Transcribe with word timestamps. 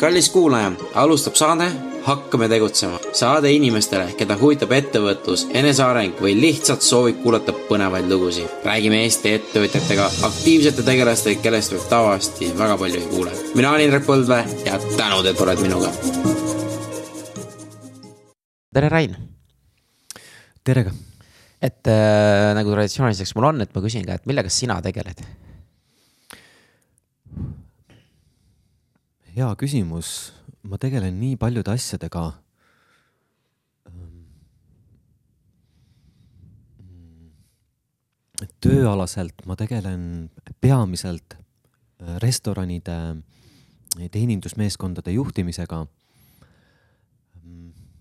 kallis 0.00 0.30
kuulaja, 0.30 0.72
alustab 0.94 1.34
saade 1.34 1.70
Hakkame 2.06 2.48
tegutsema. 2.48 2.98
saade 3.12 3.50
inimestele, 3.50 4.12
keda 4.18 4.36
huvitab 4.38 4.70
ettevõtlus, 4.76 5.46
eneseareng 5.58 6.20
või 6.22 6.36
lihtsalt 6.38 6.84
soovib 6.86 7.22
kuulata 7.22 7.54
põnevaid 7.68 8.06
lugusid. 8.10 8.50
räägime 8.64 9.00
Eesti 9.02 9.32
ettevõtjatega, 9.38 10.10
aktiivsete 10.28 10.82
tegelastega, 10.86 11.40
kellest 11.42 11.72
võib 11.74 11.88
tavaliselt 11.90 12.58
väga 12.58 12.76
palju 12.76 13.00
ei 13.00 13.08
kuule. 13.10 13.32
mina 13.54 13.70
olen 13.70 13.84
Indrek 13.84 14.06
Põldvee 14.06 14.44
ja 14.66 14.78
tänud, 14.96 15.26
et 15.26 15.40
oled 15.40 15.60
minuga. 15.60 15.90
tere, 18.74 18.88
Rain. 18.88 19.16
tere 20.64 20.84
ka. 20.84 20.90
et 21.62 21.86
äh, 21.86 22.54
nagu 22.54 22.70
traditsiooniliseks 22.70 23.34
mul 23.34 23.44
on, 23.44 23.60
et 23.60 23.74
ma 23.74 23.82
küsin 23.82 24.06
ka, 24.06 24.14
et 24.14 24.26
millega 24.26 24.48
sina 24.48 24.78
tegeled? 24.82 25.45
Hea 29.36 29.48
küsimus, 29.60 30.32
ma 30.64 30.78
tegelen 30.80 31.20
nii 31.20 31.36
paljude 31.40 31.74
asjadega. 31.76 32.32
tööalaselt 38.60 39.46
ma 39.48 39.54
tegelen 39.56 40.28
peamiselt 40.60 41.36
äh, 41.36 42.18
restoranide 42.20 42.96
teenindusmeeskondade 44.12 45.14
juhtimisega. 45.14 45.86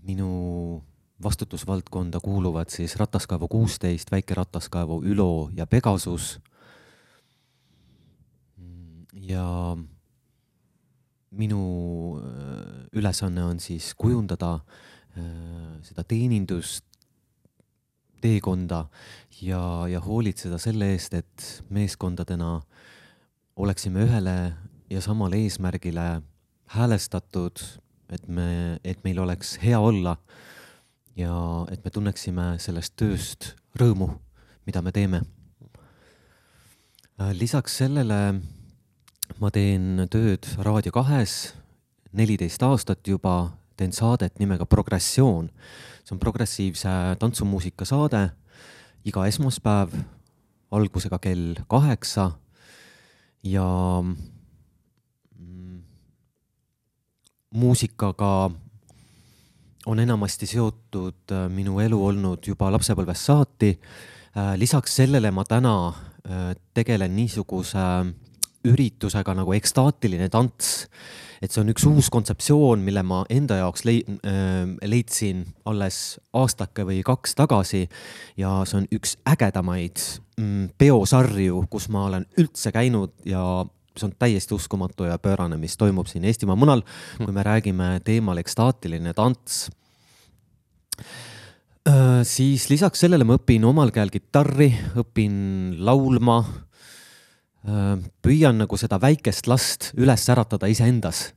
minu 0.05 0.83
vastutusvaldkonda 1.23 2.19
kuuluvad 2.19 2.69
siis 2.69 2.95
rataskaevu 2.95 3.47
kuusteist, 3.47 4.11
väike 4.11 4.33
rataskaevu 4.33 5.01
Ülo 5.03 5.49
ja 5.55 5.67
Pegasus. 5.67 6.39
ja 9.13 9.77
minu 11.35 12.19
äh, 12.19 12.87
ülesanne 12.95 13.43
on 13.45 13.59
siis 13.59 13.93
kujundada 13.97 14.59
äh, 15.17 15.75
seda 15.85 16.03
teenindust, 16.07 16.85
teekonda 18.21 18.85
ja, 19.41 19.61
ja 19.91 20.01
hoolitseda 20.01 20.57
selle 20.61 20.93
eest, 20.95 21.13
et 21.13 21.47
meeskondadena 21.69 22.59
oleksime 23.55 24.05
ühele 24.07 24.35
ja 24.89 25.01
samale 25.01 25.39
eesmärgile 25.43 26.21
häälestatud, 26.75 27.61
et 28.09 28.27
me, 28.27 28.79
et 28.83 29.03
meil 29.03 29.19
oleks 29.19 29.57
hea 29.63 29.79
olla 29.79 30.17
ja 31.15 31.35
et 31.71 31.83
me 31.85 31.91
tunneksime 31.91 32.55
sellest 32.61 32.95
tööst 32.99 33.53
rõõmu, 33.79 34.09
mida 34.67 34.81
me 34.81 34.91
teeme. 34.95 35.21
Äh, 37.15 37.31
lisaks 37.37 37.77
sellele 37.79 38.19
ma 39.39 39.51
teen 39.51 40.07
tööd 40.11 40.47
Raadio 40.63 40.91
kahes 40.95 41.53
neliteist 42.15 42.63
aastat 42.63 43.07
juba, 43.07 43.51
teen 43.77 43.91
saadet 43.91 44.39
nimega 44.39 44.65
Progressioon. 44.65 45.49
see 46.05 46.13
on 46.13 46.19
progressiivse 46.19 46.89
tantsumuusika 47.19 47.85
saade 47.85 48.29
iga 49.05 49.25
esmaspäev 49.25 49.89
algusega 50.71 51.17
kell 51.19 51.55
kaheksa 51.67 52.31
ja 53.43 53.65
mm, 55.37 55.81
muusikaga 57.53 58.51
on 59.85 59.99
enamasti 59.99 60.45
seotud 60.49 61.31
äh, 61.31 61.49
minu 61.49 61.79
elu 61.79 61.99
olnud 62.05 62.47
juba 62.47 62.71
lapsepõlvest 62.73 63.29
saati. 63.29 63.71
Äh, 64.35 64.55
lisaks 64.57 64.95
sellele 64.97 65.31
ma 65.31 65.45
täna 65.45 65.75
äh, 65.89 66.53
tegelen 66.73 67.15
niisuguse 67.15 67.85
üritusega 68.65 69.35
nagu 69.37 69.53
ekstaatiline 69.55 70.29
tants. 70.33 70.87
et 71.43 71.51
see 71.51 71.61
on 71.61 71.69
üks 71.69 71.83
uus 71.85 72.07
kontseptsioon, 72.09 72.81
mille 72.81 73.03
ma 73.05 73.19
enda 73.29 73.59
jaoks 73.59 73.83
lei-, 73.85 74.05
leidsin 74.87 75.43
alles 75.69 76.17
aastake 76.33 76.85
või 76.87 77.01
kaks 77.05 77.35
tagasi. 77.35 77.85
ja 78.37 78.63
see 78.65 78.81
on 78.81 78.89
üks 78.95 79.17
ägedamaid 79.27 80.01
mm, 80.39 80.73
peosarju, 80.77 81.65
kus 81.69 81.89
ma 81.93 82.07
olen 82.09 82.25
üldse 82.39 82.71
käinud 82.75 83.13
ja 83.25 83.65
see 83.95 84.09
on 84.09 84.17
täiesti 84.19 84.55
uskumatu 84.55 85.07
ja 85.07 85.19
pöörane, 85.19 85.57
mis 85.57 85.77
toimub 85.77 86.09
siin 86.11 86.25
Eestimaa 86.25 86.57
munal, 86.59 86.83
kui 87.17 87.31
me 87.31 87.43
räägime 87.45 87.99
teemal 88.03 88.41
ekstaatiline 88.41 89.13
tants 89.15 89.67
siis 92.25 92.63
lisaks 92.71 93.03
sellele 93.03 93.27
ma 93.27 93.35
õpin 93.37 93.61
omal 93.69 93.91
käel 93.93 94.09
kitarri, 94.09 94.71
õpin 94.97 95.35
laulma 95.85 96.39
Äh, 96.41 96.64
püüan 98.21 98.59
nagu 98.61 98.77
seda 98.77 98.99
väikest 99.01 99.47
last 99.49 99.89
üles 99.97 100.27
äratada 100.29 100.69
iseendas 100.69 101.31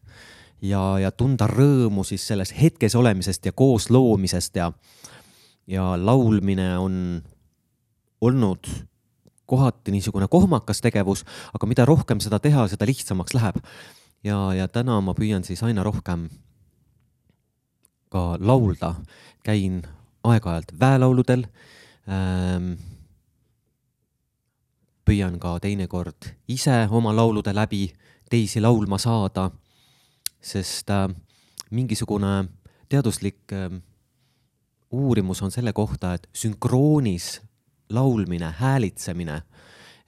ja, 0.61 0.99
ja 1.01 1.11
tunda 1.11 1.49
rõõmu 1.49 2.05
siis 2.05 2.27
selles 2.29 2.53
hetkes 2.57 2.97
olemisest 2.99 3.47
ja 3.47 3.53
koos 3.57 3.89
loomisest 3.91 4.57
ja, 4.59 4.73
ja 5.67 5.95
laulmine 5.97 6.75
on 6.79 7.23
olnud 8.21 8.69
kohati 9.49 9.95
niisugune 9.95 10.29
kohmakas 10.29 10.83
tegevus, 10.85 11.25
aga 11.57 11.69
mida 11.71 11.87
rohkem 11.89 12.21
seda 12.21 12.41
teha, 12.43 12.67
seda 12.69 12.87
lihtsamaks 12.89 13.33
läheb. 13.35 13.57
ja, 14.25 14.53
ja 14.55 14.69
täna 14.69 15.01
ma 15.01 15.15
püüan 15.17 15.45
siis 15.47 15.63
aina 15.63 15.83
rohkem 15.87 16.29
ka 18.13 18.37
laulda, 18.41 18.95
käin 19.45 19.83
aeg-ajalt 20.25 20.73
väelauludel 20.81 21.47
ähm, 22.09 22.75
püüan 25.09 25.39
ka 25.41 25.55
teinekord 25.65 26.27
ise 26.53 26.83
oma 26.93 27.15
laulude 27.17 27.55
läbi 27.57 27.87
teisi 28.29 28.61
laulma 28.61 28.99
saada, 29.01 29.47
sest 30.45 30.91
äh, 30.93 31.07
mingisugune 31.73 32.49
teaduslik 32.93 33.55
äh, 33.57 33.73
uurimus 34.93 35.41
on 35.43 35.55
selle 35.55 35.73
kohta, 35.73 36.13
et 36.15 36.29
sünkroonis 36.37 37.39
laulmine, 37.89 38.53
häälitsemine, 38.61 39.41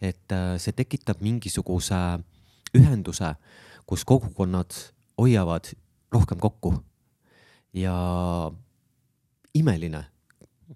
et 0.02 0.36
äh, 0.36 0.58
see 0.60 0.76
tekitab 0.76 1.24
mingisuguse 1.24 2.20
ühenduse, 2.76 3.34
kus 3.88 4.04
kogukonnad 4.04 4.76
hoiavad 5.16 5.72
rohkem 6.12 6.38
kokku. 6.38 6.74
ja 7.72 7.94
imeline 9.54 10.04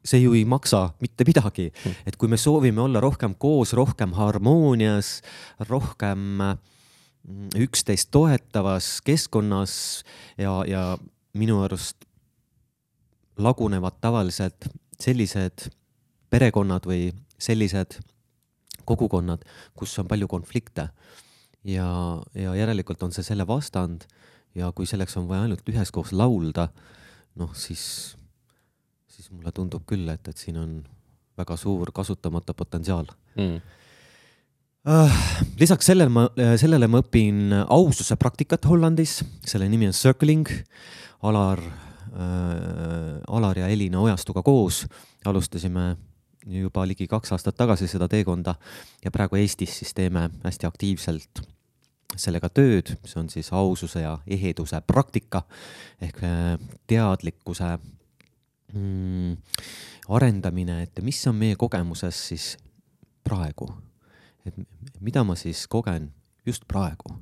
see 0.03 0.23
ju 0.25 0.35
ei 0.35 0.45
maksa 0.49 0.89
mitte 1.01 1.27
midagi, 1.27 1.69
hmm. 1.71 2.07
et 2.07 2.17
kui 2.21 2.31
me 2.31 2.39
soovime 2.41 2.83
olla 2.83 3.03
rohkem 3.03 3.37
koos, 3.39 3.75
rohkem 3.77 4.15
harmoonias, 4.19 5.21
rohkem 5.69 6.25
mm, 6.41 7.53
üksteist 7.65 8.11
toetavas 8.15 8.99
keskkonnas 9.07 9.77
ja, 10.41 10.57
ja 10.67 10.83
minu 11.35 11.63
arust 11.67 12.09
lagunevad 13.39 13.99
tavaliselt 14.03 14.69
sellised 15.01 15.69
perekonnad 16.31 16.87
või 16.87 17.09
sellised 17.39 17.99
kogukonnad, 18.85 19.43
kus 19.77 19.95
on 19.99 20.09
palju 20.11 20.29
konflikte. 20.29 20.91
ja, 21.65 22.21
ja 22.35 22.55
järelikult 22.55 23.03
on 23.03 23.13
see 23.13 23.25
selle 23.25 23.47
vastand 23.49 24.05
ja 24.55 24.71
kui 24.73 24.87
selleks 24.87 25.17
on 25.17 25.29
vaja 25.29 25.47
ainult 25.47 25.69
üheskoos 25.69 26.13
laulda, 26.13 26.69
noh 27.41 27.55
siis 27.57 28.17
siis 29.15 29.31
mulle 29.33 29.53
tundub 29.55 29.87
küll, 29.89 30.09
et, 30.13 30.29
et 30.29 30.41
siin 30.41 30.59
on 30.61 30.77
väga 31.39 31.57
suur 31.59 31.91
kasutamata 31.95 32.55
potentsiaal. 32.55 33.09
Mm.. 33.39 33.61
Uh, 34.85 35.21
lisaks 35.57 35.87
sellele 35.89 36.13
ma, 36.13 36.27
sellele 36.61 36.89
ma 36.93 37.01
õpin 37.01 37.55
aususe 37.63 38.19
praktikat 38.21 38.67
Hollandis, 38.69 39.23
selle 39.47 39.69
nimi 39.73 39.89
on 39.89 39.97
circling. 39.97 40.51
Alar 41.25 41.63
äh,, 41.65 43.23
Alar 43.33 43.63
ja 43.63 43.71
Elina 43.73 44.03
Ojastuga 44.05 44.43
koos 44.45 44.83
alustasime 45.25 45.95
juba 46.45 46.85
ligi 46.85 47.07
kaks 47.09 47.33
aastat 47.33 47.57
tagasi 47.57 47.89
seda 47.89 48.09
teekonda 48.13 48.55
ja 49.05 49.13
praegu 49.15 49.41
Eestis 49.41 49.79
siis 49.81 49.95
teeme 49.97 50.29
hästi 50.45 50.69
aktiivselt 50.69 51.41
sellega 52.21 52.51
tööd, 52.53 52.93
see 53.09 53.19
on 53.23 53.31
siis 53.33 53.49
aususe 53.55 54.05
ja 54.05 54.19
eheduse 54.31 54.81
praktika 54.87 55.43
ehk 56.03 56.21
äh, 56.27 56.55
teadlikkuse 56.91 57.75
mm, 58.75 59.37
arendamine, 60.15 60.83
et 60.85 61.03
mis 61.05 61.21
on 61.31 61.37
meie 61.39 61.57
kogemuses 61.59 62.19
siis 62.31 62.49
praegu, 63.25 63.69
et 64.45 64.57
mida 65.01 65.25
ma 65.25 65.37
siis 65.39 65.65
kogen 65.71 66.11
just 66.47 66.67
praegu. 66.69 67.15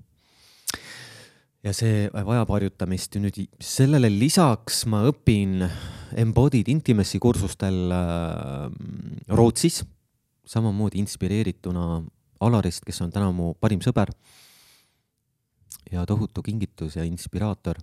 ja 1.63 1.71
see 1.71 2.09
vajab 2.11 2.51
harjutamist. 2.51 3.15
Ja 3.15 3.23
nüüd 3.23 3.37
sellele 3.63 4.09
lisaks 4.11 4.81
ma 4.91 5.05
õpin 5.07 5.63
embodied 6.19 6.67
intimacy 6.73 7.21
kursustel 7.23 7.93
äh, 7.95 8.67
Rootsis, 9.31 9.85
samamoodi 10.43 10.99
inspireerituna 10.99 12.03
Alarist, 12.43 12.83
kes 12.83 12.99
on 13.05 13.13
täna 13.15 13.31
mu 13.31 13.53
parim 13.55 13.79
sõber 13.79 14.11
ja 15.93 16.03
tohutu 16.09 16.43
kingitus 16.43 16.99
ja 16.99 17.07
inspiraator. 17.07 17.79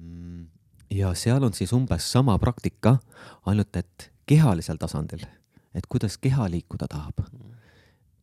Mm 0.00 0.48
ja 0.92 1.14
seal 1.16 1.42
on 1.42 1.54
siis 1.56 1.72
umbes 1.72 2.12
sama 2.12 2.38
praktika, 2.38 2.98
ainult 3.46 3.76
et 3.76 4.10
kehalisel 4.28 4.76
tasandil, 4.76 5.24
et 5.74 5.86
kuidas 5.88 6.18
keha 6.18 6.50
liikuda 6.50 6.88
tahab 6.90 7.24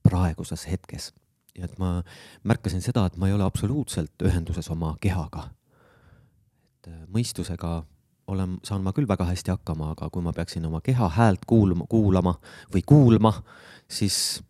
praeguses 0.06 0.68
hetkes 0.69 1.12
ja 1.57 1.68
et 1.68 1.77
ma 1.80 2.00
märkasin 2.48 2.81
seda, 2.83 3.06
et 3.06 3.18
ma 3.18 3.27
ei 3.30 3.36
ole 3.36 3.45
absoluutselt 3.45 4.24
ühenduses 4.25 4.69
oma 4.71 4.95
kehaga. 5.01 5.50
et 6.80 6.88
äh, 6.88 7.01
mõistusega 7.12 7.83
olen, 8.30 8.60
saan 8.63 8.83
ma 8.86 8.94
küll 8.94 9.10
väga 9.10 9.25
hästi 9.25 9.51
hakkama, 9.51 9.92
aga 9.95 10.10
kui 10.13 10.24
ma 10.24 10.33
peaksin 10.33 10.65
oma 10.65 10.81
keha 10.86 11.10
häält 11.18 11.45
kuulma, 11.50 11.88
kuulama 11.89 12.36
või 12.74 12.83
kuulma, 12.86 13.33
siis 13.89 14.42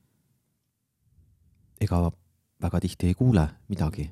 ega 1.82 2.10
väga 2.62 2.80
tihti 2.80 3.08
ei 3.08 3.14
kuule 3.14 3.48
midagi. 3.70 4.12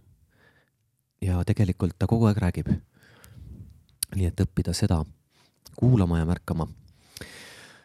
ja 1.22 1.44
tegelikult 1.46 1.98
ta 2.00 2.08
kogu 2.08 2.26
aeg 2.30 2.38
räägib. 2.38 2.70
Nii 4.16 4.30
et 4.30 4.42
õppida 4.42 4.74
seda 4.74 5.02
kuulama 5.78 6.20
ja 6.20 6.26
märkama. 6.26 6.68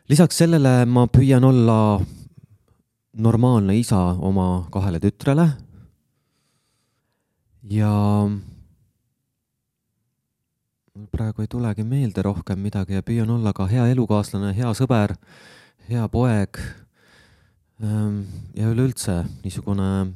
lisaks 0.08 0.38
sellele 0.38 0.84
ma 0.86 1.06
püüan 1.06 1.44
olla 1.44 2.00
normaalne 3.12 3.76
isa 3.78 3.98
oma 4.20 4.66
kahele 4.70 5.00
tütrele. 5.00 5.48
ja 7.70 7.92
praegu 11.10 11.42
ei 11.42 11.48
tulegi 11.48 11.84
meelde 11.84 12.22
rohkem 12.22 12.58
midagi 12.58 12.94
ja 12.94 13.02
püüan 13.02 13.30
olla 13.30 13.52
ka 13.52 13.66
hea 13.66 13.86
elukaaslane, 13.92 14.52
hea 14.56 14.72
sõber, 14.76 15.14
hea 15.88 16.08
poeg. 16.08 16.58
Ehm, 17.82 18.22
ja 18.54 18.68
üleüldse 18.70 19.22
niisugune 19.42 20.12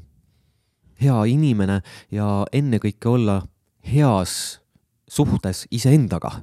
hea 1.00 1.16
inimene 1.28 1.80
ja 2.12 2.44
ennekõike 2.52 3.08
olla 3.08 3.40
heas 3.86 4.60
suhtes 5.08 5.66
iseendaga. 5.70 6.42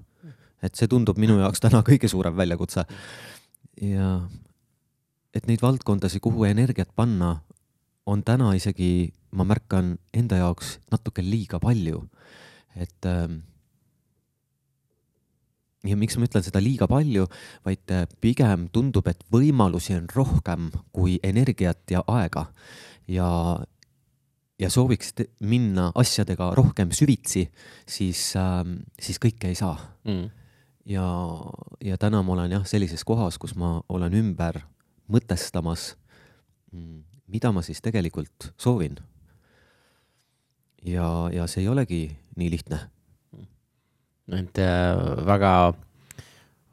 et 0.63 0.75
see 0.79 0.87
tundub 0.87 1.17
minu 1.19 1.35
jaoks 1.41 1.59
täna 1.59 1.81
kõige 1.83 2.07
suurem 2.07 2.35
väljakutse. 2.37 2.85
ja 3.81 4.21
et 5.33 5.47
neid 5.47 5.61
valdkondasid, 5.61 6.21
kuhu 6.21 6.45
energiat 6.45 6.89
panna, 6.95 7.41
on 8.05 8.21
täna 8.23 8.53
isegi, 8.55 9.13
ma 9.31 9.43
märkan 9.47 9.97
enda 10.13 10.37
jaoks 10.43 10.77
natuke 10.91 11.23
liiga 11.25 11.59
palju. 11.59 12.07
et 12.75 13.05
ähm, 13.05 13.41
ja 15.83 15.97
miks 15.99 16.17
ma 16.17 16.27
ütlen 16.27 16.45
seda 16.45 16.61
liiga 16.63 16.87
palju, 16.87 17.27
vaid 17.65 17.91
äh, 17.91 18.07
pigem 18.23 18.67
tundub, 18.73 19.07
et 19.07 19.19
võimalusi 19.31 19.97
on 19.97 20.07
rohkem 20.15 20.71
kui 20.95 21.19
energiat 21.23 21.83
ja 21.91 22.03
aega. 22.07 22.47
ja, 23.07 23.59
ja 24.63 24.69
sooviks 24.71 25.13
minna 25.43 25.89
asjadega 25.99 26.51
rohkem 26.57 26.93
süvitsi, 26.95 27.47
siis 27.89 28.31
ähm,, 28.39 28.79
siis 28.99 29.19
kõike 29.21 29.51
ei 29.51 29.57
saa 29.59 29.75
mm. 30.07 30.29
ja, 30.89 31.07
ja 31.83 31.99
täna 32.01 32.23
ma 32.23 32.37
olen 32.37 32.55
jah, 32.57 32.67
sellises 32.67 33.03
kohas, 33.07 33.39
kus 33.41 33.57
ma 33.59 33.75
olen 33.91 34.15
ümber 34.19 34.61
mõtestamas, 35.11 35.93
mm, 36.71 37.03
mida 37.33 37.51
ma 37.51 37.63
siis 37.65 37.81
tegelikult 37.83 38.53
soovin. 38.57 38.97
ja, 40.83 41.07
ja 41.33 41.47
see 41.47 41.63
ei 41.63 41.71
olegi 41.71 42.03
nii 42.39 42.49
lihtne. 42.51 42.79
et 44.31 44.59
äh, 44.63 45.25
väga, 45.27 45.73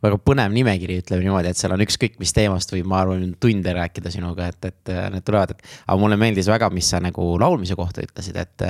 väga 0.04 0.18
põnev 0.24 0.52
nimekiri, 0.54 0.98
ütleme 1.02 1.24
niimoodi, 1.24 1.50
et 1.52 1.60
seal 1.60 1.74
on 1.74 1.82
ükskõik 1.84 2.18
mis 2.20 2.32
teemast 2.36 2.72
võib, 2.72 2.86
ma 2.90 3.02
arvan, 3.02 3.34
tunde 3.40 3.74
rääkida 3.76 4.12
sinuga, 4.12 4.48
et, 4.52 4.70
et 4.70 4.92
äh, 4.94 5.08
need 5.14 5.26
tulevad, 5.26 5.54
et. 5.54 5.66
aga 5.86 5.98
mulle 6.00 6.18
meeldis 6.20 6.48
väga, 6.50 6.70
mis 6.74 6.88
sa 6.92 7.02
nagu 7.04 7.26
laulmise 7.40 7.76
kohta 7.78 8.04
ütlesid, 8.04 8.38
et, 8.40 8.66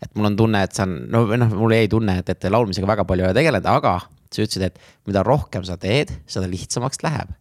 et 0.00 0.14
mul 0.14 0.30
on 0.30 0.38
tunne, 0.40 0.62
et 0.64 0.76
sa 0.76 0.86
on, 0.88 0.96
no 1.12 1.26
noh, 1.28 1.52
mulle 1.64 1.82
jäi 1.82 1.92
tunne, 1.92 2.16
et, 2.22 2.32
et 2.32 2.48
laulmisega 2.52 2.88
väga 2.88 3.06
palju 3.08 3.26
ei 3.26 3.30
ole 3.30 3.38
tegelenud, 3.40 3.68
aga 3.70 3.98
sa 4.30 4.44
ütlesid, 4.44 4.66
et 4.70 5.08
mida 5.10 5.24
rohkem 5.26 5.66
sa 5.68 5.76
teed, 5.80 6.12
seda 6.30 6.48
lihtsamaks 6.50 7.04
läheb 7.06 7.36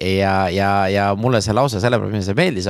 ja, 0.00 0.48
ja, 0.50 0.70
ja 0.88 1.08
mulle 1.18 1.42
see 1.44 1.54
lause 1.54 1.80
sellepärast 1.82 2.30
see 2.30 2.38
meeldis, 2.38 2.68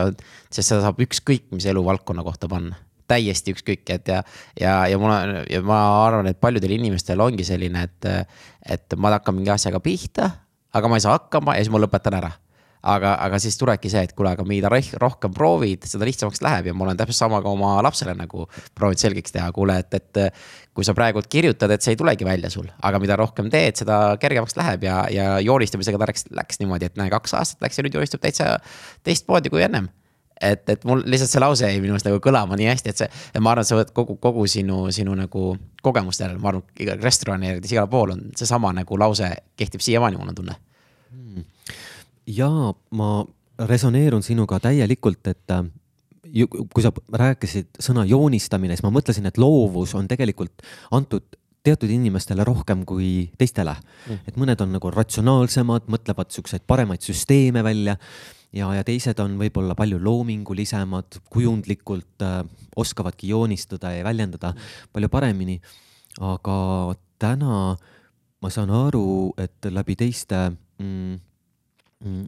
sest 0.50 0.66
seda 0.66 0.82
saab 0.84 1.00
ükskõik 1.02 1.50
mis 1.54 1.68
eluvaldkonna 1.70 2.24
kohta 2.26 2.50
panna 2.50 2.76
täiesti 3.10 3.56
ükskõik, 3.56 3.84
et 3.94 4.12
ja, 4.12 4.22
ja, 4.60 4.76
ja 4.90 5.00
mul 5.00 5.12
on 5.14 5.34
ja 5.50 5.62
ma 5.66 5.80
arvan, 6.04 6.30
et 6.30 6.40
paljudel 6.40 6.76
inimestel 6.78 7.20
ongi 7.20 7.46
selline, 7.46 7.88
et, 7.88 8.30
et 8.76 8.96
ma 8.96 9.14
hakkan 9.16 9.38
mingi 9.38 9.52
asjaga 9.54 9.82
pihta, 9.82 10.30
aga 10.72 10.88
ma 10.88 10.98
ei 10.98 11.04
saa 11.04 11.18
hakkama 11.18 11.56
ja 11.56 11.64
siis 11.64 11.72
ma 11.74 11.82
lõpetan 11.82 12.20
ära 12.20 12.32
aga, 12.82 13.14
aga 13.22 13.38
siis 13.42 13.56
tulebki 13.58 13.90
see, 13.92 14.02
et 14.06 14.12
kuule, 14.16 14.32
aga 14.34 14.44
mida 14.46 14.70
rohkem 15.00 15.32
proovid, 15.34 15.86
seda 15.88 16.06
lihtsamaks 16.08 16.42
läheb 16.44 16.70
ja 16.70 16.74
ma 16.76 16.86
olen 16.88 16.98
täpselt 16.98 17.20
sama 17.20 17.40
ka 17.44 17.52
oma 17.52 17.76
lapsele 17.84 18.14
nagu 18.18 18.46
proovinud 18.78 19.02
selgeks 19.02 19.34
teha, 19.36 19.48
kuule, 19.54 19.78
et, 19.82 19.98
et. 19.98 20.42
kui 20.72 20.86
sa 20.88 20.94
praegult 20.96 21.28
kirjutad, 21.28 21.70
et 21.74 21.84
see 21.84 21.92
ei 21.92 22.00
tulegi 22.00 22.24
välja 22.24 22.48
sul, 22.52 22.68
aga 22.80 23.00
mida 23.02 23.16
rohkem 23.20 23.50
teed, 23.52 23.76
seda 23.82 24.16
kergemaks 24.20 24.56
läheb 24.56 24.86
ja, 24.88 25.02
ja 25.12 25.26
joonistamisega 25.44 26.00
ta 26.00 26.08
läks, 26.08 26.30
läks 26.32 26.62
niimoodi, 26.62 26.88
et 26.88 26.96
näe, 27.00 27.12
kaks 27.12 27.36
aastat 27.38 27.66
läks 27.66 27.78
ja 27.78 27.86
nüüd 27.86 27.98
joonistab 27.98 28.24
täitsa 28.24 28.54
teistmoodi 29.04 29.52
kui 29.52 29.62
ennem 29.66 29.90
et, 30.42 30.62
et 30.74 30.84
mul 30.88 31.02
lihtsalt 31.06 31.30
see 31.32 31.42
lause 31.42 31.68
jäi 31.68 31.80
minu 31.82 31.96
arust 31.96 32.08
nagu 32.08 32.20
kõlama 32.22 32.58
nii 32.58 32.70
hästi, 32.70 32.92
et 32.92 33.02
see, 33.02 33.20
et 33.32 33.42
ma 33.42 33.52
arvan, 33.52 33.66
et 33.66 33.70
sa 33.70 33.78
võid 33.78 33.92
kogu, 33.96 34.16
kogu 34.22 34.46
sinu, 34.50 34.84
sinu 34.94 35.14
nagu 35.18 35.52
kogemuste 35.84 36.26
järel, 36.26 36.40
ma 36.42 36.52
arvan, 36.52 36.64
igal 36.82 37.02
restoranides, 37.02 37.74
igal 37.74 37.90
pool 37.92 38.16
on 38.16 38.24
seesama 38.38 38.72
nagu 38.76 38.98
lause 39.00 39.28
kehtib 39.58 39.84
siiamaani, 39.84 40.20
mul 40.20 40.32
on 40.32 40.40
tunne. 40.40 40.56
Hmm. 41.12 41.46
Jaa, 42.30 42.72
ma 42.98 43.12
resoneerun 43.68 44.24
sinuga 44.26 44.58
täielikult, 44.62 45.26
et 45.30 45.54
äh, 45.54 45.64
kui 46.32 46.84
sa 46.84 46.92
rääkisid 46.94 47.82
sõna 47.82 48.06
joonistamine, 48.08 48.76
siis 48.76 48.86
ma 48.86 48.92
mõtlesin, 48.94 49.28
et 49.28 49.40
loovus 49.40 49.94
on 49.98 50.08
tegelikult 50.10 50.64
antud 50.94 51.26
teatud 51.62 51.90
inimestele 51.94 52.44
rohkem 52.44 52.82
kui 52.86 53.30
teistele. 53.38 53.74
Mm.. 54.08 54.22
et 54.26 54.38
mõned 54.40 54.62
on 54.64 54.72
nagu 54.74 54.90
ratsionaalsemad, 54.90 55.86
mõtlevad 55.92 56.32
siukseid 56.34 56.64
paremaid 56.66 57.04
süsteeme 57.06 57.62
välja 57.62 57.96
ja, 58.52 58.68
ja 58.76 58.84
teised 58.84 59.20
on 59.24 59.38
võib-olla 59.40 59.76
palju 59.78 60.00
loomingulisemad, 60.02 61.20
kujundlikult 61.32 62.24
äh, 62.26 62.42
oskavadki 62.76 63.32
joonistada 63.32 63.94
ja 63.96 64.04
väljendada 64.04 64.54
palju 64.92 65.08
paremini. 65.12 65.60
aga 66.20 66.94
täna 67.18 67.76
ma 68.42 68.50
saan 68.50 68.70
aru, 68.70 69.32
et 69.38 69.70
läbi 69.70 69.96
teiste 69.96 70.50
mm, 70.78 71.20
Mm, 72.02 72.24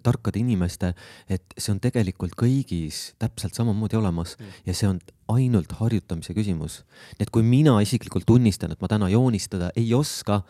tarkade 0.00 0.40
inimeste, 0.40 0.94
et 1.28 1.52
see 1.60 1.68
on 1.74 1.80
tegelikult 1.84 2.32
kõigis 2.38 3.10
täpselt 3.20 3.52
samamoodi 3.52 3.98
olemas 3.98 4.38
mm. 4.38 4.54
ja 4.64 4.74
see 4.78 4.88
on 4.88 5.00
ainult 5.34 5.74
harjutamise 5.76 6.32
küsimus. 6.32 6.78
et 7.20 7.28
kui 7.28 7.44
mina 7.44 7.74
isiklikult 7.84 8.24
tunnistan, 8.24 8.72
et 8.72 8.80
ma 8.80 8.88
täna 8.88 9.10
joonistada 9.12 9.68
ei 9.76 9.92
oska 9.92 10.40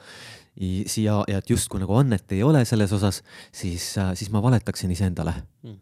siia 0.56 1.19
ja 1.29 1.41
et 1.41 1.50
justkui 1.50 1.81
nagu 1.82 1.97
annet 1.99 2.32
ei 2.32 2.43
ole 2.43 2.64
selles 2.64 2.93
osas, 2.97 3.23
siis, 3.53 3.91
äh, 4.00 4.14
siis 4.17 4.31
ma 4.32 4.43
valetaksin 4.43 4.91
iseendale. 4.91 5.35
Mm.. 5.62 5.81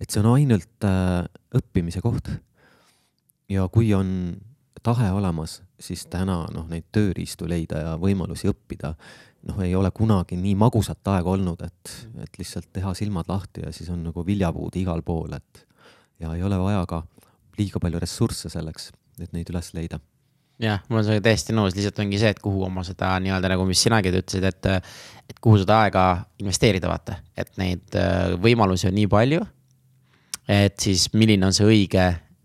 et 0.00 0.10
see 0.10 0.20
on 0.20 0.32
ainult 0.34 0.84
äh, 0.84 1.24
õppimise 1.56 2.02
koht. 2.04 2.28
ja 3.48 3.68
kui 3.68 3.94
on 3.94 4.36
tahe 4.84 5.10
olemas, 5.12 5.62
siis 5.80 6.06
täna 6.12 6.44
noh, 6.52 6.66
neid 6.68 6.90
tööriistu 6.92 7.48
leida 7.48 7.80
ja 7.80 7.94
võimalusi 8.00 8.50
õppida 8.50 8.94
noh, 9.48 9.60
ei 9.64 9.74
ole 9.76 9.90
kunagi 9.94 10.36
nii 10.40 10.54
magusat 10.60 11.12
aega 11.14 11.30
olnud, 11.30 11.62
et, 11.64 11.94
et 12.24 12.40
lihtsalt 12.40 12.68
teha 12.72 12.94
silmad 12.96 13.28
lahti 13.28 13.64
ja 13.64 13.72
siis 13.72 13.90
on 13.92 14.02
nagu 14.04 14.26
viljapuud 14.26 14.76
igal 14.80 15.02
pool, 15.02 15.32
et 15.36 15.66
ja 16.20 16.34
ei 16.36 16.42
ole 16.44 16.58
vaja 16.60 16.84
ka 16.88 17.02
liiga 17.58 17.80
palju 17.80 18.00
ressursse 18.02 18.50
selleks, 18.52 18.90
et 19.20 19.32
neid 19.32 19.48
üles 19.52 19.72
leida 19.76 20.00
jah, 20.62 20.82
ma 20.88 20.98
olen 20.98 21.08
sellega 21.08 21.24
täiesti 21.28 21.56
nõus, 21.56 21.74
lihtsalt 21.76 21.98
ongi 22.04 22.20
see, 22.20 22.30
et 22.34 22.40
kuhu 22.42 22.64
oma 22.68 22.84
seda 22.86 23.14
nii-öelda 23.22 23.50
nagu, 23.54 23.66
mis 23.68 23.82
sinagi 23.82 24.12
ütlesid, 24.14 24.46
et, 24.46 24.68
et 25.30 25.40
kuhu 25.42 25.60
seda 25.62 25.80
aega 25.86 26.04
investeerida, 26.42 26.90
vaata, 26.90 27.18
et 27.36 27.50
neid 27.60 27.98
äh, 27.98 28.34
võimalusi 28.40 28.88
on 28.90 28.96
nii 28.98 29.10
palju. 29.10 29.42
et 30.48 30.76
siis 30.80 31.08
milline 31.16 31.46
on 31.46 31.54
see 31.56 31.64
õige 31.64 32.04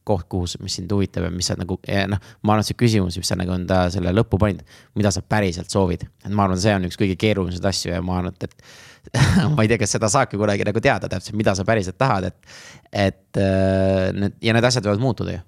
koht, 0.10 0.26
kuhu, 0.32 0.48
mis 0.64 0.78
sind 0.80 0.92
huvitab 0.94 1.28
ja 1.28 1.32
mis 1.34 1.50
sa 1.52 1.56
nagu, 1.60 1.78
noh, 2.10 2.30
ma 2.42 2.54
arvan, 2.54 2.64
et 2.64 2.70
see 2.72 2.78
küsimus, 2.80 3.18
mis 3.20 3.30
sa 3.30 3.38
nagu 3.38 3.54
enda 3.54 3.82
selle 3.94 4.14
lõppu 4.16 4.40
panid, 4.42 4.64
mida 4.98 5.12
sa 5.14 5.22
päriselt 5.22 5.70
soovid. 5.70 6.08
et 6.26 6.32
ma 6.34 6.48
arvan, 6.48 6.60
see 6.62 6.74
on 6.76 6.88
üks 6.90 6.98
kõige 7.00 7.18
keerulisemaid 7.20 7.70
asju 7.70 7.94
ja 7.94 8.02
ma 8.06 8.18
arvan, 8.22 8.34
et, 8.34 8.50
et 8.50 9.14
ma 9.56 9.66
ei 9.66 9.70
tea, 9.70 9.80
kas 9.82 9.94
seda 9.98 10.10
saabki 10.12 10.40
kunagi 10.40 10.66
nagu 10.68 10.82
teada 10.84 11.10
täpselt, 11.12 11.38
mida 11.40 11.54
sa 11.58 11.66
päriselt 11.68 12.00
tahad, 12.00 12.32
et. 12.32 12.58
et 12.92 13.42
äh, 13.42 14.10
need 14.16 14.40
ja 14.44 14.56
need 14.56 14.66
asjad 14.66 14.88
võivad 14.88 15.04
muutuda 15.04 15.38
ju. 15.38 15.46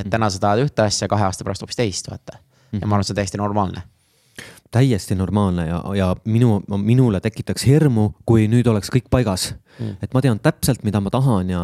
Et 0.00 0.10
täna 0.10 0.30
sa 0.30 0.42
tahad 0.42 0.64
ühte 0.66 0.84
asja, 0.86 1.08
kahe 1.08 1.28
aasta 1.28 1.46
pärast 1.46 1.64
hoopis 1.64 1.78
teist, 1.78 2.10
vaata. 2.10 2.40
ja 2.72 2.86
ma 2.86 2.96
arvan, 2.96 3.04
et 3.04 3.10
see 3.10 3.16
on 3.16 3.22
täiesti 3.22 3.40
normaalne 3.40 3.86
täiesti 4.70 5.14
normaalne 5.14 5.66
ja, 5.66 5.82
ja 5.96 6.16
minu, 6.24 6.60
minule 6.78 7.20
tekitaks 7.20 7.66
hirmu, 7.66 8.10
kui 8.26 8.46
nüüd 8.50 8.68
oleks 8.70 8.90
kõik 8.92 9.08
paigas 9.10 9.50
mm.. 9.78 9.96
et 10.02 10.14
ma 10.14 10.22
tean 10.22 10.38
täpselt, 10.42 10.84
mida 10.86 11.00
ma 11.02 11.10
tahan 11.10 11.50
ja, 11.50 11.62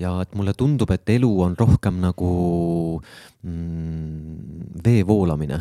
ja 0.00 0.14
et 0.24 0.32
mulle 0.38 0.54
tundub, 0.56 0.90
et 0.94 1.16
elu 1.18 1.30
on 1.44 1.56
rohkem 1.58 2.00
nagu 2.00 2.30
mm, 3.42 4.78
vee 4.84 5.04
voolamine. 5.06 5.60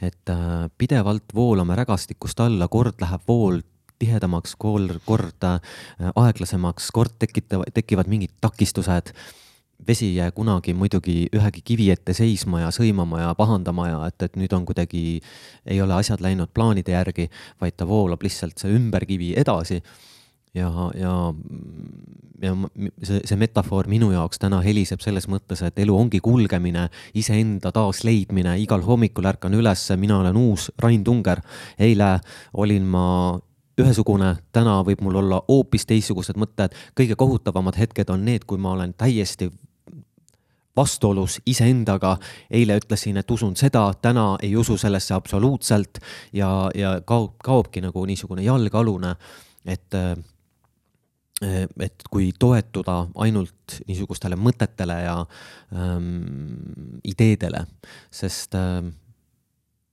et 0.00 0.28
äh, 0.28 0.68
pidevalt 0.78 1.32
voolame 1.34 1.76
rägastikust 1.76 2.40
alla, 2.40 2.68
kord 2.68 3.00
läheb 3.00 3.22
vool 3.28 3.62
tihedamaks, 3.98 4.54
kord, 4.60 4.98
kord 5.06 5.44
äh, 5.48 5.60
aeglasemaks, 6.12 6.90
kord 6.92 7.16
tekitavad, 7.18 7.72
tekivad 7.72 8.12
mingid 8.12 8.34
takistused 8.44 9.14
vesi 9.88 10.06
ei 10.06 10.16
jää 10.16 10.30
kunagi 10.30 10.74
muidugi 10.74 11.26
ühegi 11.36 11.62
kivi 11.64 11.90
ette 11.90 12.14
seisma 12.16 12.60
ja 12.60 12.72
sõimama 12.74 13.20
ja 13.20 13.34
pahandama 13.34 13.88
ja 13.88 14.02
et, 14.08 14.22
et 14.22 14.36
nüüd 14.36 14.52
on 14.56 14.66
kuidagi, 14.66 15.20
ei 15.66 15.80
ole 15.82 15.94
asjad 15.94 16.22
läinud 16.24 16.52
plaanide 16.54 16.94
järgi, 16.96 17.28
vaid 17.60 17.76
ta 17.76 17.88
voolab 17.88 18.22
lihtsalt 18.22 18.58
see 18.58 18.74
ümberkivi 18.76 19.34
edasi. 19.36 19.82
ja, 20.54 20.70
ja, 20.96 21.12
ja 22.42 22.52
see, 23.04 23.20
see 23.24 23.36
metafoor 23.36 23.88
minu 23.92 24.10
jaoks 24.14 24.40
täna 24.40 24.62
heliseb 24.64 25.02
selles 25.04 25.28
mõttes, 25.28 25.62
et 25.62 25.78
elu 25.78 25.96
ongi 25.96 26.20
kulgemine, 26.24 26.88
iseenda 27.14 27.72
taasleidmine, 27.72 28.56
igal 28.58 28.82
hommikul 28.82 29.28
ärkan 29.28 29.54
üles, 29.54 29.90
mina 29.96 30.18
olen 30.22 30.36
uus 30.36 30.70
Rain 30.78 31.04
Tunger. 31.04 31.42
eile 31.78 32.18
olin 32.54 32.88
ma 32.88 33.04
ühesugune, 33.76 34.36
täna 34.52 34.80
võib 34.84 35.02
mul 35.04 35.20
olla 35.20 35.42
hoopis 35.48 35.84
teistsugused 35.86 36.38
mõtted, 36.40 36.72
kõige 36.96 37.16
kohutavamad 37.16 37.76
hetked 37.76 38.10
on 38.10 38.24
need, 38.24 38.48
kui 38.48 38.58
ma 38.58 38.72
olen 38.72 38.94
täiesti 38.96 39.50
vastuolus 40.76 41.40
iseendaga. 41.46 42.16
eile 42.50 42.76
ütlesin, 42.76 43.16
et 43.16 43.30
usun 43.30 43.56
seda, 43.56 43.88
täna 44.02 44.36
ei 44.42 44.56
usu 44.56 44.76
sellesse 44.76 45.14
absoluutselt 45.14 45.98
ja, 46.32 46.70
ja 46.74 47.00
kaob, 47.04 47.36
kaobki 47.44 47.80
nagu 47.80 48.06
niisugune 48.06 48.42
jalgealune, 48.42 49.16
et 49.66 49.94
et 51.80 52.06
kui 52.08 52.30
toetuda 52.32 53.10
ainult 53.20 53.74
niisugustele 53.84 54.38
mõtetele 54.40 54.94
ja 55.02 55.16
ähm, 55.76 56.14
ideedele, 57.04 57.66
sest 58.08 58.56
ähm, 58.56 58.94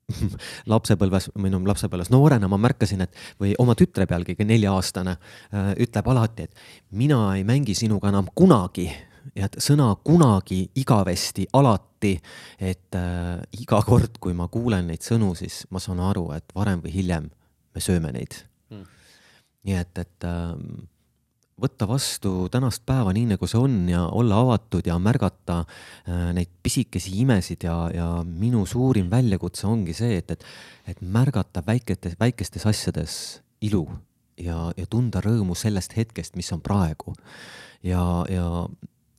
lapsepõlves 0.73 1.29
või 1.35 1.51
no 1.51 1.59
lapsepõlves 1.67 2.13
noorena 2.13 2.47
ma 2.47 2.59
märkasin, 2.63 3.03
et 3.03 3.19
või 3.41 3.57
oma 3.59 3.75
tütre 3.75 4.07
pealgi, 4.07 4.37
nelja-aastane, 4.39 5.17
äh, 5.51 5.73
ütleb 5.83 6.07
alati, 6.13 6.47
et 6.47 6.95
mina 6.95 7.25
ei 7.35 7.43
mängi 7.47 7.75
sinuga 7.75 8.13
enam 8.13 8.31
kunagi 8.35 8.87
ja 9.35 9.47
et 9.47 9.59
sõna 9.63 9.89
kunagi, 10.05 10.65
igavesti, 10.79 11.47
alati, 11.57 12.15
et 12.59 12.97
äh, 12.99 13.39
iga 13.61 13.81
kord, 13.85 14.19
kui 14.23 14.35
ma 14.37 14.49
kuulen 14.51 14.89
neid 14.91 15.05
sõnu, 15.05 15.33
siis 15.39 15.63
ma 15.71 15.81
saan 15.83 16.01
aru, 16.03 16.29
et 16.35 16.55
varem 16.55 16.83
või 16.83 16.95
hiljem 16.97 17.29
me 17.73 17.81
sööme 17.83 18.11
neid 18.13 18.35
mm.. 18.69 18.83
nii 19.67 19.77
et, 19.79 20.01
et 20.03 20.27
äh, 20.27 20.51
võtta 21.63 21.87
vastu 21.87 22.47
tänast 22.51 22.83
päeva 22.85 23.13
nii, 23.15 23.27
nagu 23.33 23.47
see 23.49 23.61
on 23.61 23.75
ja 23.89 24.03
olla 24.11 24.39
avatud 24.43 24.87
ja 24.89 24.97
märgata 25.01 25.61
äh, 25.63 26.31
neid 26.35 26.51
pisikesi 26.63 27.15
imesid 27.23 27.65
ja, 27.67 27.77
ja 27.93 28.07
minu 28.25 28.65
suurim 28.69 29.09
väljakutse 29.11 29.67
ongi 29.69 29.95
see, 29.97 30.17
et, 30.19 30.33
et, 30.33 30.47
et 30.93 31.01
märgata 31.01 31.63
väiketes, 31.65 32.17
väikestes 32.19 32.67
asjades 32.69 33.19
ilu 33.63 33.85
ja, 34.41 34.71
ja 34.77 34.87
tunda 34.89 35.21
rõõmu 35.23 35.55
sellest 35.57 35.95
hetkest, 35.97 36.35
mis 36.35 36.51
on 36.55 36.61
praegu. 36.63 37.13
ja, 37.83 38.01
ja 38.29 38.47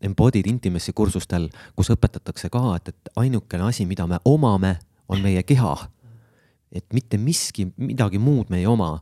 embodied 0.05 0.47
intimacy 0.51 0.93
kursustel, 0.93 1.49
kus 1.77 1.91
õpetatakse 1.95 2.51
ka, 2.53 2.77
et, 2.77 2.93
et 2.93 3.17
ainukene 3.25 3.69
asi, 3.71 3.87
mida 3.89 4.07
me 4.11 4.21
omame, 4.29 4.77
on 5.09 5.23
meie 5.25 5.43
keha. 5.43 5.77
et 6.75 6.87
mitte 6.91 7.19
miski, 7.23 7.69
midagi 7.77 8.19
muud 8.19 8.49
me 8.51 8.59
ei 8.59 8.65
oma, 8.67 8.97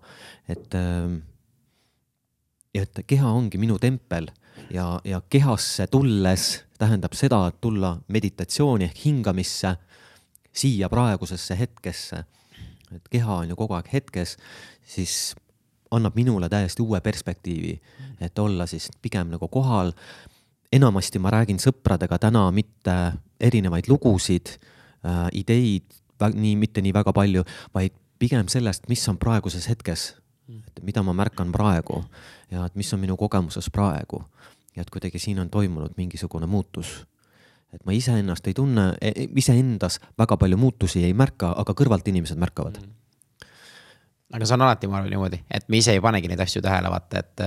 et 0.48 0.74
äh, 0.76 1.14
ja 2.74 2.82
et 2.84 3.00
keha 3.06 3.30
ongi 3.32 3.60
minu 3.60 3.78
tempel 3.80 4.28
ja, 4.72 5.00
ja 5.04 5.22
kehasse 5.30 5.86
tulles 5.86 6.64
tähendab 6.78 7.14
seda, 7.16 7.46
et 7.48 7.60
tulla 7.60 7.94
meditatsiooni 8.08 8.88
ehk 8.88 9.04
hingamisse, 9.04 9.76
siia 10.52 10.88
praegusesse 10.92 11.58
hetkesse. 11.58 12.24
et 12.92 13.08
keha 13.08 13.36
on 13.40 13.48
ju 13.48 13.56
kogu 13.56 13.72
aeg 13.72 13.86
hetkes, 13.92 14.36
siis 14.84 15.34
annab 15.90 16.16
minule 16.16 16.48
täiesti 16.48 16.82
uue 16.82 17.00
perspektiivi, 17.00 17.78
et 18.20 18.38
olla 18.38 18.66
siis 18.66 18.90
pigem 19.02 19.30
nagu 19.32 19.48
kohal. 19.48 19.92
Enamasti 20.72 21.18
ma 21.18 21.30
räägin 21.30 21.60
sõpradega 21.62 22.18
täna 22.18 22.46
mitte 22.50 22.96
erinevaid 23.40 23.88
lugusid 23.88 24.56
äh,, 25.04 25.28
ideid, 25.32 25.84
nii, 26.34 26.56
mitte 26.56 26.82
nii 26.82 26.94
väga 26.94 27.12
palju, 27.12 27.44
vaid 27.74 27.94
pigem 28.18 28.48
sellest, 28.48 28.88
mis 28.88 29.02
on 29.10 29.18
praeguses 29.18 29.68
hetkes 29.68 30.12
et 30.48 30.82
mida 30.84 31.02
ma 31.02 31.14
märkan 31.16 31.52
praegu 31.52 32.02
ja 32.50 32.66
et 32.66 32.76
mis 32.78 32.92
on 32.94 33.00
minu 33.00 33.16
kogemuses 33.16 33.70
praegu. 33.70 34.24
ja 34.76 34.82
et 34.82 34.90
kuidagi 34.90 35.18
siin 35.18 35.38
on 35.38 35.50
toimunud 35.50 35.92
mingisugune 35.96 36.46
muutus. 36.46 37.06
et 37.72 37.84
ma 37.84 37.92
iseennast 37.92 38.46
ei 38.46 38.54
tunne, 38.54 38.94
e, 39.00 39.12
iseendas 39.36 40.00
väga 40.18 40.36
palju 40.36 40.56
muutusi 40.56 41.04
ei 41.04 41.14
märka, 41.14 41.54
aga 41.56 41.72
kõrvalt 41.72 42.08
inimesed 42.08 42.38
märkavad 42.38 42.80
mm. 42.80 42.84
-hmm 42.84 43.01
aga 44.32 44.48
see 44.48 44.56
on 44.56 44.64
alati, 44.64 44.88
ma 44.88 44.98
arvan 45.00 45.12
niimoodi, 45.12 45.42
et 45.52 45.68
me 45.68 45.80
ise 45.82 45.92
ei 45.92 46.00
panegi 46.00 46.30
neid 46.30 46.40
asju 46.40 46.62
tähele, 46.64 46.88
vaata, 46.92 47.20
et. 47.20 47.46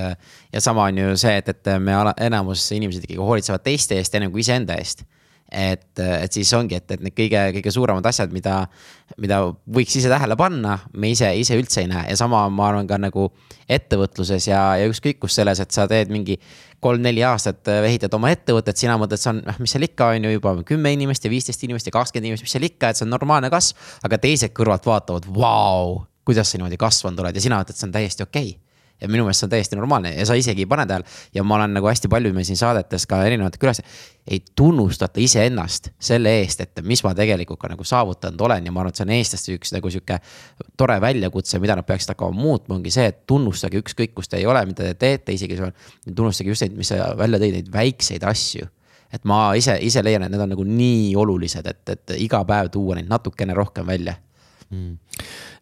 ja 0.54 0.62
sama 0.62 0.86
on 0.92 1.02
ju 1.02 1.18
see, 1.18 1.36
et, 1.42 1.50
et 1.50 1.74
me 1.82 1.96
ala, 1.98 2.14
enamus 2.22 2.68
inimesed 2.78 3.08
ikkagi 3.08 3.22
hoolitsevad 3.22 3.66
teiste 3.66 3.98
eest 3.98 4.16
ennem 4.16 4.34
kui 4.34 4.46
iseenda 4.46 4.78
eest 4.78 5.06
et, 5.52 6.00
et 6.00 6.34
siis 6.34 6.50
ongi, 6.58 6.78
et, 6.78 6.86
et 6.92 7.02
need 7.06 7.14
kõige, 7.16 7.42
kõige 7.58 7.74
suuremad 7.74 8.06
asjad, 8.10 8.32
mida, 8.34 8.64
mida 9.22 9.42
võiks 9.72 9.94
ise 10.00 10.10
tähele 10.12 10.38
panna, 10.40 10.80
me 10.98 11.12
ise, 11.14 11.30
ise 11.38 11.58
üldse 11.60 11.84
ei 11.84 11.90
näe 11.92 12.10
ja 12.10 12.18
sama, 12.20 12.44
ma 12.50 12.70
arvan 12.72 12.90
ka 12.90 12.98
nagu 13.02 13.30
ettevõtluses 13.70 14.50
ja, 14.50 14.64
ja 14.80 14.90
ükskõik 14.90 15.22
kus 15.22 15.38
selles, 15.38 15.62
et 15.62 15.76
sa 15.76 15.88
teed 15.90 16.12
mingi 16.14 16.40
kolm-neli 16.84 17.24
aastat 17.26 17.70
ehitad 17.76 18.14
oma 18.18 18.34
ettevõtet, 18.34 18.78
sina 18.78 18.98
mõtled, 19.02 19.22
see 19.22 19.32
on, 19.32 19.44
noh, 19.46 19.62
mis 19.62 19.74
seal 19.74 19.86
ikka 19.88 20.12
on 20.16 20.28
ju 20.28 20.34
juba 20.36 20.58
kümme 20.68 20.92
inimest 20.98 21.26
ja 21.26 21.34
viisteist 21.34 21.64
inimest 21.66 21.90
ja 21.90 21.96
kakskümmend 21.96 22.30
inimest, 22.32 22.46
mis 22.46 22.58
seal 22.58 22.68
ikka, 22.68 22.92
et 22.92 23.00
see 23.00 23.08
on 23.08 23.14
normaalne 23.14 23.50
kasv. 23.54 23.78
aga 24.06 24.22
teised 24.22 24.54
kõrvalt 24.58 24.86
vaatavad, 24.90 25.30
vau, 25.34 26.04
kuidas 26.26 26.52
sa 26.52 26.60
niimoodi 26.60 26.78
kasvanud 26.82 27.24
oled 27.24 27.36
ja 27.36 27.44
sina 27.44 27.62
ütled, 27.64 27.78
see 27.78 27.90
on 27.90 27.96
täiesti 27.96 28.26
okei 28.26 28.54
okay 28.56 28.66
ja 29.02 29.10
minu 29.12 29.26
meelest 29.26 29.44
see 29.44 29.48
on 29.48 29.52
täiesti 29.52 29.76
normaalne 29.76 30.14
ja 30.16 30.26
sa 30.26 30.36
isegi 30.40 30.64
ei 30.64 30.70
pane 30.70 30.86
tähele. 30.88 31.06
ja 31.34 31.44
ma 31.44 31.56
olen 31.56 31.74
nagu 31.76 31.88
hästi 31.88 32.08
palju 32.12 32.32
meil 32.34 32.46
siin 32.48 32.58
saadetes 32.58 33.06
ka 33.12 33.22
erinevate 33.28 33.60
külas, 33.60 33.82
ei 34.28 34.40
tunnustata 34.56 35.20
iseennast 35.20 35.92
selle 36.00 36.32
eest, 36.40 36.62
et 36.62 36.82
mis 36.84 37.04
ma 37.04 37.14
tegelikult 37.16 37.60
ka 37.60 37.70
nagu 37.72 37.84
saavutanud 37.84 38.42
olen 38.48 38.66
ja 38.66 38.72
ma 38.72 38.82
arvan, 38.82 38.94
et 38.94 39.02
see 39.02 39.08
on 39.08 39.14
eestlaste 39.18 39.58
üks 39.58 39.76
nagu 39.76 39.92
sihuke 39.92 40.20
tore 40.78 40.96
väljakutse, 41.02 41.60
mida 41.60 41.76
nad 41.76 41.88
peaksid 41.88 42.16
hakkama 42.16 42.40
muutma, 42.40 42.80
ongi 42.80 42.94
see, 42.94 43.10
et 43.12 43.26
tunnustage 43.28 43.84
ükskõik, 43.84 44.16
kus 44.16 44.32
te 44.32 44.40
ei 44.40 44.48
ole, 44.48 44.64
mida 44.70 44.88
te 44.88 44.96
teete, 45.04 45.36
isegi 45.36 45.60
tunnustage 46.08 46.56
just 46.56 46.66
neid, 46.66 46.80
mis 46.80 46.94
sa 46.94 47.12
välja 47.20 47.42
tõid, 47.42 47.60
neid 47.60 47.72
väikseid 47.74 48.24
asju 48.32 48.72
et 49.14 49.24
ma 49.28 49.54
ise, 49.56 49.78
ise 49.86 50.02
leian, 50.04 50.26
et 50.26 50.32
need 50.34 50.42
on 50.44 50.50
nagu 50.52 50.64
nii 50.68 51.14
olulised, 51.20 51.68
et, 51.70 51.84
et 51.94 52.16
iga 52.20 52.42
päev 52.48 52.72
tuua 52.74 52.98
neid 52.98 53.08
natukene 53.08 53.56
rohkem 53.56 53.88
välja. 53.88 54.18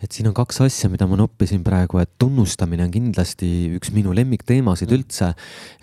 Et 0.03 0.11
siin 0.11 0.27
on 0.27 0.33
kaks 0.33 0.61
asja, 0.65 0.89
mida 0.89 1.07
ma 1.07 1.17
noppisin 1.19 1.63
praegu, 1.63 1.99
et 1.99 2.11
tunnustamine 2.19 2.83
on 2.83 2.91
kindlasti 2.91 3.49
üks 3.77 3.91
minu 3.95 4.15
lemmikteemasid 4.15 4.89
mm. 4.89 4.95
üldse. 4.99 5.33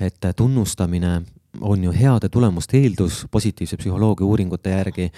et 0.01 0.33
tunnustamine 0.37 1.21
on 1.61 1.85
ju 1.85 1.93
heade 1.93 2.29
tulemuste 2.29 2.79
eeldus 2.79 3.27
positiivse 3.31 3.77
psühholoogia 3.77 4.27
uuringute 4.27 4.71
järgi. 4.71 5.11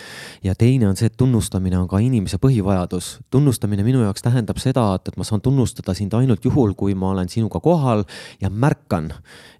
ja 0.42 0.54
teine 0.54 0.88
on 0.88 0.96
see, 0.96 1.06
et 1.06 1.16
tunnustamine 1.16 1.78
on 1.78 1.88
ka 1.88 1.98
inimese 1.98 2.38
põhivajadus. 2.38 3.18
tunnustamine 3.30 3.82
minu 3.82 4.02
jaoks 4.02 4.22
tähendab 4.22 4.58
seda, 4.58 4.94
et, 4.94 5.08
et 5.08 5.16
ma 5.16 5.24
saan 5.24 5.40
tunnustada 5.40 5.94
sind 5.94 6.14
ainult 6.14 6.44
juhul, 6.44 6.74
kui 6.74 6.94
ma 6.94 7.10
olen 7.10 7.28
sinuga 7.28 7.60
kohal 7.60 8.04
ja 8.40 8.50
märkan 8.50 9.12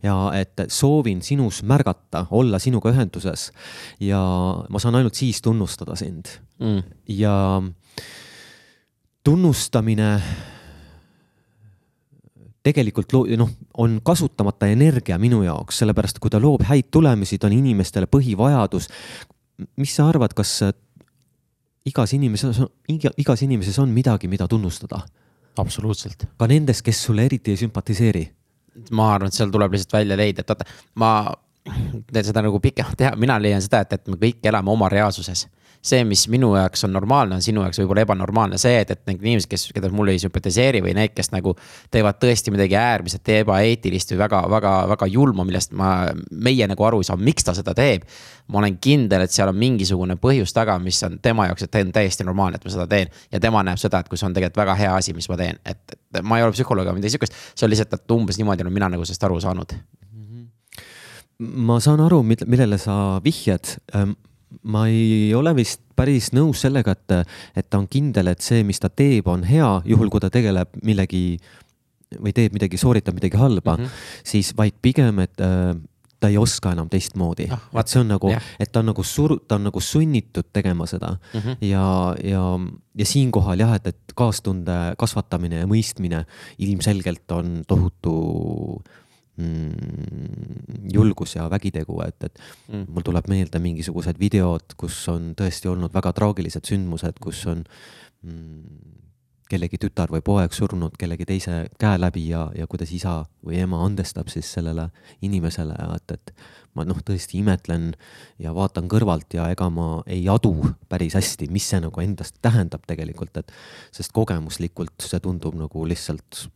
ja 0.02 0.16
et 0.34 0.64
soovin 0.68 1.22
sinus 1.22 1.62
märgata, 1.62 2.26
olla 2.30 2.58
sinuga 2.58 2.90
ühenduses. 2.90 3.50
ja 4.00 4.22
ma 4.68 4.78
saan 4.78 4.94
ainult 4.94 5.14
siis 5.14 5.42
tunnustada 5.42 5.96
sind 5.96 6.38
mm. 6.58 6.82
ja 7.08 7.62
tunnustamine 9.24 10.08
tegelikult 12.62 13.12
noh, 13.36 13.50
on 13.78 14.00
kasutamata 14.04 14.68
energia 14.70 15.18
minu 15.18 15.42
jaoks, 15.42 15.80
sellepärast 15.82 16.20
kui 16.22 16.30
ta 16.30 16.40
loob 16.42 16.62
häid 16.66 16.90
tulemusi, 16.94 17.38
ta 17.38 17.48
on 17.50 17.56
inimestele 17.56 18.06
põhivajadus. 18.10 18.88
mis 19.76 19.94
sa 19.96 20.08
arvad, 20.08 20.34
kas 20.34 20.60
igas 21.86 22.12
inimeses, 22.14 22.62
igas 23.18 23.42
inimeses 23.42 23.78
on 23.78 23.88
midagi, 23.88 24.28
mida 24.28 24.48
tunnustada? 24.48 25.02
absoluutselt. 25.58 26.26
ka 26.38 26.46
nendes, 26.46 26.82
kes 26.82 27.02
sulle 27.04 27.24
eriti 27.24 27.50
ei 27.50 27.56
sümpatiseeri? 27.56 28.28
ma 28.90 29.14
arvan, 29.14 29.28
et 29.28 29.36
seal 29.36 29.50
tuleb 29.52 29.74
lihtsalt 29.74 29.98
välja 29.98 30.16
leida, 30.16 30.40
et 30.40 30.48
vaata, 30.48 30.64
ma 30.94 31.10
teen 32.12 32.24
seda 32.24 32.42
nagu 32.42 32.60
pikemalt 32.60 32.96
teha, 32.98 33.16
mina 33.16 33.36
leian 33.42 33.62
seda, 33.62 33.82
et, 33.82 33.92
et 33.92 34.08
me 34.08 34.16
kõik 34.16 34.46
elame 34.48 34.70
oma 34.70 34.88
reaalsuses 34.88 35.46
see, 35.82 36.04
mis 36.06 36.28
minu 36.30 36.52
jaoks 36.54 36.84
on 36.86 36.92
normaalne, 36.94 37.36
on 37.36 37.42
sinu 37.42 37.64
jaoks 37.64 37.80
võib-olla 37.82 38.04
ebanormaalne, 38.06 38.58
see, 38.60 38.76
et, 38.84 38.92
et 38.94 39.00
need 39.10 39.24
inimesed, 39.24 39.48
kes, 39.50 39.64
keda 39.74 39.90
mulle 39.90 40.14
ei 40.14 40.20
sümpatiseeri 40.22 40.82
või 40.84 40.94
need, 40.94 41.10
kes 41.16 41.32
nagu 41.34 41.56
teevad 41.92 42.20
tõesti 42.22 42.54
midagi 42.54 42.76
äärmiselt 42.78 43.32
ebaeetilist 43.34 44.14
või 44.14 44.20
väga, 44.22 44.44
väga, 44.52 44.74
väga 44.92 45.08
julma, 45.10 45.46
millest 45.48 45.74
ma, 45.78 45.90
meie 46.30 46.68
nagu 46.70 46.86
aru 46.86 47.02
ei 47.02 47.08
saa, 47.10 47.18
miks 47.18 47.48
ta 47.48 47.56
seda 47.58 47.74
teeb. 47.78 48.06
ma 48.52 48.58
olen 48.58 48.76
kindel, 48.82 49.22
et 49.24 49.32
seal 49.32 49.48
on 49.48 49.56
mingisugune 49.58 50.16
põhjus 50.20 50.52
taga, 50.52 50.78
mis 50.82 50.98
on 51.06 51.18
tema 51.22 51.46
jaoks, 51.48 51.66
et 51.66 51.80
on 51.80 51.92
täiesti 51.94 52.24
normaalne, 52.26 52.58
et 52.60 52.64
ma 52.64 52.74
seda 52.74 52.86
teen. 52.86 53.10
ja 53.32 53.40
tema 53.40 53.62
näeb 53.66 53.78
seda, 53.78 54.02
et 54.02 54.10
kui 54.10 54.18
see 54.18 54.26
on 54.26 54.34
tegelikult 54.34 54.62
väga 54.62 54.78
hea 54.78 54.94
asi, 54.94 55.14
mis 55.14 55.28
ma 55.30 55.38
teen, 55.40 55.58
et, 55.66 55.98
et 56.14 56.22
ma 56.22 56.38
ei 56.38 56.46
ole 56.46 56.54
psühholoog 56.54 56.86
ega 56.86 56.94
midagi 56.94 57.16
sihukest, 57.16 57.38
see 57.54 57.66
on 57.66 57.74
lihtsalt, 57.74 57.94
et 57.98 58.14
umbes 58.14 58.38
niimoodi 58.38 58.66
olen 58.66 58.74
mina 58.74 58.90
nagu 58.92 59.06
sellest 59.06 59.26
aru 59.26 59.40
saanud 59.42 59.74
ma 61.42 61.80
saan 61.82 61.98
aru, 62.04 62.20
millele 62.22 62.78
sa 62.78 63.18
vihjad 63.24 63.72
ma 64.62 64.86
ei 64.88 65.32
ole 65.34 65.54
vist 65.56 65.80
päris 65.96 66.32
nõus 66.32 66.62
sellega, 66.64 66.92
et, 66.92 67.34
et 67.56 67.68
ta 67.70 67.78
on 67.78 67.88
kindel, 67.90 68.32
et 68.32 68.40
see, 68.40 68.62
mis 68.66 68.80
ta 68.80 68.88
teeb, 68.88 69.28
on 69.28 69.44
hea, 69.46 69.70
juhul 69.88 70.10
kui 70.12 70.22
ta 70.22 70.30
tegeleb 70.32 70.68
millegi 70.82 71.38
või 72.20 72.34
teeb 72.36 72.52
midagi, 72.56 72.80
sooritab 72.80 73.16
midagi 73.16 73.38
halba 73.40 73.76
mm, 73.76 73.84
-hmm. 73.84 74.20
siis 74.24 74.52
vaid 74.56 74.74
pigem, 74.82 75.18
et 75.24 75.40
äh, 75.40 75.72
ta 76.22 76.30
ei 76.30 76.38
oska 76.38 76.72
enam 76.76 76.88
teistmoodi 76.90 77.48
Ah, 77.50 77.64
et 77.80 77.90
see 77.90 78.00
on 78.02 78.12
nagu 78.12 78.30
et 78.32 78.70
ta 78.70 78.80
on 78.82 78.90
nagu 78.92 79.04
sur-, 79.06 79.40
ta 79.48 79.58
on 79.58 79.66
nagu 79.68 79.80
sunnitud 79.82 80.52
tegema 80.52 80.86
seda 80.86 81.16
mm 81.16 81.40
-hmm. 81.40 81.56
ja, 81.66 82.14
ja, 82.24 82.44
ja 82.94 83.06
siinkohal 83.06 83.60
jah, 83.60 83.74
et, 83.74 83.86
et 83.86 84.14
kaastunde 84.14 84.94
kasvatamine 84.98 85.62
ja 85.64 85.66
mõistmine 85.66 86.24
ilmselgelt 86.58 87.30
on 87.32 87.62
tohutu 87.66 88.14
julgus 90.94 91.36
ja 91.36 91.48
vägitegu, 91.50 92.00
et, 92.06 92.18
et 92.28 92.40
mm. 92.68 92.86
mul 92.92 93.06
tuleb 93.06 93.28
meelde 93.32 93.60
mingisugused 93.62 94.18
videod, 94.20 94.76
kus 94.76 95.02
on 95.12 95.32
tõesti 95.38 95.70
olnud 95.72 95.94
väga 95.94 96.14
traagilised 96.16 96.68
sündmused, 96.68 97.20
kus 97.22 97.44
on 97.50 97.64
mm, 98.22 98.92
kellegi 99.52 99.78
tütar 99.80 100.12
või 100.12 100.22
poeg 100.24 100.54
surnud 100.56 100.96
kellegi 100.98 101.26
teise 101.28 101.56
käe 101.80 101.98
läbi 102.00 102.24
ja, 102.30 102.46
ja 102.56 102.66
kuidas 102.70 102.92
isa 102.96 103.18
või 103.44 103.60
ema 103.60 103.82
andestab 103.84 104.30
siis 104.32 104.48
sellele 104.56 104.88
inimesele 105.24 105.76
ja 105.76 105.88
et, 105.98 106.16
et 106.16 106.32
ma 106.78 106.86
noh, 106.88 107.02
tõesti 107.04 107.40
imetlen 107.42 107.90
ja 108.40 108.54
vaatan 108.56 108.88
kõrvalt 108.92 109.36
ja 109.36 109.50
ega 109.52 109.68
ma 109.72 109.88
ei 110.06 110.24
adu 110.32 110.54
päris 110.88 111.16
hästi, 111.18 111.50
mis 111.52 111.68
see 111.68 111.82
nagu 111.84 112.04
endast 112.04 112.40
tähendab 112.44 112.86
tegelikult, 112.88 113.36
et 113.42 113.52
sest 113.92 114.14
kogemuslikult 114.16 115.04
see 115.04 115.20
tundub 115.20 115.58
nagu 115.58 115.86
lihtsalt 115.88 116.46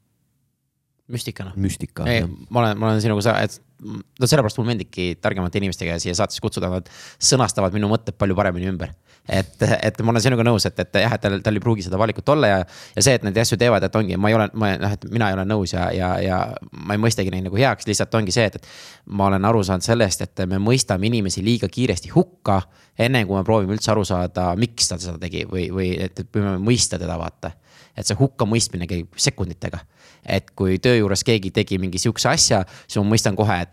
müstikana. 1.09 1.53
müstika. 1.57 2.05
ma 2.51 2.61
olen, 2.61 2.79
ma 2.79 2.91
olen 2.91 3.01
sinuga 3.01 3.23
sa, 3.23 3.39
et 3.43 3.61
no 3.85 4.27
sellepärast 4.27 4.59
mulle 4.59 4.73
meeldibki 4.73 5.09
targemate 5.23 5.61
inimestega 5.61 5.99
siia 6.01 6.15
saatesse 6.17 6.41
kutsuda, 6.43 6.71
nad 6.73 6.89
sõnastavad 7.23 7.75
minu 7.77 7.91
mõtted 7.91 8.17
palju 8.19 8.37
paremini 8.39 8.71
ümber. 8.71 8.95
et, 9.29 9.63
et 9.83 10.01
ma 10.07 10.13
olen 10.13 10.23
sinuga 10.23 10.45
nõus, 10.47 10.65
et, 10.69 10.79
et 10.81 10.99
jah, 11.03 11.13
et 11.17 11.23
tal, 11.23 11.41
tal 11.43 11.59
ei 11.59 11.63
pruugi 11.63 11.83
seda 11.83 11.99
valikut 11.99 12.29
olla 12.31 12.51
ja, 12.51 12.59
ja 12.95 13.03
see, 13.03 13.17
et 13.19 13.27
neid 13.27 13.39
asju 13.43 13.59
teevad, 13.59 13.83
et 13.83 13.99
ongi, 13.99 14.17
ma 14.17 14.31
ei 14.31 14.39
ole, 14.39 14.47
ma 14.55 14.71
noh, 14.79 14.95
et 14.95 15.07
mina 15.11 15.31
ei 15.31 15.37
ole 15.37 15.45
nõus 15.51 15.75
ja, 15.75 15.89
ja, 15.95 16.13
ja 16.23 16.39
ma 16.87 16.95
ei 16.95 17.03
mõistagi 17.03 17.35
neid 17.35 17.49
nagu 17.49 17.59
heaks, 17.59 17.89
lihtsalt 17.91 18.15
ongi 18.15 18.35
see, 18.35 18.47
et, 18.47 18.61
et 18.61 19.11
ma 19.19 19.27
olen 19.27 19.51
aru 19.51 19.65
saanud 19.67 19.87
sellest, 19.87 20.23
et 20.27 20.47
me 20.47 20.63
mõistame 20.63 21.11
inimesi 21.11 21.43
liiga 21.47 21.69
kiiresti 21.71 22.15
hukka, 22.15 22.61
enne 23.03 23.27
kui 23.27 23.39
me 23.39 23.45
proovime 23.47 23.75
üldse 23.77 23.93
aru 23.93 24.07
saada, 24.07 24.53
miks 24.59 24.93
ta 24.93 24.99
seda 25.03 25.19
tegi 25.27 25.43
või, 25.51 25.69
või 25.75 25.91
et, 26.07 26.23
et 26.23 26.31
püüame 26.31 26.63
mõista 26.63 27.03
teda, 27.03 27.19
vaata 27.19 27.57
et 27.97 28.07
see 28.07 28.19
hukkamõistmine 28.19 28.89
käib 28.91 29.17
sekunditega. 29.17 29.81
et 30.27 30.51
kui 30.59 30.79
töö 30.83 30.97
juures 30.99 31.23
keegi 31.25 31.53
tegi 31.55 31.79
mingi 31.79 31.99
sihukese 32.03 32.29
asja, 32.29 32.65
siis 32.87 32.99
ma 32.99 33.13
mõistan 33.13 33.37
kohe, 33.39 33.61
et 33.63 33.71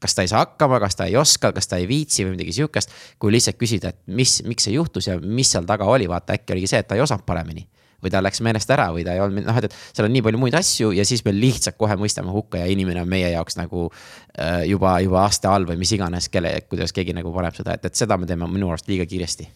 kas 0.00 0.14
ta 0.14 0.22
ei 0.22 0.30
saa 0.30 0.44
hakkama, 0.44 0.80
kas 0.80 0.96
ta 0.96 1.08
ei 1.10 1.16
oska, 1.16 1.52
kas 1.52 1.68
ta 1.68 1.80
ei 1.80 1.88
viitsi 1.88 2.24
või 2.24 2.36
midagi 2.36 2.54
sihukest. 2.56 2.94
kui 3.18 3.32
lihtsalt 3.32 3.58
küsida, 3.60 3.92
et 3.92 3.98
mis, 4.06 4.40
miks 4.46 4.64
see 4.64 4.74
juhtus 4.74 5.10
ja 5.10 5.18
mis 5.20 5.50
seal 5.52 5.66
taga 5.68 5.84
oli, 5.84 6.08
vaata 6.08 6.38
äkki 6.38 6.56
oligi 6.56 6.70
see, 6.72 6.80
et 6.80 6.88
ta 6.88 6.96
ei 6.96 7.04
osanud 7.04 7.26
paremini. 7.26 7.66
või 8.00 8.08
ta 8.10 8.22
läks 8.22 8.40
meelest 8.40 8.70
ära 8.72 8.86
või 8.94 9.02
ta 9.04 9.12
ei 9.12 9.20
olnud, 9.20 9.44
noh, 9.44 9.56
et, 9.60 9.66
et 9.68 9.96
seal 9.96 10.06
on 10.06 10.14
nii 10.14 10.22
palju 10.24 10.38
muid 10.40 10.54
asju 10.56 10.94
ja 10.96 11.04
siis 11.04 11.20
me 11.24 11.34
lihtsalt 11.36 11.76
kohe 11.76 11.98
mõistame 12.00 12.32
hukka 12.32 12.62
ja 12.62 12.70
inimene 12.72 13.02
on 13.02 13.08
meie 13.08 13.28
jaoks 13.34 13.58
nagu 13.60 13.90
äh, 13.90 14.62
juba, 14.70 14.94
juba 15.04 15.26
aste 15.26 15.48
all 15.48 15.68
või 15.68 15.76
mis 15.76 15.92
iganes, 15.92 16.30
kelle, 16.32 16.54
kuidas 16.70 16.96
keegi 16.96 17.12
nagu 17.12 17.32
paneb 17.34 17.58
seda, 17.58 17.76
et, 17.76 17.84
et 17.84 17.94
seda 17.94 18.16
me 18.16 18.26
teeme 18.26 18.48
minu 18.48 18.72
arust 18.72 18.88
liiga 18.88 19.04
kiiresti 19.04 19.50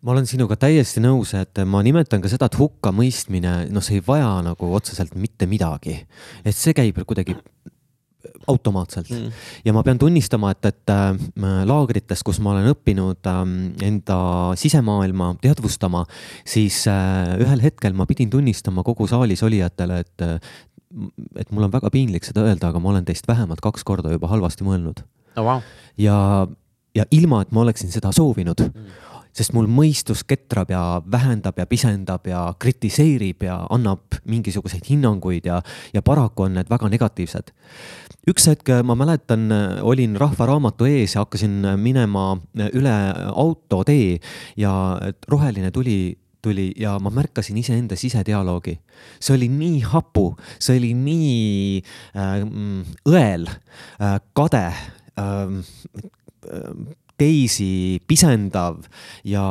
ma 0.00 0.14
olen 0.14 0.28
sinuga 0.28 0.56
täiesti 0.60 1.02
nõus, 1.04 1.34
et 1.36 1.60
ma 1.68 1.82
nimetan 1.84 2.22
ka 2.22 2.30
seda, 2.32 2.48
et 2.48 2.56
hukkamõistmine, 2.56 3.56
noh, 3.72 3.84
see 3.84 3.98
ei 3.98 4.06
vaja 4.06 4.38
nagu 4.44 4.70
otseselt 4.76 5.16
mitte 5.18 5.48
midagi. 5.50 5.98
et 6.44 6.56
see 6.56 6.72
käib 6.76 7.02
kuidagi 7.04 7.36
automaatselt 8.48 9.10
mm. 9.10 9.32
ja 9.64 9.72
ma 9.76 9.82
pean 9.84 9.98
tunnistama, 10.00 10.52
et, 10.54 10.64
et 10.70 10.92
äh, 10.92 11.18
laagrites, 11.68 12.22
kus 12.26 12.40
ma 12.42 12.54
olen 12.54 12.70
õppinud 12.72 13.28
äh, 13.28 13.42
enda 13.86 14.18
sisemaailma 14.60 15.34
teadvustama, 15.42 16.04
siis 16.48 16.82
äh, 16.90 17.36
ühel 17.40 17.64
hetkel 17.64 17.96
ma 17.96 18.08
pidin 18.10 18.32
tunnistama 18.32 18.84
kogu 18.86 19.08
saalis 19.10 19.44
olijatele, 19.46 20.00
et 20.04 20.26
äh, 20.26 20.38
et 21.38 21.52
mul 21.54 21.68
on 21.68 21.72
väga 21.72 21.90
piinlik 21.94 22.24
seda 22.26 22.42
öelda, 22.48 22.72
aga 22.72 22.80
ma 22.82 22.90
olen 22.90 23.04
teist 23.06 23.28
vähemalt 23.30 23.60
kaks 23.62 23.84
korda 23.86 24.10
juba 24.10 24.30
halvasti 24.32 24.66
mõelnud 24.66 25.04
oh,. 25.04 25.44
Wow. 25.44 25.60
ja, 26.00 26.16
ja 26.96 27.06
ilma, 27.14 27.44
et 27.44 27.54
ma 27.54 27.62
oleksin 27.62 27.92
seda 27.94 28.10
soovinud 28.16 28.64
mm.. 28.66 28.98
Sest 29.36 29.54
mul 29.56 29.68
mõistus 29.70 30.24
ketrab 30.26 30.70
ja 30.72 31.02
vähendab 31.12 31.58
ja 31.58 31.66
pisendab 31.70 32.26
ja 32.26 32.42
kritiseerib 32.58 33.44
ja 33.46 33.60
annab 33.70 34.20
mingisuguseid 34.24 34.88
hinnanguid 34.90 35.46
ja, 35.46 35.60
ja 35.94 36.02
paraku 36.02 36.48
on 36.48 36.58
need 36.58 36.70
väga 36.70 36.90
negatiivsed. 36.90 37.52
üks 38.28 38.46
hetk 38.50 38.68
ma 38.84 38.94
mäletan, 38.98 39.48
olin 39.82 40.16
Rahva 40.20 40.46
Raamatu 40.50 40.88
ees 40.88 41.14
ja 41.14 41.24
hakkasin 41.24 41.62
minema 41.80 42.34
üle 42.72 42.96
autotee 43.32 44.18
ja 44.56 44.72
roheline 45.28 45.70
tuli 45.70 46.18
tuli 46.42 46.72
ja 46.76 46.98
ma 46.98 47.10
märkasin 47.10 47.58
iseenda 47.60 47.96
sisedialoogi. 47.96 48.78
see 49.20 49.36
oli 49.36 49.48
nii 49.48 49.80
hapu, 49.80 50.36
see 50.58 50.78
oli 50.78 50.94
nii 50.94 51.82
äh, 52.16 52.40
õel 53.08 53.46
äh,, 53.48 54.16
kade 54.32 54.64
äh, 55.20 55.48
teisi 57.20 58.00
pisendav 58.08 58.80
ja 59.28 59.44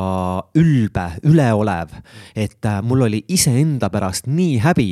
ülbe, 0.58 1.06
üleolev, 1.26 1.94
et 2.34 2.66
äh, 2.66 2.80
mul 2.82 3.06
oli 3.06 3.22
iseenda 3.30 3.90
pärast 3.92 4.28
nii 4.30 4.58
häbi. 4.64 4.90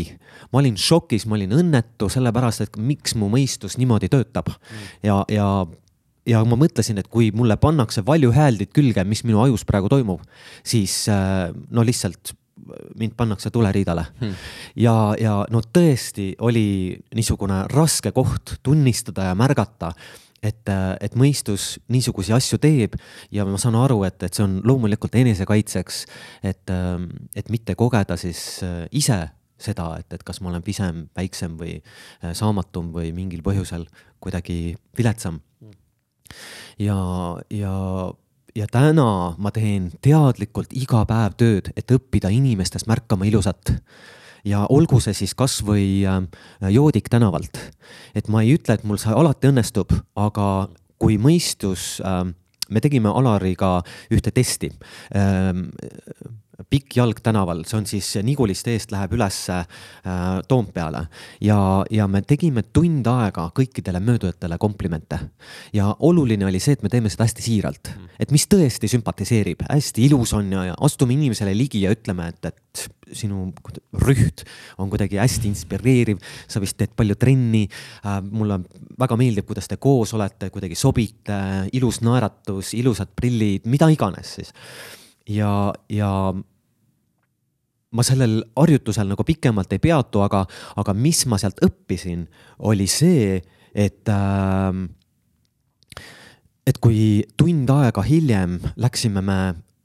ma 0.52 0.62
olin 0.62 0.78
šokis, 0.80 1.26
ma 1.26 1.36
olin 1.36 1.52
õnnetu 1.58 2.08
sellepärast, 2.08 2.62
et 2.64 2.78
miks 2.80 3.16
mu 3.18 3.28
mõistus 3.32 3.76
niimoodi 3.76 4.08
töötab 4.08 4.52
ja, 5.02 5.24
ja 5.28 5.66
ja 6.28 6.42
ma 6.44 6.58
mõtlesin, 6.60 6.98
et 7.00 7.08
kui 7.08 7.30
mulle 7.32 7.56
pannakse 7.56 8.02
valjuhääldid 8.04 8.68
külge, 8.76 9.04
mis 9.08 9.24
minu 9.24 9.40
ajus 9.40 9.64
praegu 9.64 9.88
toimub, 9.88 10.20
siis 10.60 11.06
no 11.08 11.84
lihtsalt 11.84 12.34
mind 12.98 13.14
pannakse 13.16 13.50
tuleriidale 13.54 14.04
hmm.. 14.20 14.34
ja, 14.76 14.94
ja 15.20 15.34
no 15.50 15.62
tõesti 15.62 16.32
oli 16.44 16.98
niisugune 17.16 17.62
raske 17.72 18.12
koht 18.12 18.58
tunnistada 18.66 19.30
ja 19.30 19.36
märgata 19.38 19.92
et, 20.42 20.70
et 21.00 21.16
mõistus 21.18 21.78
niisuguseid 21.92 22.36
asju 22.36 22.58
teeb 22.62 22.94
ja 23.34 23.46
ma 23.48 23.58
saan 23.60 23.78
aru, 23.78 24.02
et, 24.08 24.22
et 24.22 24.34
see 24.34 24.44
on 24.44 24.60
loomulikult 24.66 25.16
enesekaitseks, 25.18 26.04
et, 26.46 26.74
et 27.36 27.50
mitte 27.52 27.74
kogeda 27.78 28.16
siis 28.20 28.62
ise 28.94 29.18
seda, 29.58 29.90
et, 29.98 30.12
et 30.14 30.22
kas 30.22 30.40
ma 30.40 30.52
olen 30.52 30.62
pisem, 30.62 31.08
väiksem 31.18 31.56
või 31.58 31.78
saamatum 32.22 32.92
või 32.94 33.10
mingil 33.16 33.42
põhjusel 33.42 33.88
kuidagi 34.22 34.76
viletsam. 34.98 35.40
Ja, 36.78 36.98
ja, 37.50 37.74
ja 38.54 38.68
täna 38.70 39.08
ma 39.38 39.52
teen 39.54 39.90
teadlikult 40.04 40.74
iga 40.76 41.02
päev 41.08 41.34
tööd, 41.40 41.72
et 41.76 41.90
õppida 41.94 42.30
inimestest 42.34 42.86
märkama 42.90 43.26
ilusat 43.26 43.74
ja 44.44 44.66
olgu 44.68 45.00
see 45.00 45.14
siis 45.14 45.34
kasvõi 45.34 46.04
joodik 46.70 47.08
tänavalt. 47.08 47.58
et 48.14 48.28
ma 48.28 48.42
ei 48.42 48.54
ütle, 48.58 48.74
et 48.74 48.84
mul 48.84 48.98
see 48.98 49.14
alati 49.14 49.48
õnnestub, 49.50 49.92
aga 50.16 50.68
kui 50.98 51.18
mõistus, 51.18 52.00
me 52.68 52.80
tegime 52.82 53.08
Alariga 53.08 53.78
ühte 54.10 54.30
testi 54.34 54.72
pikk 56.66 56.96
jalg 56.98 57.20
tänaval, 57.22 57.62
see 57.68 57.78
on 57.78 57.86
siis 57.86 58.08
Niguliste 58.26 58.72
eest 58.74 58.90
läheb 58.90 59.14
ülesse 59.14 59.60
äh, 59.60 60.22
Toompeale. 60.48 61.04
Ja, 61.44 61.84
ja 61.94 62.08
me 62.10 62.22
tegime 62.26 62.64
tund 62.74 63.06
aega 63.06 63.48
kõikidele 63.54 64.00
möödujatele 64.02 64.58
komplimente. 64.58 65.20
ja 65.72 65.94
oluline 65.98 66.46
oli 66.46 66.60
see, 66.60 66.74
et 66.74 66.82
me 66.82 66.90
teeme 66.90 67.10
seda 67.12 67.28
hästi 67.28 67.44
siiralt, 67.44 67.92
et 68.18 68.34
mis 68.34 68.46
tõesti 68.50 68.90
sümpatiseerib, 68.90 69.62
hästi 69.70 70.06
ilus 70.08 70.34
on 70.34 70.52
ja, 70.52 70.64
ja 70.72 70.74
astume 70.82 71.14
inimesele 71.14 71.54
ligi 71.54 71.84
ja 71.86 71.94
ütleme, 71.94 72.28
et, 72.32 72.50
et 72.50 72.88
sinu 73.14 73.48
rüht 74.02 74.44
on 74.78 74.90
kuidagi 74.90 75.20
hästi 75.22 75.48
inspireeriv, 75.48 76.18
sa 76.50 76.60
vist 76.60 76.76
teed 76.78 76.94
palju 76.98 77.14
trenni. 77.20 77.66
Äh,. 78.04 78.20
mulle 78.28 78.60
väga 78.98 79.16
meeldib, 79.16 79.46
kuidas 79.46 79.70
te 79.70 79.78
koos 79.78 80.12
olete, 80.14 80.50
kuidagi 80.50 80.74
sobite, 80.74 81.38
ilus 81.72 82.02
naeratus, 82.02 82.74
ilusad 82.74 83.14
prillid, 83.16 83.66
mida 83.70 83.88
iganes 83.94 84.38
siis 84.40 84.52
ja, 85.28 85.72
ja 85.88 86.10
ma 87.90 88.04
sellel 88.04 88.42
harjutusel 88.56 89.08
nagu 89.08 89.24
pikemalt 89.24 89.72
ei 89.72 89.82
peatu, 89.82 90.22
aga, 90.24 90.44
aga 90.76 90.94
mis 90.94 91.24
ma 91.26 91.38
sealt 91.40 91.60
õppisin, 91.64 92.26
oli 92.68 92.86
see, 92.90 93.38
et 93.74 94.12
äh, 94.12 94.84
et 96.68 96.76
kui 96.84 97.24
tund 97.40 97.70
aega 97.72 98.04
hiljem 98.04 98.58
läksime 98.76 99.22
me 99.24 99.38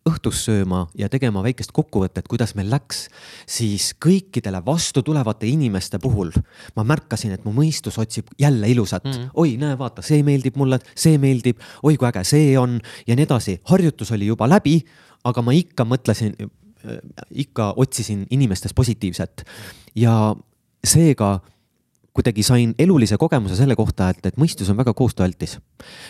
õhtust 0.04 0.50
sööma 0.50 0.82
ja 1.00 1.08
tegema 1.08 1.40
väikest 1.46 1.72
kokkuvõtet, 1.76 2.26
kuidas 2.28 2.54
meil 2.58 2.68
läks, 2.74 3.06
siis 3.48 3.94
kõikidele 4.04 4.60
vastu 4.66 5.00
tulevate 5.06 5.48
inimeste 5.48 6.00
puhul 6.04 6.34
ma 6.76 6.84
märkasin, 6.88 7.32
et 7.36 7.46
mu 7.48 7.54
mõistus 7.56 7.96
otsib 8.02 8.34
jälle 8.40 8.68
ilusat 8.68 9.06
mm. 9.06 9.14
-hmm. 9.14 9.30
oi, 9.34 9.56
näe, 9.62 9.78
vaata, 9.80 10.04
see 10.04 10.24
meeldib 10.24 10.60
mulle, 10.60 10.82
see 10.96 11.18
meeldib, 11.18 11.62
oi 11.84 11.96
kui 11.96 12.10
äge 12.10 12.26
see 12.28 12.58
on 12.60 12.82
ja 13.08 13.16
nii 13.16 13.30
edasi. 13.30 13.62
harjutus 13.64 14.12
oli 14.12 14.28
juba 14.28 14.50
läbi, 14.50 14.82
aga 15.24 15.42
ma 15.42 15.56
ikka 15.56 15.86
mõtlesin, 15.88 16.36
ikka 17.32 17.74
otsisin 17.80 18.28
inimestes 18.30 18.74
positiivset 18.74 19.46
ja 19.96 20.36
seega 20.84 21.40
kuidagi 22.14 22.44
sain 22.46 22.76
elulise 22.80 23.18
kogemuse 23.18 23.56
selle 23.58 23.76
kohta, 23.76 24.12
et, 24.14 24.22
et 24.30 24.36
mõistus 24.38 24.70
on 24.70 24.78
väga 24.78 24.94
koostööaltis. 24.94 25.58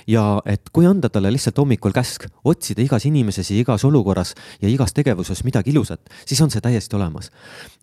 ja 0.07 0.41
et 0.45 0.69
kui 0.73 0.85
anda 0.85 1.09
talle 1.09 1.31
lihtsalt 1.31 1.57
hommikul 1.57 1.95
käsk 1.95 2.27
otsida 2.43 2.83
igas 2.83 3.05
inimeses 3.07 3.51
ja 3.51 3.61
igas 3.61 3.85
olukorras 3.87 4.33
ja 4.61 4.69
igas 4.69 4.93
tegevuses 4.93 5.43
midagi 5.47 5.71
ilusat, 5.71 6.01
siis 6.25 6.41
on 6.41 6.51
see 6.51 6.61
täiesti 6.61 6.95
olemas. 6.99 7.31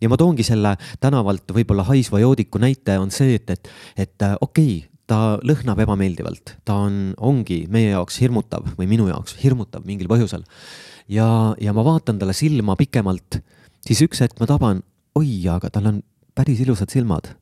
ja 0.01 0.09
ma 0.09 0.17
toongi 0.17 0.43
selle 0.43 0.75
tänavalt 0.99 1.49
võib-olla 1.49 1.87
haisva 1.89 2.21
joodiku 2.21 2.61
näite 2.61 2.99
on 2.99 3.11
see, 3.11 3.35
et, 3.35 3.49
et, 3.49 3.73
et 3.97 4.27
okei 4.41 4.77
okay, 4.77 4.87
ta 5.09 5.39
lõhnab 5.43 5.81
ebameeldivalt, 5.83 6.55
ta 6.63 6.77
on, 6.85 7.15
ongi 7.17 7.65
meie 7.71 7.89
jaoks 7.95 8.21
hirmutav 8.21 8.69
või 8.77 8.87
minu 8.87 9.09
jaoks 9.09 9.35
hirmutav 9.41 9.83
mingil 9.87 10.07
põhjusel. 10.11 10.45
Ja, 11.11 11.27
ja 11.61 11.75
ma 11.75 11.83
vaatan 11.85 12.19
talle 12.21 12.35
silma 12.37 12.77
pikemalt, 12.79 13.41
siis 13.85 14.01
üks 14.07 14.23
hetk 14.23 14.39
ma 14.41 14.47
taban, 14.49 14.81
oi, 15.19 15.41
aga 15.51 15.69
tal 15.73 15.91
on 15.91 16.01
päris 16.37 16.61
ilusad 16.63 16.91
silmad 16.93 17.33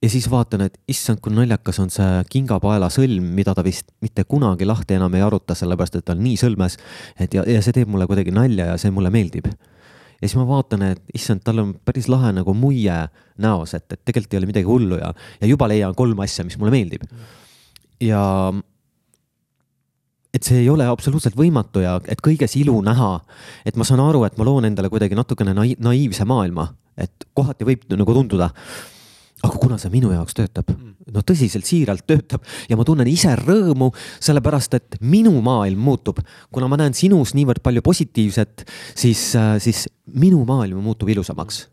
ja 0.00 0.08
siis 0.10 0.30
vaatan, 0.32 0.64
et 0.64 0.78
issand, 0.88 1.20
kui 1.20 1.32
naljakas 1.34 1.80
on 1.82 1.90
see 1.92 2.22
kingapaela 2.32 2.88
sõlm, 2.92 3.26
mida 3.36 3.54
ta 3.56 3.64
vist 3.64 3.90
mitte 4.04 4.24
kunagi 4.28 4.68
lahti 4.68 4.96
enam 4.96 5.14
ei 5.16 5.24
aruta, 5.24 5.56
sellepärast 5.56 5.98
et 5.98 6.06
ta 6.08 6.16
on 6.16 6.22
nii 6.24 6.38
sõlmes. 6.40 6.78
et 7.20 7.34
ja, 7.36 7.44
ja 7.46 7.60
see 7.62 7.76
teeb 7.76 7.90
mulle 7.92 8.08
kuidagi 8.08 8.32
nalja 8.34 8.70
ja 8.72 8.78
see 8.80 8.92
mulle 8.94 9.12
meeldib. 9.12 9.50
ja 9.50 10.24
siis 10.24 10.38
ma 10.40 10.46
vaatan, 10.48 10.86
et 10.94 11.02
issand, 11.14 11.44
tal 11.44 11.60
on 11.64 11.74
päris 11.84 12.08
lahe 12.08 12.32
nagu 12.32 12.54
muie 12.56 12.96
näos, 13.40 13.74
et, 13.74 13.86
et 13.92 14.00
tegelikult 14.04 14.34
ei 14.34 14.40
ole 14.40 14.50
midagi 14.52 14.68
hullu 14.68 15.00
ja, 15.00 15.12
ja 15.40 15.52
juba 15.52 15.68
leian 15.68 15.94
kolm 15.94 16.24
asja, 16.24 16.44
mis 16.48 16.58
mulle 16.58 16.72
meeldib. 16.72 17.04
ja 18.00 18.22
et 20.34 20.46
see 20.46 20.60
ei 20.62 20.68
ole 20.70 20.86
absoluutselt 20.86 21.36
võimatu 21.38 21.82
ja 21.82 21.98
et 22.06 22.22
kõiges 22.22 22.54
ilu 22.60 22.76
näha, 22.86 23.16
et 23.66 23.76
ma 23.76 23.86
saan 23.86 24.02
aru, 24.04 24.24
et 24.28 24.38
ma 24.38 24.46
loon 24.46 24.68
endale 24.68 24.90
kuidagi 24.92 25.18
natukene 25.18 25.54
nai 25.56 25.74
naiivse 25.78 26.26
maailma, 26.28 26.68
et 26.96 27.28
kohati 27.34 27.66
võib 27.66 27.86
nagu 27.98 28.14
tunduda 28.14 28.50
aga 29.40 29.56
kuna 29.56 29.78
see 29.80 29.92
minu 29.92 30.10
jaoks 30.12 30.36
töötab, 30.36 30.70
no 31.08 31.22
tõsiselt, 31.24 31.64
siiralt 31.68 32.04
töötab 32.08 32.44
ja 32.68 32.76
ma 32.76 32.84
tunnen 32.86 33.08
ise 33.08 33.32
rõõmu, 33.40 33.90
sellepärast 34.20 34.76
et 34.76 34.98
minu 35.00 35.32
maailm 35.44 35.80
muutub. 35.80 36.20
kuna 36.52 36.68
ma 36.68 36.76
näen 36.80 36.94
sinus 36.94 37.32
niivõrd 37.34 37.62
palju 37.64 37.82
positiivset, 37.82 38.66
siis, 38.94 39.30
siis 39.64 39.86
minu 40.12 40.44
maailm 40.44 40.82
muutub 40.84 41.08
ilusamaks. 41.08 41.68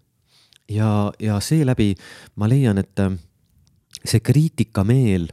ja, 0.69 1.11
ja 1.19 1.39
seeläbi 1.39 1.95
ma 2.35 2.47
leian, 2.47 2.77
et 2.77 3.03
see 4.05 4.19
kriitikameel, 4.23 5.27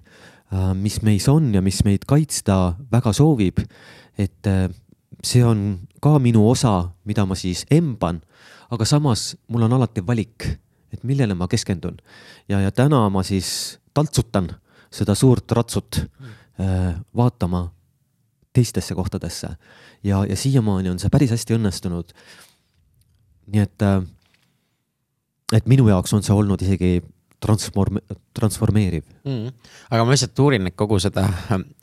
mis 0.78 1.00
meis 1.02 1.28
on 1.28 1.48
ja 1.54 1.62
mis 1.64 1.80
meid 1.84 2.04
kaitsta 2.06 2.76
väga 2.92 3.12
soovib, 3.16 3.58
et 4.18 4.50
see 5.24 5.44
on 5.44 5.64
ka 6.02 6.18
minu 6.22 6.44
osa, 6.50 6.90
mida 7.04 7.24
ma 7.26 7.34
siis 7.34 7.64
emban, 7.74 8.20
aga 8.70 8.86
samas 8.86 9.32
mul 9.48 9.66
on 9.66 9.74
alati 9.78 10.04
valik 10.06 10.46
et 10.94 11.02
millele 11.06 11.34
ma 11.34 11.48
keskendun. 11.50 11.98
ja, 12.48 12.60
ja 12.60 12.72
täna 12.72 13.08
ma 13.10 13.22
siis 13.26 13.78
taltsutan 13.94 14.50
seda 14.94 15.14
suurt 15.18 15.50
ratsut 15.52 16.00
äh, 16.00 16.94
vaatama 17.16 17.66
teistesse 18.54 18.94
kohtadesse 18.94 19.56
ja, 20.04 20.22
ja 20.24 20.36
siiamaani 20.36 20.92
on 20.92 21.00
see 21.02 21.10
päris 21.10 21.34
hästi 21.34 21.58
õnnestunud. 21.58 22.14
nii 23.50 23.64
et 23.64 23.82
äh,, 23.82 24.02
et 25.52 25.66
minu 25.70 25.88
jaoks 25.90 26.14
on 26.14 26.22
see 26.22 26.34
olnud 26.34 26.62
isegi 26.62 27.00
transform-, 27.44 28.02
transformeeriv. 28.36 29.04
Mm.. 29.28 29.52
aga 29.90 30.04
ma 30.04 30.14
lihtsalt 30.14 30.44
uurin 30.44 30.70
kogu 30.76 30.98
seda, 31.02 31.26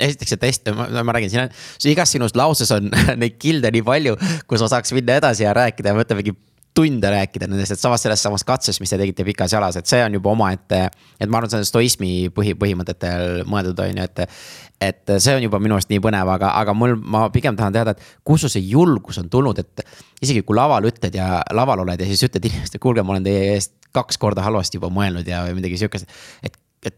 esiteks 0.01 0.35
see 0.35 0.41
test, 0.41 0.71
ma 0.71 1.15
räägin, 1.15 1.33
siin 1.33 1.45
on, 1.45 1.55
igas 1.93 2.13
sinus 2.15 2.35
lauses 2.37 2.71
on 2.75 2.89
neid 3.21 3.37
kilde 3.41 3.71
nii 3.73 3.85
palju, 3.87 4.17
kus 4.49 4.65
ma 4.65 4.71
saaks 4.75 4.95
minna 4.97 5.19
edasi 5.21 5.45
ja 5.45 5.55
rääkida 5.57 5.93
ja 5.93 5.99
võtta 6.01 6.17
mingi 6.17 6.35
tunde 6.73 7.09
rääkida 7.11 7.47
nendest, 7.49 7.75
et 7.75 7.81
samas 7.81 8.03
selles 8.05 8.21
samas 8.23 8.45
katses, 8.47 8.79
mis 8.79 8.91
te 8.91 8.99
tegite 8.99 9.25
Pikas 9.27 9.51
jalas, 9.51 9.75
et 9.79 9.89
see 9.89 9.99
on 10.05 10.13
juba 10.15 10.31
omaette. 10.31 10.79
et 11.19 11.29
ma 11.29 11.41
arvan, 11.41 11.51
see 11.51 11.59
on 11.59 11.67
stoismi 11.67 12.11
põhi, 12.35 12.53
põhimõtetel 12.59 13.43
mõeldud, 13.49 13.81
on 13.83 13.99
ju, 13.99 14.05
et. 14.07 14.37
et 14.81 15.13
see 15.17 15.35
on 15.35 15.43
juba 15.43 15.59
minu 15.59 15.75
arust 15.75 15.91
nii 15.91 15.99
põnev, 16.03 16.31
aga, 16.31 16.53
aga 16.61 16.73
mul, 16.77 16.95
ma 16.95 17.25
pigem 17.33 17.57
tahan 17.59 17.75
teada, 17.75 17.91
et 17.91 18.23
kust 18.23 18.45
sul 18.47 18.53
see 18.53 18.63
julgus 18.71 19.19
on 19.21 19.29
tulnud, 19.29 19.59
et. 19.59 19.83
isegi 20.23 20.45
kui 20.47 20.55
laval 20.55 20.87
ütled 20.87 21.15
ja 21.17 21.41
laval 21.51 21.83
oled 21.83 21.99
ja 21.99 22.07
siis 22.07 22.23
ütled 22.29 22.47
inimestele, 22.47 22.83
kuulge, 22.83 23.03
ma 23.03 23.17
olen 23.17 23.27
teie 23.27 23.51
eest 23.57 23.75
kaks 23.91 24.17
korda 24.21 24.45
halvasti 24.45 24.79
juba 24.79 24.91
mõelnud 24.93 25.27
ja 25.27 25.43
midagi 25.55 25.81
sihukest. 25.81 26.07
et, 26.43 26.57
et 26.87 26.97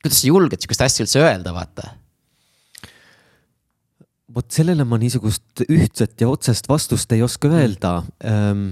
kuidas 0.00 0.22
sa 0.22 0.32
julged 0.32 0.60
sihukest 0.62 0.88
asja 0.88 1.04
üldse 1.04 1.20
öelda, 1.20 1.52
vaata 1.52 1.92
vot 4.36 4.52
sellele 4.52 4.84
ma 4.84 4.98
niisugust 5.00 5.64
ühtset 5.72 6.20
ja 6.20 6.28
otsest 6.28 6.68
vastust 6.68 7.12
ei 7.16 7.22
oska 7.24 7.48
öelda 7.48 8.02
ähm,. 8.24 8.68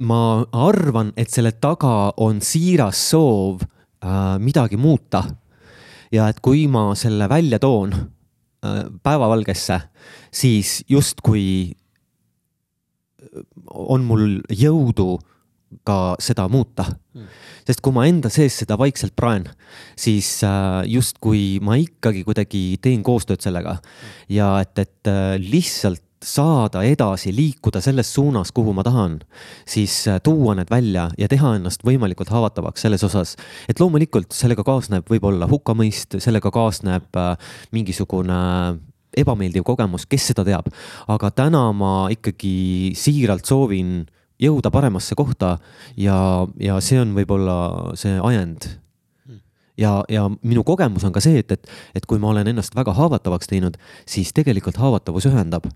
ma 0.00 0.46
arvan, 0.56 1.12
et 1.16 1.28
selle 1.28 1.52
taga 1.60 2.14
on 2.24 2.38
siiras 2.40 3.02
soov 3.10 3.60
äh, 3.60 4.38
midagi 4.40 4.76
muuta. 4.80 5.24
ja 6.12 6.28
et 6.28 6.40
kui 6.40 6.66
ma 6.68 6.94
selle 6.94 7.28
välja 7.28 7.58
toon 7.58 7.92
äh, 7.92 8.80
päevavalgesse, 9.02 9.80
siis 10.32 10.84
justkui 10.88 11.76
on 13.70 14.08
mul 14.08 14.40
jõudu 14.48 15.18
ka 15.84 16.16
seda 16.18 16.48
muuta 16.48 16.88
mm 16.88 17.39
sest 17.70 17.82
kui 17.84 17.94
ma 17.94 18.06
enda 18.10 18.30
sees 18.32 18.60
seda 18.62 18.76
vaikselt 18.80 19.14
praen, 19.18 19.46
siis 19.98 20.40
äh, 20.46 20.82
justkui 20.90 21.60
ma 21.62 21.78
ikkagi 21.78 22.24
kuidagi 22.26 22.64
teen 22.82 23.04
koostööd 23.06 23.42
sellega 23.44 23.78
ja 24.32 24.56
et, 24.64 24.74
et 24.82 25.10
äh, 25.10 25.36
lihtsalt 25.38 26.02
saada 26.20 26.82
edasi, 26.84 27.30
liikuda 27.32 27.80
selles 27.80 28.10
suunas, 28.12 28.50
kuhu 28.52 28.74
ma 28.76 28.82
tahan, 28.84 29.20
siis 29.68 30.02
äh, 30.10 30.18
tuua 30.24 30.56
need 30.58 30.72
välja 30.72 31.06
ja 31.16 31.30
teha 31.30 31.54
ennast 31.56 31.86
võimalikult 31.86 32.32
haavatavaks 32.34 32.84
selles 32.84 33.06
osas. 33.06 33.36
et 33.68 33.80
loomulikult 33.80 34.34
sellega 34.36 34.66
kaasneb 34.66 35.08
võib-olla 35.08 35.48
hukkamõist, 35.48 36.18
sellega 36.20 36.52
kaasneb 36.52 37.22
mingisugune 37.72 38.40
ebameeldiv 39.16 39.64
kogemus, 39.66 40.06
kes 40.10 40.30
seda 40.32 40.44
teab. 40.46 40.68
aga 41.08 41.30
täna 41.30 41.70
ma 41.72 41.94
ikkagi 42.12 42.92
siiralt 42.98 43.46
soovin 43.48 44.02
jõuda 44.40 44.72
paremasse 44.72 45.16
kohta 45.18 45.58
ja, 46.00 46.46
ja 46.60 46.80
see 46.84 47.00
on 47.00 47.14
võib-olla 47.16 47.56
see 47.98 48.16
ajend. 48.16 48.68
ja, 49.80 50.02
ja 50.12 50.26
minu 50.28 50.64
kogemus 50.64 51.04
on 51.08 51.12
ka 51.12 51.22
see, 51.24 51.40
et, 51.40 51.52
et, 51.52 51.70
et 51.96 52.06
kui 52.06 52.20
ma 52.20 52.32
olen 52.32 52.48
ennast 52.52 52.74
väga 52.76 52.92
haavatavaks 52.96 53.48
teinud, 53.48 53.78
siis 54.08 54.32
tegelikult 54.36 54.76
haavatavus 54.80 55.28
ühendab. 55.30 55.68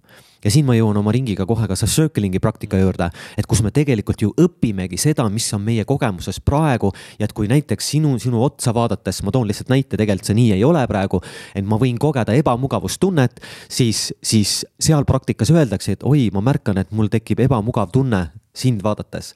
ja 0.45 0.51
siin 0.53 0.67
ma 0.69 0.77
jõuan 0.77 0.97
oma 1.01 1.13
ringiga 1.13 1.47
kohe 1.49 1.69
ka 1.69 1.77
circling'i 1.77 2.41
praktika 2.41 2.77
juurde, 2.81 3.11
et 3.37 3.49
kus 3.49 3.63
me 3.65 3.73
tegelikult 3.73 4.21
ju 4.21 4.33
õpimegi 4.41 4.99
seda, 5.01 5.29
mis 5.33 5.47
on 5.57 5.65
meie 5.65 5.85
kogemuses 5.89 6.41
praegu 6.41 6.93
ja 7.19 7.29
et 7.29 7.33
kui 7.33 7.49
näiteks 7.49 7.91
sinu, 7.97 8.17
sinu 8.21 8.43
otsa 8.45 8.75
vaadates, 8.77 9.23
ma 9.25 9.33
toon 9.33 9.49
lihtsalt 9.49 9.73
näite, 9.73 9.97
tegelikult 9.97 10.29
see 10.29 10.41
nii 10.41 10.53
ei 10.57 10.65
ole 10.65 10.87
praegu, 10.89 11.21
et 11.55 11.65
ma 11.65 11.81
võin 11.81 12.01
kogeda 12.01 12.37
ebamugavustunnet, 12.37 13.41
siis, 13.69 14.11
siis 14.25 14.63
seal 14.81 15.05
praktikas 15.09 15.53
öeldakse, 15.53 15.97
et 15.97 16.05
oi, 16.05 16.31
ma 16.33 16.45
märkan, 16.45 16.81
et 16.81 16.93
mul 16.93 17.13
tekib 17.13 17.45
ebamugav 17.45 17.93
tunne 17.93 18.27
sind 18.55 18.85
vaadates, 18.85 19.35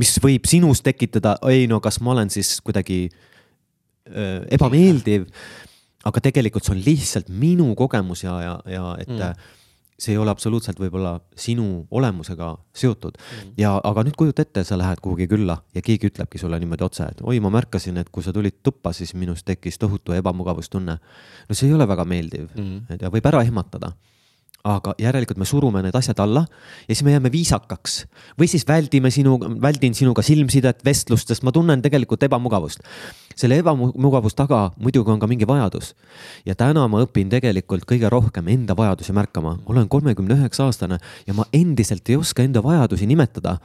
mis 0.00 0.12
võib 0.22 0.46
sinus 0.48 0.82
tekitada, 0.84 1.36
ei 1.50 1.66
no 1.70 1.80
kas 1.82 2.00
ma 2.02 2.14
olen 2.14 2.30
siis 2.32 2.58
kuidagi 2.64 3.08
öö, 4.10 4.44
ebameeldiv. 4.56 5.28
aga 6.04 6.20
tegelikult 6.24 6.64
see 6.64 6.72
on 6.72 6.84
lihtsalt 6.84 7.26
minu 7.28 7.74
kogemus 7.76 8.22
ja, 8.24 8.38
ja, 8.40 8.52
ja 8.72 8.84
et 9.02 9.10
mm. 9.10 9.48
see 10.00 10.14
ei 10.14 10.18
ole 10.18 10.32
absoluutselt 10.32 10.78
võib-olla 10.80 11.18
sinu 11.36 11.84
olemusega 11.90 12.54
seotud 12.72 13.18
mm.. 13.20 13.50
ja, 13.60 13.74
aga 13.84 14.06
nüüd 14.06 14.16
kujuta 14.16 14.46
ette, 14.46 14.64
sa 14.64 14.78
lähed 14.80 15.02
kuhugi 15.04 15.28
külla 15.28 15.58
ja 15.76 15.82
keegi 15.84 16.08
ütlebki 16.08 16.40
sulle 16.40 16.58
niimoodi 16.62 16.86
otse, 16.86 17.10
et 17.12 17.20
oi, 17.20 17.36
ma 17.44 17.52
märkasin, 17.52 18.00
et 18.00 18.08
kui 18.08 18.24
sa 18.24 18.32
tulid 18.32 18.62
tuppa, 18.64 18.94
siis 18.96 19.12
minus 19.14 19.44
tekkis 19.44 19.76
tohutu 19.78 20.16
ebamugavustunne. 20.16 20.96
no 21.48 21.58
see 21.58 21.68
ei 21.68 21.76
ole 21.76 21.88
väga 21.88 22.08
meeldiv 22.08 22.48
mm., 22.54 22.96
ja 23.02 23.12
võib 23.12 23.28
ära 23.28 23.44
ehmatada 23.44 23.92
aga 24.66 24.92
järelikult 25.00 25.38
me 25.40 25.46
surume 25.48 25.80
need 25.82 25.96
asjad 25.96 26.18
alla 26.20 26.42
ja 26.44 26.92
siis 26.92 27.04
me 27.06 27.14
jääme 27.14 27.30
viisakaks 27.32 27.94
või 28.38 28.48
siis 28.50 28.66
väldime 28.68 29.10
sinu, 29.10 29.38
väldin 29.62 29.94
sinuga 29.96 30.22
silmsidet, 30.22 30.82
vestlust, 30.84 31.30
sest 31.32 31.44
ma 31.46 31.52
tunnen 31.52 31.80
tegelikult 31.82 32.22
ebamugavust. 32.28 32.84
selle 33.36 33.56
ebamugavuse 33.62 34.36
taga 34.36 34.70
muidugi 34.76 35.10
on 35.10 35.20
ka 35.20 35.26
mingi 35.26 35.48
vajadus. 35.48 35.94
ja 36.44 36.54
täna 36.54 36.86
ma 36.88 37.00
õpin 37.04 37.30
tegelikult 37.32 37.86
kõige 37.88 38.10
rohkem 38.10 38.48
enda 38.48 38.76
vajadusi 38.76 39.12
märkama, 39.12 39.58
olen 39.66 39.88
kolmekümne 39.88 40.36
üheksa 40.36 40.68
aastane 40.68 40.98
ja 41.26 41.34
ma 41.34 41.46
endiselt 41.52 42.08
ei 42.08 42.16
oska 42.16 42.42
enda 42.42 42.62
vajadusi 42.62 43.06
nimetada. 43.06 43.58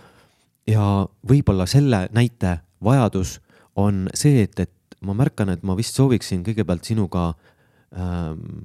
ja 0.68 1.08
võib-olla 1.28 1.68
selle 1.68 2.08
näite 2.12 2.60
vajadus 2.84 3.42
on 3.76 4.08
see, 4.14 4.44
et, 4.44 4.60
et 4.60 4.72
ma 5.02 5.14
märkan, 5.14 5.50
et 5.50 5.64
ma 5.64 5.76
vist 5.76 5.96
sooviksin 5.96 6.44
kõigepealt 6.46 6.88
sinuga 6.88 7.34
ähm, 7.92 8.64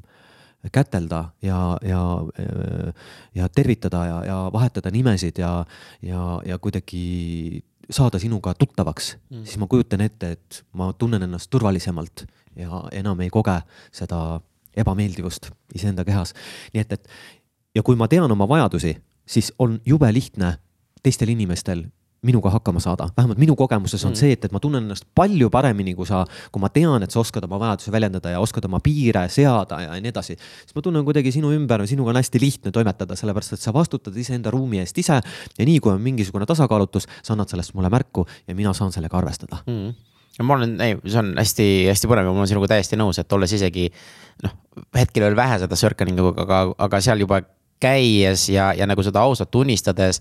kätelda 0.73 1.25
ja, 1.42 1.79
ja, 1.83 2.01
ja 3.35 3.49
tervitada 3.49 4.05
ja, 4.07 4.18
ja 4.25 4.37
vahetada 4.53 4.90
nimesid 4.90 5.38
ja, 5.38 5.64
ja, 6.03 6.40
ja 6.46 6.59
kuidagi 6.59 7.64
saada 7.90 8.18
sinuga 8.18 8.55
tuttavaks 8.55 9.16
mm., 9.31 9.44
siis 9.44 9.59
ma 9.59 9.66
kujutan 9.66 10.05
ette, 10.05 10.33
et 10.37 10.62
ma 10.73 10.92
tunnen 10.92 11.23
ennast 11.23 11.51
turvalisemalt 11.51 12.27
ja 12.57 12.85
enam 12.92 13.20
ei 13.25 13.31
koge 13.33 13.57
seda 13.92 14.40
ebameeldivust 14.77 15.51
iseenda 15.75 16.05
kehas. 16.05 16.35
nii 16.75 16.85
et, 16.85 16.92
et 16.92 17.09
ja 17.75 17.83
kui 17.83 17.96
ma 17.96 18.09
tean 18.09 18.31
oma 18.31 18.49
vajadusi, 18.49 18.94
siis 19.27 19.53
on 19.59 19.81
jube 19.87 20.12
lihtne 20.12 20.59
teistel 21.03 21.33
inimestel 21.33 21.87
minuga 22.26 22.50
hakkama 22.52 22.80
saada, 22.83 23.09
vähemalt 23.16 23.38
minu 23.40 23.54
kogemuses 23.56 24.02
on 24.04 24.12
mm. 24.12 24.18
see, 24.18 24.35
et, 24.37 24.44
et 24.44 24.52
ma 24.52 24.61
tunnen 24.61 24.85
ennast 24.85 25.06
palju 25.16 25.48
paremini, 25.52 25.94
kui 25.96 26.09
sa, 26.09 26.22
kui 26.52 26.61
ma 26.62 26.68
tean, 26.72 27.04
et 27.04 27.14
sa 27.14 27.20
oskad 27.22 27.46
oma 27.48 27.61
vajadusi 27.62 27.92
väljendada 27.94 28.35
ja 28.35 28.42
oskad 28.42 28.66
oma 28.68 28.83
piire 28.85 29.24
seada 29.33 29.80
ja 29.87 29.96
nii 29.96 30.12
edasi. 30.12 30.37
siis 30.37 30.76
ma 30.76 30.85
tunnen 30.85 31.06
kuidagi 31.06 31.33
sinu 31.33 31.54
ümber, 31.56 31.87
sinuga 31.88 32.12
on 32.12 32.20
hästi 32.20 32.42
lihtne 32.42 32.74
toimetada, 32.76 33.16
sellepärast 33.16 33.56
et 33.56 33.64
sa 33.64 33.72
vastutad 33.72 34.16
iseenda 34.16 34.52
ruumi 34.52 34.83
eest 34.83 34.98
ise. 35.00 35.20
ja 35.59 35.66
nii 35.66 35.80
kui 35.80 35.94
on 35.94 36.04
mingisugune 36.04 36.48
tasakaalutus, 36.48 37.09
sa 37.22 37.35
annad 37.35 37.48
sellest 37.48 37.74
mulle 37.74 37.92
märku 37.92 38.26
ja 38.46 38.54
mina 38.54 38.74
saan 38.76 38.92
sellega 38.92 39.18
arvestada 39.18 39.64
mm 39.66 40.06
ja 40.38 40.44
ma 40.46 40.54
olen, 40.56 40.76
ei, 40.80 40.96
see 41.04 41.20
on 41.20 41.33
hästi-hästi 41.37 42.09
põnev 42.09 42.28
ja 42.28 42.33
ma 42.33 42.40
olen 42.40 42.48
sinuga 42.48 42.70
täiesti 42.70 42.96
nõus, 42.96 43.18
et 43.20 43.33
olles 43.37 43.52
isegi 43.52 43.88
noh, 44.44 44.54
hetkel 44.96 45.26
veel 45.26 45.37
vähe 45.37 45.59
seda 45.61 45.76
circling'u, 45.76 46.30
aga, 46.44 46.61
aga 46.87 47.00
seal 47.04 47.20
juba 47.24 47.42
käies 47.80 48.46
ja, 48.52 48.70
ja 48.76 48.87
nagu 48.88 49.02
seda 49.04 49.22
ausalt 49.24 49.50
tunnistades. 49.52 50.20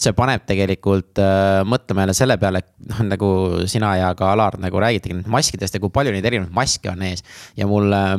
See 0.00 0.14
paneb 0.16 0.44
tegelikult 0.48 1.20
äh, 1.22 1.62
mõtlema 1.68 2.06
jälle 2.06 2.14
selle 2.16 2.36
peale, 2.40 2.62
et 2.62 2.90
noh, 2.90 3.02
nagu 3.12 3.32
sina 3.70 3.94
ja 4.00 4.12
ka 4.18 4.32
Alar 4.32 4.58
nagu 4.62 4.80
räägitegi 4.82 5.22
maskidest 5.30 5.76
ja 5.76 5.82
kui 5.82 5.92
palju 5.94 6.14
neid 6.14 6.26
erinevaid 6.26 6.54
maske 6.56 6.90
on 6.92 7.04
ees. 7.06 7.24
Ja 7.58 7.68
mul 7.70 7.92
äh, 7.92 8.16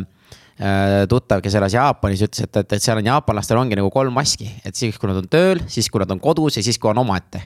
tuttav, 1.09 1.41
kes 1.43 1.57
elas 1.59 1.73
Jaapanis, 1.73 2.23
ütles, 2.27 2.45
et, 2.45 2.61
et, 2.61 2.77
et 2.77 2.83
seal 2.83 3.01
on 3.01 3.09
jaapanlastel 3.09 3.59
ongi 3.59 3.77
nagu 3.79 3.89
kolm 3.93 4.13
maski, 4.15 4.49
et 4.65 4.77
siis, 4.77 4.99
kui 5.01 5.09
nad 5.09 5.19
on 5.19 5.27
tööl, 5.31 5.63
siis 5.67 5.89
kui 5.89 6.03
nad 6.03 6.11
on 6.13 6.21
kodus 6.23 6.59
ja 6.59 6.65
siis, 6.65 6.79
kui 6.79 6.91
on 6.91 7.01
omaette. 7.03 7.41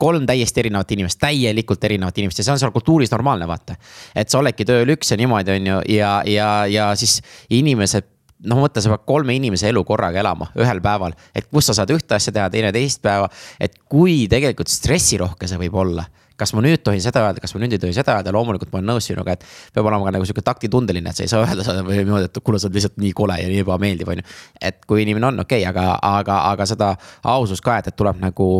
Kolm 0.00 0.24
täiesti 0.24 0.62
erinevat 0.62 0.94
inimest, 0.94 1.18
täielikult 1.20 1.82
erinevat 1.84 2.16
inimest. 2.22 2.38
Ja 2.40 2.46
see 2.46 2.54
on 2.54 2.60
seal 2.62 2.72
kultuuris 2.72 3.10
normaalne, 3.12 3.44
vaata. 3.50 3.76
et 4.16 4.32
sa 4.32 4.38
oledki 4.38 4.64
tööl 4.64 4.94
üks 4.94 5.12
ja 5.12 5.18
niimoodi, 5.20 5.58
on 5.58 5.66
ju, 5.68 5.82
ja, 5.92 6.14
ja, 6.24 6.48
ja 6.70 6.86
siis 6.96 7.18
inimesed 7.52 8.08
noh, 8.46 8.60
mõtle, 8.62 8.82
sa 8.82 8.92
pead 8.94 9.04
kolme 9.08 9.34
inimese 9.36 9.68
elu 9.70 9.82
korraga 9.88 10.22
elama 10.22 10.50
ühel 10.58 10.80
päeval, 10.84 11.16
et 11.36 11.48
kus 11.50 11.70
sa 11.70 11.76
saad 11.76 11.92
ühte 11.94 12.16
asja 12.16 12.32
teha, 12.34 12.48
teine 12.52 12.72
teist 12.74 13.02
päeva. 13.04 13.28
et 13.60 13.76
kui 13.88 14.24
tegelikult 14.30 14.70
stressirohke 14.72 15.48
see 15.48 15.60
võib 15.60 15.76
olla, 15.82 16.06
kas 16.40 16.54
ma 16.56 16.64
nüüd 16.64 16.82
tohin 16.84 17.02
seda 17.04 17.22
öelda, 17.26 17.42
kas 17.42 17.52
ma 17.54 17.62
nüüd 17.62 17.76
ei 17.76 17.82
tohi 17.82 17.94
seda 17.96 18.16
öelda, 18.16 18.32
loomulikult 18.34 18.72
ma 18.72 18.80
olen 18.80 18.92
nõus 18.94 19.08
sinuga, 19.10 19.36
et. 19.36 19.44
peab 19.74 19.88
olema 19.90 20.08
ka 20.08 20.14
nagu 20.16 20.28
sihuke 20.28 20.44
taktitundeline, 20.46 21.12
et 21.12 21.20
sa 21.20 21.26
ei 21.26 21.32
saa 21.32 21.44
öelda 21.46 21.66
seda 21.66 21.84
niimoodi, 21.84 22.30
et 22.30 22.42
kuule, 22.44 22.60
sa 22.62 22.70
oled 22.70 22.80
lihtsalt 22.80 23.00
nii 23.02 23.12
kole 23.16 23.36
ja 23.42 23.48
nii 23.50 23.64
ebameeldiv, 23.66 24.12
on 24.14 24.22
ju. 24.22 24.28
et 24.70 24.84
kui 24.88 25.04
inimene 25.04 25.32
on 25.32 25.44
okei 25.44 25.64
okay,, 25.64 25.70
aga, 25.72 25.98
aga, 26.16 26.42
aga 26.54 26.68
seda 26.68 26.94
ausust 27.36 27.64
ka, 27.66 27.80
et, 27.80 27.92
et 27.92 27.98
tuleb 27.98 28.22
nagu 28.22 28.52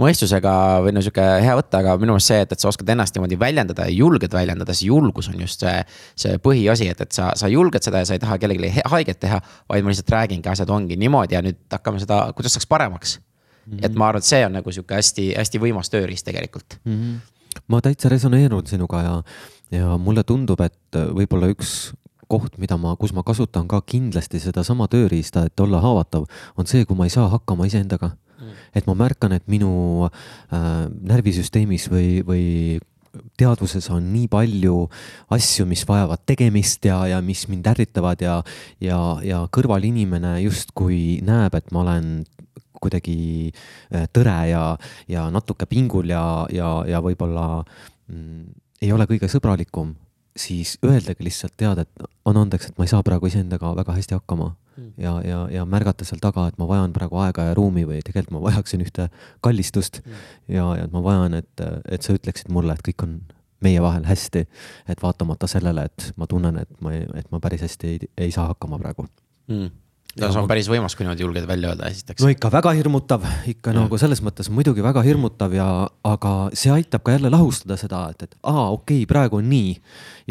mõistusega 0.00 0.52
või 0.84 0.92
no 0.94 1.02
sihuke 1.04 1.24
hea 1.44 1.54
võtta, 1.58 1.80
aga 1.82 1.96
minu 2.00 2.14
meelest 2.14 2.30
see, 2.32 2.40
et, 2.44 2.52
et 2.54 2.62
sa 2.62 2.70
oskad 2.70 2.88
ennast 2.94 3.16
niimoodi 3.16 3.38
väljendada 3.40 3.86
ja 3.88 3.94
julged 3.94 4.32
väljendada, 4.32 4.76
see 4.76 4.88
julgus 4.88 5.30
on 5.32 5.40
just 5.42 5.64
see, 5.64 5.74
see 6.24 6.38
põhiasi, 6.42 6.90
et, 6.92 7.00
et 7.04 7.16
sa, 7.16 7.30
sa 7.36 7.50
julged 7.50 7.84
seda 7.84 8.02
ja 8.02 8.08
sa 8.08 8.16
ei 8.16 8.22
taha 8.22 8.38
kellelegi 8.40 8.84
haiget 8.92 9.20
teha. 9.20 9.40
vaid 9.68 9.84
ma 9.84 9.92
lihtsalt 9.92 10.14
räägingi, 10.14 10.48
asjad 10.52 10.70
ongi 10.70 10.96
niimoodi 11.00 11.36
ja 11.36 11.42
nüüd 11.44 11.60
hakkame 11.72 12.00
seda, 12.02 12.22
kuidas 12.36 12.56
saaks 12.56 12.68
paremaks 12.70 13.18
mm. 13.18 13.72
-hmm. 13.72 13.86
et 13.86 13.94
ma 13.94 14.08
arvan, 14.08 14.24
et 14.24 14.30
see 14.30 14.44
on 14.46 14.56
nagu 14.56 14.72
sihuke 14.72 14.94
hästi-hästi 14.94 15.62
võimas 15.62 15.90
tööriist 15.92 16.26
tegelikult 16.28 16.78
mm. 16.84 16.92
-hmm. 16.92 17.58
ma 17.68 17.80
täitsa 17.80 18.08
resoneerun 18.08 18.66
sinuga 18.66 19.02
ja, 19.02 19.22
ja 19.70 19.98
mulle 19.98 20.24
tundub, 20.24 20.60
et 20.60 20.96
võib-olla 20.96 21.50
üks 21.50 21.92
koht, 22.30 22.58
mida 22.62 22.76
ma, 22.78 22.94
kus 22.96 23.12
ma 23.12 23.22
kasutan 23.26 23.68
ka 23.68 23.82
kindlasti 23.82 24.38
sedasama 24.38 24.86
tööriista, 24.88 25.44
et 25.48 25.60
olla 25.60 25.80
haavatav, 25.82 26.28
on 26.56 26.66
see, 26.66 26.84
kui 26.86 26.96
ma 26.96 27.08
ei 27.08 27.10
saa 27.10 27.28
hakkama 27.28 27.66
iseendaga 27.66 28.08
mm.. 28.08 28.29
Et 28.74 28.86
ma 28.88 28.96
märkan, 28.98 29.34
et 29.36 29.46
minu 29.50 30.06
äh, 30.06 30.86
närvisüsteemis 30.88 31.88
või, 31.92 32.20
või 32.26 32.46
teadvuses 33.40 33.88
on 33.90 34.04
nii 34.12 34.28
palju 34.30 34.76
asju, 35.34 35.66
mis 35.66 35.82
vajavad 35.88 36.22
tegemist 36.28 36.84
ja, 36.86 37.02
ja 37.10 37.18
mis 37.24 37.46
mind 37.50 37.66
ärritavad 37.72 38.22
ja, 38.22 38.36
ja, 38.82 39.00
ja 39.26 39.40
kõrvalinimene 39.52 40.36
justkui 40.44 41.18
näeb, 41.26 41.56
et 41.58 41.72
ma 41.74 41.82
olen 41.84 42.12
kuidagi 42.80 43.50
äh, 43.50 44.06
tõre 44.14 44.36
ja, 44.50 44.64
ja 45.10 45.26
natuke 45.32 45.68
pingul 45.68 46.12
ja, 46.12 46.46
ja, 46.54 46.70
ja 46.88 47.02
võib-olla 47.04 47.64
mm, 48.08 48.46
ei 48.80 48.94
ole 48.94 49.08
kõige 49.10 49.28
sõbralikum 49.28 49.92
siis 50.36 50.78
öeldagi 50.86 51.24
lihtsalt 51.26 51.56
teada, 51.58 51.84
et 51.84 52.08
anna 52.24 52.44
andeks, 52.46 52.70
et 52.70 52.78
ma 52.78 52.86
ei 52.86 52.92
saa 52.92 53.04
praegu 53.06 53.28
iseendaga 53.28 53.74
väga 53.76 53.96
hästi 53.96 54.16
hakkama. 54.16 54.54
Ja, 55.00 55.14
ja, 55.26 55.40
ja 55.52 55.66
märgata 55.68 56.06
seal 56.08 56.22
taga, 56.22 56.46
et 56.50 56.58
ma 56.60 56.68
vajan 56.70 56.94
praegu 56.96 57.20
aega 57.22 57.50
ja 57.50 57.58
ruumi 57.58 57.84
või 57.88 58.00
tegelikult 58.06 58.36
ma 58.38 58.44
vajaksin 58.48 58.84
ühte 58.84 59.08
kallistust 59.44 60.00
mm. 60.04 60.24
ja, 60.56 60.64
ja 60.78 60.86
et 60.88 60.94
ma 60.94 61.02
vajan, 61.04 61.36
et, 61.42 61.66
et 61.90 62.06
sa 62.06 62.16
ütleksid 62.16 62.52
mulle, 62.54 62.76
et 62.76 62.86
kõik 62.90 63.06
on 63.06 63.20
meie 63.60 63.82
vahel 63.82 64.06
hästi. 64.08 64.46
et 64.88 65.02
vaatamata 65.02 65.46
sellele, 65.50 65.84
et 65.90 66.12
ma 66.16 66.26
tunnen, 66.26 66.62
et 66.62 66.80
ma, 66.80 66.94
et 66.94 67.30
ma 67.32 67.40
päris 67.40 67.66
hästi 67.66 67.92
ei, 67.92 68.10
ei 68.16 68.34
saa 68.34 68.48
hakkama 68.54 68.80
praegu 68.80 69.08
mm 69.48 69.70
no 70.18 70.30
see 70.32 70.40
on 70.40 70.48
päris 70.50 70.68
võimas, 70.70 70.94
kui 70.96 71.04
niimoodi 71.04 71.22
julged 71.22 71.46
välja 71.46 71.70
öelda, 71.70 71.90
esiteks. 71.92 72.22
no 72.24 72.30
ikka 72.32 72.50
väga 72.52 72.72
hirmutav, 72.78 73.24
ikka 73.50 73.72
ja. 73.72 73.78
nagu 73.78 73.98
selles 74.00 74.22
mõttes 74.26 74.50
muidugi 74.52 74.82
väga 74.84 75.02
hirmutav 75.06 75.54
ja, 75.54 75.66
aga 76.06 76.32
see 76.56 76.72
aitab 76.74 77.04
ka 77.06 77.14
jälle 77.14 77.30
lahustada 77.32 77.78
seda, 77.80 78.02
et, 78.10 78.26
et 78.26 78.36
aa, 78.42 78.66
okei 78.74 79.02
okay,, 79.02 79.08
praegu 79.10 79.38
on 79.38 79.48
nii. 79.50 79.74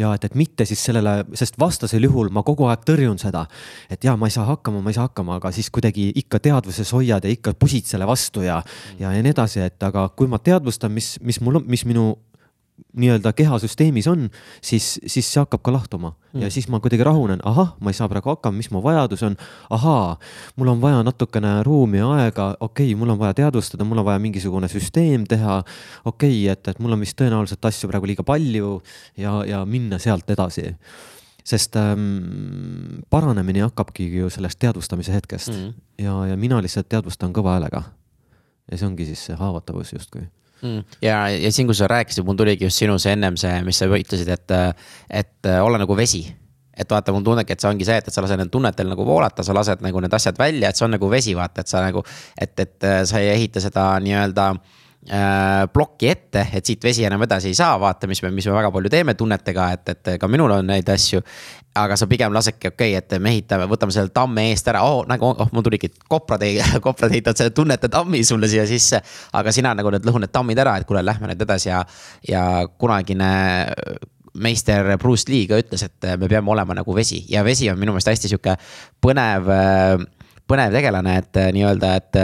ja 0.00 0.12
et, 0.16 0.24
et 0.28 0.36
mitte 0.38 0.66
siis 0.68 0.82
sellele, 0.84 1.24
sest 1.38 1.58
vastasel 1.60 2.04
juhul 2.08 2.32
ma 2.34 2.44
kogu 2.46 2.68
aeg 2.68 2.84
tõrjun 2.88 3.18
seda. 3.22 3.46
et 3.90 4.04
jaa, 4.04 4.16
ma 4.20 4.28
ei 4.28 4.36
saa 4.36 4.46
hakkama, 4.50 4.82
ma 4.84 4.92
ei 4.92 4.98
saa 4.98 5.08
hakkama, 5.08 5.40
aga 5.40 5.52
siis 5.56 5.70
kuidagi 5.72 6.10
ikka 6.24 6.42
teadvuses 6.44 6.92
hoiad 6.96 7.24
ja 7.24 7.32
ikka 7.32 7.56
pusid 7.58 7.88
selle 7.88 8.08
vastu 8.08 8.44
ja, 8.44 8.60
ja, 8.98 9.14
ja 9.14 9.22
nii 9.22 9.36
edasi, 9.36 9.64
et 9.64 9.88
aga 9.88 10.08
kui 10.16 10.28
ma 10.28 10.40
teadvustan, 10.42 10.92
mis, 10.92 11.16
mis 11.24 11.40
mul 11.40 11.62
on, 11.62 11.70
mis 11.70 11.86
minu 11.88 12.12
nii-öelda 12.96 13.32
kehasüsteemis 13.36 14.08
on, 14.10 14.28
siis, 14.62 14.98
siis 15.06 15.28
see 15.32 15.40
hakkab 15.40 15.62
ka 15.66 15.72
lahtuma 15.74 16.12
mm. 16.32 16.42
ja 16.44 16.50
siis 16.50 16.68
ma 16.72 16.80
kuidagi 16.82 17.04
rahunen, 17.06 17.42
ahah, 17.46 17.74
ma 17.80 17.92
ei 17.92 17.98
saa 17.98 18.08
praegu 18.10 18.32
hakkama, 18.32 18.58
mis 18.58 18.70
mu 18.74 18.82
vajadus 18.84 19.22
on. 19.26 19.36
ahaa, 19.70 20.16
mul 20.56 20.72
on 20.74 20.80
vaja 20.82 21.02
natukene 21.06 21.60
ruumi 21.66 22.00
ja 22.00 22.10
aega, 22.16 22.50
okei 22.60 22.90
okay,, 22.90 22.98
mul 22.98 23.14
on 23.14 23.20
vaja 23.20 23.36
teadvustada, 23.42 23.84
mul 23.84 24.02
on 24.02 24.08
vaja 24.08 24.18
mingisugune 24.18 24.68
süsteem 24.68 25.26
teha. 25.28 25.62
okei 26.04 26.42
okay,, 26.42 26.52
et, 26.52 26.68
et 26.68 26.82
mul 26.82 26.96
on 26.96 27.00
vist 27.00 27.18
tõenäoliselt 27.20 27.70
asju 27.70 27.90
praegu 27.90 28.10
liiga 28.10 28.26
palju 28.26 28.80
ja, 29.16 29.40
ja 29.46 29.64
minna 29.64 29.98
sealt 30.02 30.30
edasi 30.30 30.74
sest 31.50 31.76
ähm, 31.80 33.00
paranemine 33.10 33.64
hakkabki 33.64 34.06
ju 34.12 34.28
sellest 34.30 34.58
teadvustamise 34.60 35.14
hetkest 35.14 35.54
mm. 35.54 35.72
ja, 36.04 36.18
ja 36.32 36.36
mina 36.36 36.60
lihtsalt 36.62 36.88
teadvustan 36.88 37.32
kõva 37.36 37.56
häälega. 37.56 37.82
ja 38.70 38.78
see 38.78 38.86
ongi 38.86 39.08
siis 39.08 39.24
see 39.30 39.38
haavatavus 39.38 39.94
justkui 39.96 40.28
mm.. 40.62 40.98
ja, 41.02 41.22
ja 41.32 41.52
siin, 41.52 41.68
kui 41.70 41.78
sa 41.78 41.88
rääkisid, 41.90 42.26
mul 42.26 42.38
tuligi 42.38 42.68
just 42.68 42.82
sinu 42.82 42.98
see 42.98 43.14
ennem 43.16 43.38
see, 43.40 43.56
mis 43.66 43.80
sa 43.80 43.88
ütlesid, 43.90 44.30
et, 44.36 44.56
et 45.22 45.50
ole 45.60 45.80
nagu 45.80 45.96
vesi 45.96 46.24
et 46.80 46.88
vaata, 46.88 47.12
mul 47.12 47.24
tunnebki, 47.26 47.52
et 47.52 47.60
see 47.60 47.68
ongi 47.68 47.84
see, 47.84 47.98
et, 48.00 48.06
et 48.08 48.14
sa 48.14 48.22
lased 48.24 48.38
nendel 48.38 48.52
tunnetel 48.54 48.88
nagu 48.88 49.04
voolata, 49.04 49.44
sa 49.44 49.52
lased 49.52 49.82
nagu 49.84 50.00
need 50.00 50.14
asjad 50.16 50.38
välja, 50.40 50.70
et 50.70 50.78
see 50.78 50.86
on 50.86 50.94
nagu 50.96 51.10
vesi, 51.12 51.34
vaata, 51.36 51.60
et 51.60 51.68
sa 51.68 51.82
nagu. 51.84 52.00
et, 52.40 52.54
et 52.64 52.86
sa 53.04 53.20
ei 53.20 53.34
ehita 53.34 53.60
seda 53.60 53.90
nii-öelda 54.00 54.46
äh, 54.54 54.79
plokki 55.72 56.08
ette, 56.10 56.42
et 56.52 56.66
siit 56.66 56.82
vesi 56.84 57.04
enam 57.08 57.22
edasi 57.24 57.48
ei 57.48 57.56
saa, 57.56 57.78
vaata, 57.80 58.06
mis 58.06 58.20
me, 58.22 58.30
mis 58.36 58.44
me 58.46 58.52
väga 58.52 58.68
palju 58.70 58.90
teeme 58.92 59.14
tunnetega, 59.16 59.70
et, 59.72 59.92
et 59.94 60.10
ka 60.20 60.28
minul 60.28 60.52
on 60.58 60.66
neid 60.68 60.88
asju. 60.92 61.22
Aga 61.80 61.94
sa 61.96 62.08
pigem 62.10 62.34
lasedki, 62.34 62.68
okei 62.68 62.92
okay,, 62.92 62.98
et 62.98 63.22
me 63.22 63.30
ehitame, 63.32 63.64
võtame 63.70 63.94
selle 63.94 64.12
tamme 64.12 64.48
eest 64.50 64.66
ära, 64.68 64.82
oh 64.84 65.06
nagu, 65.08 65.30
oh 65.30 65.52
mul 65.54 65.64
tuligi 65.64 65.88
koprad, 66.10 66.42
koprad 66.84 67.14
ehitavad 67.14 67.40
selle 67.40 67.54
tunnete 67.56 67.88
tammi 67.88 68.20
sulle 68.26 68.50
siia 68.50 68.66
sisse. 68.68 69.00
aga 69.32 69.54
sina 69.54 69.72
nagu 69.78 69.92
nüüd 69.94 70.04
lõhu 70.04 70.20
need 70.20 70.32
tammid 70.34 70.58
ära, 70.60 70.76
et 70.76 70.88
kuule, 70.88 71.04
lähme 71.06 71.30
nüüd 71.30 71.44
edasi. 71.46 71.70
Ja, 71.70 71.84
ja 72.28 72.42
kunagine 72.78 73.30
meister 74.34 74.92
Bruce 75.00 75.30
Lee 75.30 75.46
ka 75.48 75.58
ütles, 75.62 75.86
et 75.86 76.10
me 76.20 76.28
peame 76.28 76.52
olema 76.52 76.76
nagu 76.76 76.94
vesi. 76.94 77.22
Ja 77.30 77.46
vesi 77.46 77.70
on 77.70 77.80
minu 77.80 77.94
meelest 77.94 78.12
hästi 78.12 78.34
sihuke 78.34 78.58
põnev, 79.00 79.48
põnev 80.50 80.76
tegelane, 80.76 81.16
et 81.22 81.40
nii-öelda, 81.56 81.94
et 81.96 82.20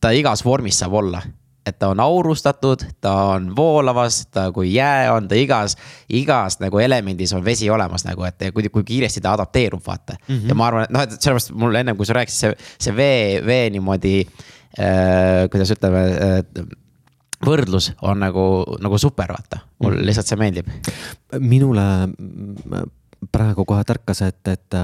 ta 0.00 0.14
igas 0.16 0.46
vormis 0.46 0.80
saab 0.80 0.96
olla 1.02 1.20
et 1.66 1.78
ta 1.78 1.90
on 1.92 2.00
aurustatud, 2.00 2.84
ta 3.00 3.12
on 3.34 3.50
voolavas, 3.56 4.22
ta 4.32 4.46
kui 4.52 4.72
jää 4.74 5.12
on 5.12 5.28
ta 5.28 5.36
igas, 5.38 5.76
igas 6.08 6.58
nagu 6.60 6.78
elemendis 6.78 7.32
on 7.36 7.44
vesi 7.44 7.70
olemas 7.70 8.04
nagu, 8.04 8.24
et 8.24 8.50
kui, 8.54 8.68
kui 8.72 8.84
kiiresti 8.84 9.20
ta 9.20 9.34
adapteerub, 9.36 9.82
vaata 9.86 10.16
mm. 10.16 10.36
-hmm. 10.36 10.48
ja 10.48 10.54
ma 10.54 10.66
arvan, 10.66 10.84
et 10.84 10.90
noh, 10.90 11.02
et 11.02 11.16
sellepärast 11.18 11.52
mul 11.52 11.74
ennem, 11.74 11.96
kui 11.96 12.06
sa 12.06 12.16
rääkisid, 12.16 12.40
see, 12.40 12.76
see 12.78 12.96
vee, 12.96 13.40
vee 13.46 13.70
niimoodi 13.70 14.14
äh,, 14.78 15.48
kuidas 15.52 15.70
ütleme 15.76 16.04
äh, 16.28 16.64
võrdlus 17.46 17.92
on 18.02 18.20
nagu, 18.20 18.46
nagu 18.80 18.98
super, 18.98 19.32
vaata, 19.32 19.64
mulle 19.80 20.00
mhm. 20.00 20.06
lihtsalt 20.06 20.26
see 20.26 20.40
meeldib. 20.40 20.68
minule 21.38 21.82
praegu 23.32 23.66
kohe 23.68 23.84
tärkas, 23.84 24.22
et, 24.24 24.40
et, 24.48 24.76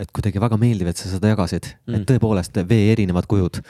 et 0.00 0.12
kuidagi 0.14 0.40
väga 0.40 0.56
meeldiv, 0.60 0.88
et 0.88 1.00
sa 1.00 1.10
seda 1.10 1.32
jagasid 1.34 1.68
mm., 1.68 1.98
et 1.98 2.06
tõepoolest 2.08 2.62
vee 2.68 2.90
erinevad 2.94 3.28
kujud. 3.28 3.60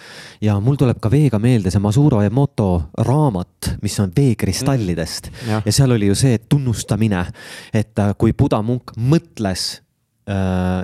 ja 0.45 0.59
mul 0.63 0.79
tuleb 0.79 1.01
ka 1.03 1.11
veega 1.11 1.41
meelde 1.43 1.73
see 1.75 1.83
Masuro 1.83 2.23
Emoto 2.23 2.69
raamat, 2.99 3.75
mis 3.83 3.99
on 4.03 4.13
veekristallidest 4.17 5.33
mm. 5.33 5.49
ja. 5.51 5.63
ja 5.67 5.75
seal 5.75 5.97
oli 5.99 6.13
ju 6.13 6.19
see 6.19 6.39
tunnustamine, 6.47 7.25
et 7.75 8.05
kui 8.19 8.37
Buda 8.39 8.63
munk 8.63 8.95
mõtles 8.97 9.83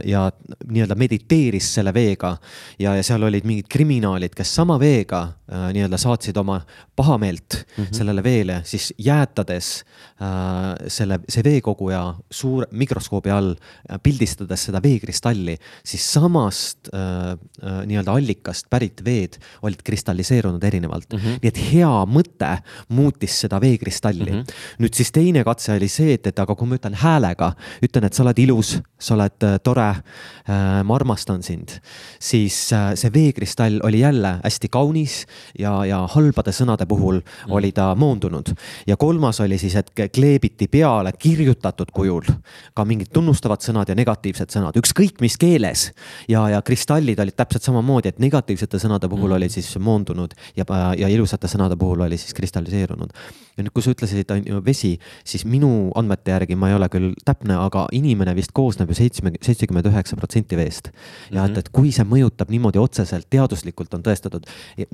ja 0.05 0.25
nii-öelda 0.67 0.97
mediteeris 0.99 1.69
selle 1.75 1.93
veega 1.95 2.33
ja, 2.79 2.97
ja 2.97 3.03
seal 3.07 3.23
olid 3.23 3.45
mingid 3.47 3.69
kriminaalid, 3.71 4.33
kes 4.35 4.51
sama 4.59 4.79
veega 4.81 5.21
äh, 5.47 5.69
nii-öelda 5.77 5.99
saatsid 6.01 6.37
oma 6.41 6.61
pahameelt 6.97 7.55
mm 7.55 7.85
-hmm. 7.85 7.95
sellele 7.95 8.23
veele, 8.23 8.61
siis 8.65 8.95
jäätades 8.99 9.85
äh, 10.23 10.89
selle, 10.89 11.21
see 11.29 11.45
veekogu 11.45 11.91
ja 11.91 12.15
suur 12.31 12.67
mikroskoobi 12.71 13.31
all 13.31 13.55
äh, 13.55 13.99
pildistades 14.03 14.65
seda 14.65 14.83
veekristalli, 14.83 15.57
siis 15.85 16.13
samast 16.13 16.89
äh, 16.95 17.33
äh, 17.63 17.87
nii-öelda 17.87 18.13
allikast 18.13 18.67
pärit 18.71 19.05
veed 19.05 19.39
olid 19.63 19.83
kristalliseerunud 19.85 20.65
erinevalt 20.65 21.13
mm. 21.13 21.19
-hmm. 21.19 21.39
nii 21.43 21.49
et 21.49 21.63
hea 21.73 21.95
mõte 22.07 22.57
muutis 22.89 23.41
seda 23.41 23.61
veekristalli 23.61 24.31
mm. 24.31 24.39
-hmm. 24.39 24.79
nüüd 24.79 24.95
siis 24.95 25.13
teine 25.13 25.45
katse 25.45 25.73
oli 25.73 25.89
see, 25.89 26.13
et, 26.15 26.27
et 26.27 26.39
aga 26.39 26.55
kui 26.55 26.67
ma 26.67 26.75
ütlen 26.75 26.95
häälega, 26.95 27.53
ütlen, 27.83 28.05
et 28.05 28.15
sa 28.15 28.23
oled 28.23 28.39
ilus, 28.39 28.79
sa 28.99 29.15
oled 29.15 29.28
et 29.29 29.47
äh, 29.47 29.57
tore 29.65 29.87
äh,, 29.89 30.83
ma 30.85 30.97
armastan 30.97 31.43
sind, 31.47 31.79
siis 32.21 32.57
äh, 32.73 32.93
see 32.99 33.13
veekristall 33.15 33.79
oli 33.87 34.03
jälle 34.03 34.39
hästi 34.43 34.71
kaunis 34.73 35.21
ja, 35.59 35.73
ja 35.89 36.03
halbade 36.15 36.53
sõnade 36.55 36.87
puhul 36.89 37.21
mm. 37.21 37.55
oli 37.55 37.73
ta 37.77 37.91
moondunud. 37.99 38.53
ja 38.87 38.97
kolmas 38.97 39.41
oli 39.45 39.59
siis, 39.59 39.77
et 39.77 39.93
kleebiti 40.15 40.69
peale 40.69 41.13
kirjutatud 41.19 41.93
kujul 41.95 42.27
ka 42.75 42.85
mingid 42.89 43.13
tunnustavad 43.15 43.63
sõnad 43.65 43.89
ja 43.89 43.97
negatiivsed 43.99 44.53
sõnad, 44.55 44.77
ükskõik 44.81 45.21
mis 45.25 45.39
keeles. 45.39 45.91
ja, 46.29 46.49
ja 46.55 46.63
kristallid 46.63 47.21
olid 47.21 47.37
täpselt 47.37 47.67
samamoodi, 47.69 48.13
et 48.13 48.23
negatiivsete 48.23 48.81
sõnade 48.81 49.09
puhul 49.09 49.29
mm. 49.31 49.37
olid 49.41 49.55
siis 49.55 49.71
moondunud 49.79 50.35
ja, 50.57 50.65
ja 50.99 51.09
ilusate 51.09 51.51
sõnade 51.51 51.77
puhul 51.79 52.07
oli 52.07 52.19
siis 52.19 52.35
kristalliseerunud. 52.35 53.13
ja 53.57 53.65
nüüd, 53.65 53.73
kui 53.75 53.85
sa 53.85 53.93
ütlesid, 53.93 54.31
on 54.33 54.45
ju 54.47 54.63
vesi, 54.65 54.95
siis 55.27 55.45
minu 55.49 55.91
andmete 55.99 56.33
järgi, 56.35 56.57
ma 56.57 56.71
ei 56.71 56.77
ole 56.79 56.89
küll 56.93 57.15
täpne, 57.27 57.57
aga 57.59 57.87
inimene 57.93 58.35
vist 58.39 58.55
koosneb 58.57 58.91
ju 58.93 58.97
seitsme, 58.99 59.18
seitsekümmend 59.21 59.87
üheksa 59.91 60.17
protsenti 60.17 60.57
veest. 60.57 60.91
ja 61.31 61.45
et, 61.45 61.51
Mhm. 61.51 61.59
et 61.59 61.69
kui 61.73 61.91
see 61.93 62.05
mõjutab 62.05 62.51
niimoodi 62.51 62.79
otseselt, 62.79 63.27
teaduslikult 63.31 63.95
on 63.95 64.03
tõestatud, 64.03 64.45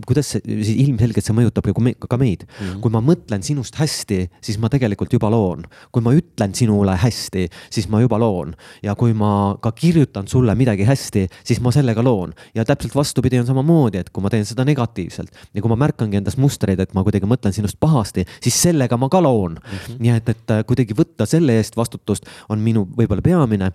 kuidas 0.06 0.26
see, 0.34 0.40
siis 0.44 0.76
ilmselgelt 0.88 1.24
see 1.24 1.34
mõjutab 1.36 1.66
ju 1.66 1.74
ka 1.74 1.80
me- 1.80 1.94
ka 1.94 2.16
meid 2.16 2.44
mm. 2.44 2.66
-hmm. 2.66 2.80
kui 2.80 2.90
ma 2.90 3.00
mõtlen 3.00 3.42
sinust 3.42 3.74
hästi, 3.76 4.28
siis 4.40 4.58
ma 4.58 4.68
tegelikult 4.68 5.12
juba 5.12 5.30
loon. 5.30 5.64
kui 5.92 6.02
ma 6.02 6.12
ütlen 6.12 6.54
sinule 6.54 6.96
hästi, 6.96 7.48
siis 7.70 7.88
ma 7.88 8.00
juba 8.00 8.18
loon. 8.18 8.54
ja 8.82 8.94
kui 8.94 9.12
ma 9.12 9.56
ka 9.60 9.72
kirjutan 9.72 10.28
sulle 10.28 10.54
midagi 10.54 10.84
hästi, 10.84 11.28
siis 11.44 11.60
ma 11.60 11.70
sellega 11.70 12.02
loon. 12.02 12.34
ja 12.54 12.64
täpselt 12.64 12.94
vastupidi 12.94 13.38
on 13.38 13.46
samamoodi, 13.46 13.98
et 13.98 14.10
kui 14.10 14.22
ma 14.22 14.30
teen 14.30 14.44
seda 14.44 14.64
negatiivselt 14.64 15.30
ja 15.54 15.62
kui 15.62 15.68
ma 15.68 15.76
märkangi 15.76 16.16
endas 16.16 16.36
mustreid, 16.36 16.80
et 16.80 16.94
ma 16.94 17.02
kuidagi 17.02 17.26
mõtlen 17.26 17.52
sinust 17.52 17.76
pahasti, 17.80 18.24
siis 18.42 18.62
sellega 18.62 18.96
ma 18.96 19.08
ka 19.08 19.20
loon 19.22 19.52
mm. 19.52 19.78
-hmm. 19.78 19.96
nii 19.98 20.10
et, 20.10 20.28
et 20.28 20.66
kuidagi 20.66 20.94
võtta 20.94 21.26
selle 21.26 21.56
eest 21.56 21.76
vastutust 21.76 22.26
on 22.48 22.58
minu 22.58 22.84
võib-olla 22.96 23.22
peamine 23.22 23.72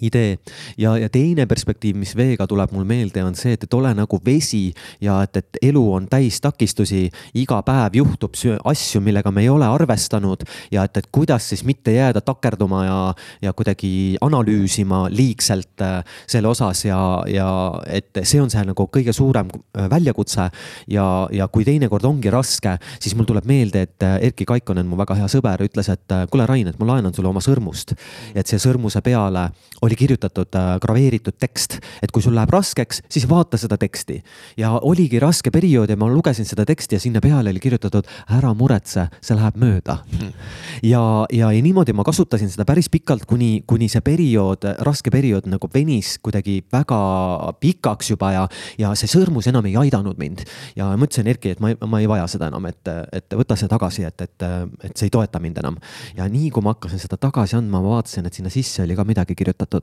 idee 0.00 0.38
ja, 0.78 0.96
ja 0.98 1.08
teine 1.12 1.46
perspektiiv, 1.46 1.96
mis 1.98 2.14
veega 2.16 2.46
tuleb 2.46 2.72
mul 2.72 2.86
meelde, 2.88 3.22
on 3.24 3.36
see, 3.38 3.56
et, 3.56 3.64
et 3.64 3.74
ole 3.74 3.92
nagu 3.96 4.20
vesi 4.24 4.68
ja 5.04 5.20
et, 5.26 5.36
et 5.40 5.60
elu 5.70 5.82
on 5.92 6.08
täis 6.10 6.40
takistusi. 6.40 7.08
iga 7.34 7.60
päev 7.62 7.98
juhtub 7.98 8.34
asju, 8.64 9.00
millega 9.00 9.30
me 9.30 9.42
ei 9.42 9.48
ole 9.48 9.66
arvestanud 9.66 10.44
ja 10.72 10.84
et, 10.84 10.96
et 10.96 11.08
kuidas 11.12 11.48
siis 11.48 11.64
mitte 11.64 11.92
jääda 11.92 12.20
takerduma 12.20 12.84
ja, 12.84 12.98
ja 13.42 13.52
kuidagi 13.52 14.16
analüüsima 14.20 15.06
liigselt 15.10 15.82
äh, 15.82 16.02
selle 16.26 16.48
osas 16.48 16.84
ja, 16.84 16.98
ja 17.26 17.48
et 17.86 18.22
see 18.22 18.40
on 18.42 18.50
see 18.50 18.64
nagu 18.68 18.88
kõige 18.92 19.12
suurem 19.16 19.50
äh, 19.50 19.88
väljakutse. 19.90 20.48
ja, 20.88 21.06
ja 21.32 21.48
kui 21.48 21.64
teinekord 21.64 22.04
ongi 22.04 22.30
raske, 22.30 22.76
siis 23.00 23.16
mul 23.16 23.28
tuleb 23.28 23.46
meelde, 23.48 23.82
et 23.88 24.06
äh, 24.06 24.18
Erkki 24.28 24.46
Kaikonen, 24.48 24.86
mu 24.86 24.98
väga 24.98 25.18
hea 25.18 25.28
sõber, 25.30 25.62
ütles, 25.64 25.88
et 25.92 26.16
kuule, 26.30 26.46
Rain, 26.48 26.68
et 26.68 26.78
ma 26.80 26.92
laenan 26.92 27.14
sulle 27.14 27.30
oma 27.30 27.42
sõrmust. 27.44 27.94
et 28.34 28.46
see 28.46 28.60
sõrmuse 28.62 29.02
peale 29.04 29.48
oli 29.88 29.96
kirjutatud 29.98 30.54
äh, 30.54 30.74
graveeritud 30.82 31.38
tekst, 31.40 31.78
et 32.02 32.12
kui 32.12 32.22
sul 32.24 32.36
läheb 32.36 32.52
raskeks, 32.52 33.02
siis 33.08 33.26
vaata 33.28 33.58
seda 33.60 33.78
teksti. 33.80 34.22
ja 34.56 34.72
oligi 34.82 35.20
raske 35.20 35.50
periood 35.50 35.90
ja 35.90 35.96
ma 35.96 36.08
lugesin 36.08 36.46
seda 36.46 36.64
teksti 36.68 36.96
ja 36.96 37.00
sinna 37.00 37.20
peale 37.24 37.50
oli 37.50 37.60
kirjutatud 37.60 38.06
ära 38.36 38.52
muretse, 38.54 39.08
see 39.20 39.36
läheb 39.36 39.56
mööda. 39.56 39.98
ja, 40.82 41.02
ja, 41.32 41.52
ja 41.52 41.62
niimoodi 41.62 41.92
ma 41.96 42.04
kasutasin 42.04 42.50
seda 42.50 42.66
päris 42.68 42.88
pikalt, 42.92 43.24
kuni, 43.28 43.62
kuni 43.66 43.88
see 43.88 44.02
periood, 44.04 44.66
raske 44.86 45.10
periood 45.14 45.48
nagu 45.50 45.70
venis 45.74 46.16
kuidagi 46.22 46.60
väga 46.72 46.98
pikaks 47.60 48.12
juba 48.12 48.32
ja, 48.34 48.44
ja 48.78 48.92
see 48.98 49.10
sõrmus 49.10 49.48
enam 49.50 49.66
ei 49.68 49.76
aidanud 49.80 50.18
mind. 50.20 50.44
ja 50.76 50.90
ma 50.96 51.08
ütlesin 51.08 51.28
Erki, 51.28 51.54
et 51.54 51.60
ma, 51.64 51.72
ma 51.86 52.02
ei 52.02 52.08
vaja 52.10 52.26
seda 52.30 52.48
enam, 52.52 52.66
et, 52.70 52.92
et 53.12 53.38
võta 53.38 53.56
see 53.58 53.70
tagasi, 53.70 54.04
et, 54.08 54.26
et, 54.26 54.46
et 54.84 54.94
see 54.94 55.08
ei 55.08 55.14
toeta 55.14 55.40
mind 55.42 55.60
enam. 55.62 55.78
ja 56.16 56.28
nii 56.28 56.50
kui 56.54 56.64
ma 56.64 56.74
hakkasin 56.76 57.02
seda 57.02 57.18
tagasi 57.20 57.56
andma, 57.58 57.80
ma 57.82 57.96
vaatasin, 57.96 58.26
et 58.28 58.34
sinna 58.34 58.52
sisse 58.52 58.82
oli 58.82 58.96
ka 58.98 59.04
midagi 59.08 59.36
kirjutatud. 59.38 59.77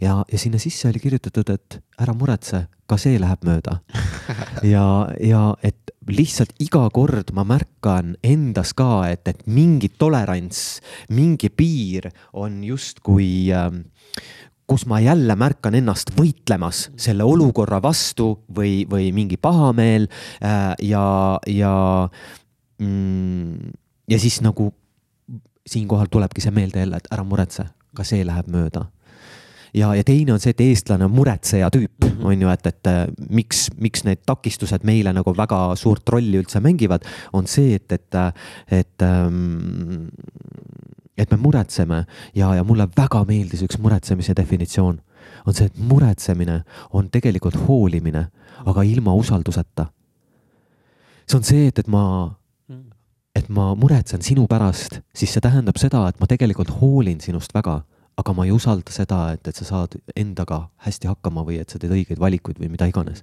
Ja, 0.00 0.22
ja 0.32 0.38
sinna 0.38 0.58
sisse 0.62 0.88
oli 0.88 1.02
kirjutatud, 1.02 1.50
et 1.52 1.80
ära 2.00 2.14
muretse, 2.16 2.66
ka 2.86 2.98
see 3.00 3.18
läheb 3.20 3.44
mööda. 3.46 3.80
ja, 4.74 4.86
ja 5.20 5.42
et 5.66 5.92
lihtsalt 6.06 6.54
iga 6.62 6.84
kord 6.94 7.32
ma 7.34 7.44
märkan 7.46 8.14
endas 8.24 8.72
ka, 8.76 9.08
et, 9.10 9.26
et 9.28 9.44
mingi 9.50 9.90
tolerants, 9.98 10.80
mingi 11.10 11.50
piir 11.50 12.10
on 12.32 12.62
justkui 12.64 13.50
ähm, 13.54 13.84
kus 14.66 14.86
ma 14.90 14.98
jälle 15.00 15.36
märkan 15.38 15.76
ennast 15.78 16.10
võitlemas 16.16 16.88
selle 16.98 17.26
olukorra 17.26 17.78
vastu 17.82 18.32
või, 18.50 18.82
või 18.90 19.12
mingi 19.14 19.38
pahameel 19.38 20.08
äh, 20.42 20.74
ja, 20.82 21.06
ja 21.46 21.74
mm, 22.82 23.70
ja 24.10 24.18
siis 24.22 24.40
nagu 24.42 24.72
siinkohal 25.66 26.10
tulebki 26.10 26.42
see 26.42 26.54
meelde 26.54 26.82
jälle, 26.82 26.98
et 26.98 27.08
ära 27.14 27.24
muretse, 27.26 27.66
ka 27.94 28.06
see 28.06 28.26
läheb 28.26 28.50
mööda 28.50 28.86
ja, 29.74 29.94
ja 29.94 30.04
teine 30.04 30.34
on 30.34 30.42
see, 30.42 30.54
et 30.54 30.60
eestlane 30.60 31.06
on 31.06 31.14
muretseja 31.14 31.70
tüüp 31.74 32.04
mm, 32.04 32.08
-hmm. 32.08 32.26
on 32.26 32.42
ju, 32.42 32.48
et, 32.48 32.66
et 32.66 32.86
äh, 32.86 33.06
miks, 33.30 33.68
miks 33.78 34.04
need 34.04 34.22
takistused 34.26 34.84
meile 34.84 35.12
nagu 35.12 35.34
väga 35.36 35.76
suurt 35.76 36.08
rolli 36.08 36.38
üldse 36.38 36.60
mängivad, 36.60 37.04
on 37.32 37.46
see, 37.46 37.74
et, 37.74 37.92
et, 37.92 38.14
et 38.70 39.02
ähm, 39.02 40.08
et 41.16 41.30
me 41.30 41.36
muretseme 41.40 42.04
ja, 42.34 42.54
ja 42.54 42.64
mulle 42.64 42.88
väga 42.96 43.24
meeldis 43.24 43.62
üks 43.64 43.78
muretsemise 43.80 44.34
definitsioon. 44.36 45.00
on 45.46 45.54
see, 45.54 45.66
et 45.66 45.78
muretsemine 45.78 46.62
on 46.92 47.08
tegelikult 47.10 47.56
hoolimine, 47.66 48.26
aga 48.66 48.82
ilma 48.82 49.14
usalduseta. 49.14 49.86
see 51.26 51.38
on 51.38 51.44
see, 51.44 51.66
et, 51.66 51.78
et 51.78 51.88
ma, 51.88 52.36
et 53.34 53.48
ma 53.48 53.74
muretsen 53.74 54.22
sinu 54.22 54.46
pärast, 54.46 55.00
siis 55.14 55.32
see 55.32 55.40
tähendab 55.40 55.78
seda, 55.78 56.06
et 56.08 56.20
ma 56.20 56.26
tegelikult 56.26 56.70
hoolin 56.80 57.20
sinust 57.20 57.54
väga 57.54 57.82
aga 58.16 58.32
ma 58.32 58.46
ei 58.46 58.52
usalda 58.54 58.92
seda, 58.94 59.18
et, 59.36 59.44
et 59.48 59.58
sa 59.60 59.66
saad 59.68 59.96
endaga 60.16 60.62
hästi 60.86 61.10
hakkama 61.10 61.44
või 61.44 61.58
et 61.60 61.72
sa 61.72 61.80
teed 61.80 61.92
õigeid 61.92 62.20
valikuid 62.20 62.60
või 62.62 62.70
mida 62.72 62.88
iganes. 62.88 63.22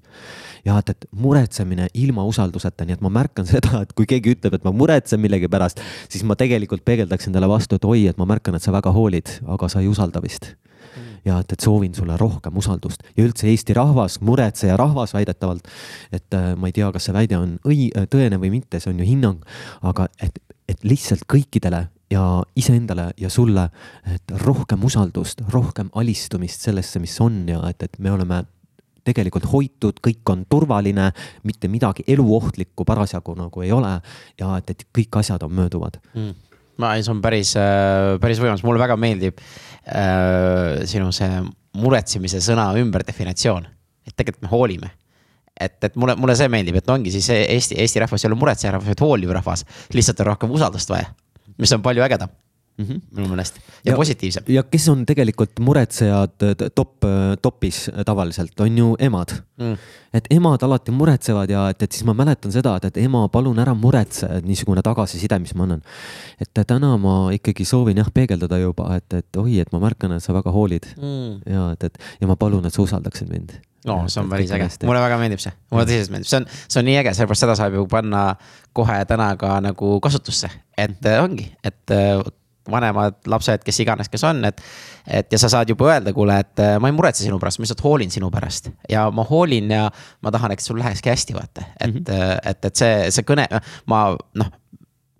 ja 0.66 0.78
et, 0.78 0.94
et 0.94 1.08
muretsemine 1.18 1.88
ilma 1.98 2.26
usalduseta, 2.30 2.86
nii 2.86 3.00
et 3.00 3.06
ma 3.06 3.10
märkan 3.14 3.50
seda, 3.54 3.82
et 3.84 3.94
kui 3.98 4.06
keegi 4.10 4.36
ütleb, 4.38 4.60
et 4.60 4.68
ma 4.68 4.74
muretsen 4.76 5.22
millegi 5.22 5.50
pärast, 5.50 5.82
siis 6.10 6.26
ma 6.28 6.38
tegelikult 6.38 6.86
peegeldaks 6.86 7.30
endale 7.30 7.50
vastu, 7.50 7.80
et 7.80 7.90
oi, 7.90 8.06
et 8.12 8.22
ma 8.22 8.30
märkan, 8.30 8.58
et 8.58 8.66
sa 8.66 8.76
väga 8.76 8.94
hoolid, 8.94 9.40
aga 9.50 9.72
sa 9.72 9.82
ei 9.82 9.90
usalda 9.90 10.22
vist 10.24 10.54
ja 11.26 11.40
et, 11.40 11.56
et 11.56 11.64
soovin 11.64 11.94
sulle 11.96 12.18
rohkem 12.20 12.58
usaldust 12.60 13.06
ja 13.16 13.24
üldse 13.24 13.48
Eesti 13.50 13.74
rahvas, 13.78 14.20
muretseja 14.22 14.76
rahvas 14.78 15.16
väidetavalt. 15.16 15.68
et 16.12 16.38
äh, 16.38 16.54
ma 16.60 16.70
ei 16.70 16.76
tea, 16.76 16.92
kas 16.92 17.08
see 17.08 17.16
väide 17.16 17.40
on 17.40 17.58
õi-, 17.66 17.90
tõene 18.12 18.38
või 18.42 18.52
mitte, 18.60 18.82
see 18.84 18.92
on 18.92 19.00
ju 19.00 19.08
hinnang, 19.08 19.42
aga 19.82 20.10
et, 20.22 20.38
et 20.70 20.84
lihtsalt 20.84 21.26
kõikidele 21.32 21.88
ja 22.14 22.24
iseendale 22.56 23.10
ja 23.18 23.30
sulle, 23.34 23.68
et 24.14 24.34
rohkem 24.46 24.86
usaldust, 24.86 25.42
rohkem 25.54 25.90
alistumist 26.00 26.66
sellesse, 26.70 27.02
mis 27.04 27.16
on 27.24 27.44
ja 27.50 27.62
et, 27.70 27.84
et 27.84 28.00
me 28.00 28.14
oleme 28.14 28.44
tegelikult 29.04 29.48
hoitud, 29.52 30.00
kõik 30.04 30.32
on 30.32 30.46
turvaline, 30.50 31.10
mitte 31.48 31.70
midagi 31.72 32.06
eluohtlikku 32.08 32.86
parasjagu 32.88 33.36
nagu 33.38 33.66
ei 33.66 33.72
ole 33.76 33.92
ja 34.40 34.56
et, 34.60 34.74
et 34.74 34.88
kõik 34.96 35.20
asjad 35.20 35.44
on 35.44 35.54
mööduvad. 35.58 36.00
Mm. 36.16 36.34
ma, 36.82 36.96
see 36.98 37.14
on 37.14 37.22
päris, 37.22 37.54
päris 38.22 38.42
võimas, 38.42 38.64
mulle 38.66 38.82
väga 38.82 38.98
meeldib 39.00 39.40
äh, 39.44 40.84
sinu 40.90 41.12
see 41.16 41.44
muretsemise 41.84 42.42
sõna 42.44 42.70
ümberdefinitsioon, 42.80 43.68
et 44.08 44.16
tegelikult 44.16 44.46
me 44.46 44.54
hoolime. 44.54 44.94
Et, 45.54 45.76
et 45.86 45.96
mulle, 46.00 46.16
mulle 46.18 46.34
see 46.38 46.50
meeldib, 46.50 46.80
et 46.80 46.88
ongi 46.90 47.12
siis 47.14 47.28
Eesti, 47.30 47.76
Eesti 47.82 48.02
rahvas 48.02 48.24
ei 48.24 48.32
ole 48.32 48.40
muretseja 48.42 48.72
rahvas, 48.74 48.90
vaid 48.90 49.04
hooliv 49.06 49.36
rahvas. 49.38 49.62
lihtsalt 49.94 50.24
on 50.24 50.32
rohkem 50.32 50.54
usaldust 50.56 50.90
vaja, 50.90 51.12
mis 51.58 51.74
on 51.74 51.82
palju 51.82 52.04
ägedam 52.04 52.30
mm 52.78 52.86
-hmm. 52.86 53.02
minu 53.16 53.28
meelest. 53.28 53.56
Ja, 53.86 53.92
ja 53.92 53.96
positiivsem. 53.96 54.44
ja 54.48 54.64
kes 54.64 54.90
on 54.90 55.06
tegelikult 55.06 55.60
muretsejad 55.60 56.32
top, 56.76 56.94
topis 57.42 57.92
tavaliselt, 58.06 58.60
on 58.60 58.78
ju 58.78 58.96
emad. 59.00 59.30
Mm.. 59.58 59.78
et 60.14 60.26
emad 60.30 60.64
alati 60.64 60.92
muretsevad 60.92 61.50
ja 61.50 61.70
et, 61.70 61.82
et 61.82 61.92
siis 61.92 62.06
ma 62.06 62.14
mäletan 62.14 62.52
seda, 62.52 62.76
et, 62.76 62.86
et 62.86 62.98
ema, 62.98 63.28
palun 63.30 63.60
ära 63.60 63.74
muretse, 63.74 64.28
niisugune 64.42 64.82
tagasiside, 64.82 65.40
mis 65.40 65.56
ma 65.56 65.64
annan. 65.64 65.82
et 66.42 66.68
täna 66.68 66.98
ma 66.98 67.32
ikkagi 67.32 67.66
soovin 67.66 67.98
jah 67.98 68.10
peegeldada 68.14 68.58
juba, 68.58 68.96
et, 68.96 69.14
et 69.14 69.38
oi, 69.38 69.60
et 69.60 69.72
ma 69.72 69.80
märkan, 69.80 70.12
et 70.12 70.24
sa 70.24 70.34
väga 70.34 70.52
hoolid. 70.52 70.90
Mm. 70.98 71.54
ja 71.54 71.72
et, 71.72 71.84
et 71.84 71.98
ja 72.22 72.28
ma 72.28 72.36
palun, 72.36 72.66
et 72.66 72.74
sa 72.74 72.82
usaldaksid 72.82 73.30
mind. 73.30 73.54
No 73.86 74.08
see 74.08 74.22
on 74.22 74.30
päris 74.32 74.52
äge, 74.52 74.70
mulle 74.88 75.00
väga 75.04 75.18
meeldib 75.20 75.42
see, 75.44 75.52
mulle 75.72 75.84
tõsiselt 75.86 76.12
meeldib, 76.14 76.28
see 76.30 76.38
on, 76.40 76.46
see 76.68 76.80
on 76.80 76.86
nii 76.88 77.02
äge, 77.02 77.12
sellepärast 77.18 77.44
seda 77.44 77.56
saab 77.60 77.74
ju 77.76 77.84
panna 77.92 78.22
kohe 78.74 79.02
täna 79.06 79.34
ka 79.38 79.58
nagu 79.62 79.98
kasutusse, 80.00 80.50
et 80.80 81.10
ongi, 81.20 81.50
et 81.68 81.92
vanemad 82.72 83.20
lapsed, 83.28 83.64
kes 83.66 83.80
iganes, 83.84 84.10
kes 84.10 84.24
on, 84.30 84.44
et. 84.46 84.62
et 85.08 85.32
ja 85.34 85.40
sa 85.42 85.50
saad 85.52 85.70
juba 85.70 85.90
öelda, 85.92 86.14
kuule, 86.16 86.38
et 86.40 86.64
ma 86.80 86.88
ei 86.88 86.96
muretse 86.96 87.26
sinu 87.26 87.40
pärast, 87.40 87.60
ma 87.60 87.68
lihtsalt 87.68 87.84
hoolin 87.84 88.12
sinu 88.14 88.30
pärast 88.32 88.70
ja 88.90 89.10
ma 89.12 89.26
hoolin 89.28 89.72
ja 89.72 89.90
ma 90.24 90.32
tahan, 90.32 90.56
et 90.56 90.64
sul 90.64 90.80
lähekski 90.80 91.12
hästi, 91.12 91.36
vaata, 91.36 91.66
et 91.80 91.94
mm, 91.94 92.04
-hmm. 92.08 92.40
et, 92.50 92.66
et 92.66 92.76
see, 92.76 93.12
see 93.12 93.28
kõne, 93.28 93.48
ma 93.86 94.06
noh 94.40 94.52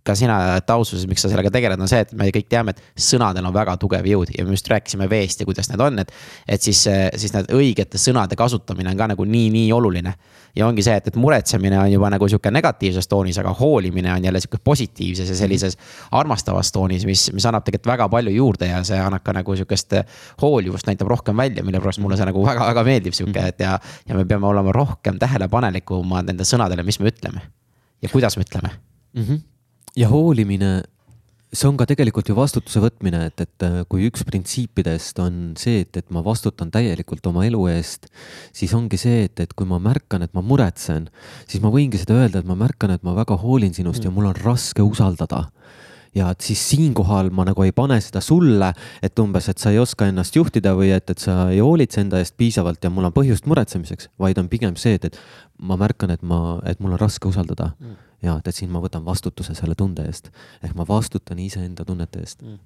ka 0.04 0.16
sina 0.20 0.36
oled 0.52 0.72
aususes, 0.76 1.06
miks 1.08 1.24
sa 1.24 1.32
sellega 1.32 1.52
tegeled, 1.54 1.80
on 1.80 1.90
see, 1.90 2.02
et 2.04 2.12
me 2.20 2.28
kõik 2.36 2.50
teame, 2.52 2.74
et 2.74 3.00
sõnadel 3.00 3.46
on 3.48 3.54
väga 3.56 3.78
tugev 3.80 4.08
jõud 4.08 4.34
ja 4.36 4.44
me 4.44 4.56
just 4.58 4.68
rääkisime 4.72 5.08
veest 5.10 5.40
ja 5.40 5.48
kuidas 5.48 5.70
need 5.72 5.84
on, 5.84 6.02
et. 6.04 6.12
et 6.48 6.62
siis, 6.62 6.82
siis 7.20 7.34
need 7.36 7.52
õigete 7.56 8.00
sõnade 8.02 8.36
kasutamine 8.40 8.92
on 8.92 9.00
ka 9.00 9.08
nagu 9.14 9.26
nii, 9.28 9.50
nii 9.54 9.72
oluline. 9.76 10.14
ja 10.56 10.68
ongi 10.68 10.84
see, 10.86 10.96
et, 11.00 11.08
et 11.08 11.16
muretsemine 11.18 11.80
on 11.80 11.92
juba 11.92 12.10
nagu 12.14 12.28
sihuke 12.30 12.52
negatiivses 12.52 13.08
toonis, 13.08 13.40
aga 13.42 13.54
hoolimine 13.58 14.12
on 14.14 14.28
jälle 14.28 14.42
sihuke 14.44 14.60
positiivses 14.64 15.30
ja 15.30 15.36
sellises 15.36 15.78
armastavas 16.12 16.72
toonis, 16.72 17.08
mis, 17.10 17.30
mis 17.34 17.48
annab 17.50 17.64
tegelikult 17.64 17.94
väga 17.94 18.10
palju 18.10 18.36
juurde 18.36 18.70
ja 18.70 18.84
see 18.84 19.00
annab 19.00 19.24
ka 19.24 19.34
nagu 19.34 19.56
sihukest 19.56 19.98
hoolivust 20.42 20.88
näitab 20.88 21.10
rohkem 21.10 21.38
välja, 21.38 21.64
mille 21.64 21.80
pärast 21.82 22.04
mulle 22.04 22.20
see 22.20 22.28
nagu 22.28 22.44
väga-väga 22.46 22.84
meeldib 22.86 23.16
sihuke, 23.18 23.48
et 23.54 23.64
ja. 23.64 23.80
ja 24.10 24.20
me 24.20 24.28
peame 24.30 24.52
olema 24.52 24.76
rohkem 24.76 25.18
tähelepanelikumad 25.20 26.30
nende 26.30 26.46
sõnadele, 26.48 26.86
mis 26.86 27.00
me 27.00 27.10
ütleme 27.10 27.48
ja 28.04 28.12
kuidas 28.12 28.38
me 28.38 28.46
ütleme 28.46 28.70
mm. 28.70 29.24
-hmm 29.24 29.53
ja 29.98 30.10
hoolimine, 30.10 30.82
see 31.54 31.70
on 31.70 31.78
ka 31.78 31.86
tegelikult 31.90 32.30
ju 32.30 32.36
vastutuse 32.38 32.82
võtmine, 32.82 33.28
et, 33.30 33.44
et 33.46 33.66
äh, 33.66 33.80
kui 33.90 34.08
üks 34.10 34.26
printsiipidest 34.26 35.20
on 35.22 35.54
see, 35.60 35.84
et, 35.86 36.02
et 36.02 36.10
ma 36.14 36.24
vastutan 36.26 36.72
täielikult 36.74 37.26
oma 37.30 37.46
elu 37.46 37.62
eest, 37.76 38.10
siis 38.56 38.74
ongi 38.78 38.98
see, 39.00 39.28
et, 39.28 39.44
et 39.44 39.54
kui 39.54 39.70
ma 39.70 39.80
märkan, 39.84 40.26
et 40.26 40.34
ma 40.34 40.42
muretsen, 40.46 41.10
siis 41.46 41.62
ma 41.64 41.72
võingi 41.74 42.02
seda 42.02 42.18
öelda, 42.24 42.42
et 42.42 42.50
ma 42.50 42.58
märkan, 42.58 42.96
et 42.96 43.06
ma 43.06 43.16
väga 43.18 43.38
hoolin 43.44 43.76
sinust 43.76 44.02
mm. 44.02 44.10
ja 44.10 44.16
mul 44.16 44.32
on 44.32 44.40
raske 44.42 44.86
usaldada. 44.86 45.46
Ja 46.14 46.28
et 46.30 46.46
siis 46.46 46.62
siinkohal 46.70 47.32
ma 47.34 47.42
nagu 47.48 47.64
ei 47.66 47.72
pane 47.74 47.96
seda 48.06 48.22
sulle, 48.22 48.68
et 49.02 49.18
umbes, 49.22 49.48
et 49.50 49.58
sa 49.58 49.72
ei 49.74 49.80
oska 49.82 50.06
ennast 50.12 50.36
juhtida 50.38 50.76
või 50.78 50.92
et, 50.94 51.10
et 51.10 51.22
sa 51.22 51.48
ei 51.50 51.58
hoolitse 51.58 52.04
enda 52.04 52.22
eest 52.22 52.36
piisavalt 52.38 52.86
ja 52.86 52.92
mul 52.94 53.10
on 53.10 53.16
põhjust 53.16 53.50
muretsemiseks, 53.50 54.12
vaid 54.22 54.38
on 54.38 54.50
pigem 54.50 54.78
see, 54.78 55.00
et, 55.00 55.10
et 55.10 55.18
ma 55.58 55.78
märkan, 55.82 56.14
et 56.14 56.22
ma, 56.22 56.60
et 56.70 56.82
mul 56.86 56.94
on 56.94 57.02
raske 57.02 57.30
usaldada. 57.30 57.72
Mm 57.82 58.13
ja 58.24 58.38
et, 58.40 58.48
et 58.48 58.56
siin 58.56 58.72
ma 58.72 58.82
võtan 58.84 59.06
vastutuse 59.06 59.56
selle 59.58 59.76
tunde 59.80 60.06
eest. 60.08 60.32
Ehk 60.64 60.78
ma 60.78 60.86
vastutan 60.88 61.40
iseenda 61.44 61.86
tunnete 61.88 62.24
eest. 62.24 62.42
Mm. 62.42 62.62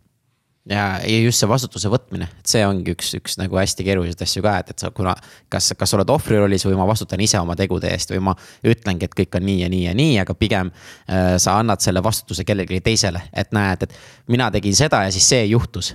Ja, 0.68 1.00
ja 1.00 1.20
just 1.24 1.40
see 1.40 1.48
vastutuse 1.48 1.88
võtmine, 1.88 2.26
et 2.42 2.50
see 2.52 2.60
ongi 2.68 2.92
üks, 2.92 3.14
üks 3.16 3.38
nagu 3.40 3.56
hästi 3.56 3.86
keeruliseid 3.88 4.24
asju 4.26 4.42
ka, 4.44 4.58
et, 4.60 4.74
et 4.74 4.84
sa, 4.84 4.90
kuna 4.92 5.14
kas, 5.54 5.70
kas 5.80 5.94
sa 5.94 5.96
oled 5.96 6.10
ohvri 6.12 6.42
rollis 6.42 6.66
või 6.68 6.76
ma 6.76 6.88
vastutan 6.90 7.24
ise 7.24 7.40
oma 7.40 7.56
tegude 7.56 7.88
eest 7.88 8.12
või 8.12 8.20
ma 8.28 8.34
ütlengi, 8.68 9.08
et 9.08 9.16
kõik 9.16 9.38
on 9.40 9.48
nii 9.48 9.62
ja 9.62 9.70
nii 9.72 9.86
ja 9.86 9.94
nii, 9.96 10.18
aga 10.26 10.36
pigem 10.36 10.74
äh, 10.74 11.38
sa 11.40 11.56
annad 11.62 11.80
selle 11.86 12.04
vastutuse 12.04 12.44
kellelegi 12.44 12.82
teisele, 12.84 13.24
et 13.32 13.56
näed, 13.56 13.88
et 13.88 13.96
mina 14.28 14.50
tegin 14.52 14.76
seda 14.76 15.06
ja 15.08 15.16
siis 15.16 15.30
see 15.32 15.46
juhtus 15.54 15.94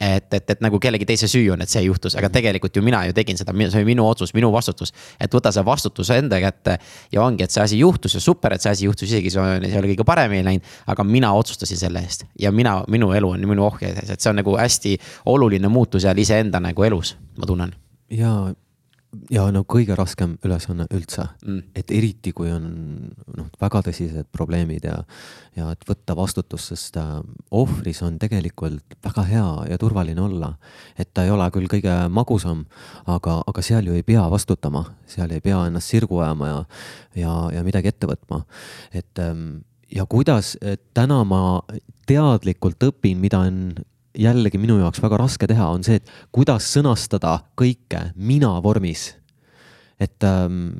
et, 0.00 0.34
et, 0.34 0.50
et 0.50 0.60
nagu 0.64 0.78
kellegi 0.82 1.06
teise 1.08 1.28
süü 1.30 1.50
on, 1.54 1.62
et 1.64 1.72
see 1.72 1.82
juhtus, 1.86 2.16
aga 2.18 2.28
tegelikult 2.32 2.76
ju 2.76 2.82
mina 2.84 3.02
ju 3.08 3.14
tegin 3.16 3.38
seda, 3.38 3.54
see 3.56 3.80
oli 3.80 3.88
minu 3.88 4.04
otsus, 4.08 4.34
minu 4.36 4.50
vastutus. 4.52 4.92
et 5.20 5.32
võta 5.32 5.52
see 5.54 5.64
vastutus 5.64 6.10
enda 6.12 6.40
kätte 6.42 6.76
ja 7.12 7.22
ongi, 7.24 7.46
et 7.46 7.54
see 7.54 7.62
asi 7.62 7.80
juhtus 7.80 8.18
ja 8.18 8.20
super, 8.20 8.54
et 8.54 8.64
see 8.64 8.74
asi 8.74 8.88
juhtus, 8.88 9.08
isegi 9.08 9.32
see 9.32 9.56
ei 9.56 9.78
ole 9.78 9.94
kõige 9.94 10.04
paremini 10.04 10.44
läinud. 10.44 10.74
aga 10.86 11.04
mina 11.04 11.32
otsustasin 11.32 11.80
selle 11.80 12.04
eest 12.04 12.26
ja 12.40 12.52
mina, 12.52 12.82
minu 12.92 13.12
elu 13.16 13.32
on 13.38 13.48
minu 13.48 13.66
ohje, 13.66 13.94
et 14.02 14.20
see 14.20 14.30
on 14.30 14.40
nagu 14.42 14.56
hästi 14.58 14.96
oluline 15.32 15.68
muutus 15.72 16.04
jälle 16.04 16.20
iseenda 16.20 16.60
nagu 16.60 16.84
elus, 16.84 17.16
ma 17.38 17.48
tunnen. 17.48 17.74
ja 18.10 18.36
ja 19.30 19.46
no 19.54 19.62
kõige 19.68 19.96
raskem 19.98 20.36
ülesanne 20.44 20.86
üldse 20.94 21.26
mm., 21.44 21.72
et 21.76 21.90
eriti 21.94 22.32
kui 22.36 22.50
on 22.52 22.66
noh, 23.36 23.48
väga 23.60 23.82
tõsised 23.88 24.28
probleemid 24.34 24.86
ja, 24.88 24.96
ja 25.56 25.70
et 25.74 25.86
võtta 25.88 26.16
vastutust, 26.18 26.72
sest 26.72 26.98
äh, 27.00 27.18
ohvris 27.50 28.02
on 28.06 28.18
tegelikult 28.22 28.98
väga 29.04 29.26
hea 29.30 29.48
ja 29.72 29.78
turvaline 29.80 30.22
olla. 30.22 30.54
et 30.98 31.12
ta 31.14 31.24
ei 31.24 31.32
ole 31.34 31.48
küll 31.54 31.70
kõige 31.70 31.94
magusam, 32.12 32.64
aga, 33.06 33.40
aga 33.46 33.64
seal 33.64 33.88
ju 33.88 33.96
ei 33.96 34.06
pea 34.06 34.26
vastutama, 34.30 34.84
seal 35.06 35.32
ei 35.34 35.44
pea 35.44 35.66
ennast 35.66 35.92
sirgu 35.92 36.20
ajama 36.20 36.52
ja, 36.52 36.60
ja, 37.22 37.34
ja 37.58 37.64
midagi 37.66 37.92
ette 37.92 38.10
võtma. 38.10 38.44
et 38.92 39.22
ähm, 39.22 39.62
ja 39.92 40.06
kuidas, 40.06 40.56
täna 40.94 41.22
ma 41.24 41.42
teadlikult 42.06 42.82
õpin, 42.88 43.20
mida 43.22 43.42
on 43.46 43.60
jällegi 44.16 44.58
minu 44.58 44.78
jaoks 44.80 45.02
väga 45.02 45.18
raske 45.20 45.48
teha, 45.50 45.68
on 45.72 45.84
see, 45.86 46.00
et 46.00 46.10
kuidas 46.34 46.68
sõnastada 46.72 47.38
kõike 47.58 48.10
mina 48.16 48.54
vormis. 48.62 49.14
et 50.00 50.24
ähm, 50.24 50.76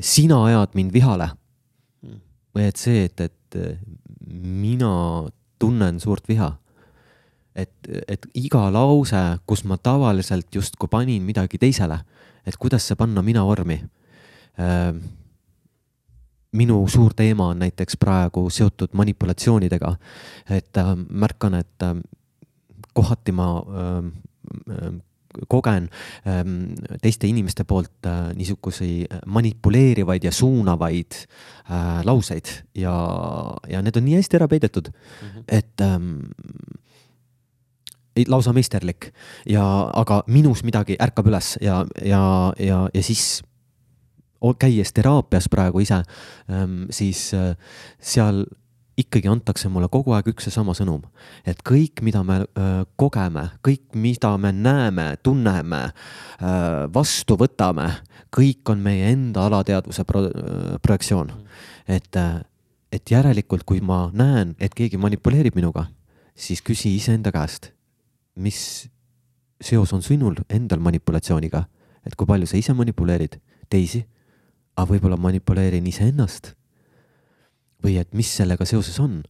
sina 0.00 0.44
ajad 0.44 0.74
mind 0.74 0.92
vihale. 0.92 1.30
või 2.54 2.68
et 2.68 2.76
see, 2.76 3.04
et, 3.04 3.20
et 3.20 3.58
mina 4.26 5.26
tunnen 5.58 6.00
suurt 6.00 6.28
viha. 6.28 6.56
et, 7.54 7.74
et 8.08 8.26
iga 8.34 8.70
lause, 8.70 9.38
kus 9.46 9.64
ma 9.64 9.76
tavaliselt 9.76 10.54
justkui 10.54 10.88
panin 10.88 11.22
midagi 11.22 11.58
teisele, 11.58 11.98
et 12.46 12.56
kuidas 12.56 12.86
see 12.86 12.96
panna 12.96 13.22
mina 13.22 13.44
vormi 13.44 13.80
ähm, 14.60 15.00
minu 16.56 16.86
suur 16.88 17.14
teema 17.14 17.50
on 17.52 17.58
näiteks 17.58 17.96
praegu 18.00 18.50
seotud 18.50 18.92
manipulatsioonidega. 18.92 19.96
et 20.50 20.76
äh, 20.76 20.96
märkan, 21.10 21.54
et 21.54 21.82
äh, 21.82 21.96
kohati 22.96 23.34
ma 23.36 23.50
ähm, 23.60 24.12
ähm, 24.70 25.02
kogen 25.48 25.90
ähm, 26.24 26.74
teiste 27.02 27.26
inimeste 27.26 27.64
poolt 27.64 28.06
äh, 28.06 28.32
niisuguseid 28.34 29.20
manipuleerivaid 29.26 30.24
ja 30.24 30.32
suunavaid 30.32 31.26
äh, 31.68 32.04
lauseid 32.04 32.48
ja, 32.74 32.96
ja 33.68 33.82
need 33.82 33.96
on 33.96 34.06
nii 34.06 34.16
hästi 34.16 34.40
ära 34.40 34.48
peidetud 34.48 34.88
mm, 34.88 35.28
-hmm. 35.28 35.44
et 35.48 35.80
ähm, 35.80 36.20
lausa 38.28 38.52
meisterlik 38.52 39.12
ja, 39.46 39.90
aga 39.94 40.22
minus 40.26 40.64
midagi 40.64 40.96
ärkab 41.00 41.26
üles 41.28 41.58
ja, 41.60 41.84
ja, 42.04 42.52
ja, 42.58 42.88
ja 42.94 43.02
siis 43.02 43.42
käies 44.58 44.92
teraapias 44.92 45.48
praegu 45.50 45.80
ise, 45.80 46.02
siis 46.90 47.34
äh, 47.34 47.56
seal 48.00 48.44
ikkagi 48.96 49.28
antakse 49.28 49.68
mulle 49.68 49.90
kogu 49.92 50.14
aeg 50.16 50.30
üks 50.32 50.48
ja 50.48 50.52
sama 50.54 50.72
sõnum, 50.76 51.02
et 51.44 51.60
kõik, 51.66 52.00
mida 52.06 52.22
me 52.24 52.40
öö, 52.46 52.84
kogeme, 52.96 53.44
kõik, 53.66 53.84
mida 53.92 54.32
me 54.40 54.52
näeme, 54.56 55.06
tunneme, 55.22 55.82
vastu 56.94 57.36
võtame, 57.40 57.90
kõik 58.32 58.72
on 58.72 58.80
meie 58.84 59.12
enda 59.12 59.46
alateadvuse 59.50 60.04
pro, 60.08 60.24
projektsioon. 60.82 61.32
et, 61.88 62.16
et 62.92 63.10
järelikult, 63.10 63.64
kui 63.68 63.80
ma 63.80 64.10
näen, 64.12 64.56
et 64.60 64.74
keegi 64.74 64.96
manipuleerib 64.96 65.56
minuga, 65.56 65.86
siis 66.34 66.62
küsi 66.64 66.96
iseenda 66.96 67.32
käest, 67.32 67.72
mis 68.36 68.88
seos 69.60 69.92
on 69.92 70.02
sinul 70.02 70.36
endal 70.48 70.80
manipulatsiooniga, 70.80 71.64
et 72.06 72.16
kui 72.16 72.28
palju 72.28 72.46
sa 72.48 72.56
ise 72.56 72.72
manipuleerid 72.76 73.40
teisi, 73.68 74.06
aga 74.76 74.88
võib-olla 74.92 75.16
manipuleerin 75.20 75.86
iseennast 75.88 76.54
või 77.84 77.98
et 78.00 78.12
mis 78.16 78.30
sellega 78.38 78.66
seoses 78.68 78.98
on. 79.02 79.22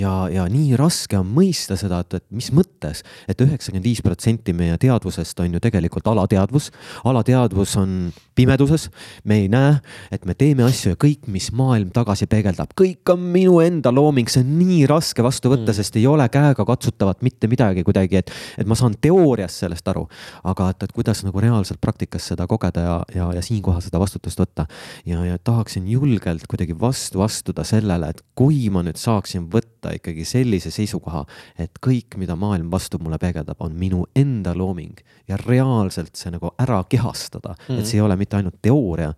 Ja, 0.00 0.28
ja 0.32 0.46
nii 0.50 0.74
raske 0.80 1.18
on 1.18 1.30
mõista 1.36 1.78
seda, 1.80 2.02
et, 2.04 2.20
et 2.20 2.26
mis 2.34 2.50
mõttes 2.54 2.94
et, 2.94 3.34
et 3.34 3.44
üheksakümmend 3.44 3.84
viis 3.84 4.02
protsenti 4.04 4.54
meie 4.56 4.76
teadvusest 4.80 5.40
on 5.44 5.56
ju 5.56 5.62
tegelikult 5.62 6.06
alateadvus. 6.10 6.70
alateadvus 7.04 7.76
on 7.80 8.12
pimeduses, 8.34 8.88
me 9.24 9.38
ei 9.44 9.48
näe, 9.48 9.76
et 10.12 10.24
me 10.26 10.34
teeme 10.34 10.64
asju 10.66 10.94
ja 10.94 10.98
kõik, 11.00 11.28
mis 11.30 11.50
maailm 11.54 11.92
tagasi 11.94 12.26
peegeldab, 12.30 12.72
kõik 12.78 13.12
on 13.14 13.22
minu 13.34 13.60
enda 13.62 13.92
looming, 13.94 14.30
see 14.30 14.42
on 14.42 14.56
nii 14.58 14.80
raske 14.90 15.22
vastu 15.24 15.52
võtta 15.52 15.70
mm., 15.70 15.78
sest 15.78 15.98
ei 16.00 16.06
ole 16.10 16.26
käegakatsutavat 16.32 17.22
mitte 17.26 17.50
midagi 17.50 17.84
kuidagi, 17.86 18.22
et, 18.22 18.32
et 18.58 18.70
ma 18.70 18.78
saan 18.78 18.96
teoorias 19.00 19.60
sellest 19.62 19.88
aru, 19.90 20.06
aga 20.50 20.70
et, 20.74 20.86
et 20.86 20.94
kuidas 20.96 21.22
nagu 21.26 21.42
reaalselt 21.42 21.80
praktikas 21.82 22.26
seda 22.32 22.48
kogeda 22.50 22.84
ja, 22.84 22.96
ja, 23.14 23.30
ja 23.38 23.44
siinkohal 23.44 23.84
seda 23.84 24.02
vastutust 24.02 24.40
võtta. 24.42 24.66
ja, 25.06 25.22
ja 25.24 25.38
tahaksin 25.38 25.86
julgelt 25.88 26.48
kuidagi 26.50 26.76
vastu 26.80 27.22
astuda 27.22 27.64
sellele, 27.66 28.10
et 28.10 28.24
kui 28.34 28.66
ma 28.74 28.82
nüüd 28.82 28.98
saaksin 28.98 29.46
võtta 29.52 29.83
ikkagi 29.92 30.24
sellise 30.28 30.72
seisukoha, 30.74 31.24
et 31.60 31.80
kõik, 31.84 32.16
mida 32.20 32.36
maailm 32.38 32.70
vastu 32.72 32.98
mulle 33.02 33.18
peegeldab, 33.20 33.60
on 33.64 33.76
minu 33.78 34.04
enda 34.16 34.54
looming 34.56 35.00
ja 35.28 35.38
reaalselt 35.40 36.16
see 36.16 36.32
nagu 36.34 36.54
ära 36.60 36.82
kehastada 36.88 37.54
mm, 37.54 37.64
-hmm. 37.68 37.78
et 37.78 37.86
see 37.86 37.98
ei 37.98 38.04
ole 38.04 38.16
mitte 38.16 38.36
ainult 38.36 38.60
teooria, 38.62 39.12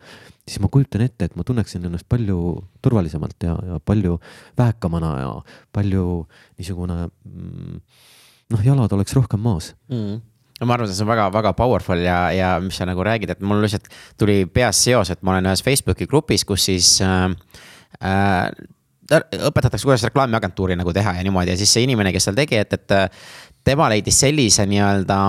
siis 0.49 0.61
ma 0.61 0.69
kujutan 0.69 1.07
ette, 1.07 1.25
et 1.25 1.37
ma 1.37 1.45
tunneksin 1.45 1.85
ennast 1.85 2.09
palju 2.09 2.39
turvalisemalt 2.83 3.43
ja, 3.43 3.59
ja 3.67 3.81
palju 3.81 4.19
väekamana 4.59 5.19
ja 5.21 5.33
palju 5.73 6.27
niisugune 6.59 7.09
mm, 7.25 7.81
noh, 8.51 8.65
jalad 8.65 8.93
oleks 8.93 9.15
rohkem 9.15 9.41
maas 9.41 9.75
mm 9.89 10.21
no 10.61 10.69
ma 10.69 10.77
arvan, 10.77 10.89
et 10.89 10.97
see 10.97 11.05
on 11.05 11.11
väga-väga 11.11 11.53
powerful 11.59 12.01
ja, 12.01 12.19
ja 12.35 12.55
mis 12.65 12.79
sa 12.79 12.87
nagu 12.89 13.05
räägid, 13.05 13.35
et 13.35 13.43
mul 13.45 13.61
lihtsalt 13.65 13.91
tuli 14.21 14.45
peas 14.49 14.81
seos, 14.87 15.11
et 15.13 15.23
ma 15.27 15.35
olen 15.35 15.51
ühes 15.51 15.63
Facebooki 15.65 16.09
grupis, 16.09 16.47
kus 16.49 16.69
siis 16.71 16.95
äh, 17.05 17.29
äh, 18.01 18.49
õpetatakse, 19.13 19.85
kuidas 19.85 20.07
reklaamiagentuuri 20.09 20.77
nagu 20.79 20.93
teha 20.93 21.19
ja 21.19 21.27
niimoodi 21.27 21.55
ja 21.55 21.61
siis 21.61 21.73
see 21.77 21.87
inimene, 21.87 22.13
kes 22.15 22.29
seal 22.29 22.39
tegi, 22.39 22.59
et, 22.63 22.73
et 22.73 22.97
tema 23.67 23.91
leidis 23.93 24.19
sellise 24.25 24.67
nii-öelda 24.67 25.21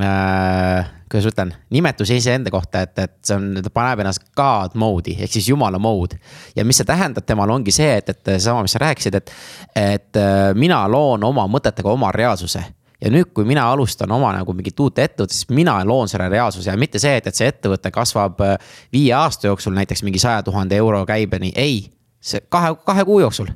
äh, 0.00 0.90
kuidas 1.10 1.26
ma 1.26 1.32
ütlen, 1.32 1.52
nimetuse 1.74 2.16
iseenda 2.16 2.50
kohta, 2.54 2.84
et, 2.86 2.98
et 2.98 3.16
see 3.26 3.36
on, 3.36 3.48
ta 3.64 3.70
paneb 3.74 4.04
ennast 4.04 4.28
God 4.38 4.76
mode'i 4.78 5.16
ehk 5.18 5.32
siis 5.34 5.48
jumala 5.50 5.78
mode. 5.82 6.20
ja 6.56 6.64
mis 6.64 6.78
see 6.78 6.86
tähendab 6.86 7.26
temal 7.26 7.50
ongi 7.50 7.74
see, 7.74 7.96
et, 7.98 8.12
et 8.14 8.34
seesama, 8.36 8.62
mis 8.66 8.76
sa 8.76 8.82
rääkisid, 8.84 9.18
et, 9.18 9.32
et 9.74 10.20
äh, 10.20 10.50
mina 10.54 10.84
loon 10.88 11.24
oma 11.26 11.48
mõtetega 11.50 11.90
oma 11.90 12.12
reaalsuse 12.14 12.62
ja 13.00 13.10
nüüd, 13.10 13.32
kui 13.34 13.48
mina 13.48 13.64
alustan 13.72 14.12
oma 14.12 14.32
nagu 14.36 14.54
mingit 14.54 14.80
uut 14.80 14.98
ettevõtet, 14.98 15.34
siis 15.34 15.48
mina 15.50 15.78
loon 15.84 16.08
selle 16.08 16.28
reaalsuse 16.30 16.70
ja 16.70 16.76
mitte 16.78 17.00
see, 17.02 17.16
et, 17.18 17.26
et 17.26 17.36
see 17.36 17.48
ettevõte 17.50 17.90
kasvab 17.94 18.42
äh, 18.46 18.76
viie 18.92 19.14
aasta 19.16 19.50
jooksul 19.50 19.74
näiteks 19.74 20.04
mingi 20.06 20.22
saja 20.22 20.44
tuhande 20.46 20.78
euro 20.78 21.02
käibeni, 21.08 21.52
ei. 21.56 21.88
See 22.20 22.40
kahe, 22.48 22.74
kahe 22.84 23.04
kuu 23.04 23.20
jooksul 23.20 23.50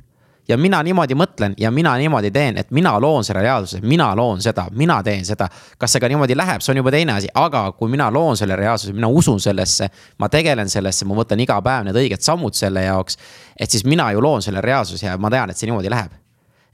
ja 0.48 0.56
mina 0.58 0.82
niimoodi 0.82 1.16
mõtlen 1.16 1.54
ja 1.58 1.70
mina 1.70 1.94
niimoodi 1.98 2.30
teen, 2.30 2.58
et 2.60 2.70
mina 2.70 2.94
loon 3.00 3.24
selle 3.24 3.42
reaalsuse, 3.42 3.80
mina 3.86 4.10
loon 4.16 4.42
seda, 4.42 4.66
mina 4.72 5.02
teen 5.02 5.24
seda. 5.24 5.48
kas 5.78 5.92
see 5.92 6.00
ka 6.00 6.08
niimoodi 6.08 6.36
läheb, 6.36 6.62
see 6.62 6.72
on 6.74 6.82
juba 6.82 6.92
teine 6.92 7.16
asi, 7.16 7.28
aga 7.34 7.64
kui 7.78 7.90
mina 7.90 8.10
loon 8.12 8.36
selle 8.36 8.56
reaalsuse, 8.56 8.92
mina 8.92 9.08
usun 9.08 9.40
sellesse, 9.40 9.88
ma 10.18 10.28
tegelen 10.28 10.68
sellesse, 10.68 11.04
ma 11.08 11.16
võtan 11.16 11.40
iga 11.40 11.60
päev 11.62 11.88
need 11.88 12.00
õiged 12.02 12.24
sammud 12.24 12.54
selle 12.54 12.84
jaoks. 12.84 13.18
et 13.60 13.70
siis 13.70 13.84
mina 13.84 14.10
ju 14.12 14.20
loon 14.20 14.42
selle 14.42 14.60
reaalsuse 14.60 15.06
ja 15.06 15.16
ma 15.18 15.30
tean, 15.30 15.50
et 15.50 15.56
see 15.56 15.70
niimoodi 15.70 15.90
läheb 15.90 16.12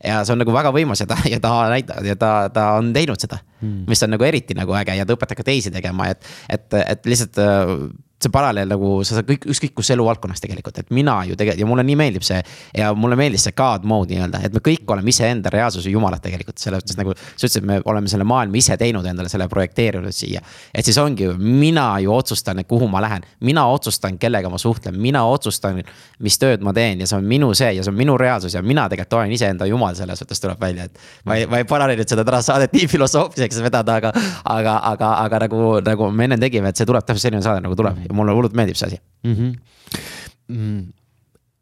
ja 0.05 0.25
see 0.25 0.33
on 0.33 0.41
nagu 0.41 0.53
väga 0.53 0.73
võimas 0.73 1.01
ja 1.01 1.07
ta, 1.07 1.17
ja 1.29 1.41
ta 1.41 1.55
näitab 1.71 2.05
ja 2.05 2.17
ta, 2.17 2.49
ta 2.53 2.71
on 2.81 2.93
teinud 2.93 3.21
seda 3.21 3.39
mm.. 3.61 3.85
mis 3.89 4.03
on 4.03 4.17
nagu 4.17 4.25
eriti 4.25 4.57
nagu 4.57 4.75
äge 4.75 4.97
ja 4.97 5.07
ta 5.07 5.15
õpetab 5.15 5.43
ka 5.43 5.47
teisi 5.47 5.71
tegema, 5.71 6.09
et, 6.11 6.25
et, 6.49 6.67
et 6.81 7.07
lihtsalt 7.07 7.39
see 8.21 8.33
paralleel 8.33 8.69
nagu 8.69 8.91
sa 9.07 9.17
saad 9.17 9.29
kõik, 9.29 9.47
ükskõik 9.55 9.73
kus 9.79 9.91
eluvaldkonnas 9.95 10.43
tegelikult, 10.43 10.79
et 10.83 10.91
mina 10.93 11.15
ju 11.29 11.37
tegelikult 11.39 11.63
ja 11.63 11.69
mulle 11.69 11.85
nii 11.89 11.97
meeldib 11.97 12.25
see. 12.27 12.41
ja 12.77 12.91
mulle 12.95 13.17
meeldis 13.17 13.47
see 13.49 13.55
God 13.57 13.87
mode 13.89 14.13
nii-öelda, 14.13 14.43
et 14.45 14.57
me 14.57 14.61
kõik 14.65 14.91
oleme 14.93 15.09
iseenda 15.09 15.53
reaalsuse 15.53 15.91
jumalad 15.91 16.21
tegelikult, 16.25 16.59
selles 16.61 16.85
mõttes 16.85 16.99
nagu. 16.99 17.15
sa 17.17 17.47
ütlesid, 17.47 17.63
et 17.63 17.69
me 17.71 17.81
oleme 17.85 18.13
selle 18.13 18.27
maailma 18.29 18.61
ise 18.61 18.77
teinud 18.81 19.07
endale, 19.07 19.29
selle 19.33 19.49
projekteerinud 19.49 20.13
siia. 20.13 20.43
et 20.75 20.85
siis 20.85 20.99
ongi 21.01 21.25
ju, 21.25 21.37
mina 21.39 21.87
ju 22.05 22.13
otsustan, 22.13 22.61
kuhu 22.69 22.89
ma 22.89 23.01
lähen, 23.01 23.25
mina 23.41 23.67
otsustan, 23.67 24.19
kellega 24.19 24.51
ma 24.53 24.59
suhtlen, 24.59 25.01
mina 25.01 25.25
otsustan. 25.25 25.83
mis 26.19 26.37
tööd 26.39 26.61
ma 26.61 26.73
teen 26.77 27.01
ja 27.01 27.07
see 27.07 27.17
on 27.17 27.25
minu 27.25 27.55
see 27.55 27.73
ja 27.73 27.83
see 27.83 27.91
on 27.91 27.97
minu 27.97 28.19
reaalsus 28.21 28.55
ja 28.55 28.63
mina 28.63 28.89
tegelikult 28.89 29.21
olen 29.21 29.33
iseenda 29.33 29.67
jumal, 29.67 29.95
selles 29.97 30.21
mõttes 30.21 30.41
tuleb 30.41 30.61
välja, 30.61 30.85
et. 30.85 30.99
ma 31.25 31.37
ei, 31.41 31.47
ma 31.47 31.63
ei 31.63 31.65
paralleelinud 31.65 32.09
seda 32.09 32.25
tänast 32.25 32.53
saadet 32.53 32.77
nii 32.77 32.87
filosoofiliseks 32.91 33.63
vedada, 33.65 33.97
aga, 33.97 34.13
aga, 34.45 34.77
aga, 34.93 35.15
aga 35.25 35.43
nagu, 35.47 35.65
nagu 35.87 36.11
me 36.13 36.29
enne 36.29 36.39
tegime, 36.41 36.69
et 36.69 36.77
see 36.77 36.89
tuleb 36.89 37.07
täpselt 37.07 37.31
selline 37.31 37.43
saade 37.45 37.65
nagu 37.65 37.77
tuleb 37.79 38.10
ja 38.11 38.17
mulle 38.17 38.35
hullult 38.37 38.57
meeldib 38.59 38.79
see 38.79 38.91
asi 38.91 39.01
mm. 39.25 39.35
-hmm. 39.35 39.53
Mm. 40.51 40.93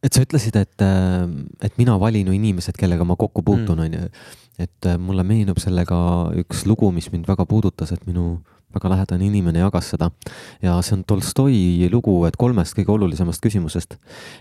et 0.03 0.13
sa 0.15 0.25
ütlesid, 0.25 0.57
et, 0.57 0.83
äh, 0.83 1.25
et 1.63 1.79
mina 1.79 1.99
valin 2.01 2.27
ju 2.27 2.37
inimesed, 2.37 2.77
kellega 2.79 3.05
ma 3.05 3.17
kokku 3.17 3.43
puutun, 3.43 3.77
mm. 3.77 3.85
on 3.85 3.93
ju. 3.93 4.09
et 4.59 4.87
äh, 4.87 4.99
mulle 4.99 5.25
meenub 5.25 5.59
sellega 5.59 5.99
üks 6.43 6.67
lugu, 6.67 6.91
mis 6.93 7.13
mind 7.13 7.29
väga 7.29 7.47
puudutas, 7.47 7.93
et 7.93 8.07
minu 8.07 8.41
väga 8.75 8.89
lähedane 8.93 9.25
inimene 9.25 9.63
jagas 9.63 9.87
seda 9.95 10.11
ja 10.63 10.75
see 10.85 10.99
on 10.99 11.05
Tolstoi 11.09 11.89
lugu, 11.93 12.25
et 12.29 12.37
kolmest 12.37 12.77
kõige 12.77 12.93
olulisemast 12.93 13.41
küsimusest. 13.41 13.97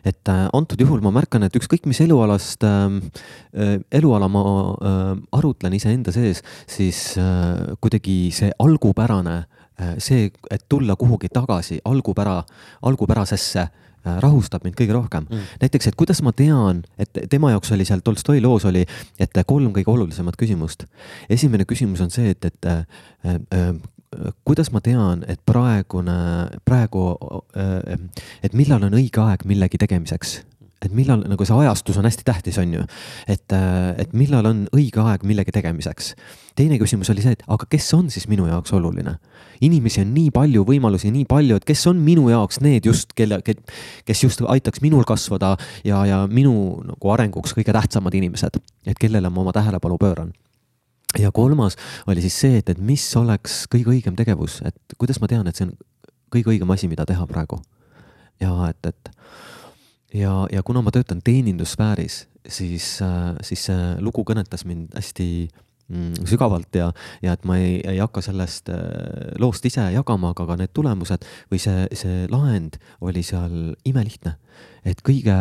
et 0.05 0.29
äh, 0.29 0.47
antud 0.53 0.79
juhul 0.79 1.01
ma 1.01 1.11
märkan, 1.11 1.43
et 1.43 1.55
ükskõik 1.55 1.85
mis 1.85 2.01
elualast 2.01 2.63
äh,, 2.63 3.79
eluala 3.91 4.27
ma 4.27 4.43
äh, 4.43 5.13
arutlen 5.31 5.73
iseenda 5.73 6.11
sees, 6.11 6.43
siis 6.67 7.17
äh, 7.17 7.75
kuidagi 7.81 8.31
see 8.31 8.51
algupärane 8.59 9.37
Äh, 9.39 9.56
see, 9.97 10.31
et 10.51 10.65
tulla 10.69 10.95
kuhugi 10.95 11.29
tagasi 11.33 11.79
algupära, 11.85 12.43
algupärasesse 12.81 13.59
äh, 13.61 14.17
rahustab 14.23 14.65
mind 14.65 14.77
kõige 14.79 14.95
rohkem. 14.95 15.27
Mm.. 15.29 15.51
näiteks, 15.61 15.89
et 15.89 15.99
kuidas 15.99 16.21
ma 16.25 16.33
tean, 16.35 16.83
et 16.97 17.21
tema 17.29 17.51
jaoks 17.53 17.71
oli 17.75 17.85
seal 17.85 18.01
Tolstoi 18.05 18.41
loos 18.41 18.65
oli, 18.69 18.85
et 19.19 19.37
kolm 19.47 19.73
kõige 19.75 19.93
olulisemat 19.93 20.39
küsimust. 20.39 20.87
esimene 21.29 21.65
küsimus 21.65 22.01
on 22.01 22.11
see, 22.13 22.33
et, 22.35 22.45
et 22.45 22.65
äh, 22.65 22.83
äh, 23.29 23.71
kuidas 24.47 24.71
ma 24.71 24.81
tean, 24.81 25.25
et 25.27 25.39
praegune, 25.45 26.17
praegu 26.65 27.09
äh,, 27.57 27.97
et 28.43 28.53
millal 28.53 28.87
on 28.87 28.95
õige 28.97 29.21
aeg 29.21 29.45
millegi 29.45 29.77
tegemiseks 29.77 30.39
et 30.85 30.93
millal 30.93 31.23
nagu 31.25 31.45
see 31.45 31.57
ajastus 31.57 31.97
on 31.97 32.05
hästi 32.05 32.25
tähtis, 32.27 32.57
on 32.61 32.73
ju. 32.73 32.83
et, 33.27 33.51
äh, 33.53 33.95
et 33.97 34.13
millal 34.13 34.45
on 34.45 34.65
õige 34.75 35.01
aeg 35.01 35.23
millegi 35.25 35.51
tegemiseks. 35.55 36.13
teine 36.55 36.77
küsimus 36.77 37.09
oli 37.13 37.23
see, 37.25 37.37
et 37.37 37.43
aga 37.47 37.65
kes 37.69 37.93
on 37.97 38.09
siis 38.13 38.27
minu 38.27 38.47
jaoks 38.47 38.73
oluline? 38.73 39.17
inimesi 39.61 40.03
on 40.03 40.13
nii 40.13 40.31
palju, 40.31 40.63
võimalusi 40.65 41.11
nii 41.11 41.25
palju, 41.25 41.57
et 41.57 41.65
kes 41.65 41.87
on 41.89 42.01
minu 42.01 42.29
jaoks 42.29 42.61
need 42.61 42.85
just, 42.85 43.13
kelle, 43.17 43.41
kes 44.05 44.23
just 44.23 44.41
aitaks 44.45 44.83
minul 44.85 45.05
kasvada 45.07 45.55
ja, 45.83 46.03
ja 46.05 46.25
minu 46.29 46.53
nagu 46.85 47.13
arenguks 47.13 47.57
kõige 47.57 47.73
tähtsamad 47.73 48.13
inimesed, 48.13 48.61
et 48.85 48.99
kellele 49.01 49.29
ma 49.29 49.41
oma 49.41 49.55
tähelepanu 49.55 49.97
pööran 49.97 50.33
ja 51.17 51.31
kolmas 51.31 51.77
oli 52.07 52.21
siis 52.21 52.37
see, 52.39 52.57
et, 52.61 52.69
et 52.69 52.77
mis 52.77 53.03
oleks 53.17 53.63
kõige 53.71 53.95
õigem 53.95 54.17
tegevus, 54.17 54.61
et 54.67 54.97
kuidas 54.97 55.21
ma 55.23 55.29
tean, 55.31 55.47
et 55.47 55.57
see 55.57 55.65
on 55.65 55.73
kõige 56.33 56.51
õigem 56.53 56.71
asi, 56.73 56.89
mida 56.91 57.05
teha 57.07 57.25
praegu. 57.25 57.61
ja 58.39 58.51
et, 58.69 58.85
et 58.85 59.11
ja, 60.13 60.47
ja 60.51 60.63
kuna 60.63 60.81
ma 60.81 60.91
töötan 60.91 61.21
teenindussfääris, 61.23 62.27
siis, 62.47 63.01
äh, 63.01 63.35
siis 63.41 63.65
see 63.69 63.87
lugu 64.03 64.23
kõnetas 64.27 64.65
mind 64.67 64.95
hästi 64.95 65.27
mm, 65.87 66.27
sügavalt 66.29 66.75
ja, 66.75 66.91
ja 67.21 67.35
et 67.35 67.45
ma 67.47 67.57
ei, 67.59 67.79
ei 67.87 67.99
hakka 68.01 68.23
sellest 68.25 68.71
äh, 68.71 68.79
loost 69.41 69.65
ise 69.67 69.89
jagama, 69.93 70.31
aga 70.35 70.47
ka 70.49 70.59
need 70.59 70.73
tulemused 70.77 71.27
või 71.51 71.61
see, 71.61 71.87
see 71.97 72.25
lahend 72.31 72.79
oli 73.01 73.23
seal 73.25 73.75
imelihtne. 73.87 74.37
et 74.85 75.03
kõige 75.03 75.35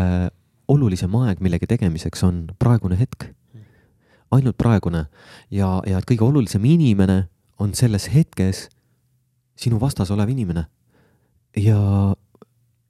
olulisem 0.68 1.14
aeg 1.22 1.40
millegi 1.40 1.68
tegemiseks 1.70 2.24
on 2.26 2.46
praegune 2.58 2.98
hetk. 2.98 3.30
ainult 4.30 4.56
praegune 4.58 5.06
ja, 5.50 5.80
ja 5.86 5.98
et 5.98 6.08
kõige 6.08 6.26
olulisem 6.26 6.64
inimene 6.64 7.28
on 7.58 7.74
selles 7.74 8.08
hetkes 8.12 8.66
sinu 9.56 9.80
vastas 9.80 10.10
olev 10.10 10.28
inimene. 10.28 10.66
ja, 11.56 12.14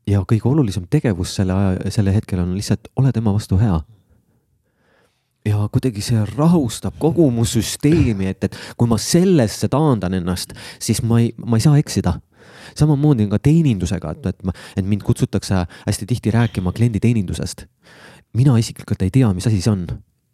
ja 0.07 0.22
kõige 0.28 0.48
olulisem 0.50 0.86
tegevus 0.90 1.34
selle 1.38 1.54
aja, 1.54 1.90
selle 1.94 2.14
hetkel 2.14 2.40
on 2.42 2.54
lihtsalt 2.57 2.90
ole 2.96 3.12
tema 3.14 3.34
vastu 3.34 3.59
hea. 3.61 3.80
ja 5.46 5.68
kuidagi 5.70 6.02
see 6.02 6.24
rahustab 6.34 6.96
kogu 6.98 7.28
mu 7.30 7.44
süsteemi, 7.46 8.26
et, 8.32 8.48
et 8.48 8.57
kui 8.76 8.88
ma 8.90 8.98
sellesse 8.98 9.68
taandan 9.70 10.16
ennast, 10.18 10.57
siis 10.82 11.04
ma 11.07 11.20
ei, 11.22 11.28
ma 11.38 11.61
ei 11.61 11.62
saa 11.62 11.76
eksida. 11.78 12.16
Samamoodi 12.74 13.28
on 13.28 13.30
ka 13.30 13.38
teenindusega, 13.38 14.11
et, 14.16 14.26
et 14.26 14.42
ma, 14.42 14.54
et 14.74 14.82
mind 14.86 15.04
kutsutakse 15.07 15.61
hästi 15.84 16.09
tihti 16.11 16.34
rääkima 16.34 16.72
klienditeenindusest. 16.74 17.66
mina 18.34 18.57
isiklikult 18.59 19.02
ei 19.02 19.11
tea, 19.11 19.30
mis 19.34 19.46
asi 19.46 19.62
see 19.62 19.70
on. 19.70 19.86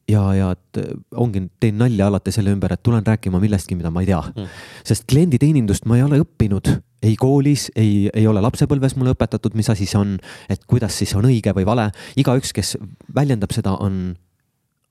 Ja, 0.08 0.22
ja 0.34 0.48
et 0.56 0.80
ongi, 1.14 1.44
teen 1.60 1.76
nalja 1.78 2.08
alati 2.08 2.32
selle 2.32 2.50
ümber, 2.50 2.72
et 2.72 2.82
tulen 2.82 3.04
rääkima 3.06 3.40
millestki, 3.40 3.76
mida 3.76 3.92
ma 3.92 4.00
ei 4.00 4.08
tea. 4.08 4.22
Mm.. 4.32 4.48
sest 4.84 5.04
klienditeenindust 5.12 5.84
ma 5.86 6.00
ei 6.00 6.08
ole 6.08 6.24
õppinud 6.24 6.72
ei 7.02 7.16
koolis, 7.16 7.70
ei, 7.76 8.10
ei 8.14 8.26
ole 8.26 8.40
lapsepõlves 8.44 8.96
mulle 8.96 9.14
õpetatud, 9.16 9.56
mis 9.58 9.70
asi 9.72 9.86
see 9.90 9.98
on, 9.98 10.16
et 10.50 10.62
kuidas 10.70 10.96
siis 10.98 11.14
on 11.18 11.26
õige 11.28 11.54
või 11.56 11.66
vale. 11.66 11.90
igaüks, 12.16 12.52
kes 12.54 12.76
väljendab 13.14 13.54
seda, 13.54 13.74
on 13.82 14.14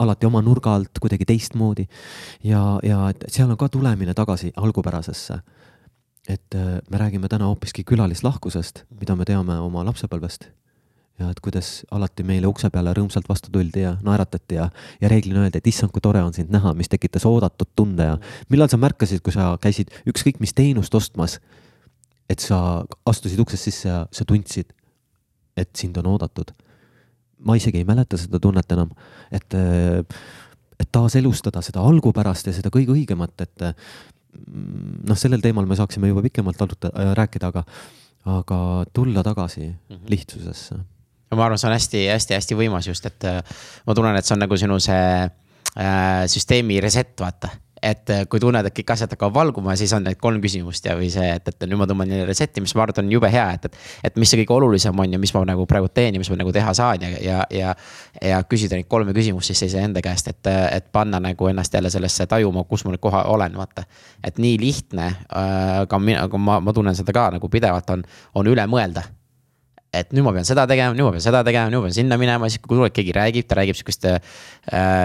alati 0.02 0.26
oma 0.26 0.42
nurga 0.42 0.76
alt 0.76 1.00
kuidagi 1.02 1.26
teistmoodi. 1.30 1.88
ja, 2.44 2.80
ja 2.84 3.10
et 3.10 3.26
seal 3.30 3.50
on 3.50 3.58
ka 3.58 3.70
tulemine 3.70 4.14
tagasi 4.14 4.52
algupärasesse. 4.56 5.40
et 6.28 6.56
äh, 6.56 6.80
me 6.90 6.98
räägime 6.98 7.28
täna 7.28 7.46
hoopiski 7.46 7.84
külalislahkusest, 7.84 8.86
mida 9.00 9.16
me 9.16 9.26
teame 9.26 9.60
oma 9.60 9.86
lapsepõlvest 9.86 10.52
ja 11.20 11.30
et 11.32 11.40
kuidas 11.40 11.86
alati 11.92 12.24
meile 12.24 12.48
ukse 12.50 12.70
peale 12.70 12.94
rõõmsalt 12.98 13.28
vastu 13.30 13.52
tuldi 13.54 13.84
ja 13.86 13.96
naeratati 14.04 14.58
ja, 14.58 14.70
ja 15.02 15.10
reeglina 15.10 15.46
öeldi, 15.46 15.62
et 15.62 15.68
issand, 15.68 15.92
kui 15.94 16.02
tore 16.02 16.22
on 16.24 16.34
sind 16.34 16.52
näha, 16.54 16.74
mis 16.78 16.90
tekitas 16.90 17.26
oodatud 17.30 17.70
tunde 17.76 18.08
ja 18.14 18.18
millal 18.50 18.70
sa 18.72 18.80
märkasid, 18.82 19.22
kui 19.26 19.34
sa 19.34 19.54
käisid 19.62 19.92
ükskõik 20.10 20.42
mis 20.42 20.54
teenust 20.58 20.96
ostmas 20.96 21.40
et 22.32 22.40
sa 22.44 22.58
astusid 23.10 23.40
uksest 23.44 23.68
sisse 23.68 23.90
ja 23.90 24.04
sa 24.14 24.26
tundsid, 24.28 24.72
et 25.58 25.72
sind 25.78 25.98
on 26.02 26.14
oodatud. 26.14 26.54
ma 27.42 27.56
isegi 27.58 27.80
ei 27.82 27.86
mäleta 27.90 28.20
seda 28.22 28.38
tunnet 28.38 28.70
enam, 28.70 28.92
et, 29.34 29.56
et 30.78 30.90
taaselustada 30.94 31.64
seda 31.66 31.82
algupärast 31.82 32.46
ja 32.46 32.54
seda 32.54 32.70
kõige 32.70 32.94
õigemat, 32.94 33.34
et 33.42 33.64
noh, 33.66 35.18
sellel 35.18 35.42
teemal 35.42 35.66
me 35.66 35.78
saaksime 35.80 36.12
juba 36.12 36.22
pikemalt 36.28 36.62
aruta, 36.62 36.92
äh, 36.94 37.16
rääkida, 37.18 37.50
aga, 37.50 37.64
aga 38.38 38.60
tulla 38.94 39.24
tagasi 39.26 39.66
mm 39.66 39.96
-hmm. 39.96 40.06
lihtsusesse. 40.14 40.78
ma 41.36 41.46
arvan, 41.46 41.58
see 41.58 41.68
on 41.68 41.74
hästi-hästi-hästi 41.74 42.56
võimas 42.60 42.88
just, 42.88 43.06
et 43.06 43.24
ma 43.88 43.96
tunnen, 43.96 44.16
et 44.16 44.26
see 44.26 44.36
on 44.36 44.46
nagu 44.46 44.58
sinu 44.58 44.80
see 44.80 45.26
äh, 45.26 46.28
süsteemi 46.28 46.82
reset, 46.82 47.20
vaata 47.20 47.50
et 47.84 48.10
äh, 48.10 48.26
kui 48.30 48.40
tunned, 48.40 48.66
et 48.66 48.76
kõik 48.78 48.94
asjad 48.94 49.12
hakkavad 49.16 49.34
valguma, 49.34 49.76
siis 49.80 49.92
on 49.98 50.04
need 50.06 50.20
kolm 50.22 50.42
küsimust 50.44 50.86
ja, 50.86 50.94
või 50.98 51.10
see, 51.14 51.28
et, 51.38 51.48
et 51.50 51.66
nüüd 51.66 51.80
ma 51.82 51.88
tõmban 51.90 52.10
neile 52.12 52.28
reset'i, 52.30 52.62
mis 52.62 52.74
ma 52.78 52.84
arvan, 52.86 52.94
et 52.94 53.02
on 53.02 53.12
jube 53.16 53.32
hea, 53.34 53.46
et, 53.58 53.66
et. 53.66 53.80
et 54.10 54.20
mis 54.22 54.30
see 54.30 54.42
kõige 54.44 54.58
olulisem 54.60 55.02
on 55.02 55.16
ja 55.16 55.20
mis 55.22 55.34
ma 55.34 55.44
nagu 55.50 55.66
praegu 55.70 55.90
teen 55.94 56.16
ja 56.16 56.22
mis 56.22 56.30
ma 56.30 56.38
nagu 56.42 56.54
teha 56.54 56.74
saan 56.78 57.06
ja, 57.06 57.10
ja, 57.22 57.40
ja. 57.50 57.76
ja 58.22 58.42
küsida 58.50 58.78
neid 58.78 58.90
kolme 58.92 59.16
küsimust 59.18 59.50
siis 59.50 59.66
iseenda 59.72 60.04
käest, 60.06 60.30
et, 60.30 60.52
et 60.72 60.92
panna 60.94 61.22
nagu 61.24 61.50
ennast 61.50 61.74
jälle 61.74 61.90
sellesse 61.94 62.28
tajuma, 62.30 62.66
kus 62.70 62.86
ma 62.86 62.94
nüüd 62.94 63.02
koha 63.02 63.24
olen, 63.34 63.58
vaata. 63.58 63.88
et 64.24 64.38
nii 64.38 64.60
lihtne 64.62 65.08
äh,, 65.08 65.82
aga 65.82 66.00
mina, 66.00 66.28
aga 66.30 66.38
ma, 66.38 66.60
ma 66.62 66.74
tunnen 66.74 66.98
seda 66.98 67.16
ka 67.16 67.32
nagu 67.38 67.50
pidevalt 67.50 67.90
on, 67.98 68.06
on 68.36 68.54
üle 68.54 68.68
mõelda 68.70 69.08
et 69.92 70.14
nüüd 70.16 70.24
ma 70.24 70.32
pean 70.32 70.46
seda 70.48 70.64
tegema, 70.70 70.94
nüüd 70.96 71.04
ma 71.04 71.12
pean 71.12 71.24
seda 71.24 71.42
tegema, 71.44 71.68
nüüd 71.72 71.82
ma 71.82 71.90
pean 71.90 71.96
sinna 71.98 72.16
minema, 72.20 72.48
siis 72.52 72.62
kui 72.64 72.78
tuleb, 72.78 72.94
keegi 72.96 73.12
räägib, 73.16 73.48
ta 73.48 73.58
räägib 73.60 73.76
sihukest 73.76 74.08
äh,, 74.08 74.22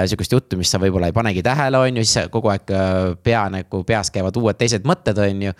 sihukest 0.06 0.36
juttu, 0.36 0.58
mis 0.60 0.70
sa 0.70 0.78
võib-olla 0.82 1.10
ei 1.10 1.16
panegi 1.16 1.42
tähele, 1.46 1.80
on 1.82 1.98
ju, 1.98 2.04
siis 2.06 2.30
kogu 2.30 2.52
aeg 2.52 2.70
äh, 2.70 3.10
pea 3.26 3.42
nagu, 3.50 3.82
peas 3.88 4.12
käivad 4.14 4.38
uued 4.38 4.60
teised 4.60 4.86
mõtted, 4.86 5.18
on 5.24 5.42
ju. 5.48 5.56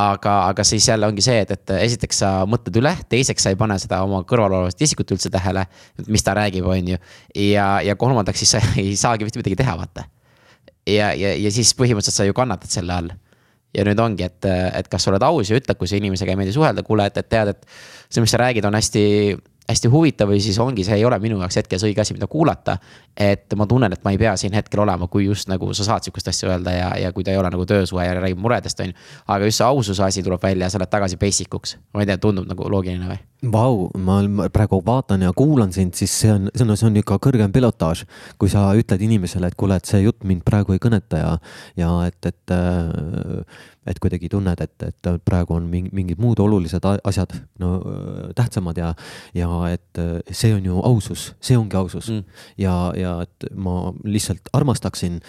aga, 0.00 0.36
aga 0.48 0.64
siis 0.64 0.88
jälle 0.88 1.10
ongi 1.12 1.24
see, 1.24 1.42
et, 1.44 1.52
et 1.58 1.74
esiteks 1.76 2.22
sa 2.24 2.32
mõtled 2.48 2.80
üle, 2.80 2.94
teiseks 3.12 3.44
sa 3.44 3.52
ei 3.52 3.60
pane 3.60 3.76
seda 3.82 4.00
oma 4.06 4.22
kõrval 4.24 4.62
olevat 4.62 4.86
isikut 4.88 5.12
üldse 5.12 5.32
tähele, 5.32 5.66
mis 6.08 6.24
ta 6.24 6.38
räägib, 6.40 6.64
on 6.64 6.94
ju. 6.94 7.00
ja, 7.36 7.72
ja 7.84 8.00
kolmandaks 8.00 8.46
siis 8.46 8.56
sa 8.56 8.64
ei 8.80 8.96
saagi 8.96 9.28
mitte 9.28 9.44
midagi 9.44 9.60
teha, 9.60 9.76
vaata. 9.76 10.08
ja, 10.88 11.12
ja, 11.12 11.36
ja 11.36 11.52
siis 11.52 11.76
põhimõtteliselt 11.76 12.22
sa 12.22 12.28
ju 12.28 12.36
kannatad 12.36 12.80
selle 12.80 12.96
all 12.96 13.18
ja 13.74 13.84
nüüd 13.86 14.00
ongi, 14.02 14.26
et, 14.26 14.48
et 14.74 14.88
kas 14.90 15.06
sa 15.06 15.12
oled 15.12 15.24
aus 15.26 15.50
ja 15.50 15.58
ütled, 15.60 15.78
kui 15.78 15.88
sa 15.90 15.98
inimesega 15.98 16.34
ei 16.34 16.40
meeldi 16.40 16.54
suhelda, 16.56 16.84
kuule, 16.86 17.06
et, 17.10 17.20
et 17.20 17.30
tead, 17.30 17.52
et 17.54 17.66
see, 18.08 18.22
mis 18.22 18.32
sa 18.32 18.40
räägid, 18.42 18.66
on 18.66 18.74
hästi, 18.74 19.04
hästi 19.70 19.90
huvitav 19.92 20.30
või 20.32 20.40
siis 20.42 20.58
ongi, 20.62 20.84
see 20.86 20.98
ei 20.98 21.06
ole 21.06 21.18
minu 21.22 21.38
jaoks 21.42 21.60
hetkel 21.60 21.78
see 21.78 21.92
õige 21.92 22.02
asi, 22.02 22.16
mida 22.16 22.26
kuulata. 22.30 22.78
et 23.16 23.54
ma 23.56 23.66
tunnen, 23.70 23.92
et 23.92 24.04
ma 24.04 24.14
ei 24.14 24.18
pea 24.18 24.34
siin 24.40 24.54
hetkel 24.56 24.82
olema, 24.82 25.06
kui 25.08 25.28
just 25.28 25.50
nagu 25.50 25.70
sa 25.74 25.86
saad 25.86 26.06
sihukest 26.06 26.32
asja 26.32 26.50
öelda 26.50 26.74
ja, 26.74 26.92
ja 26.98 27.12
kui 27.12 27.24
ta 27.24 27.34
ei 27.34 27.38
ole 27.38 27.50
nagu 27.52 27.66
töösuhe 27.66 28.06
ja 28.06 28.18
räägib 28.18 28.42
muredest, 28.42 28.80
on 28.80 28.90
ju. 28.90 29.00
aga 29.26 29.50
just 29.50 29.62
see 29.62 29.66
aususe 29.66 30.06
asi 30.06 30.26
tuleb 30.26 30.42
välja 30.42 30.66
ja 30.66 30.74
sa 30.74 30.82
lähed 30.82 30.96
tagasi 30.98 31.20
basic 31.20 31.54
uks, 31.54 31.76
ma 31.94 32.02
ei 32.02 32.10
tea, 32.10 32.18
tundub 32.18 32.48
nagu 32.50 32.70
loogiline 32.70 33.06
või? 33.06 33.29
Vau, 33.40 33.86
ma 33.96 34.18
praegu 34.52 34.82
vaatan 34.84 35.22
ja 35.24 35.30
kuulan 35.32 35.70
sind, 35.72 35.94
siis 35.96 36.12
see 36.12 36.32
on, 36.32 36.50
see 36.52 36.66
on, 36.66 36.74
see 36.76 36.88
on 36.90 36.98
ikka 37.00 37.16
kõrgem 37.24 37.52
pilotaaž. 37.54 38.04
kui 38.36 38.52
sa 38.52 38.66
ütled 38.76 39.00
inimesele, 39.00 39.48
et 39.48 39.56
kuule, 39.56 39.78
et 39.80 39.88
see 39.88 40.02
jutt 40.02 40.24
mind 40.28 40.44
praegu 40.44 40.76
ei 40.76 40.82
kõneta 40.82 41.20
ja, 41.22 41.30
ja 41.80 41.90
et, 42.10 42.20
et 42.28 42.52
äh, 42.52 43.70
et 43.88 43.98
kuidagi 43.98 44.28
tunned, 44.28 44.60
et, 44.60 44.82
et 44.84 45.08
praegu 45.24 45.56
on 45.56 45.64
mingid 45.72 46.20
muud 46.20 46.40
olulised 46.44 46.84
asjad 46.84 47.32
no 47.62 47.78
tähtsamad 48.36 48.78
ja, 48.78 48.92
ja 49.34 49.48
et 49.72 50.00
see 50.28 50.52
on 50.54 50.66
ju 50.68 50.82
ausus, 50.84 51.30
see 51.40 51.56
ongi 51.58 51.78
ausus 51.80 52.10
mm. 52.12 52.42
ja, 52.60 52.74
ja 52.98 53.14
et 53.24 53.48
ma 53.56 53.94
lihtsalt 54.04 54.52
armastaksin 54.52 55.20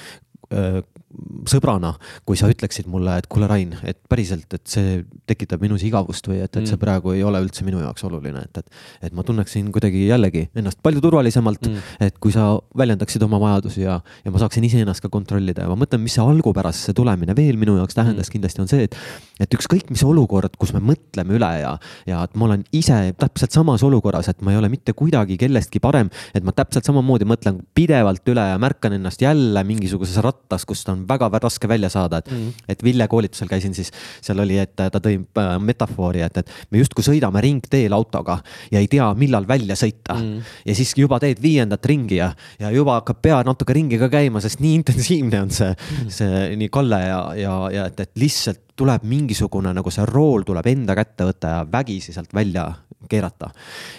sõbrana, 1.50 1.94
kui 2.28 2.38
sa 2.40 2.50
ütleksid 2.52 2.88
mulle, 2.92 3.16
et 3.20 3.28
kuule, 3.32 3.48
Rain, 3.50 3.74
et 3.88 3.98
päriselt, 4.10 4.48
et 4.54 4.64
see 4.70 5.02
tekitab 5.30 5.64
minus 5.64 5.84
igavust 5.88 6.28
või 6.30 6.42
et, 6.42 6.50
et 6.50 6.66
see 6.66 6.76
mm. 6.76 6.82
praegu 6.82 7.14
ei 7.16 7.24
ole 7.26 7.42
üldse 7.44 7.66
minu 7.68 7.82
jaoks 7.82 8.06
oluline, 8.08 8.44
et, 8.46 8.62
et. 8.62 8.82
et 9.08 9.16
ma 9.18 9.26
tunneksin 9.28 9.72
kuidagi 9.74 10.06
jällegi 10.08 10.48
ennast 10.58 10.82
palju 10.84 11.04
turvalisemalt 11.04 11.68
mm., 11.70 11.90
et 12.08 12.20
kui 12.22 12.34
sa 12.36 12.54
väljendaksid 12.78 13.24
oma 13.26 13.40
vajadusi 13.42 13.84
ja, 13.86 13.98
ja 14.26 14.34
ma 14.34 14.42
saaksin 14.42 14.66
iseennast 14.68 15.04
ka 15.04 15.12
kontrollida 15.14 15.66
ja 15.66 15.72
ma 15.72 15.80
mõtlen, 15.82 16.04
mis 16.04 16.16
see 16.18 16.26
algupärast 16.26 16.88
see 16.88 16.98
tulemine 16.98 17.36
veel 17.38 17.60
minu 17.62 17.78
jaoks 17.80 17.98
tähendas 17.98 18.30
mm. 18.30 18.36
kindlasti 18.38 18.64
on 18.64 18.72
see, 18.72 18.88
et. 18.90 18.98
et 19.42 19.58
ükskõik 19.58 19.90
mis 19.92 20.04
olukord, 20.06 20.54
kus 20.62 20.74
me 20.76 20.84
mõtleme 20.92 21.38
üle 21.38 21.52
ja, 21.64 21.76
ja 22.10 22.24
et 22.28 22.38
ma 22.38 22.48
olen 22.50 22.66
ise 22.78 23.00
täpselt 23.20 23.56
samas 23.56 23.84
olukorras, 23.86 24.30
et 24.32 24.42
ma 24.46 24.54
ei 24.54 24.60
ole 24.62 24.70
mitte 24.72 24.94
kuidagi 24.98 25.38
kellestki 25.42 25.82
parem, 25.84 26.12
et 26.38 26.46
ma 26.46 26.54
täpselt 26.56 26.88
samamoodi 26.88 27.28
mõtlen 27.30 27.60
pidevalt 27.78 28.28
üle 28.32 28.46
ja 28.52 28.60
märkan 28.62 28.96
ennast 28.98 29.22
jälle 29.24 29.64
mingisuguses 29.68 30.22
rattas, 30.24 30.66
kust 30.70 30.90
on 30.94 31.01
väga-väga 31.08 31.46
raske 31.48 31.70
välja 31.70 31.90
saada, 31.90 32.22
et 32.22 32.32
mm., 32.32 32.68
et 32.72 32.84
Ville 32.84 33.08
koolitusel 33.08 33.50
käisin, 33.50 33.74
siis 33.78 33.92
seal 34.22 34.40
oli, 34.44 34.58
et 34.62 34.76
ta 34.76 35.02
tõi 35.02 35.18
äh, 35.18 35.52
metafoori, 35.62 36.24
et, 36.26 36.42
et 36.42 36.72
me 36.72 36.82
justkui 36.82 37.06
sõidame 37.06 37.42
ringteel 37.44 37.94
autoga 37.96 38.40
ja 38.72 38.82
ei 38.82 38.90
tea, 38.92 39.08
millal 39.18 39.48
välja 39.48 39.78
sõita 39.80 40.18
mm.. 40.18 40.52
ja 40.66 40.76
siis 40.78 40.94
juba 40.98 41.20
teed 41.22 41.42
viiendat 41.44 41.86
ringi 41.90 42.20
ja, 42.20 42.32
ja 42.62 42.72
juba 42.74 43.00
hakkab 43.00 43.22
pea 43.22 43.42
natuke 43.48 43.76
ringi 43.78 44.00
ka 44.02 44.10
käima, 44.12 44.42
sest 44.44 44.64
nii 44.64 44.76
intensiivne 44.82 45.44
on 45.46 45.54
see 45.54 45.72
mm., 45.74 46.12
see 46.14 46.44
nii 46.62 46.72
kalle 46.74 47.02
ja, 47.04 47.22
ja, 47.40 47.56
ja 47.74 47.88
et, 47.92 48.00
et 48.06 48.14
lihtsalt 48.22 48.64
tuleb 48.82 49.04
mingisugune 49.06 49.74
nagu 49.76 49.94
see 49.94 50.06
rool 50.10 50.46
tuleb 50.48 50.68
enda 50.72 50.96
kätte 50.98 51.28
võtta 51.28 51.56
ja 51.56 51.66
vägisi 51.70 52.16
sealt 52.16 52.34
välja 52.34 52.70
keerata. 53.10 53.52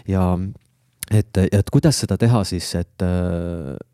ja 0.09 0.33
et, 1.11 1.39
et 1.53 1.71
kuidas 1.73 1.99
seda 2.05 2.17
teha 2.21 2.43
siis, 2.49 2.69
et, 2.79 3.05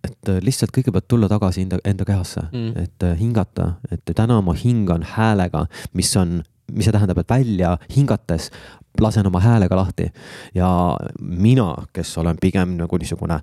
et 0.05 0.33
lihtsalt 0.45 0.75
kõigepealt 0.75 1.09
tulla 1.09 1.31
tagasi 1.31 1.65
enda, 1.65 1.81
enda 1.89 2.07
kehasse 2.09 2.45
mm., 2.51 2.85
et 2.85 3.09
hingata, 3.21 3.73
et 3.95 4.15
täna 4.15 4.41
ma 4.45 4.55
hingan 4.59 5.07
häälega, 5.17 5.67
mis 5.99 6.13
on, 6.21 6.41
mis 6.73 6.89
see 6.89 6.95
tähendab, 6.95 7.23
et 7.23 7.31
välja 7.33 7.77
hingates 7.95 8.51
lasen 9.01 9.27
oma 9.27 9.41
häälega 9.41 9.77
lahti 9.77 10.09
ja 10.55 10.69
mina, 11.21 11.75
kes 11.93 12.17
olen 12.19 12.39
pigem 12.41 12.77
nagu 12.79 12.99
niisugune 12.99 13.41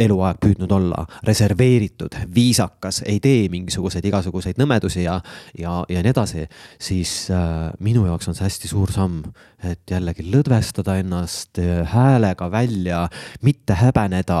eluaeg 0.00 0.40
püüdnud 0.42 0.72
olla 0.74 1.04
reserveeritud, 1.26 2.16
viisakas, 2.34 3.02
ei 3.06 3.20
tee 3.22 3.46
mingisuguseid 3.52 4.04
igasuguseid 4.10 4.58
nõmedusi 4.60 5.04
ja, 5.04 5.18
ja, 5.58 5.80
ja 5.88 6.02
nii 6.02 6.12
edasi, 6.12 6.46
siis 6.82 7.12
äh, 7.34 7.70
minu 7.84 8.06
jaoks 8.08 8.28
on 8.30 8.36
see 8.36 8.46
hästi 8.46 8.70
suur 8.70 8.92
samm, 8.94 9.22
et 9.64 9.80
jällegi 9.90 10.26
lõdvestada 10.28 10.98
ennast 11.00 11.60
äh, 11.62 11.84
häälega 11.90 12.50
välja, 12.52 13.04
mitte 13.46 13.76
häbeneda 13.78 14.40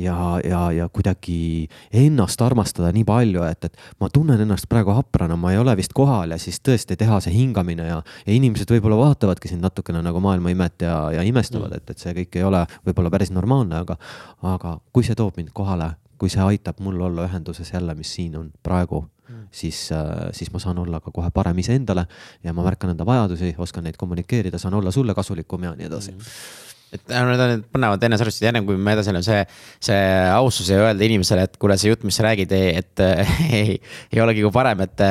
ja, 0.00 0.16
ja, 0.44 0.62
ja 0.74 0.88
kuidagi 0.88 1.68
ennast 1.92 2.42
armastada 2.42 2.92
nii 2.94 3.04
palju, 3.06 3.44
et, 3.46 3.68
et 3.68 4.00
ma 4.00 4.10
tunnen 4.12 4.40
ennast 4.42 4.68
praegu 4.70 4.94
haprana, 4.96 5.36
ma 5.40 5.52
ei 5.52 5.60
ole 5.60 5.76
vist 5.78 5.94
kohal 5.96 6.34
ja 6.34 6.40
siis 6.40 6.60
tõesti 6.64 6.96
teha 6.98 7.20
see 7.24 7.36
hingamine 7.36 7.88
ja, 7.90 8.00
ja 8.26 8.36
inimesed 8.36 8.70
võib-olla 8.72 8.98
vaatavadki 9.04 9.52
sind 9.52 9.64
natukene 9.64 10.02
nagu 10.04 10.20
maailmaimet 10.24 10.88
ja, 10.88 10.98
ja 11.18 11.26
imestavad, 11.26 11.70
mm. 11.70 11.84
et, 11.84 11.94
et 11.94 12.02
see 12.02 12.16
kõik 12.22 12.40
ei 12.40 12.48
ole 12.48 12.64
võib-olla 12.86 13.12
päris 13.12 13.32
normaalne, 13.34 13.84
aga, 13.84 13.98
aga 14.46 14.76
kui 14.96 15.04
see 15.04 15.16
toob 15.18 15.36
mind 15.36 15.52
kohale, 15.52 15.90
kui 16.16 16.32
see 16.32 16.40
aitab 16.40 16.78
mul 16.80 17.02
olla 17.10 17.26
ühenduses 17.28 17.68
jälle, 17.74 17.92
mis 17.98 18.14
siin 18.16 18.38
on 18.40 18.46
praegu 18.64 19.02
mm., 19.04 19.48
siis, 19.52 19.90
äh, 19.92 20.30
siis 20.32 20.48
ma 20.54 20.62
saan 20.62 20.78
olla 20.80 21.02
ka 21.04 21.12
kohe 21.12 21.28
parem 21.36 21.58
iseendale 21.60 22.06
ja 22.44 22.54
ma 22.56 22.64
märkan 22.64 22.94
enda 22.94 23.04
vajadusi, 23.04 23.52
oskan 23.60 23.84
neid 23.84 23.98
kommunikeerida, 24.00 24.58
saan 24.58 24.78
olla 24.78 24.94
sulle 24.94 25.14
kasulikum 25.14 25.68
ja 25.68 25.74
nii 25.76 25.90
edasi 25.90 26.16
mm 26.16 26.64
et 26.94 27.02
need 27.10 27.40
on 27.42 27.50
need 27.50 27.64
põnevad 27.74 28.04
enesearvestused 28.06 28.44
ja 28.46 28.50
ennem 28.52 28.66
kui 28.66 28.78
me 28.78 28.92
edasi 28.94 29.10
läheme, 29.10 29.26
see, 29.26 29.40
see 29.88 30.02
aussus 30.30 30.68
ja 30.70 30.78
öelda 30.84 31.04
inimesele, 31.04 31.46
et 31.48 31.56
kuule, 31.60 31.74
see 31.80 31.90
jutt, 31.90 32.04
mis 32.06 32.16
sa 32.16 32.28
räägid, 32.28 32.54
et 32.54 33.02
ei, 33.58 33.74
ei 34.14 34.22
olegi 34.22 34.44
kui 34.46 34.54
parem, 34.54 34.84
et 34.86 35.02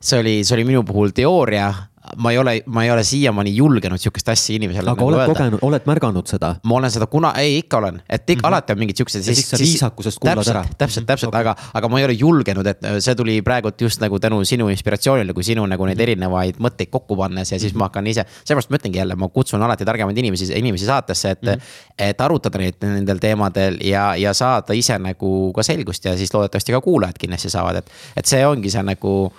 see 0.00 0.22
oli, 0.22 0.34
see 0.40 0.56
oli 0.56 0.64
minu 0.70 0.82
puhul 0.88 1.12
teooria 1.14 1.68
ma 2.16 2.32
ei 2.32 2.38
ole, 2.38 2.62
ma 2.66 2.84
ei 2.84 2.90
ole 2.90 3.04
siiamaani 3.04 3.56
julgenud 3.56 4.00
sihukest 4.00 4.28
asja 4.28 4.56
inimesele. 4.56 4.90
aga 4.90 4.96
nagu 4.96 5.06
oled 5.08 5.20
öelda. 5.20 5.34
kogenud, 5.34 5.62
oled 5.62 5.86
märganud 5.88 6.30
seda? 6.30 6.54
ma 6.62 6.74
olen 6.78 6.92
seda 6.92 7.06
kuna, 7.10 7.32
ei 7.40 7.58
ikka 7.62 7.78
olen, 7.78 8.00
et 8.08 8.22
ikka 8.22 8.34
mm 8.34 8.40
-hmm. 8.40 8.48
alati 8.48 8.72
on 8.72 8.78
mingid 8.78 8.96
siuksed. 8.96 9.26
ja 9.26 9.34
siis 9.34 9.50
sa 9.50 9.58
viisakusest 9.58 10.18
kuulad 10.18 10.36
täpselt, 10.36 10.56
ära. 10.56 10.64
täpselt, 10.78 11.06
täpselt 11.06 11.28
okay., 11.28 11.40
aga, 11.40 11.56
aga 11.74 11.88
ma 11.88 11.98
ei 11.98 12.04
ole 12.04 12.12
julgenud, 12.12 12.66
et 12.66 12.86
see 12.98 13.14
tuli 13.14 13.42
praegult 13.42 13.80
just 13.80 14.00
nagu 14.00 14.18
tänu 14.18 14.44
sinu 14.44 14.68
inspiratsioonile, 14.68 15.32
kui 15.32 15.44
sinu 15.44 15.66
nagu 15.66 15.86
neid 15.86 15.96
mhm. 15.96 16.02
erinevaid 16.02 16.58
mõtteid 16.58 16.90
kokku 16.90 17.16
pannes 17.16 17.52
ja 17.52 17.58
siis 17.58 17.74
ma 17.74 17.88
hakkan 17.88 18.06
ise. 18.06 18.24
seepärast 18.44 18.70
ma 18.70 18.76
ütlengi 18.76 18.98
jälle, 18.98 19.16
ma 19.16 19.28
kutsun 19.28 19.62
alati 19.62 19.84
targemaid 19.84 20.18
inimesi, 20.18 20.52
inimesi 20.54 20.86
saatesse, 20.86 21.30
et 21.30 21.42
mm, 21.42 21.48
-hmm. 21.48 21.60
et 21.98 22.20
arutada 22.20 22.58
neid 22.58 22.74
nendel 22.82 23.18
teemadel 23.18 23.78
ja, 23.84 24.14
ja 24.16 24.34
saada 24.34 24.72
ise 24.72 24.98
nagu 24.98 25.52
ka 25.52 25.62
selgust 25.62 26.04
ja 26.04 26.16
siis 26.16 26.34
loodetavasti 26.34 26.72
ka 26.72 26.80
kuulajad 26.80 27.18
kindlasti 27.18 27.50
saavad, 27.50 27.76
et. 27.76 27.90
et 28.16 28.26
see 28.26 28.46
ongi 28.46 28.70
see 28.70 28.82
nagu 28.82 29.32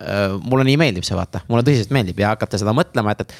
Äh, 0.00 0.34
mulle 0.42 0.64
nii 0.66 0.76
meeldib 0.80 1.06
see, 1.06 1.16
vaata, 1.16 1.40
mulle 1.48 1.62
tõsiselt 1.66 1.92
meeldib 1.94 2.15
ja 2.22 2.32
hakata 2.34 2.60
seda 2.60 2.74
mõtlema, 2.76 3.14
et, 3.14 3.24
et. 3.24 3.34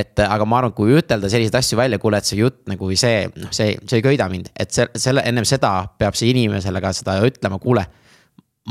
et 0.00 0.22
aga 0.26 0.46
ma 0.48 0.60
arvan, 0.60 0.74
kui 0.76 0.94
ütelda 0.98 1.30
selliseid 1.32 1.58
asju 1.60 1.78
välja, 1.80 1.98
kuule, 2.02 2.20
et 2.20 2.28
see 2.28 2.40
jutt 2.40 2.62
nagu 2.70 2.88
see, 2.98 3.26
noh, 3.40 3.52
see, 3.54 3.74
see 3.90 4.00
ei 4.00 4.06
köida 4.06 4.28
mind, 4.32 4.50
et 4.60 4.72
see, 4.74 4.86
selle, 5.00 5.24
ennem 5.26 5.46
seda 5.48 5.74
peab 5.98 6.16
see 6.18 6.32
inimesele 6.32 6.82
ka 6.84 6.94
seda 6.96 7.18
ütlema, 7.26 7.60
kuule. 7.62 7.86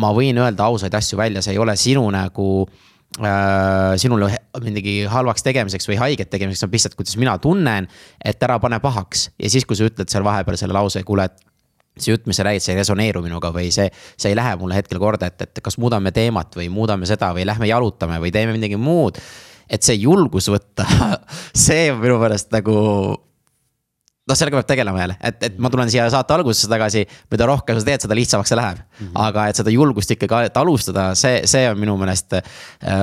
ma 0.01 0.09
võin 0.15 0.37
öelda 0.41 0.65
ausaid 0.65 0.95
asju 0.97 1.19
välja, 1.19 1.43
see 1.45 1.53
ei 1.53 1.61
ole 1.61 1.75
sinu 1.77 2.07
nagu 2.13 2.47
äh, 3.21 3.93
sinule 4.01 4.31
midagi 4.63 5.03
halvaks 5.09 5.45
tegemiseks 5.45 5.89
või 5.89 5.99
haiget 6.01 6.31
tegemiseks, 6.33 6.65
on 6.65 6.73
lihtsalt, 6.73 6.97
kuidas 6.97 7.17
mina 7.21 7.37
tunnen, 7.37 7.87
et 8.25 8.43
ära 8.43 8.57
pane 8.59 8.79
pahaks 8.81 9.29
ja 9.37 9.49
siis, 9.53 9.67
kui 9.69 9.77
sa 9.77 9.85
ütled 9.89 10.09
seal 10.09 10.25
vahepeal 10.25 10.57
selle 10.57 10.73
lause, 10.73 11.03
kuule, 11.05 11.29
et 11.29 11.52
see 11.97 12.13
jutt, 12.13 12.25
mis 12.29 12.39
sa 12.39 12.45
räägid, 12.47 12.63
see 12.65 12.73
ei 12.73 12.79
resoneeru 12.81 13.21
minuga 13.25 13.51
või 13.53 13.69
see, 13.73 13.89
see 14.17 14.31
ei 14.31 14.37
lähe 14.37 14.55
mulle 14.61 14.77
hetkel 14.77 15.01
korda, 15.01 15.29
et, 15.29 15.45
et 15.45 15.61
kas 15.63 15.77
muudame 15.81 16.13
teemat 16.15 16.55
või 16.57 16.69
muudame 16.73 17.09
seda 17.09 17.33
või 17.35 17.45
lähme 17.45 17.69
jalutame 17.69 18.19
või 18.23 18.33
teeme 18.33 18.55
midagi 18.55 18.79
muud. 18.81 19.19
et 19.69 19.83
see 19.83 19.99
julgus 20.01 20.49
võtta 20.51 20.87
see 21.65 21.91
on 21.93 22.01
minu 22.01 22.17
meelest 22.21 22.51
nagu 22.55 22.75
noh, 24.23 24.37
sellega 24.39 24.61
peab 24.61 24.67
tegelema 24.69 25.01
jälle, 25.01 25.15
et, 25.19 25.41
et 25.43 25.57
ma 25.59 25.69
tulen 25.71 25.89
siia 25.91 26.05
saate 26.11 26.31
algusesse 26.37 26.69
tagasi, 26.71 27.03
mida 27.31 27.47
rohkem 27.49 27.79
sa 27.79 27.87
teed, 27.89 28.05
seda 28.05 28.15
lihtsamaks 28.15 28.53
see 28.53 28.59
läheb 28.59 28.77
mm. 28.79 29.07
-hmm. 29.07 29.17
aga 29.25 29.47
et 29.51 29.59
seda 29.59 29.73
julgust 29.73 30.13
ikkagi, 30.15 30.51
alustada, 30.61 31.09
see, 31.19 31.41
see 31.49 31.65
on 31.67 31.79
minu 31.79 31.97
meelest 31.99 32.37
äh, 32.39 32.43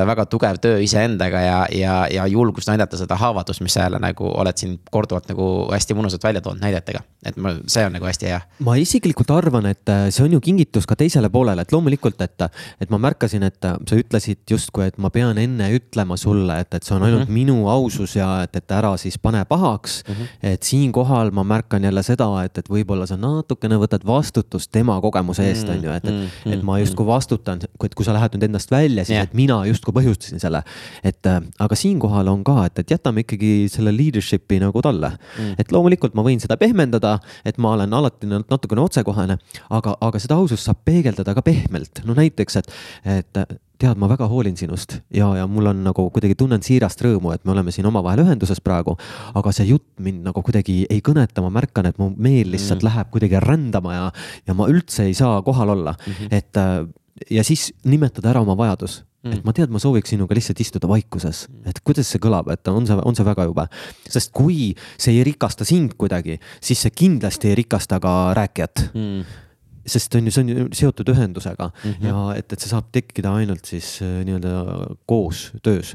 väga 0.08 0.24
tugev 0.32 0.56
töö 0.64 0.78
iseendaga 0.80 1.42
ja, 1.44 1.58
ja, 1.76 1.96
ja 2.10 2.26
julgust 2.26 2.68
näidata 2.72 2.96
seda 2.96 3.18
haavatust, 3.20 3.60
mis 3.60 3.76
sa 3.76 3.84
jälle 3.84 4.00
nagu 4.00 4.30
oled 4.32 4.56
siin 4.56 4.78
korduvalt 4.90 5.28
nagu 5.28 5.68
hästi 5.72 5.96
mõnusalt 5.98 6.24
välja 6.24 6.40
toonud 6.40 6.62
näidetega. 6.64 7.02
et 7.24 7.36
ma, 7.36 7.52
see 7.66 7.84
on 7.84 7.92
nagu 7.92 8.06
hästi 8.08 8.26
hea. 8.26 8.40
ma 8.58 8.76
isiklikult 8.80 9.30
arvan, 9.30 9.66
et 9.66 9.88
äh, 9.88 10.08
see 10.08 10.24
on 10.24 10.32
ju 10.32 10.40
kingitus 10.40 10.86
ka 10.86 10.96
teisele 10.96 11.28
poolele, 11.28 11.60
et 11.60 11.72
loomulikult, 11.72 12.20
et, 12.20 12.48
et 12.80 12.90
ma 12.90 12.98
märkasin, 12.98 13.42
et 13.42 13.64
äh, 13.64 13.76
sa 13.88 14.00
ütlesid 14.00 14.40
justkui, 14.50 14.86
et 14.88 14.96
ma 14.96 15.10
pean 15.10 15.36
enne 15.38 15.68
ütlema 15.76 16.16
sulle, 16.16 16.60
et, 16.60 16.72
et 16.74 16.82
see 16.82 16.96
on 16.96 17.02
ainult 17.02 17.28
mm 17.28 17.28
-hmm. 17.28 17.38
minu 17.44 17.68
ausus 17.68 18.16
ja 18.16 18.42
et, 18.42 18.56
et 18.56 18.70
ära 18.72 18.96
siis 18.96 19.18
pane 19.18 19.44
pahaks 19.44 20.02
mm. 20.08 20.14
-hmm. 20.14 20.26
et 20.54 20.62
siinkohal 20.62 21.09
kohal 21.10 21.30
ma 21.34 21.44
märkan 21.44 21.84
jälle 21.84 22.02
seda, 22.06 22.28
et, 22.44 22.58
et 22.60 22.68
võib-olla 22.70 23.06
sa 23.08 23.16
natukene 23.20 23.78
võtad 23.80 24.04
vastutust 24.06 24.70
tema 24.72 24.96
kogemuse 25.02 25.46
eest, 25.48 25.66
mm, 25.66 25.76
on 25.76 25.86
ju, 25.86 25.94
et, 25.96 26.06
et 26.06 26.12
mm,, 26.12 26.52
et 26.54 26.62
ma 26.62 26.76
mm, 26.76 26.84
justkui 26.84 27.06
vastutan, 27.08 27.62
et 27.84 27.96
kui 27.98 28.06
sa 28.06 28.14
lähed 28.16 28.36
nüüd 28.36 28.46
endast 28.48 28.70
välja, 28.70 29.04
siis 29.04 29.16
yeah. 29.16 29.26
et 29.26 29.34
mina 29.38 29.60
justkui 29.68 29.94
põhjustasin 29.96 30.42
selle. 30.42 30.62
et 31.06 31.26
äh, 31.26 31.40
aga 31.58 31.78
siinkohal 31.78 32.30
on 32.32 32.44
ka, 32.46 32.58
et, 32.68 32.82
et 32.82 32.94
jätame 32.94 33.24
ikkagi 33.24 33.52
selle 33.72 33.94
leadership'i 33.96 34.60
nagu 34.62 34.82
talle 34.84 35.12
mm.. 35.16 35.56
et 35.62 35.74
loomulikult 35.74 36.14
ma 36.18 36.26
võin 36.26 36.42
seda 36.42 36.58
pehmendada, 36.60 37.16
et 37.44 37.58
ma 37.58 37.74
olen 37.76 37.98
alati 38.00 38.30
natukene 38.30 38.84
otsekohene, 38.84 39.38
aga, 39.70 39.96
aga 40.00 40.22
seda 40.22 40.38
ausust 40.38 40.68
saab 40.68 40.84
peegeldada 40.86 41.34
ka 41.36 41.44
pehmelt, 41.46 42.04
no 42.06 42.16
näiteks, 42.18 42.62
et, 42.62 42.72
et 43.18 43.44
tead, 43.80 44.00
ma 44.00 44.08
väga 44.10 44.28
hoolin 44.30 44.56
sinust 44.58 44.98
ja, 45.14 45.30
ja 45.38 45.46
mul 45.50 45.70
on 45.72 45.82
nagu 45.86 46.06
kuidagi 46.12 46.36
tunnen 46.38 46.62
siirast 46.64 47.02
rõõmu, 47.04 47.32
et 47.34 47.44
me 47.44 47.54
oleme 47.54 47.72
siin 47.74 47.88
omavahel 47.90 48.24
ühenduses 48.24 48.60
praegu. 48.64 48.96
aga 49.34 49.52
see 49.56 49.70
jutt 49.70 49.88
mind 50.02 50.24
nagu 50.28 50.44
kuidagi 50.44 50.82
ei 50.90 51.02
kõneta, 51.04 51.42
ma 51.44 51.52
märkan, 51.60 51.90
et 51.90 52.00
mu 52.00 52.10
meel 52.16 52.52
lihtsalt 52.52 52.82
mm. 52.82 52.88
läheb 52.88 53.12
kuidagi 53.14 53.42
rändama 53.44 53.96
ja, 53.96 54.08
ja 54.48 54.56
ma 54.56 54.68
üldse 54.70 55.08
ei 55.08 55.14
saa 55.16 55.40
kohal 55.46 55.76
olla 55.76 55.96
mm, 55.96 56.12
-hmm. 56.12 56.34
et 56.34 56.56
äh, 56.56 56.86
ja 57.30 57.44
siis 57.44 57.70
nimetada 57.84 58.30
ära 58.30 58.40
oma 58.40 58.56
vajadus 58.56 59.02
mm.. 59.24 59.32
et 59.32 59.44
ma 59.44 59.52
tean, 59.56 59.70
ma 59.72 59.82
sooviks 59.82 60.12
sinuga 60.12 60.36
lihtsalt 60.36 60.60
istuda 60.60 60.88
vaikuses, 60.88 61.46
et 61.68 61.80
kuidas 61.84 62.10
see 62.12 62.22
kõlab, 62.22 62.50
et 62.52 62.68
on 62.68 62.86
see, 62.88 62.96
on 63.04 63.16
see 63.16 63.26
väga 63.26 63.48
jube. 63.48 63.66
sest 64.08 64.32
kui 64.32 64.72
see 64.96 65.16
ei 65.16 65.24
rikasta 65.24 65.64
sind 65.68 65.96
kuidagi, 66.00 66.40
siis 66.60 66.82
see 66.86 66.90
kindlasti 67.04 67.52
ei 67.52 67.62
rikasta 67.62 68.00
ka 68.00 68.34
rääkijat 68.36 68.90
mm 68.94 69.46
sest 69.86 70.14
on 70.14 70.28
ju, 70.28 70.34
see 70.34 70.44
on 70.44 70.50
ju 70.52 70.66
seotud 70.72 71.12
ühendusega 71.12 71.70
mm 71.70 71.92
-hmm. 71.92 72.06
ja 72.06 72.34
et, 72.36 72.52
et 72.52 72.60
see 72.60 72.70
saab 72.70 72.90
tekkida 72.92 73.34
ainult 73.34 73.64
siis 73.64 74.00
äh, 74.02 74.20
nii-öelda 74.24 74.96
koos 75.06 75.50
töös. 75.62 75.94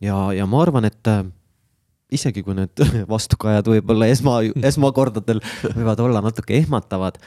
ja, 0.00 0.32
ja 0.32 0.46
ma 0.46 0.62
arvan, 0.62 0.84
et 0.84 1.06
äh, 1.06 1.24
isegi 2.12 2.42
kui 2.42 2.54
need 2.54 2.82
vastukajad 3.14 3.68
võib-olla 3.68 4.08
esma, 4.12 4.40
esmakordadel 4.62 5.40
võivad 5.76 6.00
olla 6.00 6.20
natuke 6.24 6.56
ehmatavad, 6.56 7.18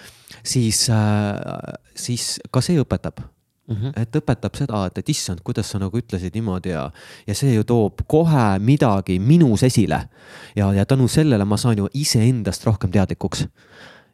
siis, 0.43 0.87
äh, 0.89 1.73
siis 1.95 2.39
ka 2.51 2.61
see 2.61 2.81
õpetab 2.81 3.23
Mm 3.65 3.75
-hmm. 3.75 4.01
et 4.01 4.15
õpetab 4.15 4.53
seda, 4.53 4.85
et, 4.85 4.97
et 4.97 5.09
issand, 5.09 5.39
kuidas 5.43 5.69
sa 5.69 5.79
nagu 5.81 5.97
ütlesid 5.97 6.35
niimoodi 6.37 6.69
ja, 6.69 6.91
ja 7.27 7.33
see 7.35 7.55
ju 7.55 7.63
toob 7.63 8.03
kohe 8.07 8.59
midagi 8.59 9.19
minus 9.19 9.63
esile. 9.63 10.09
ja, 10.55 10.73
ja 10.73 10.85
tänu 10.85 11.07
sellele 11.07 11.45
ma 11.45 11.57
saan 11.57 11.77
ju 11.77 11.87
iseendast 11.93 12.65
rohkem 12.65 12.91
teadlikuks. 12.91 13.47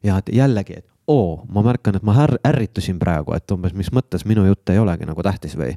ja 0.03 0.17
et 0.17 0.29
jällegi, 0.33 0.73
et 0.73 0.85
oo, 1.11 1.41
ma 1.51 1.63
märkan, 1.65 1.97
et 1.99 2.05
ma 2.07 2.15
är, 2.23 2.35
ärritusin 2.47 2.99
praegu, 3.01 3.35
et 3.35 3.53
umbes, 3.53 3.75
mis 3.77 3.91
mõttes 3.95 4.25
minu 4.29 4.45
jutt 4.47 4.71
ei 4.73 4.79
olegi 4.81 5.07
nagu 5.09 5.25
tähtis 5.25 5.57
või, 5.59 5.75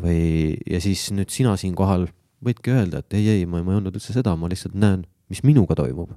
või 0.00 0.20
ja 0.70 0.80
siis 0.82 1.08
nüüd 1.16 1.32
sina 1.34 1.56
siinkohal 1.60 2.08
võidki 2.44 2.74
öelda, 2.74 3.04
et 3.04 3.18
ei, 3.18 3.28
ei, 3.36 3.46
ma, 3.46 3.60
ma 3.64 3.74
ei 3.74 3.80
öelnud 3.80 3.96
üldse 3.96 4.16
seda, 4.16 4.34
ma 4.38 4.50
lihtsalt 4.50 4.76
näen, 4.78 5.04
mis 5.30 5.44
minuga 5.46 5.76
toimub. 5.78 6.16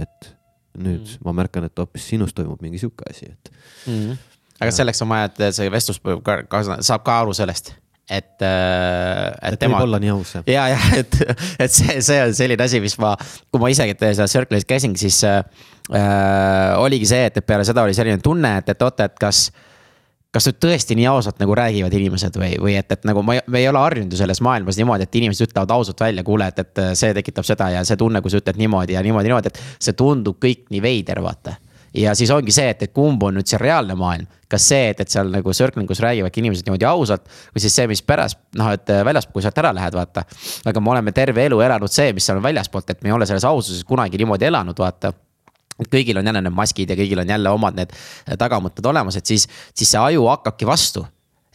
et 0.00 0.32
nüüd 0.72 1.04
mm. 1.04 1.24
ma 1.26 1.34
märkan, 1.36 1.66
et 1.68 1.78
hoopis 1.78 2.06
sinus 2.14 2.32
toimub 2.32 2.62
mingi 2.64 2.80
sihuke 2.80 3.04
asi, 3.10 3.28
et 3.28 3.52
mm. 3.90 4.16
aga 4.64 4.72
selleks 4.72 5.04
on 5.04 5.12
vaja, 5.12 5.28
et 5.28 5.42
see 5.52 5.68
vestlus 5.72 6.00
ka, 6.00 6.38
ka, 6.48 6.62
saab 6.80 7.04
ka 7.04 7.18
aru 7.20 7.36
sellest 7.36 7.74
et, 8.08 8.42
äh, 8.42 9.28
et, 9.42 9.52
et 9.52 9.60
tema. 9.60 9.76
võib 9.76 9.86
olla 9.86 10.00
nii 10.02 10.12
aus 10.14 10.34
jah. 10.36 10.48
ja, 10.48 10.64
ja 10.72 10.80
et, 11.00 11.18
et 11.66 11.72
see, 11.72 12.00
see 12.04 12.18
on 12.24 12.34
selline 12.36 12.64
asi, 12.64 12.80
mis 12.82 12.96
ma, 13.02 13.14
kui 13.52 13.62
ma 13.62 13.70
isegi 13.72 13.96
seal 14.00 14.30
Circle'is 14.32 14.66
käisin, 14.68 14.96
siis 15.00 15.20
äh, 15.28 15.42
äh, 15.90 16.78
oligi 16.78 17.08
see, 17.10 17.26
et, 17.30 17.36
et 17.36 17.46
peale 17.46 17.66
seda 17.66 17.82
oli 17.86 17.94
selline 17.96 18.22
tunne, 18.22 18.56
et, 18.62 18.74
et 18.74 18.88
oota, 18.88 19.10
et 19.10 19.18
kas 19.20 19.48
kas 20.32 20.48
nüüd 20.48 20.60
tõesti 20.64 20.96
nii 20.96 21.08
ausalt 21.10 21.40
nagu 21.42 21.54
räägivad 21.56 21.92
inimesed 21.92 22.36
või, 22.40 22.54
või 22.60 22.76
et, 22.80 22.92
et 22.94 23.02
nagu 23.08 23.20
ma, 23.26 23.36
me 23.52 23.60
ei 23.60 23.66
ole 23.68 23.80
harjunud 23.82 24.14
ju 24.14 24.20
selles 24.22 24.40
maailmas 24.44 24.78
niimoodi, 24.80 25.04
et 25.04 25.18
inimesed 25.20 25.50
ütlevad 25.50 25.74
ausalt 25.74 26.00
välja, 26.00 26.24
kuule, 26.24 26.48
et, 26.48 26.62
et 26.62 26.80
see 26.98 27.12
tekitab 27.18 27.44
seda 27.44 27.68
ja 27.74 27.82
see 27.84 27.98
tunne, 28.00 28.22
kui 28.24 28.32
sa 28.32 28.40
ütled 28.40 28.60
niimoodi 28.60 28.96
ja 28.96 29.02
niimoodi, 29.04 29.28
niimoodi, 29.28 29.52
et 29.52 29.60
see 29.76 29.96
tundub 29.98 30.38
kõik 30.40 30.64
nii 30.72 30.80
veider, 30.84 31.20
vaata. 31.24 31.58
ja 31.92 32.14
siis 32.16 32.30
ongi 32.32 32.54
see, 32.54 32.70
et, 32.72 32.86
et 32.86 32.94
kumb 32.96 33.22
on 33.28 33.36
nüüd 33.36 33.50
see 33.50 33.60
reaalne 33.60 33.92
maailm, 33.98 34.30
kas 34.48 34.70
see, 34.72 34.86
et, 34.94 35.02
et 35.04 35.12
seal 35.12 35.28
nagu 35.32 35.52
circling 35.52 35.90
us 35.92 36.00
räägivadki 36.00 36.40
inimesed 36.40 36.64
niimoodi 36.64 36.88
ausalt 36.88 37.28
või 37.52 37.64
siis 37.66 37.76
see, 37.76 37.84
mis 37.90 38.00
pärast 38.00 38.40
noh, 38.56 38.70
et 38.72 38.88
väljaspool, 38.88 39.36
kui 39.36 39.44
sealt 39.44 39.60
ära 39.60 39.74
lähed, 39.76 39.98
vaata. 40.00 40.24
aga 40.64 40.80
me 40.80 40.94
oleme 40.94 41.12
terve 41.12 41.44
elu 41.44 41.60
elanud 41.60 41.92
see, 41.92 42.16
mis 42.16 42.24
seal 42.24 42.40
on 42.40 42.48
väljaspoolt, 42.48 42.88
et 42.88 43.04
me 43.04 43.12
ei 43.12 43.18
ole 43.18 43.28
selles 43.28 43.44
aususes 43.44 43.84
kunagi 43.84 44.16
niimoodi 44.22 44.48
elanud, 44.48 44.80
vaata 44.80 45.12
kõigil 45.90 46.20
on 46.20 46.26
jälle 46.30 46.44
need 46.44 46.54
maskid 46.54 46.90
ja 46.90 46.98
kõigil 46.98 47.24
on 47.24 47.34
jälle 47.34 47.50
omad 47.50 47.78
need 47.78 47.96
tagamõtted 48.38 48.86
olemas, 48.86 49.16
et 49.16 49.26
siis, 49.26 49.48
siis 49.74 49.90
see 49.94 50.00
aju 50.00 50.28
hakkabki 50.30 50.68
vastu 50.68 51.06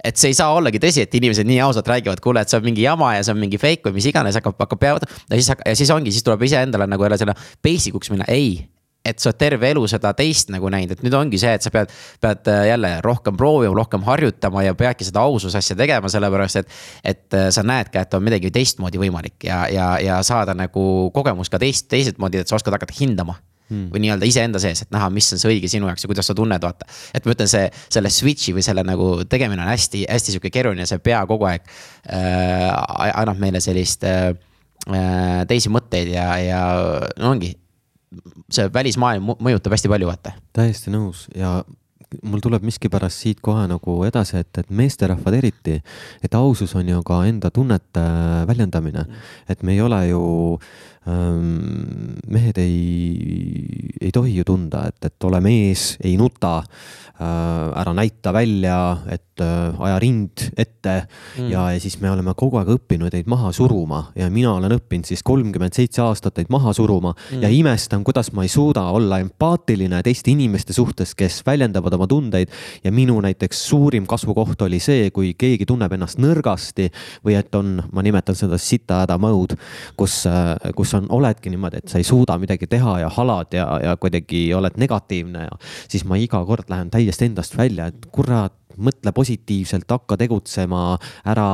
et 0.04 0.20
see 0.20 0.32
ei 0.32 0.38
saa 0.38 0.54
ollagi 0.56 0.80
tõsi, 0.82 1.04
et 1.04 1.20
inimesed 1.20 1.48
nii 1.48 1.60
ausalt 1.66 1.90
räägivad, 1.90 2.22
kuule, 2.24 2.44
et 2.44 2.52
see 2.52 2.60
on 2.60 2.66
mingi 2.68 2.86
jama 2.86 3.16
ja 3.18 3.26
see 3.26 3.34
on 3.34 3.42
mingi 3.42 3.60
fake 3.62 3.90
või 3.90 3.98
mis 3.98 4.08
iganes, 4.12 4.38
hakkab, 4.38 4.58
hakkab 4.62 4.82
peale. 4.82 5.12
ja 5.28 5.40
siis, 5.40 5.52
ja 5.58 5.76
siis 5.78 5.92
ongi, 5.94 6.14
siis 6.14 6.26
tuleb 6.26 6.44
iseendale 6.48 6.88
nagu 6.90 7.06
jälle 7.08 7.18
selle 7.20 7.36
basic 7.64 7.98
uks 7.98 8.14
minna, 8.14 8.28
ei. 8.32 8.68
et 9.08 9.24
sa 9.24 9.30
oled 9.32 9.40
terve 9.40 9.70
elu 9.72 9.86
seda 9.88 10.12
teist 10.18 10.52
nagu 10.52 10.70
näinud, 10.70 10.94
et 10.94 11.04
nüüd 11.06 11.16
ongi 11.18 11.40
see, 11.42 11.54
et 11.56 11.64
sa 11.64 11.72
pead, 11.74 11.92
pead 12.22 12.50
äh, 12.52 12.66
jälle 12.70 12.92
rohkem 13.06 13.38
proovima, 13.40 13.74
rohkem 13.78 14.04
harjutama 14.04 14.66
ja 14.66 14.76
peadki 14.78 15.08
seda 15.08 15.24
aususe 15.24 15.58
asja 15.58 15.78
tegema, 15.80 16.12
sellepärast 16.12 16.62
et. 16.62 16.80
et 17.16 17.38
äh, 17.40 17.50
sa 17.56 17.64
näed 17.66 17.90
ka, 17.94 18.04
et 18.04 18.18
on 18.18 18.26
midagi 18.26 18.52
teistmoodi 18.54 19.02
võimalik 19.02 19.48
ja, 19.48 19.64
ja, 19.72 19.94
ja 20.04 20.22
saada 20.28 20.54
nagu 20.58 21.10
kogemus 21.16 21.50
ka 21.50 21.62
teist, 21.64 21.88
teiselt 21.90 22.20
moodi, 22.22 22.44
et 22.44 22.52
sa 22.52 22.60
oskad 22.60 22.76
hakata 22.76 23.00
hindama 23.00 23.40
hmm. 23.70 23.88
või 23.94 24.04
nii-öelda 24.06 24.28
iseenda 24.30 24.62
sees, 24.62 24.84
et 24.86 24.92
näha, 24.94 25.10
mis 25.14 25.30
on 25.34 25.42
see 25.42 25.52
õige 25.54 25.70
sinu 25.72 25.90
jaoks 25.90 26.06
ja 26.06 26.12
kuidas 26.12 26.30
sa 26.30 26.36
tunned, 26.38 26.64
vaata. 26.64 26.88
et 27.16 27.28
ma 27.28 27.36
ütlen, 27.36 27.52
see, 27.52 27.70
selle 27.94 28.12
switch'i 28.14 28.56
või 28.58 28.66
selle 28.66 28.84
nagu 28.88 29.10
tegemine 29.30 29.64
on 29.64 29.72
hästi, 29.72 30.06
hästi 30.10 30.36
sihuke 30.36 30.52
keeruline, 30.54 30.88
see 30.90 31.02
pea 31.04 31.24
kogu 31.30 31.48
aeg 31.50 31.66
äh, 31.68 32.68
annab 33.14 33.42
meile 33.42 33.62
sellist 33.64 34.06
äh, 34.08 34.32
äh, 34.88 35.42
teisi 35.50 35.72
mõtteid 35.74 36.14
ja, 36.16 36.30
ja 36.44 36.62
no 37.18 37.34
ongi. 37.36 37.56
see 38.54 38.70
välismaailm 38.74 39.36
mõjutab 39.44 39.76
hästi 39.76 39.92
palju, 39.92 40.08
vaata. 40.12 40.38
täiesti 40.56 40.94
nõus 40.94 41.28
ja 41.36 41.60
mul 42.24 42.42
tuleb 42.44 42.64
miskipärast 42.68 43.24
siit 43.24 43.42
kohe 43.44 43.66
nagu 43.70 43.98
edasi, 44.08 44.42
et, 44.42 44.52
et 44.62 44.70
meesterahvad 44.72 45.38
eriti, 45.40 45.78
et 46.24 46.38
ausus 46.38 46.74
on 46.80 46.88
ju 46.88 47.02
ka 47.08 47.22
enda 47.28 47.52
tunnete 47.54 48.04
väljendamine. 48.48 49.06
et 49.50 49.64
me 49.64 49.74
ei 49.74 49.82
ole 49.82 50.08
ju 50.08 50.22
ähm,, 50.56 50.97
mehed 51.08 52.58
ei, 52.60 53.92
ei 54.02 54.12
tohi 54.12 54.36
ju 54.36 54.44
tunda, 54.48 54.88
et, 54.90 55.00
et 55.08 55.28
ole 55.30 55.40
mees, 55.44 55.94
ei 56.04 56.18
nuta 56.20 56.58
äh,, 56.60 57.80
ära 57.82 57.94
näita 57.96 58.34
välja, 58.34 58.98
et 59.10 59.42
äh, 59.42 59.82
aja 59.82 60.00
rind 60.00 60.44
ette 60.58 60.96
mm. 61.38 61.50
ja, 61.50 61.64
ja 61.72 61.80
siis 61.80 62.00
me 62.02 62.12
oleme 62.12 62.34
kogu 62.38 62.60
aeg 62.60 62.70
õppinud 62.76 63.14
neid 63.14 63.30
maha 63.30 63.52
suruma 63.56 64.04
ja 64.18 64.28
mina 64.34 64.54
olen 64.58 64.76
õppinud 64.78 65.08
siis 65.08 65.24
kolmkümmend 65.26 65.78
seitse 65.78 66.02
aastat 66.04 66.38
neid 66.38 66.52
maha 66.54 66.74
suruma 66.78 67.14
mm. 67.14 67.46
ja 67.46 67.50
imestan, 67.54 68.04
kuidas 68.08 68.34
ma 68.36 68.46
ei 68.46 68.52
suuda 68.52 68.84
olla 68.98 69.22
empaatiline 69.24 70.02
teiste 70.06 70.32
inimeste 70.34 70.76
suhtes, 70.76 71.16
kes 71.18 71.40
väljendavad 71.48 71.96
oma 71.98 72.08
tundeid. 72.08 72.52
ja 72.84 72.92
minu 72.92 73.20
näiteks 73.22 73.64
suurim 73.70 74.06
kasvukoht 74.08 74.62
oli 74.68 74.80
see, 74.84 75.10
kui 75.12 75.34
keegi 75.38 75.66
tunneb 75.66 75.94
ennast 75.94 76.20
nõrgasti 76.22 76.90
või 77.26 77.38
et 77.40 77.56
on, 77.56 77.78
ma 77.92 78.04
nimetan 78.06 78.36
seda 78.36 78.60
sita-häda 78.62 79.18
mode, 79.22 79.58
kus, 79.98 80.26
kus 80.76 80.94
on, 80.94 80.97
oledki 81.10 81.52
niimoodi, 81.54 81.82
et 81.82 81.92
sa 81.92 82.02
ei 82.02 82.08
suuda 82.08 82.38
midagi 82.42 82.70
teha 82.70 83.00
ja 83.04 83.10
halad 83.18 83.54
ja, 83.56 83.68
ja 83.84 83.98
kuidagi 83.98 84.48
oled 84.58 84.78
negatiivne 84.78 85.48
ja 85.48 85.60
siis 85.88 86.06
ma 86.08 86.20
iga 86.20 86.44
kord 86.46 86.72
lähen 86.72 86.92
täiesti 86.94 87.30
endast 87.30 87.58
välja, 87.58 87.92
et 87.92 88.10
kurat 88.12 88.56
mõtle 88.78 89.12
positiivselt, 89.16 89.88
hakka 89.90 90.18
tegutsema, 90.22 90.82
ära 91.28 91.48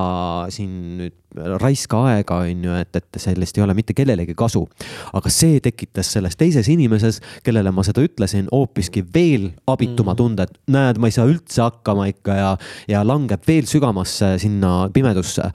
siin 0.54 0.74
nüüd 1.00 1.16
raiska 1.62 2.02
aega, 2.12 2.42
on 2.46 2.66
ju, 2.68 2.74
et, 2.78 3.00
et 3.00 3.22
sellest 3.22 3.58
ei 3.58 3.64
ole 3.66 3.74
mitte 3.78 3.96
kellelegi 3.98 4.36
kasu. 4.38 4.66
aga 5.14 5.32
see 5.34 5.62
tekitas 5.64 6.12
selles 6.14 6.36
teises 6.38 6.68
inimeses, 6.70 7.22
kellele 7.46 7.72
ma 7.74 7.86
seda 7.86 8.04
ütlesin, 8.06 8.50
hoopiski 8.52 9.06
veel 9.16 9.50
abituma 9.68 10.14
mm. 10.14 10.20
tunde, 10.20 10.48
et 10.50 10.76
näed, 10.76 11.00
ma 11.02 11.10
ei 11.10 11.16
saa 11.16 11.30
üldse 11.30 11.64
hakkama 11.64 12.10
ikka 12.12 12.38
ja, 12.38 12.52
ja 12.92 13.08
langeb 13.08 13.48
veel 13.48 13.66
sügavasse 13.70 14.36
sinna 14.44 14.76
pimedusse 14.94 15.50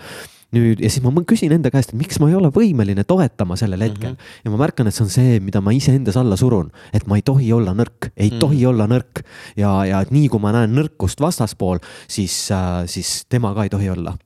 nüüd 0.57 0.80
ja 0.80 0.90
siis 0.90 1.05
ma 1.05 1.12
küsin 1.28 1.53
enda 1.53 1.72
käest, 1.72 1.92
et 1.92 2.01
miks 2.01 2.20
ma 2.22 2.30
ei 2.30 2.36
ole 2.38 2.51
võimeline 2.55 3.05
toetama 3.09 3.57
sellel 3.61 3.82
hetkel 3.84 4.14
mm. 4.14 4.16
-hmm. 4.16 4.44
ja 4.44 4.53
ma 4.55 4.61
märkan, 4.62 4.88
et 4.88 4.96
see 4.96 5.05
on 5.05 5.11
see, 5.12 5.40
mida 5.44 5.61
ma 5.61 5.74
iseendas 5.76 6.16
alla 6.16 6.36
surun, 6.40 6.70
et 6.92 7.07
ma 7.07 7.18
ei 7.18 7.22
tohi 7.22 7.53
olla 7.53 7.74
nõrk, 7.76 8.12
ei 8.16 8.30
mm 8.30 8.34
-hmm. 8.34 8.40
tohi 8.40 8.66
olla 8.66 8.86
nõrk. 8.86 9.24
ja, 9.57 9.84
ja 9.84 10.01
et 10.01 10.11
nii 10.11 10.28
kui 10.28 10.40
ma 10.40 10.53
näen 10.53 10.74
nõrkust 10.74 11.20
vastaspool, 11.20 11.78
siis 12.09 12.51
äh,, 12.51 12.86
siis 12.86 13.26
tema 13.28 13.55
ka 13.55 13.64
ei 13.64 13.70
tohi 13.70 13.90
olla 13.90 14.16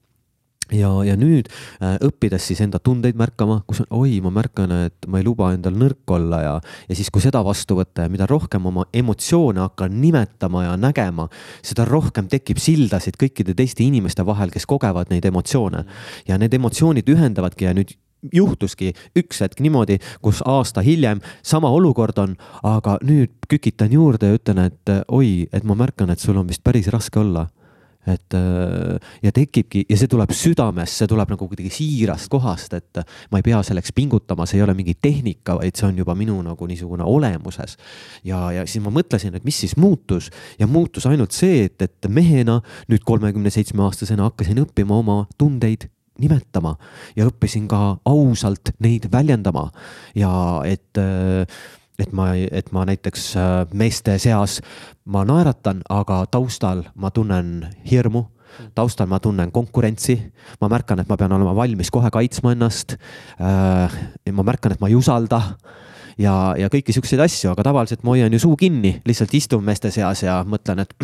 ja, 0.77 0.91
ja 1.07 1.17
nüüd 1.19 1.49
äh, 1.49 1.97
õppides 2.05 2.47
siis 2.51 2.63
enda 2.65 2.81
tundeid 2.83 3.19
märkama, 3.19 3.61
kus 3.69 3.83
on, 3.85 3.89
oi, 4.03 4.19
ma 4.25 4.33
märkan, 4.35 4.73
et 4.89 5.09
ma 5.11 5.21
ei 5.21 5.27
luba 5.27 5.53
endal 5.55 5.77
nõrk 5.79 6.15
olla 6.17 6.43
ja, 6.43 6.55
ja 6.89 6.99
siis, 6.99 7.11
kui 7.13 7.25
seda 7.25 7.43
vastu 7.47 7.77
võtta 7.79 8.07
ja 8.07 8.13
mida 8.13 8.29
rohkem 8.31 8.67
oma 8.71 8.87
emotsioone 8.93 9.63
hakkan 9.65 9.99
nimetama 10.01 10.67
ja 10.67 10.77
nägema, 10.81 11.29
seda 11.65 11.87
rohkem 11.89 12.31
tekib 12.33 12.61
sildasid 12.63 13.19
kõikide 13.21 13.57
teiste 13.59 13.85
inimeste 13.85 14.27
vahel, 14.27 14.53
kes 14.55 14.69
kogevad 14.69 15.13
neid 15.13 15.27
emotsioone. 15.29 15.85
ja 16.29 16.39
need 16.39 16.55
emotsioonid 16.55 17.09
ühendavadki 17.09 17.69
ja 17.69 17.75
nüüd 17.77 17.95
juhtuski 18.33 18.93
üks 19.19 19.41
hetk 19.43 19.61
niimoodi, 19.61 19.99
kus 20.23 20.43
aasta 20.47 20.83
hiljem 20.85 21.21
sama 21.43 21.71
olukord 21.75 22.19
on, 22.23 22.37
aga 22.63 22.99
nüüd 23.03 23.35
kükitan 23.51 23.93
juurde 23.93 24.31
ja 24.31 24.39
ütlen, 24.39 24.63
et 24.71 24.95
oi, 25.09 25.49
et 25.53 25.67
ma 25.67 25.75
märkan, 25.75 26.13
et 26.13 26.23
sul 26.23 26.39
on 26.39 26.47
vist 26.49 26.63
päris 26.63 26.91
raske 26.93 27.19
olla 27.19 27.49
et 28.07 28.35
äh, 28.35 28.99
ja 29.23 29.33
tekibki 29.35 29.85
ja 29.89 29.97
see 29.99 30.11
tuleb 30.11 30.33
südamest, 30.35 30.99
see 30.99 31.11
tuleb 31.11 31.33
nagu 31.35 31.49
kuidagi 31.49 31.71
siirast 31.73 32.31
kohast, 32.33 32.75
et 32.79 33.03
ma 33.31 33.39
ei 33.41 33.47
pea 33.47 33.63
selleks 33.67 33.95
pingutama, 33.95 34.47
see 34.49 34.59
ei 34.59 34.67
ole 34.67 34.75
mingi 34.79 34.97
tehnika, 34.99 35.57
vaid 35.61 35.79
see 35.79 35.87
on 35.89 36.03
juba 36.03 36.17
minu 36.19 36.41
nagu 36.43 36.69
niisugune 36.69 37.07
olemuses. 37.07 37.77
ja, 38.25 38.45
ja 38.53 38.67
siis 38.67 38.83
ma 38.85 38.93
mõtlesin, 38.95 39.37
et 39.39 39.47
mis 39.47 39.59
siis 39.65 39.77
muutus 39.77 40.31
ja 40.59 40.67
muutus 40.67 41.07
ainult 41.07 41.37
see, 41.37 41.67
et, 41.69 41.83
et 41.83 42.11
mehena 42.11 42.61
nüüd 42.91 43.05
kolmekümne 43.07 43.51
seitsme 43.55 43.87
aastasena 43.87 44.31
hakkasin 44.31 44.65
õppima 44.65 44.99
oma 44.99 45.23
tundeid 45.39 45.89
nimetama 46.21 46.75
ja 47.17 47.27
õppisin 47.29 47.69
ka 47.71 47.99
ausalt 48.09 48.75
neid 48.85 49.09
väljendama 49.13 49.69
ja 50.19 50.33
et 50.69 51.01
äh, 51.01 51.47
et 52.03 52.13
ma, 52.17 52.33
et 52.35 52.73
ma 52.75 52.85
näiteks 52.89 53.27
äh, 53.39 53.51
meeste 53.79 54.19
seas, 54.23 54.61
ma 55.05 55.25
naeratan, 55.29 55.83
aga 55.91 56.25
taustal 56.31 56.87
ma 56.95 57.11
tunnen 57.15 57.69
hirmu 57.89 58.27
taustal 58.77 59.09
ma 59.09 59.17
tunnen 59.23 59.49
konkurentsi, 59.49 60.19
ma 60.61 60.69
märkan, 60.69 61.01
et 61.01 61.09
ma 61.09 61.17
pean 61.17 61.33
olema 61.33 61.55
valmis 61.57 61.89
kohe 61.89 62.11
kaitsma 62.13 62.53
ennast. 62.53 62.99
Äh, 63.41 63.95
ma 64.33 64.45
märkan, 64.45 64.75
et 64.75 64.83
ma 64.83 64.91
ei 64.93 64.99
usalda 64.99 65.41
ja, 66.21 66.35
ja 66.59 66.69
kõiki 66.73 66.95
siukseid 66.95 67.23
asju, 67.25 67.53
aga 67.53 67.65
tavaliselt 67.67 68.05
ma 68.05 68.15
hoian 68.15 68.33
ju 68.35 68.41
suu 68.43 68.57
kinni, 68.61 68.95
lihtsalt 69.09 69.35
istun 69.39 69.65
meeste 69.67 69.93
seas 69.95 70.25
ja 70.25 70.41
mõtlen, 70.49 70.85
et, 70.85 70.95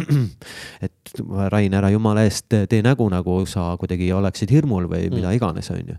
et 0.86 1.22
Rain, 1.52 1.74
ära 1.74 1.90
jumala 1.94 2.26
eest 2.28 2.52
tee 2.52 2.82
nägu, 2.84 3.08
nagu 3.12 3.40
sa 3.48 3.70
kuidagi 3.80 4.10
oleksid 4.14 4.52
hirmul 4.52 4.88
või 4.90 5.08
mida 5.12 5.32
iganes, 5.36 5.70
on 5.74 5.94
ju 5.94 5.98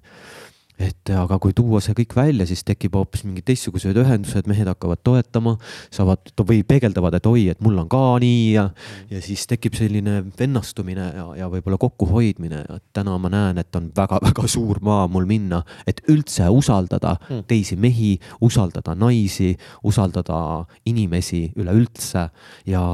et 0.80 1.12
aga 1.12 1.36
kui 1.44 1.54
tuua 1.56 1.82
see 1.84 1.96
kõik 1.98 2.14
välja, 2.16 2.46
siis 2.48 2.64
tekib 2.68 2.96
hoopis 2.96 3.26
mingid 3.28 3.44
teistsugused 3.50 3.98
ühendused, 4.00 4.48
mehed 4.50 4.70
hakkavad 4.70 5.02
toetama, 5.04 5.56
saavad 5.92 6.32
või 6.40 6.62
peegeldavad, 6.68 7.18
et 7.20 7.28
oi, 7.28 7.48
et 7.52 7.60
mul 7.66 7.82
on 7.82 7.90
ka 7.92 8.02
nii 8.24 8.46
ja, 8.54 8.66
ja 9.12 9.22
siis 9.24 9.44
tekib 9.50 9.76
selline 9.76 10.22
vennastumine 10.40 11.10
ja, 11.18 11.26
ja 11.42 11.50
võib-olla 11.52 11.80
kokkuhoidmine. 11.82 12.64
täna 12.96 13.18
ma 13.20 13.32
näen, 13.34 13.60
et 13.60 13.76
on 13.76 13.90
väga-väga 13.96 14.48
suur 14.56 14.80
maa 14.86 15.08
mul 15.12 15.28
minna, 15.30 15.62
et 15.88 16.02
üldse 16.12 16.48
usaldada 16.50 17.18
mm. 17.20 17.44
teisi 17.50 17.76
mehi, 17.76 18.14
usaldada 18.46 18.96
naisi, 18.96 19.52
usaldada 19.84 20.40
inimesi 20.88 21.50
üleüldse 21.60 22.30
ja, 22.70 22.86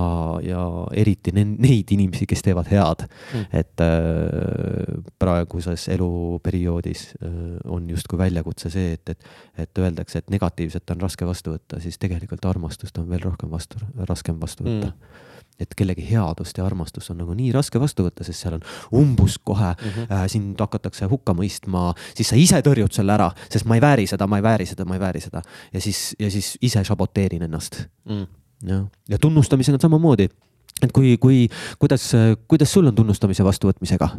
ja 0.41 0.65
eriti 0.97 1.35
neid 1.35 1.91
inimesi, 1.93 2.25
kes 2.29 2.41
teevad 2.45 2.71
head 2.71 3.05
mm.. 3.05 3.45
et 3.53 3.85
äh, 3.85 4.97
praeguses 5.21 5.87
eluperioodis 5.93 7.07
äh, 7.21 7.74
on 7.75 7.89
justkui 7.89 8.19
väljakutse 8.19 8.71
see, 8.73 8.95
et, 8.95 9.13
et, 9.13 9.29
et 9.65 9.81
öeldakse, 9.83 10.21
et 10.21 10.33
negatiivset 10.33 10.95
on 10.95 11.05
raske 11.05 11.27
vastu 11.27 11.55
võtta, 11.55 11.79
siis 11.83 11.99
tegelikult 12.01 12.45
armastust 12.49 12.97
on 13.01 13.07
veel 13.09 13.23
rohkem 13.23 13.51
vastu, 13.51 13.81
raskem 14.09 14.39
vastu 14.41 14.67
võtta. 14.67 14.91
Mm. 14.91 15.23
Et 15.63 15.71
kellegi 15.79 16.03
headust 16.09 16.57
ja 16.59 16.65
armastust 16.67 17.13
on 17.13 17.21
nagu 17.21 17.31
nii 17.35 17.53
raske 17.55 17.79
vastu 17.79 18.03
võtta, 18.03 18.25
sest 18.27 18.43
seal 18.43 18.57
on 18.57 18.65
umbusk 18.99 19.39
kohe 19.47 19.69
mm, 19.71 19.91
-hmm. 19.91 20.09
äh, 20.11 20.25
sind 20.31 20.59
hakatakse 20.59 21.07
hukka 21.07 21.31
mõistma, 21.31 21.93
siis 22.15 22.33
sa 22.33 22.35
ise 22.35 22.59
tõrjud 22.59 22.91
selle 22.91 23.15
ära, 23.15 23.29
sest 23.49 23.65
ma 23.65 23.77
ei 23.79 23.83
vääri 23.83 24.07
seda, 24.07 24.27
ma 24.27 24.41
ei 24.41 24.43
vääri 24.43 24.65
seda, 24.67 24.85
ma 24.85 24.97
ei 24.97 24.99
vääri 24.99 25.21
seda. 25.23 25.41
ja 25.73 25.81
siis, 25.81 26.15
ja 26.19 26.31
siis 26.31 26.57
ise 26.61 26.83
saboteerin 26.83 27.47
ennast. 27.47 27.85
Mm.. 28.09 28.27
jah, 28.67 28.83
ja 29.09 29.17
tunnustamisega 29.17 29.79
on 29.79 29.87
samamoodi 29.87 30.27
et 30.83 30.91
kui, 30.91 31.15
kui, 31.21 31.45
kuidas, 31.79 32.09
kuidas 32.51 32.71
sul 32.71 32.89
on 32.89 32.95
tunnustamise 32.95 33.45
vastuvõtmisega? 33.47 34.09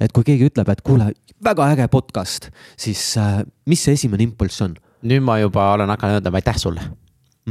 et 0.00 0.12
kui 0.12 0.26
keegi 0.26 0.50
ütleb, 0.50 0.70
et 0.72 0.82
kuule, 0.86 1.10
väga 1.44 1.70
äge 1.74 1.88
podcast, 1.92 2.50
siis 2.80 3.12
äh, 3.20 3.42
mis 3.70 3.84
see 3.84 3.98
esimene 3.98 4.26
impulss 4.26 4.66
on? 4.66 4.78
nüüd 5.06 5.24
ma 5.24 5.38
juba 5.40 5.72
olen 5.76 5.92
hakanud 5.94 6.22
ütlema 6.22 6.42
aitäh 6.42 6.58
sulle 6.60 6.80
mm. 6.80 6.94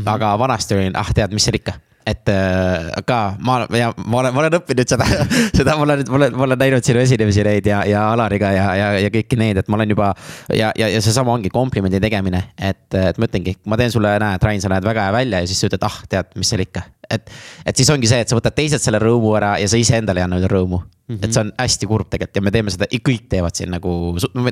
-hmm. 0.01 0.09
aga 0.15 0.33
vanasti 0.39 0.75
olin, 0.75 0.97
ah 0.99 1.13
tead, 1.13 1.33
mis 1.33 1.47
seal 1.47 1.61
ikka 1.61 1.79
et 2.09 2.29
äh, 2.31 2.89
ka 3.05 3.35
ma 3.39 3.61
ja 3.75 3.91
ma 4.05 4.21
olen, 4.21 4.33
ma 4.33 4.43
olen 4.43 4.57
õppinud 4.59 4.91
seda, 4.91 5.05
seda 5.59 5.75
ma 5.77 5.85
olen, 5.85 6.03
ma 6.09 6.19
olen, 6.19 6.37
ma 6.37 6.45
olen 6.47 6.61
näinud 6.63 6.85
sinu 6.85 7.01
esinemisi 7.03 7.43
neid 7.45 7.67
ja, 7.69 7.81
ja 7.87 8.05
Alariga 8.13 8.51
ja, 8.55 8.67
ja, 8.77 8.91
ja 9.03 9.11
kõiki 9.13 9.37
neid, 9.39 9.59
et 9.61 9.69
ma 9.69 9.79
olen 9.79 9.93
juba. 9.93 10.13
ja, 10.55 10.71
ja, 10.79 10.89
ja 10.89 11.01
seesama 11.05 11.35
ongi 11.35 11.51
komplimendi 11.53 12.01
tegemine, 12.01 12.43
et, 12.57 12.87
et 12.95 13.19
ma 13.19 13.29
ütlengi, 13.29 13.55
ma 13.69 13.77
teen 13.79 13.93
sulle, 13.93 14.15
näed, 14.21 14.43
Rain, 14.43 14.61
sa 14.63 14.71
näed 14.73 14.87
väga 14.87 15.09
hea 15.09 15.17
välja 15.19 15.43
ja 15.43 15.49
siis 15.49 15.61
sa 15.61 15.69
ütled, 15.69 15.85
ah, 15.85 15.99
tead, 16.09 16.33
mis 16.39 16.49
seal 16.49 16.65
ikka. 16.65 16.87
Et, 17.09 17.29
et 17.65 17.75
siis 17.75 17.89
ongi 17.93 18.09
see, 18.09 18.21
et 18.23 18.31
sa 18.31 18.37
võtad 18.37 18.55
teiselt 18.55 18.83
selle 18.83 19.01
rõõmu 19.01 19.33
ära 19.39 19.55
ja 19.61 19.67
sa 19.69 19.79
iseendale 19.79 20.21
ei 20.21 20.27
anna 20.27 20.39
veel 20.41 20.51
rõõmu 20.51 20.79
mm. 20.79 21.15
-hmm. 21.15 21.23
et 21.25 21.33
see 21.33 21.43
on 21.45 21.51
hästi 21.57 21.89
kurb 21.89 22.09
tegelikult 22.09 22.41
ja 22.41 22.45
me 22.45 22.55
teeme 22.55 22.73
seda, 22.73 22.89
kõik 23.09 23.29
teevad 23.29 23.55
siin 23.59 23.71
nagu, 23.73 23.93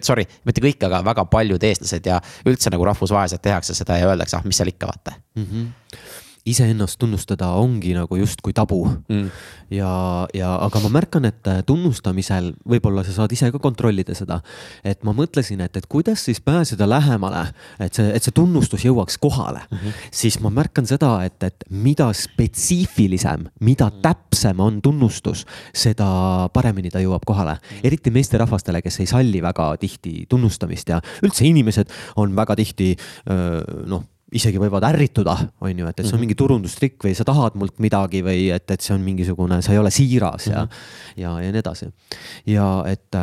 sorry, 0.02 0.28
mitte 0.48 0.64
kõik, 0.64 0.86
aga 0.90 1.04
väga 1.06 1.26
paljud 1.32 1.64
eestlased 1.64 2.10
ja 2.10 2.22
üldse 2.46 2.74
nagu 2.74 2.86
rahvusvaheliselt 2.90 3.42
tehakse 3.42 3.78
seda 3.78 4.00
ja 4.02 4.10
öeldakse, 4.12 4.38
ah, 4.40 4.46
mis 4.46 4.58
seal 4.58 4.74
ikka, 4.74 4.90
vaata 4.94 5.20
mm. 5.36 5.46
-hmm 5.52 6.26
iseennast 6.48 7.00
tunnustada 7.02 7.50
ongi 7.60 7.94
nagu 7.98 8.18
justkui 8.20 8.54
tabu 8.56 8.80
mm. 8.88 9.28
ja, 9.74 9.92
ja 10.36 10.54
aga 10.64 10.82
ma 10.86 10.92
märkan, 10.98 11.28
et 11.30 11.50
tunnustamisel 11.68 12.54
võib-olla 12.68 13.04
sa 13.06 13.16
saad 13.16 13.34
ise 13.36 13.50
ka 13.54 13.62
kontrollida 13.64 14.16
seda. 14.18 14.40
et 14.84 15.04
ma 15.08 15.14
mõtlesin, 15.18 15.62
et, 15.66 15.78
et 15.78 15.88
kuidas 15.90 16.24
siis 16.28 16.42
pääseda 16.44 16.88
lähemale, 16.90 17.48
et 17.84 17.98
see, 17.98 18.10
et 18.16 18.24
see 18.24 18.36
tunnustus 18.36 18.86
jõuaks 18.88 19.20
kohale 19.22 19.64
mm, 19.66 19.78
-hmm. 19.78 20.10
siis 20.12 20.40
ma 20.44 20.52
märkan 20.54 20.88
seda, 20.88 21.14
et, 21.26 21.44
et 21.44 21.68
mida 21.70 22.10
spetsiifilisem, 22.14 23.48
mida 23.60 23.90
mm. 23.90 24.02
täpsem 24.06 24.60
on 24.60 24.82
tunnustus, 24.82 25.46
seda 25.76 26.50
paremini 26.54 26.92
ta 26.94 27.04
jõuab 27.04 27.26
kohale 27.26 27.58
mm. 27.58 27.86
eriti 27.88 28.14
meesterahvastele, 28.14 28.82
kes 28.82 29.00
ei 29.04 29.10
salli 29.10 29.42
väga 29.44 29.74
tihti 29.78 30.26
tunnustamist 30.30 30.90
ja 30.90 31.02
üldse 31.24 31.46
inimesed 31.48 31.92
on 32.16 32.36
väga 32.36 32.56
tihti 32.56 32.96
noh 33.88 34.04
isegi 34.36 34.60
võivad 34.60 34.84
ärrituda, 34.90 35.36
on 35.64 35.80
ju, 35.80 35.88
et, 35.88 36.00
et 36.00 36.04
see 36.04 36.12
on 36.12 36.18
mhm. 36.18 36.26
mingi 36.26 36.36
turundustrikk 36.40 37.06
või 37.08 37.14
sa 37.16 37.24
tahad 37.28 37.56
mult 37.60 37.78
midagi 37.84 38.24
või 38.26 38.50
et, 38.56 38.68
et 38.74 38.84
see 38.84 38.96
on 38.96 39.06
mingisugune, 39.06 39.62
sa 39.64 39.72
ei 39.72 39.80
ole 39.80 39.92
siiras 39.94 40.50
ja 40.50 40.66
mm, 40.66 40.68
-hmm. 40.68 41.22
ja, 41.24 41.32
ja 41.46 41.54
nii 41.54 41.64
edasi. 41.64 41.88
ja 42.52 42.68
et, 42.92 43.16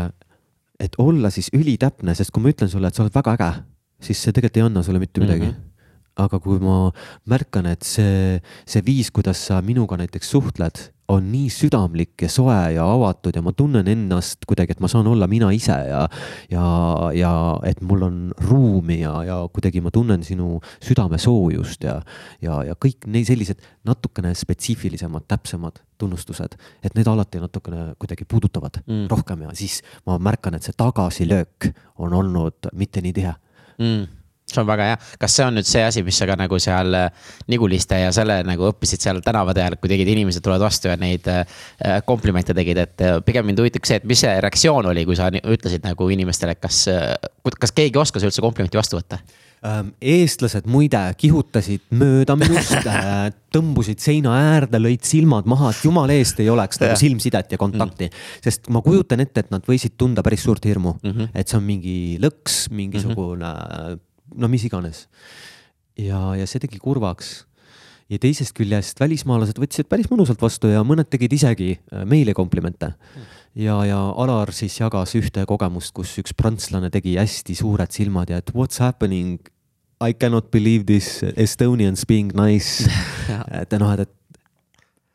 et 0.81 0.97
olla 0.99 1.31
siis 1.31 1.51
ülitäpne, 1.53 2.15
sest 2.15 2.33
kui 2.33 2.43
ma 2.43 2.55
ütlen 2.55 2.73
sulle, 2.73 2.89
et 2.89 2.95
sa 2.97 3.05
oled 3.05 3.15
väga 3.15 3.37
äge, 3.37 3.53
siis 4.01 4.23
see 4.23 4.33
tegelikult 4.33 4.57
ei 4.57 4.67
anna 4.71 4.83
sulle 4.83 4.99
mitte 4.99 5.21
midagi 5.21 5.47
mm. 5.47 5.53
-hmm 5.53 5.74
aga 6.21 6.39
kui 6.43 6.61
ma 6.62 6.89
märkan, 7.31 7.67
et 7.71 7.87
see, 7.87 8.41
see 8.67 8.83
viis, 8.87 9.11
kuidas 9.15 9.41
sa 9.49 9.61
minuga 9.65 9.99
näiteks 9.99 10.31
suhtled, 10.31 10.83
on 11.12 11.27
nii 11.29 11.51
südamlik 11.53 12.23
ja 12.25 12.31
soe 12.33 12.55
ja 12.73 12.85
avatud 12.89 13.37
ja 13.37 13.43
ma 13.45 13.53
tunnen 13.53 13.89
ennast 13.93 14.47
kuidagi, 14.49 14.73
et 14.73 14.81
ma 14.81 14.89
saan 14.89 15.09
olla 15.11 15.27
mina 15.29 15.51
ise 15.53 15.77
ja, 15.91 16.07
ja, 16.49 16.65
ja 17.12 17.33
et 17.69 17.83
mul 17.85 18.07
on 18.07 18.17
ruumi 18.47 19.03
ja, 19.03 19.12
ja 19.27 19.37
kuidagi 19.53 19.83
ma 19.85 19.93
tunnen 19.93 20.25
sinu 20.25 20.62
südamesoojust 20.85 21.85
ja, 21.85 21.99
ja, 22.45 22.62
ja 22.71 22.79
kõik 22.81 23.05
need 23.12 23.29
sellised 23.29 23.61
natukene 23.85 24.33
spetsiifilisemad, 24.39 25.29
täpsemad 25.29 25.83
tunnustused, 26.01 26.57
et 26.81 26.97
need 26.97 27.09
alati 27.11 27.43
natukene 27.43 27.93
kuidagi 28.01 28.25
puudutavad 28.29 28.81
mm. 28.87 29.07
rohkem 29.12 29.45
ja 29.45 29.53
siis 29.59 29.83
ma 30.09 30.17
märkan, 30.17 30.57
et 30.57 30.65
see 30.65 30.77
tagasilöök 30.79 31.73
on 32.01 32.17
olnud 32.17 32.73
mitte 32.73 33.05
nii 33.05 33.19
tihe. 33.21 33.37
Mm 33.77 34.24
see 34.45 34.61
on 34.61 34.69
väga 34.69 34.89
hea, 34.91 34.97
kas 35.21 35.37
see 35.39 35.47
on 35.47 35.57
nüüd 35.59 35.69
see 35.69 35.85
asi, 35.85 36.03
mis 36.07 36.19
sa 36.21 36.29
ka 36.29 36.37
nagu 36.39 36.59
seal 36.63 36.97
äh, 36.99 37.31
Niguliste 37.51 37.99
ja 38.03 38.11
selle 38.15 38.41
nagu 38.47 38.69
õppisid 38.71 39.05
seal 39.05 39.23
tänavade 39.25 39.63
ajal, 39.65 39.79
kui 39.81 39.93
tegid, 39.93 40.11
inimesed 40.15 40.45
tulevad 40.45 40.67
vastu 40.67 40.91
ja 40.91 40.99
neid 41.01 41.29
äh, 41.33 41.63
komplimente 42.07 42.57
tegid, 42.57 42.83
et 42.85 43.05
äh, 43.05 43.17
pigem 43.25 43.49
mind 43.49 43.63
huvitaks 43.63 43.95
see, 43.95 44.03
et 44.03 44.09
mis 44.09 44.21
see 44.25 44.35
reaktsioon 44.45 44.93
oli, 44.93 45.07
kui 45.09 45.17
sa 45.19 45.31
ütlesid 45.33 45.87
nagu 45.87 46.11
inimestele, 46.13 46.59
kas, 46.61 46.85
kas 47.61 47.75
keegi 47.75 48.01
oskas 48.01 48.29
üldse 48.29 48.45
komplimenti 48.45 48.81
vastu 48.81 49.01
võtta? 49.01 49.23
Ähm, 49.65 49.95
eestlased 50.05 50.67
muide 50.69 51.01
kihutasid 51.17 51.87
mööda 51.97 52.35
minust, 52.37 52.85
tõmbusid 53.55 54.03
seina 54.05 54.35
äärde, 54.37 54.77
lõid 54.77 55.09
silmad 55.09 55.49
maha, 55.49 55.71
et 55.73 55.87
jumala 55.87 56.13
eest 56.13 56.43
ei 56.45 56.51
oleks 56.53 56.83
nagu 56.83 56.99
silmsidet 57.01 57.57
ja 57.57 57.59
kontakti 57.61 58.11
mm. 58.11 58.25
sest 58.45 58.69
ma 58.69 58.85
kujutan 58.85 59.25
ette, 59.25 59.47
et 59.47 59.55
nad 59.55 59.65
võisid 59.65 59.97
tunda 59.97 60.21
päris 60.27 60.45
suurt 60.45 60.69
hirmu 60.69 60.99
mm, 60.99 61.15
-hmm. 61.15 61.33
et 61.33 61.49
see 61.49 61.57
on 61.57 61.65
mingi 61.65 61.95
lõks, 62.21 62.67
mingisugune 62.77 63.55
mm 63.55 63.95
-hmm 63.95 64.03
no 64.35 64.49
mis 64.49 64.64
iganes. 64.66 65.07
ja, 65.99 66.35
ja 66.39 66.47
see 66.47 66.62
tegi 66.62 66.81
kurvaks. 66.83 67.45
ja 68.12 68.18
teisest 68.20 68.53
küljest 68.57 69.01
välismaalased 69.01 69.59
võtsid 69.61 69.89
päris 69.89 70.11
mõnusalt 70.12 70.43
vastu 70.43 70.68
ja 70.68 70.83
mõned 70.85 71.09
tegid 71.11 71.33
isegi 71.33 71.70
äh, 71.77 72.05
meile 72.09 72.35
komplimente. 72.35 72.95
ja, 73.55 73.79
ja 73.85 74.01
Alar 74.16 74.53
siis 74.53 74.81
jagas 74.81 75.14
ühte 75.18 75.47
kogemust, 75.47 75.95
kus 75.95 76.16
üks 76.20 76.37
prantslane 76.37 76.91
tegi 76.91 77.16
hästi 77.18 77.57
suured 77.59 77.93
silmad 77.93 78.31
ja 78.31 78.43
et 78.43 78.55
what's 78.55 78.81
happening 78.83 79.41
I 80.05 80.12
cannot 80.12 80.51
believe 80.51 80.85
this 80.85 81.22
Estonians 81.37 82.05
being 82.07 82.33
nice 82.37 82.85
et 83.62 83.72
noh, 83.79 83.95
et, 83.95 84.05
et 84.05 84.12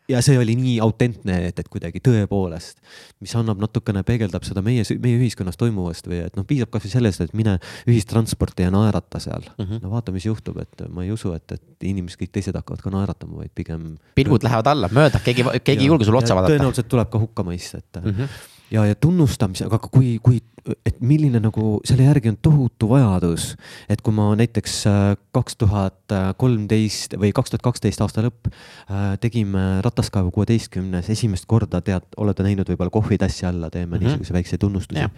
ja 0.09 0.21
see 0.25 0.37
oli 0.39 0.55
nii 0.59 0.75
autentne, 0.83 1.37
et, 1.49 1.59
et 1.61 1.69
kuidagi 1.71 2.01
tõepoolest, 2.03 2.81
mis 3.23 3.33
annab 3.37 3.61
natukene, 3.61 4.03
peegeldab 4.07 4.45
seda 4.47 4.63
meie, 4.65 4.83
meie 5.03 5.19
ühiskonnas 5.19 5.59
toimuvast 5.59 6.09
või 6.09 6.23
et 6.25 6.37
noh, 6.39 6.47
piisab 6.49 6.71
kasvõi 6.73 6.93
sellest, 6.95 7.25
et 7.25 7.35
mine 7.37 7.57
ühistransporti 7.89 8.65
ja 8.65 8.73
naerata 8.73 9.21
seal 9.23 9.45
mm. 9.45 9.65
-hmm. 9.65 9.81
no 9.85 9.93
vaata, 9.93 10.15
mis 10.15 10.25
juhtub, 10.25 10.59
et 10.63 10.85
ma 10.89 11.05
ei 11.05 11.13
usu, 11.15 11.33
et, 11.37 11.57
et 11.57 11.89
inimesed, 11.91 12.19
kõik 12.21 12.33
teised 12.37 12.57
hakkavad 12.57 12.83
ka 12.83 12.93
naeratama, 12.93 13.43
vaid 13.43 13.53
pigem. 13.55 13.91
pilgud 14.15 14.45
lähevad 14.45 14.71
alla, 14.73 14.89
mööda, 14.93 15.21
keegi, 15.23 15.45
keegi 15.63 15.85
ei 15.85 15.91
julge 15.91 16.07
sulle 16.09 16.23
otsa 16.23 16.37
vaadata. 16.37 16.57
tõenäoliselt 16.57 16.89
tuleb 16.89 17.11
ka 17.13 17.21
hukkamõist, 17.25 17.75
et 17.75 18.01
mm. 18.03 18.15
-hmm 18.15 18.57
ja, 18.71 18.85
ja 18.85 18.95
tunnustamise, 18.95 19.65
aga 19.65 19.79
kui, 19.89 20.17
kui, 20.23 20.39
et 20.85 20.99
milline 21.05 21.39
nagu 21.41 21.77
selle 21.87 22.05
järgi 22.07 22.31
on 22.33 22.37
tohutu 22.41 22.89
vajadus, 22.91 23.53
et 23.89 24.01
kui 24.05 24.13
ma 24.15 24.29
näiteks 24.37 24.75
äh, 24.89 25.15
kaks 25.35 25.57
tuhat 25.59 26.13
kolmteist 26.41 27.15
või 27.21 27.31
kaks 27.35 27.53
tuhat 27.53 27.63
kaksteist 27.65 28.01
aasta 28.03 28.23
lõpp 28.25 28.49
äh, 28.49 29.15
tegime 29.21 29.79
Rataskaevu 29.85 30.31
kuueteistkümnes 30.35 31.09
esimest 31.13 31.47
korda, 31.49 31.81
tead, 31.85 32.05
olete 32.17 32.45
näinud 32.45 32.69
võib-olla 32.69 32.93
kohvitassi 32.93 33.47
alla 33.49 33.69
teeme 33.69 33.95
mm 33.95 34.01
-hmm. 34.01 34.05
niisuguse 34.07 34.33
väikse 34.33 34.57
tunnustusi. 34.57 35.01
ja, 35.01 35.09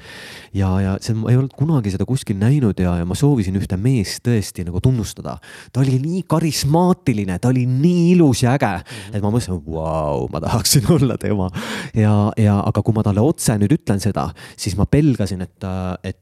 ja, 0.54 0.72
ja 0.82 0.98
see, 1.02 1.16
ma 1.16 1.32
ei 1.32 1.38
olnud 1.40 1.56
kunagi 1.58 1.92
seda 1.92 2.06
kuskil 2.06 2.38
näinud 2.38 2.80
ja, 2.80 2.98
ja 3.02 3.06
ma 3.06 3.16
soovisin 3.16 3.56
ühte 3.56 3.78
meest 3.78 4.24
tõesti 4.28 4.66
nagu 4.68 4.82
tunnustada. 4.82 5.38
ta 5.74 5.80
oli 5.80 6.00
nii 6.00 6.24
karismaatiline, 6.28 7.40
ta 7.40 7.48
oli 7.48 7.66
nii 7.66 8.12
ilus 8.12 8.44
ja 8.44 8.54
äge 8.54 8.68
mm, 8.78 8.84
-hmm. 8.84 9.16
et 9.16 9.22
ma 9.22 9.32
mõtlesin, 9.32 9.62
vau, 9.66 10.28
ma 10.32 10.42
tahaksin 10.42 10.84
olla 10.90 11.18
tema 11.18 11.50
ja, 11.94 12.32
ja 12.38 12.60
aga 12.66 12.82
kui 12.82 12.94
ma 12.94 13.04
talle 13.04 13.22
otse 13.22 13.41
otse 13.42 13.58
nüüd 13.58 13.80
ütlen 13.80 14.02
seda, 14.02 14.30
siis 14.60 14.78
ma 14.78 14.86
pelgasin, 14.90 15.42
et, 15.48 15.72
et 16.06 16.20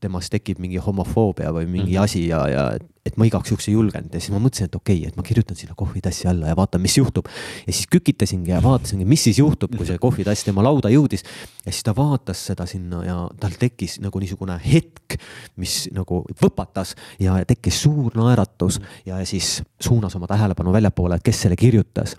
temas 0.00 0.28
tekib 0.28 0.58
mingi 0.60 0.80
homofoobia 0.82 1.50
või 1.56 1.64
mingi 1.66 1.96
Mhm. 1.96 1.96
mm 1.96 1.96
-hmm. 1.96 2.04
asi 2.04 2.26
ja, 2.28 2.48
ja 2.48 2.64
et, 2.76 2.82
et 3.06 3.16
ma 3.16 3.24
igaks 3.24 3.50
juhuks 3.50 3.68
ei 3.68 3.74
julgenud 3.74 4.12
ja 4.12 4.20
siis 4.20 4.30
ma 4.30 4.38
mõtlesin, 4.38 4.68
et 4.68 4.74
okei 4.76 4.98
okay,, 4.98 5.08
et 5.08 5.16
ma 5.16 5.22
kirjutan 5.22 5.56
sinna 5.56 5.74
kohvitassi 5.74 6.28
alla 6.28 6.48
ja 6.48 6.56
vaatan, 6.56 6.80
mis 6.80 6.98
juhtub. 6.98 7.26
ja 7.66 7.72
siis 7.72 7.86
kükitasingi 7.86 8.50
ja 8.50 8.62
vaatasingi, 8.62 9.04
mis 9.04 9.24
siis 9.24 9.38
juhtub, 9.38 9.72
kui 9.76 9.86
see 9.86 9.98
kohvitass 9.98 10.44
tema 10.44 10.62
lauda 10.62 10.88
jõudis. 10.92 11.24
ja 11.64 11.72
siis 11.72 11.82
ta 11.82 11.96
vaatas 11.96 12.46
seda 12.46 12.66
sinna 12.66 13.04
ja 13.04 13.28
tal 13.40 13.56
tekkis 13.58 14.00
nagu 14.00 14.20
niisugune 14.20 14.60
hetk, 14.72 15.16
mis 15.56 15.88
nagu 15.92 16.24
võpatas 16.44 16.94
ja 17.18 17.40
tekkis 17.44 17.82
suur 17.82 18.12
naeratus 18.14 18.80
ja 19.06 19.24
siis 19.24 19.62
suunas 19.80 20.14
oma 20.16 20.26
tähelepanu 20.26 20.72
väljapoole, 20.72 21.16
et 21.16 21.22
kes 21.22 21.40
selle 21.40 21.56
kirjutas 21.56 22.16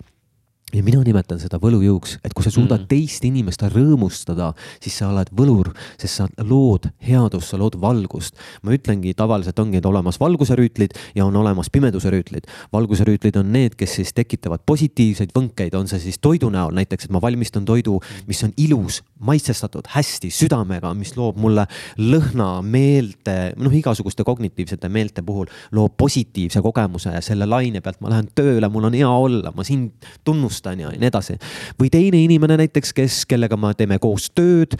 ja 0.74 0.82
mina 0.84 1.00
nimetan 1.00 1.40
seda 1.40 1.56
võlujõuks, 1.62 2.18
et 2.24 2.34
kui 2.36 2.44
sa 2.44 2.50
suudad 2.52 2.82
Mm. 2.82 2.86
teist 2.88 3.24
inimest 3.24 3.62
rõõmustada, 3.62 4.52
siis 4.80 4.98
sa 4.98 5.08
oled 5.08 5.28
võlur, 5.32 5.72
sest 5.96 6.14
sa 6.14 6.28
lood 6.44 6.90
headust, 7.00 7.48
sa 7.48 7.56
lood 7.56 7.80
valgust. 7.80 8.34
ma 8.62 8.72
ütlengi, 8.72 9.14
tavaliselt 9.14 9.58
ongi 9.58 9.80
olemas 9.84 10.18
valguserüütlid 10.20 10.92
ja 11.14 11.24
on 11.24 11.36
olemas 11.36 11.70
pimeduserüütlid. 11.70 12.44
valguserüütlid 12.72 13.36
on 13.36 13.52
need, 13.52 13.76
kes 13.76 13.94
siis 13.94 14.12
tekitavad 14.12 14.60
positiivseid 14.66 15.32
võnkeid, 15.32 15.74
on 15.74 15.88
see 15.88 15.98
siis 15.98 16.18
toidu 16.18 16.50
näol 16.50 16.72
näiteks, 16.72 17.04
et 17.04 17.10
ma 17.10 17.20
valmistan 17.20 17.64
toidu, 17.64 18.00
mis 18.26 18.44
on 18.44 18.52
ilus, 18.56 19.02
maitsestatud, 19.20 19.86
hästi 19.88 20.30
südamega, 20.30 20.94
mis 20.94 21.16
loob 21.16 21.36
mulle 21.36 21.66
lõhna, 21.96 22.62
meelte, 22.62 23.54
noh, 23.56 23.72
igasuguste 23.72 24.24
kognitiivsete 24.24 24.88
meelte 24.88 25.22
puhul 25.22 25.46
loob 25.72 25.96
positiivse 25.96 26.60
kogemuse 26.60 27.10
ja 27.10 27.20
selle 27.20 27.46
laine 27.46 27.80
pealt 27.80 28.00
ma 28.00 28.10
lähen 28.10 28.28
tööle, 28.34 28.68
mul 28.68 28.84
on 28.84 28.92
hea 28.92 29.08
olla, 29.08 29.52
ma 29.56 29.64
sind 29.64 29.92
tunnustan 30.24 30.57
ja 30.66 30.74
nii 30.74 31.08
edasi. 31.08 31.38
või 31.80 31.90
teine 31.90 32.22
inimene 32.22 32.56
näiteks, 32.56 32.92
kes, 32.92 33.24
kellega 33.26 33.56
me 33.56 33.74
teeme 33.74 33.98
koos 33.98 34.30
tööd. 34.34 34.76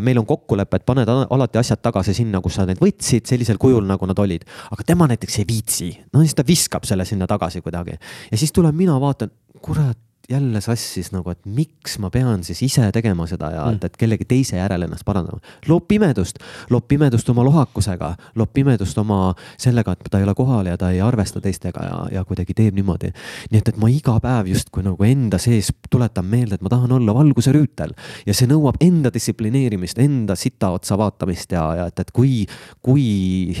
meil 0.00 0.18
on 0.18 0.26
kokkulepe, 0.26 0.76
et 0.76 0.86
paned 0.86 1.08
alati 1.08 1.58
asjad 1.58 1.82
tagasi 1.82 2.14
sinna, 2.14 2.40
kus 2.40 2.54
sa 2.54 2.66
need 2.66 2.80
võtsid, 2.82 3.26
sellisel 3.26 3.58
kujul, 3.58 3.84
nagu 3.86 4.06
nad 4.06 4.18
olid. 4.18 4.44
aga 4.70 4.84
tema 4.86 5.08
näiteks 5.10 5.38
ei 5.38 5.48
viitsi, 5.48 5.90
no 6.12 6.20
siis 6.20 6.34
ta 6.34 6.46
viskab 6.46 6.84
selle 6.84 7.04
sinna 7.04 7.26
tagasi 7.26 7.60
kuidagi 7.60 7.98
ja 8.30 8.38
siis 8.38 8.52
tulen 8.52 8.74
mina, 8.74 9.00
vaatan, 9.00 9.30
kurat 9.62 9.98
jälle 10.30 10.60
sassis 10.60 11.10
nagu, 11.12 11.30
et 11.30 11.40
miks 11.44 11.98
ma 12.00 12.08
pean 12.10 12.44
siis 12.44 12.62
ise 12.64 12.86
tegema 12.92 13.26
seda 13.28 13.50
ja 13.52 13.64
et, 13.72 13.84
et 13.84 13.96
kellegi 14.00 14.24
teise 14.28 14.56
järel 14.56 14.86
ennast 14.86 15.04
parandama. 15.04 15.40
loob 15.68 15.84
pimedust, 15.88 16.38
loob 16.70 16.86
pimedust 16.88 17.28
oma 17.28 17.44
lohakusega, 17.44 18.14
loob 18.40 18.52
pimedust 18.52 18.98
oma 18.98 19.34
sellega, 19.60 19.92
et 19.92 20.08
ta 20.10 20.20
ei 20.20 20.24
ole 20.24 20.34
kohal 20.34 20.70
ja 20.70 20.78
ta 20.80 20.90
ei 20.90 21.00
arvesta 21.04 21.40
teistega 21.44 21.84
ja, 21.84 21.98
ja 22.12 22.24
kuidagi 22.24 22.54
teeb 22.56 22.74
niimoodi. 22.74 23.12
nii 23.52 23.60
et, 23.60 23.68
et 23.68 23.80
ma 23.80 23.90
iga 23.92 24.16
päev 24.22 24.48
justkui 24.54 24.86
nagu 24.86 25.04
enda 25.04 25.38
sees 25.38 25.72
tuletan 25.90 26.26
meelde, 26.30 26.56
et 26.56 26.64
ma 26.64 26.72
tahan 26.72 26.92
olla 26.96 27.14
valguse 27.14 27.52
rüütel 27.52 27.92
ja 28.26 28.34
see 28.34 28.48
nõuab 28.48 28.80
enda 28.84 29.12
distsiplineerimist, 29.12 30.00
enda 30.00 30.38
sita 30.40 30.72
otsa 30.72 30.98
vaatamist 30.98 31.52
ja, 31.52 31.66
ja 31.82 31.86
et, 31.92 32.00
et 32.00 32.14
kui, 32.16 32.46
kui 32.82 33.04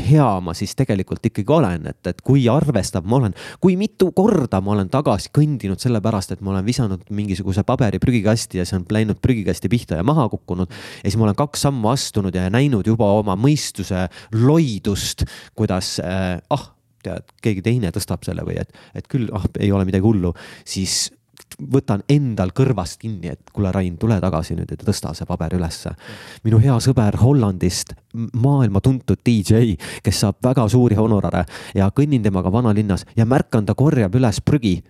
hea 0.08 0.30
ma 0.40 0.56
siis 0.56 0.72
tegelikult 0.78 1.28
ikkagi 1.28 1.52
olen, 1.52 1.86
et, 1.92 2.00
et 2.08 2.24
kui 2.24 2.48
arvestav 2.48 3.04
ma 3.04 3.20
olen, 3.20 3.36
kui 3.60 3.76
mitu 3.76 4.10
korda 4.16 4.62
ma 4.64 4.72
olen 4.78 4.88
tagasi 4.92 5.28
kõndinud 5.34 5.82
sellepärast, 5.82 6.32
et 6.32 6.40
ma 6.40 6.53
olen 6.54 6.66
visanud 6.66 7.02
mingisuguse 7.10 7.64
paberi 7.66 8.00
prügikasti 8.02 8.60
ja 8.60 8.68
see 8.68 8.78
on 8.80 8.86
läinud 8.94 9.20
prügikasti 9.22 9.70
pihta 9.72 9.98
ja 10.00 10.06
maha 10.06 10.28
kukkunud. 10.32 10.70
ja 10.70 11.08
siis 11.08 11.18
ma 11.20 11.28
olen 11.28 11.38
kaks 11.38 11.66
sammu 11.66 11.90
astunud 11.92 12.34
ja 12.34 12.46
näinud 12.50 12.86
juba 12.86 13.10
oma 13.18 13.36
mõistuse 13.36 14.06
loidust, 14.32 15.26
kuidas 15.54 15.98
äh, 16.02 16.38
ah, 16.50 16.70
tead, 17.04 17.28
keegi 17.42 17.64
teine 17.64 17.92
tõstab 17.94 18.24
selle 18.26 18.46
või 18.46 18.58
et, 18.62 18.72
et 18.94 19.10
küll, 19.10 19.28
ah, 19.36 19.44
ei 19.60 19.72
ole 19.72 19.84
midagi 19.88 20.06
hullu, 20.06 20.32
siis 20.64 21.10
võtan 21.58 22.02
endal 22.10 22.50
kõrvast 22.54 22.98
kinni, 23.02 23.30
et 23.32 23.52
kuule, 23.54 23.70
Rain, 23.72 23.96
tule 23.98 24.16
tagasi 24.22 24.56
nüüd 24.58 24.70
ja 24.70 24.78
tõsta 24.80 25.14
see 25.14 25.26
paber 25.26 25.54
ülesse. 25.54 25.94
minu 26.44 26.58
hea 26.58 26.74
sõber 26.80 27.18
Hollandist, 27.20 27.94
maailma 28.14 28.80
tuntud 28.80 29.20
DJ, 29.26 29.76
kes 30.02 30.20
saab 30.20 30.40
väga 30.42 30.66
suuri 30.68 30.98
honorare 30.98 31.44
ja 31.74 31.90
kõnnin 31.90 32.22
temaga 32.22 32.52
vanalinnas 32.52 33.06
ja 33.16 33.26
märkan, 33.26 33.66
ta 33.66 33.74
korjab 33.74 34.14
üles 34.14 34.40
prügi. 34.40 34.82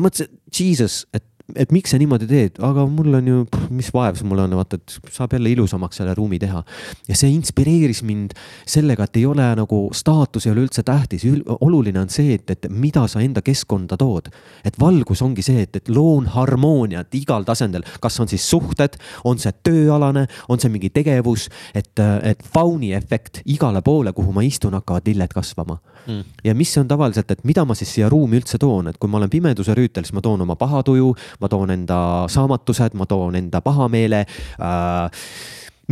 Mõtlesin, 0.00 0.32
jesus, 0.52 1.06
et 1.14 1.24
et 1.58 1.72
miks 1.74 1.92
sa 1.92 1.98
niimoodi 2.00 2.26
teed, 2.30 2.58
aga 2.64 2.84
mul 2.88 3.18
on 3.18 3.28
ju, 3.28 3.38
mis 3.74 3.88
vaev 3.92 4.20
mul 4.28 4.40
on, 4.44 4.54
vaata, 4.56 4.78
et 4.78 5.12
saab 5.12 5.34
jälle 5.36 5.52
ilusamaks 5.52 5.98
selle 6.00 6.14
ruumi 6.16 6.38
teha. 6.40 6.62
ja 7.08 7.16
see 7.18 7.32
inspireeris 7.34 8.02
mind 8.06 8.36
sellega, 8.68 9.04
et 9.04 9.18
ei 9.20 9.26
ole 9.28 9.48
nagu 9.58 9.80
staatus 9.96 10.46
ei 10.46 10.54
ole 10.54 10.64
üldse 10.66 10.84
tähtis, 10.86 11.26
oluline 11.60 12.00
on 12.00 12.12
see, 12.12 12.38
et, 12.38 12.48
et 12.54 12.68
mida 12.70 13.04
sa 13.10 13.20
enda 13.24 13.42
keskkonda 13.44 13.98
tood. 14.00 14.30
et 14.64 14.78
valgus 14.80 15.22
ongi 15.22 15.44
see, 15.44 15.66
et, 15.66 15.76
et 15.82 15.92
loon 15.92 16.30
harmooniat 16.32 17.14
igal 17.18 17.44
tasandil, 17.48 17.84
kas 18.00 18.20
on 18.22 18.30
siis 18.30 18.46
suhted, 18.48 18.96
on 19.28 19.40
see 19.42 19.52
tööalane, 19.66 20.26
on 20.48 20.62
see 20.62 20.72
mingi 20.72 20.92
tegevus, 20.94 21.48
et, 21.74 21.92
et 22.22 22.42
fauni 22.54 22.94
efekt 22.96 23.42
igale 23.44 23.82
poole, 23.82 24.14
kuhu 24.16 24.32
ma 24.32 24.46
istun, 24.46 24.78
hakkavad 24.78 25.10
lilled 25.10 25.34
kasvama 25.34 25.80
mm.. 26.06 26.36
ja 26.44 26.54
mis 26.58 26.74
on 26.80 26.88
tavaliselt, 26.88 27.30
et 27.30 27.44
mida 27.48 27.64
ma 27.68 27.76
siis 27.78 27.94
siia 27.96 28.10
ruumi 28.12 28.40
üldse 28.40 28.60
toon, 28.62 28.90
et 28.92 29.00
kui 29.00 29.10
ma 29.10 29.20
olen 29.20 29.32
pimeduse 29.32 29.74
rüütel, 29.78 30.06
siis 30.06 30.16
ma 30.16 30.24
toon 30.24 30.44
oma 30.46 30.56
paha 30.60 30.82
tuju 30.86 31.12
ma 31.40 31.50
toon 31.52 31.74
enda 31.74 31.98
saamatused, 32.32 32.96
ma 32.98 33.08
toon 33.10 33.38
enda 33.42 33.62
pahameele 33.64 34.24
äh,, 34.26 35.26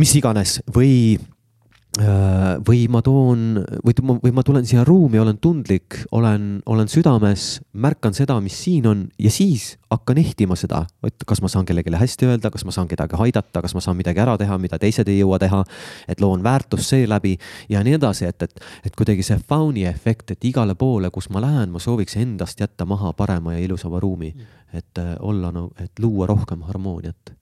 mis 0.01 0.15
iganes. 0.17 0.59
Või 0.73 1.17
või 1.99 2.85
ma 2.87 3.01
toon 3.03 3.65
või, 3.83 3.93
või 4.23 4.31
ma 4.31 4.43
tulen 4.47 4.65
siia 4.65 4.85
ruumi, 4.87 5.19
olen 5.19 5.37
tundlik, 5.43 5.97
olen, 6.15 6.61
olen 6.65 6.87
südames, 6.87 7.59
märkan 7.73 8.15
seda, 8.15 8.37
mis 8.41 8.55
siin 8.63 8.87
on 8.87 9.01
ja 9.19 9.31
siis 9.31 9.75
hakkan 9.91 10.17
ehtima 10.21 10.55
seda, 10.55 10.85
et 11.03 11.25
kas 11.27 11.41
ma 11.43 11.49
saan 11.51 11.67
kellelegi 11.67 11.91
hästi 11.91 12.29
öelda, 12.29 12.51
kas 12.51 12.63
ma 12.63 12.71
saan 12.71 12.87
kedagi 12.87 13.19
aidata, 13.19 13.61
kas 13.61 13.75
ma 13.75 13.83
saan 13.83 13.99
midagi 13.99 14.23
ära 14.23 14.37
teha, 14.39 14.55
mida 14.57 14.79
teised 14.79 15.11
ei 15.11 15.19
jõua 15.19 15.39
teha. 15.39 15.63
et 16.07 16.21
loon 16.21 16.43
väärtust 16.43 16.87
seeläbi 16.93 17.37
ja 17.69 17.83
nii 17.83 17.97
edasi, 17.99 18.25
et, 18.25 18.41
et, 18.41 18.63
et 18.85 18.95
kuidagi 18.95 19.23
see 19.23 19.37
fauni 19.47 19.83
efekt, 19.85 20.31
et 20.31 20.47
igale 20.47 20.75
poole, 20.75 21.11
kus 21.11 21.29
ma 21.29 21.41
lähen, 21.43 21.71
ma 21.71 21.79
sooviks 21.79 22.15
endast 22.15 22.59
jätta 22.59 22.85
maha 22.85 23.11
parema 23.13 23.53
ja 23.53 23.59
ilusama 23.59 23.99
ruumi, 23.99 24.31
et 24.73 24.97
äh, 24.97 25.15
olla 25.19 25.51
nagu, 25.51 25.73
et 25.79 25.99
luua 25.99 26.27
rohkem 26.31 26.63
harmooniat 26.63 27.35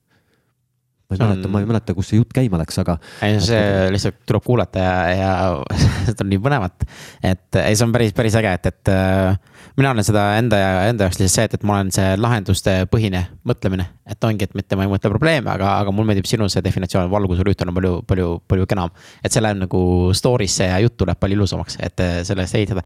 ma 1.10 1.16
ei 1.16 1.20
mäleta 1.26 1.47
on..., 1.47 1.51
ma 1.51 1.60
ei 1.60 1.66
mäleta, 1.66 1.93
kus 1.97 2.12
see 2.12 2.20
jutt 2.20 2.34
käima 2.36 2.60
läks, 2.62 2.78
aga. 2.82 2.97
ei, 3.26 3.39
see 3.41 3.88
lihtsalt 3.93 4.20
tuleb 4.30 4.43
kuulata 4.45 4.84
ja, 4.84 4.93
ja 5.18 5.32
seda 6.10 6.26
on 6.26 6.30
nii 6.30 6.41
põnevat. 6.45 6.86
et 7.26 7.60
ei, 7.64 7.78
see 7.78 7.88
on 7.88 7.95
päris, 7.95 8.14
päris 8.18 8.38
äge, 8.38 8.51
et, 8.60 8.70
et 8.70 8.91
äh, 8.93 9.64
mina 9.80 9.93
olen 9.95 10.05
seda 10.05 10.28
enda 10.38 10.60
ja 10.62 10.70
enda 10.91 11.07
jaoks 11.07 11.18
lihtsalt 11.22 11.36
see, 11.36 11.47
et, 11.49 11.57
et 11.57 11.66
ma 11.66 11.80
olen 11.80 11.89
see 11.95 12.14
lahenduste 12.20 12.76
põhine 12.93 13.24
mõtlemine. 13.49 13.88
et 14.10 14.30
ongi, 14.30 14.45
et 14.45 14.55
mitte 14.57 14.78
ma 14.78 14.86
ei 14.86 14.93
mõtle 14.93 15.12
probleeme, 15.16 15.49
aga, 15.55 15.80
aga 15.82 15.95
mulle 15.95 16.14
meeldib 16.14 16.30
sinu 16.30 16.49
see 16.51 16.64
definitsioon, 16.66 17.10
valguse 17.12 17.45
rüütel 17.47 17.74
on 17.74 17.80
palju, 17.80 17.95
palju, 18.10 18.30
palju 18.47 18.70
kenam. 18.70 18.93
et 19.24 19.34
see 19.34 19.41
läheb 19.41 19.66
nagu 19.66 19.82
story'sse 20.14 20.70
ja 20.70 20.78
jutt 20.86 20.99
tuleb 21.01 21.18
palju 21.20 21.41
ilusamaks, 21.41 21.82
et 21.82 22.05
äh, 22.05 22.22
selle 22.28 22.45
eest 22.45 22.62
ehitada 22.62 22.86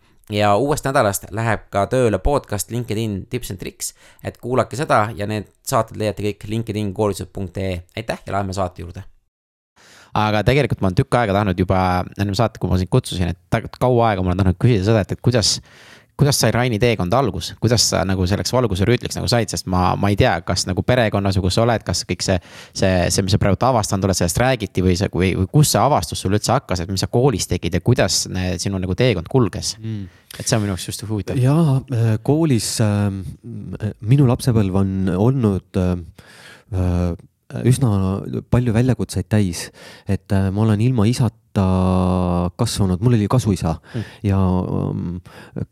ja 0.31 0.55
uuest 0.57 0.85
nädalast 0.87 1.29
läheb 1.35 1.67
ka 1.73 1.85
tööle 1.91 2.19
podcast 2.23 2.71
LinkedIn 2.71 3.25
tips 3.29 3.51
and 3.53 3.61
tricks, 3.61 3.93
et 4.23 4.37
kuulake 4.41 4.79
seda 4.79 5.09
ja 5.15 5.27
need 5.29 5.49
saated 5.67 5.99
leiate 5.99 6.25
kõik 6.25 6.47
LinkedIn 6.47 6.93
koolitused.ee, 6.93 7.81
aitäh 7.97 8.21
ja 8.25 8.35
läheme 8.37 8.53
saate 8.53 8.85
juurde. 8.85 9.03
aga 10.13 10.43
tegelikult 10.43 10.81
ma 10.81 10.89
olen 10.89 10.99
tükk 10.99 11.15
aega 11.15 11.33
tahtnud 11.37 11.59
juba 11.59 11.79
ennem 12.19 12.35
saadet, 12.35 12.59
kui 12.59 12.69
ma 12.69 12.79
sind 12.79 12.91
kutsusin, 12.91 13.31
et 13.31 13.69
kaua 13.79 14.09
aega 14.09 14.23
ma 14.23 14.33
olen 14.33 14.41
tahtnud 14.43 14.59
küsida 14.59 14.87
seda, 14.89 15.03
et, 15.05 15.11
et 15.15 15.21
kuidas 15.23 15.59
kuidas 16.21 16.37
sai 16.41 16.51
Raini 16.53 16.77
teekond 16.81 17.13
algus, 17.17 17.51
kuidas 17.61 17.87
sa 17.89 18.03
nagu 18.07 18.25
selleks 18.29 18.53
valguse 18.53 18.85
rüütliks 18.87 19.17
nagu 19.17 19.29
said, 19.31 19.49
sest 19.51 19.67
ma, 19.71 19.91
ma 19.99 20.11
ei 20.13 20.17
tea, 20.19 20.35
kas 20.45 20.67
nagu 20.69 20.83
perekonnas 20.85 21.39
või 21.39 21.47
kus 21.47 21.57
sa 21.57 21.65
oled, 21.65 21.85
kas 21.87 22.03
kõik 22.09 22.25
see, 22.25 22.37
see, 22.77 22.91
see, 23.09 23.25
mis 23.25 23.35
sa 23.35 23.41
praegu 23.41 23.59
avastanud 23.71 24.05
oled, 24.07 24.19
sellest 24.19 24.41
räägiti 24.41 24.85
või 24.85 24.95
see, 24.99 25.09
või, 25.13 25.31
või 25.39 25.49
kus 25.51 25.73
see 25.73 25.81
avastus 25.81 26.21
sul 26.21 26.37
üldse 26.37 26.53
hakkas, 26.53 26.83
et 26.83 26.93
mis 26.93 27.01
sa 27.01 27.09
koolis 27.11 27.49
tegid 27.49 27.77
ja 27.77 27.81
kuidas 27.83 28.23
ne, 28.31 28.53
sinu 28.61 28.79
nagu 28.81 28.97
teekond 28.97 29.31
kulges 29.31 29.75
mm.? 29.79 30.21
et 30.37 30.45
see 30.45 30.55
on 30.55 30.63
minu 30.63 30.75
jaoks 30.75 30.87
just 30.91 31.03
huvitav. 31.09 31.41
jaa, 31.41 31.81
koolis 32.27 32.69
äh, 32.85 33.09
minu 34.13 34.29
lapsepõlv 34.29 34.79
on 34.83 34.95
olnud 35.17 35.81
äh, 35.81 37.13
üsna 37.67 37.91
palju 38.53 38.73
väljakutseid 38.75 39.27
täis, 39.31 39.69
et 40.09 40.31
äh, 40.31 40.49
ma 40.53 40.65
olen 40.65 40.81
ilma 40.85 41.07
isata 41.09 41.40
vanemata 41.55 42.51
kasvanud, 42.57 43.01
mul 43.01 43.13
oli 43.13 43.27
kasuisa 43.27 43.75
mm. 43.95 44.03
ja 44.23 44.37
um, 44.37 45.19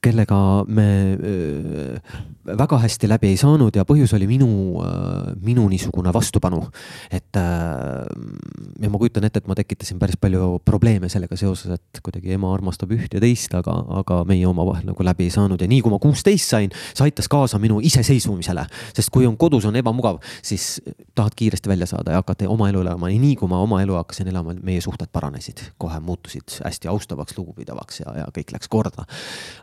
kellega 0.01 0.65
me 0.67 1.15
uh, 1.15 2.57
väga 2.57 2.79
hästi 2.79 3.07
läbi 3.07 3.27
ei 3.29 3.37
saanud 3.37 3.75
ja 3.75 3.85
põhjus 3.85 4.13
oli 4.15 4.27
minu 4.27 4.79
uh,, 4.79 5.33
minu 5.41 5.67
niisugune 5.69 6.13
vastupanu. 6.13 6.69
et 7.11 7.35
uh, 7.35 8.05
ja 8.81 8.89
ma 8.89 8.97
kujutan 8.97 9.23
ette, 9.23 9.39
et 9.39 9.47
ma 9.47 9.55
tekitasin 9.55 9.99
päris 9.99 10.17
palju 10.17 10.59
probleeme 10.65 11.09
sellega 11.09 11.35
seoses, 11.37 11.71
et 11.71 12.01
kuidagi 12.03 12.33
ema 12.33 12.53
armastab 12.53 12.91
üht 12.91 13.13
ja 13.13 13.19
teist, 13.19 13.53
aga, 13.53 13.73
aga 14.01 14.23
meie 14.25 14.47
omavahel 14.47 14.85
nagu 14.85 15.03
läbi 15.03 15.27
ei 15.27 15.33
saanud 15.33 15.61
ja 15.61 15.67
nii 15.67 15.81
kui 15.81 15.91
ma 15.91 15.99
kuusteist 15.99 16.49
sain, 16.49 16.71
see 16.93 17.05
aitas 17.05 17.29
kaasa 17.29 17.59
minu 17.59 17.79
iseseisvumisele, 17.79 18.65
sest 18.95 19.11
kui 19.13 19.27
on 19.27 19.37
kodus 19.37 19.65
on 19.65 19.75
ebamugav, 19.75 20.19
siis 20.41 20.81
tahad 21.15 21.35
kiiresti 21.35 21.69
välja 21.69 21.85
saada 21.89 22.15
ja 22.15 22.23
hakata 22.23 22.49
oma 22.49 22.69
elu 22.69 22.81
elama 22.81 23.11
ja 23.11 23.19
nii 23.19 23.35
kui 23.39 23.49
ma 23.51 23.61
oma 23.61 23.81
elu 23.83 23.97
hakkasin 23.99 24.31
elama, 24.31 24.55
meie 24.63 24.81
suhted 24.81 25.11
paranesid, 25.13 25.68
kohe 25.77 25.99
muutusid 26.03 26.59
hästi 26.65 26.89
austavaks, 26.91 27.37
lugupidavaks 27.37 28.03
ja, 28.03 28.13
ja 28.23 28.27
kõik 28.35 28.53
läks 28.55 28.69
korda. 28.71 29.05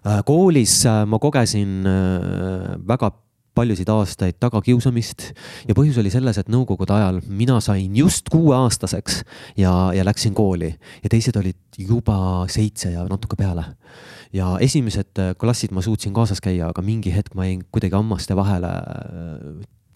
Äh, 0.07 0.23
koolis 0.27 0.81
äh, 0.87 1.05
ma 1.09 1.21
kogesin 1.23 1.87
äh, 1.87 2.75
väga 2.89 3.13
paljusid 3.57 3.89
aastaid 3.89 4.37
tagakiusamist 4.37 5.31
ja 5.65 5.75
põhjus 5.77 5.97
oli 6.03 6.11
selles, 6.13 6.37
et 6.37 6.51
nõukogude 6.53 6.93
ajal 6.93 7.23
mina 7.25 7.57
sain 7.65 7.95
just 7.97 8.29
kuueaastaseks 8.29 9.23
ja, 9.57 9.73
ja 9.97 10.05
läksin 10.05 10.35
kooli 10.37 10.75
ja 10.75 11.13
teised 11.13 11.39
olid 11.41 11.81
juba 11.81 12.19
seitse 12.53 12.93
ja 12.93 13.07
natuke 13.09 13.39
peale. 13.41 13.65
ja 14.33 14.59
esimesed 14.61 15.23
klassid 15.41 15.73
ma 15.73 15.81
suutsin 15.81 16.13
kaasas 16.13 16.45
käia, 16.45 16.69
aga 16.69 16.85
mingi 16.85 17.15
hetk 17.15 17.33
ma 17.35 17.49
jäin 17.49 17.65
kuidagi 17.73 17.97
hammaste 17.97 18.37
vahele 18.37 18.75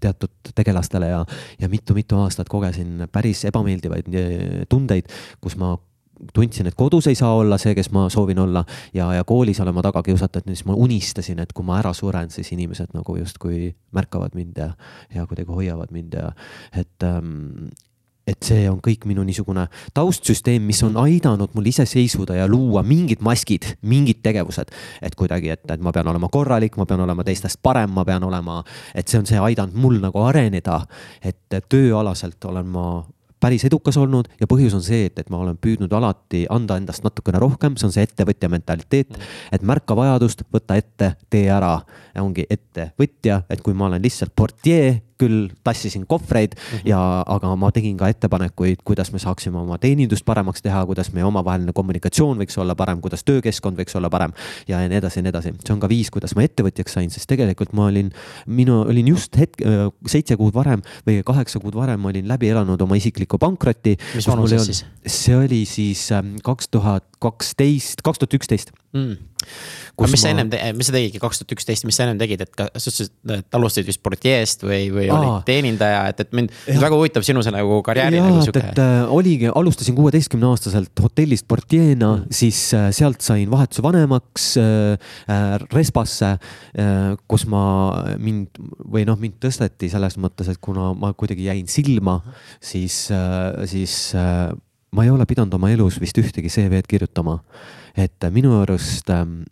teatud 0.01 0.53
tegelastele 0.55 1.13
ja, 1.13 1.21
ja 1.61 1.69
mitu-mitu 1.69 2.19
aastat 2.25 2.49
kogesin 2.49 3.07
päris 3.13 3.45
ebameeldivaid 3.51 4.09
tundeid, 4.69 5.11
kus 5.41 5.57
ma 5.61 5.75
tundsin, 6.35 6.69
et 6.71 6.77
kodus 6.79 7.07
ei 7.11 7.19
saa 7.19 7.35
olla 7.35 7.59
see, 7.59 7.75
kes 7.75 7.91
ma 7.95 8.09
soovin 8.13 8.39
olla 8.39 8.65
ja, 8.95 9.13
ja 9.15 9.25
koolis 9.25 9.61
olen 9.61 9.75
ma 9.75 9.85
taga 9.85 10.03
kiusatud, 10.07 10.49
siis 10.49 10.65
ma 10.69 10.77
unistasin, 10.79 11.41
et 11.43 11.53
kui 11.57 11.67
ma 11.67 11.79
ära 11.81 11.93
suren, 11.97 12.31
siis 12.31 12.53
inimesed 12.57 12.95
nagu 12.97 13.17
justkui 13.17 13.71
märkavad 13.97 14.37
mind 14.39 14.59
ja, 14.61 14.73
ja 15.15 15.27
kuidagi 15.27 15.53
hoiavad 15.53 15.95
mind 15.95 16.19
ja 16.19 16.33
et 16.77 17.07
ähm, 17.07 17.71
et 18.31 18.47
see 18.47 18.67
on 18.71 18.79
kõik 18.85 19.07
minu 19.11 19.25
niisugune 19.27 19.65
taustsüsteem, 19.97 20.63
mis 20.63 20.81
on 20.87 20.95
aidanud 21.01 21.55
mul 21.57 21.67
iseseisvuda 21.71 22.37
ja 22.39 22.49
luua 22.51 22.83
mingid 22.87 23.25
maskid, 23.27 23.67
mingid 23.83 24.21
tegevused. 24.23 24.71
et 25.03 25.17
kuidagi, 25.19 25.51
et, 25.57 25.65
et 25.71 25.81
ma 25.83 25.93
pean 25.93 26.09
olema 26.09 26.29
korralik, 26.29 26.77
ma 26.77 26.87
pean 26.87 27.01
olema 27.01 27.25
teistest 27.27 27.59
parem, 27.63 27.91
ma 27.97 28.05
pean 28.05 28.25
olema, 28.25 28.61
et 28.95 29.09
see 29.09 29.19
on 29.19 29.27
see 29.27 29.41
aidanud 29.41 29.75
mul 29.75 29.99
nagu 30.03 30.23
areneda. 30.23 30.85
et 31.23 31.59
tööalaselt 31.69 32.45
olen 32.45 32.67
ma 32.71 32.87
päris 33.41 33.65
edukas 33.65 33.97
olnud 34.01 34.29
ja 34.41 34.49
põhjus 34.51 34.75
on 34.77 34.85
see, 34.85 35.07
et, 35.09 35.19
et 35.19 35.31
ma 35.33 35.41
olen 35.41 35.57
püüdnud 35.61 35.93
alati 35.97 36.45
anda 36.53 36.77
endast 36.81 37.05
natukene 37.07 37.41
rohkem, 37.43 37.77
see 37.81 37.89
on 37.89 37.95
see 37.95 38.05
ettevõtja 38.07 38.51
mentaliteet. 38.53 39.19
et 39.53 39.63
märka 39.67 39.97
vajadust, 39.97 40.45
võta 40.53 40.77
ette, 40.81 41.15
tee 41.31 41.49
ära. 41.51 41.79
Ongi 42.19 42.47
ettevõtja, 42.51 43.43
et 43.51 43.63
kui 43.63 43.75
ma 43.75 43.87
olen 43.91 44.03
lihtsalt 44.03 44.35
portier 44.37 45.01
küll 45.21 45.51
tassisin 45.65 46.07
kohvreid 46.09 46.55
mm 46.57 46.61
-hmm. 46.61 46.89
ja, 46.89 47.01
aga 47.27 47.53
ma 47.57 47.71
tegin 47.73 47.97
ka 48.01 48.09
ettepanekuid, 48.09 48.81
kuidas 48.85 49.13
me 49.13 49.19
saaksime 49.19 49.59
oma 49.59 49.79
teenindust 49.79 50.25
paremaks 50.25 50.63
teha, 50.63 50.85
kuidas 50.87 51.13
meie 51.13 51.25
omavaheline 51.25 51.73
kommunikatsioon 51.77 52.41
võiks 52.41 52.59
olla 52.61 52.75
parem, 52.75 53.01
kuidas 53.01 53.25
töökeskkond 53.25 53.79
võiks 53.81 53.97
olla 53.97 54.11
parem 54.11 54.33
ja 54.69 54.81
nii 54.89 55.01
edasi 55.03 55.19
ja 55.19 55.23
nii 55.23 55.35
edasi. 55.35 55.55
see 55.67 55.75
on 55.75 55.81
ka 55.81 55.89
viis, 55.89 56.11
kuidas 56.11 56.35
ma 56.37 56.47
ettevõtjaks 56.47 56.97
sain, 56.97 57.11
sest 57.11 57.29
tegelikult 57.29 57.73
ma 57.73 57.87
olin, 57.93 58.11
minu 58.47 58.81
olin 58.81 59.09
just 59.09 59.37
hetk, 59.37 59.61
seitse 60.07 60.37
kuud 60.37 60.55
varem 60.55 60.83
või 61.07 61.23
kaheksa 61.25 61.61
kuud 61.61 61.75
varem 61.75 62.05
olin 62.05 62.29
läbi 62.29 62.49
elanud 62.49 62.81
oma 62.81 62.97
isikliku 62.97 63.39
pankroti. 63.39 63.97
mis 64.15 64.29
vanuses 64.29 64.67
siis? 64.67 64.85
see 65.07 65.37
oli 65.37 65.65
siis 65.65 66.13
ähm, 66.13 66.37
kaks 66.45 66.69
tuhat 66.69 67.05
kaksteist, 67.21 68.01
kaks 68.05 68.23
tuhat 68.23 68.37
üksteist 68.39 68.71
mm.. 68.97 69.17
aga 69.95 70.09
mis 70.09 70.17
ma... 70.17 70.21
sa 70.23 70.31
ennem, 70.33 70.51
mis 70.79 70.89
sa 70.89 70.95
tegidki 70.95 71.21
kaks 71.23 71.41
tuhat 71.41 71.55
üksteist, 71.57 71.85
mis 71.89 71.99
sa 71.99 72.07
ennem 72.07 72.21
tegid, 72.21 72.45
et 72.47 72.53
kas 72.57 72.71
sa 72.75 72.93
ütlesid, 72.93 73.13
et 73.37 73.59
alustasid 73.59 73.89
vist 73.91 74.01
portjeest 74.05 74.65
või, 74.65 74.81
või 74.95 75.09
Aa. 75.09 75.19
olid 75.19 75.45
teenindaja, 75.49 76.03
et, 76.13 76.23
et 76.25 76.33
mind 76.37 76.55
ja. 76.65 76.79
väga 76.81 76.97
huvitab 76.97 77.27
sinu 77.27 77.45
see 77.45 77.55
nagu 77.55 77.81
karjääri 77.87 78.23
nagu 78.23 78.41
sihuke. 78.45 78.63
et 78.73 78.81
äh, 78.83 79.13
oligi, 79.13 79.51
alustasin 79.53 79.99
kuueteistkümne 79.99 80.49
aastaselt 80.51 81.05
hotellist 81.05 81.49
portjeena 81.51 82.15
mm., 82.23 82.39
siis 82.41 82.63
äh, 82.77 82.89
sealt 82.97 83.21
sain 83.25 83.51
vahetuse 83.53 83.85
vanemaks 83.85 84.49
äh, 84.61 85.13
äh, 85.29 85.53
Respasse 85.75 86.33
äh,, 86.33 86.97
kus 87.31 87.47
ma 87.51 87.63
mind 88.17 88.57
või 88.81 89.05
noh, 89.09 89.21
mind 89.21 89.37
tõsteti 89.45 89.93
selles 89.93 90.17
mõttes, 90.21 90.49
et 90.51 90.61
kuna 90.63 90.91
ma 90.97 91.13
kuidagi 91.13 91.51
jäin 91.51 91.69
silma, 91.71 92.21
siis 92.65 93.07
äh,, 93.15 93.69
siis 93.71 94.01
äh, 94.17 94.51
ma 94.93 95.05
ei 95.05 95.11
ole 95.11 95.27
pidanud 95.27 95.55
oma 95.55 95.71
elus 95.71 96.01
vist 96.01 96.19
ühtegi 96.19 96.51
CV-d 96.51 96.89
kirjutama. 96.89 97.39
et 97.97 98.23
minu 98.31 98.61
arust 98.61 99.11
ähm, 99.11 99.43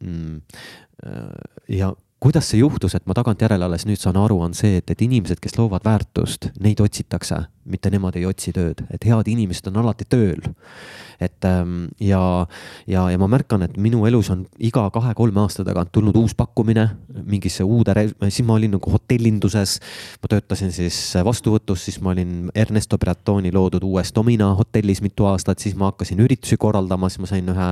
äh, 1.04 1.32
ja 1.68 1.94
kuidas 2.20 2.50
see 2.50 2.60
juhtus, 2.60 2.94
et 2.94 3.06
ma 3.06 3.14
tagantjärele 3.14 3.64
alles 3.64 3.86
nüüd 3.86 4.00
saan 4.00 4.16
aru, 4.18 4.40
on 4.42 4.54
see, 4.54 4.78
et, 4.80 4.90
et 4.90 5.02
inimesed, 5.02 5.40
kes 5.42 5.58
loovad 5.58 5.84
väärtust, 5.86 6.50
neid 6.62 6.80
otsitakse, 6.82 7.44
mitte 7.68 7.90
nemad 7.92 8.16
ei 8.16 8.26
otsi 8.28 8.52
tööd, 8.56 8.84
et 8.90 9.04
head 9.04 9.28
inimesed 9.30 9.70
on 9.70 9.82
alati 9.82 10.08
tööl 10.08 10.42
et 11.20 11.44
ähm, 11.44 11.88
ja, 12.00 12.46
ja, 12.86 13.08
ja 13.10 13.18
ma 13.18 13.26
märkan, 13.30 13.64
et 13.66 13.76
minu 13.80 14.04
elus 14.06 14.30
on 14.30 14.44
iga 14.62 14.84
kahe-kolme 14.94 15.42
aasta 15.42 15.64
tagant 15.66 15.90
tulnud 15.92 16.16
uus 16.16 16.34
pakkumine 16.38 16.84
mingisse 17.26 17.66
uude, 17.66 17.94
siis 18.28 18.46
ma 18.46 18.54
olin 18.54 18.76
nagu 18.76 18.92
hotellinduses. 18.92 19.78
ma 20.22 20.30
töötasin 20.30 20.70
siis 20.72 20.98
vastuvõtus, 21.24 21.82
siis 21.88 21.98
ma 22.00 22.12
olin 22.14 22.52
Ernesto 22.54 22.98
Bratoni 22.98 23.50
loodud 23.52 23.82
uues 23.82 24.14
Domina 24.14 24.52
hotellis 24.54 25.02
mitu 25.02 25.26
aastat, 25.26 25.58
siis 25.58 25.74
ma 25.74 25.90
hakkasin 25.90 26.22
üritusi 26.22 26.56
korraldama, 26.56 27.10
siis 27.10 27.24
ma 27.24 27.32
sain 27.32 27.50
ühe 27.50 27.68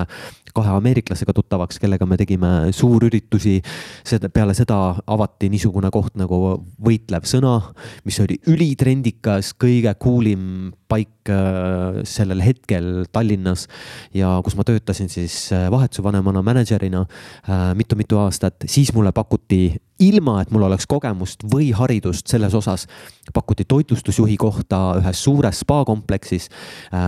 kahe 0.56 0.74
ameeriklasega 0.74 1.34
tuttavaks, 1.36 1.78
kellega 1.78 2.06
me 2.06 2.18
tegime 2.18 2.72
suurüritusi. 2.74 3.60
seda, 4.04 4.28
peale 4.28 4.54
seda 4.54 4.96
avati 5.06 5.50
niisugune 5.52 5.90
koht 5.94 6.16
nagu 6.18 6.64
Võitlev 6.82 7.24
sõna, 7.28 7.60
mis 8.04 8.18
oli 8.20 8.40
ülitrendikas, 8.50 9.52
kõige 9.54 9.85
cool 9.94 10.26
im 10.26 10.72
paik 10.88 11.30
äh, 11.30 12.02
sellel 12.06 12.42
hetkel 12.44 13.06
Tallinnas 13.12 13.66
ja 14.14 14.36
kus 14.44 14.56
ma 14.58 14.64
töötasin 14.66 15.10
siis 15.12 15.50
äh, 15.54 15.66
vahetusvanemana, 15.72 16.42
mänedžerina 16.46 17.02
äh, 17.06 17.72
mitu-mitu 17.78 18.18
aastat, 18.22 18.66
siis 18.70 18.92
mulle 18.94 19.12
pakuti 19.16 19.76
ilma, 20.02 20.40
et 20.42 20.52
mul 20.52 20.66
oleks 20.66 20.86
kogemust 20.90 21.46
või 21.52 21.70
haridust 21.76 22.28
selles 22.30 22.54
osas, 22.54 22.84
pakuti 23.34 23.64
toitlustusjuhi 23.68 24.36
kohta 24.40 24.80
ühes 25.00 25.22
suures 25.24 25.62
spa 25.64 25.80
kompleksis, 25.88 26.50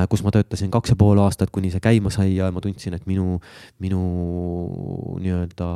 kus 0.08 0.22
ma 0.24 0.32
töötasin 0.32 0.72
kaks 0.72 0.94
ja 0.94 0.96
pool 0.96 1.20
aastat, 1.20 1.52
kuni 1.52 1.68
see 1.68 1.84
käima 1.84 2.08
sai 2.08 2.38
ja 2.38 2.48
ma 2.48 2.64
tundsin, 2.64 2.96
et 2.96 3.04
minu, 3.04 3.42
minu 3.84 4.00
nii-öelda 5.20 5.68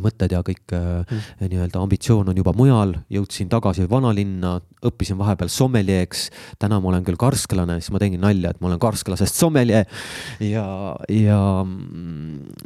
mõtted 0.00 0.32
ja 0.34 0.40
kõik 0.44 0.74
mm. 0.74 1.26
nii-öelda 1.44 1.78
ambitsioon 1.82 2.30
on 2.32 2.38
juba 2.38 2.54
mujal, 2.56 2.96
jõudsin 3.12 3.50
tagasi 3.50 3.86
vanalinna, 3.90 4.56
õppisin 4.84 5.18
vahepeal 5.18 5.50
sommeljeeks. 5.52 6.26
täna 6.58 6.80
ma 6.82 6.90
olen 6.90 7.04
küll 7.06 7.18
karsklane, 7.20 7.78
siis 7.80 7.92
ma 7.94 8.00
tegin 8.02 8.22
nalja, 8.22 8.50
et 8.50 8.60
ma 8.60 8.68
olen 8.70 8.80
karsklasest 8.82 9.38
sommelje. 9.38 9.84
ja, 10.42 10.66
ja, 11.08 11.40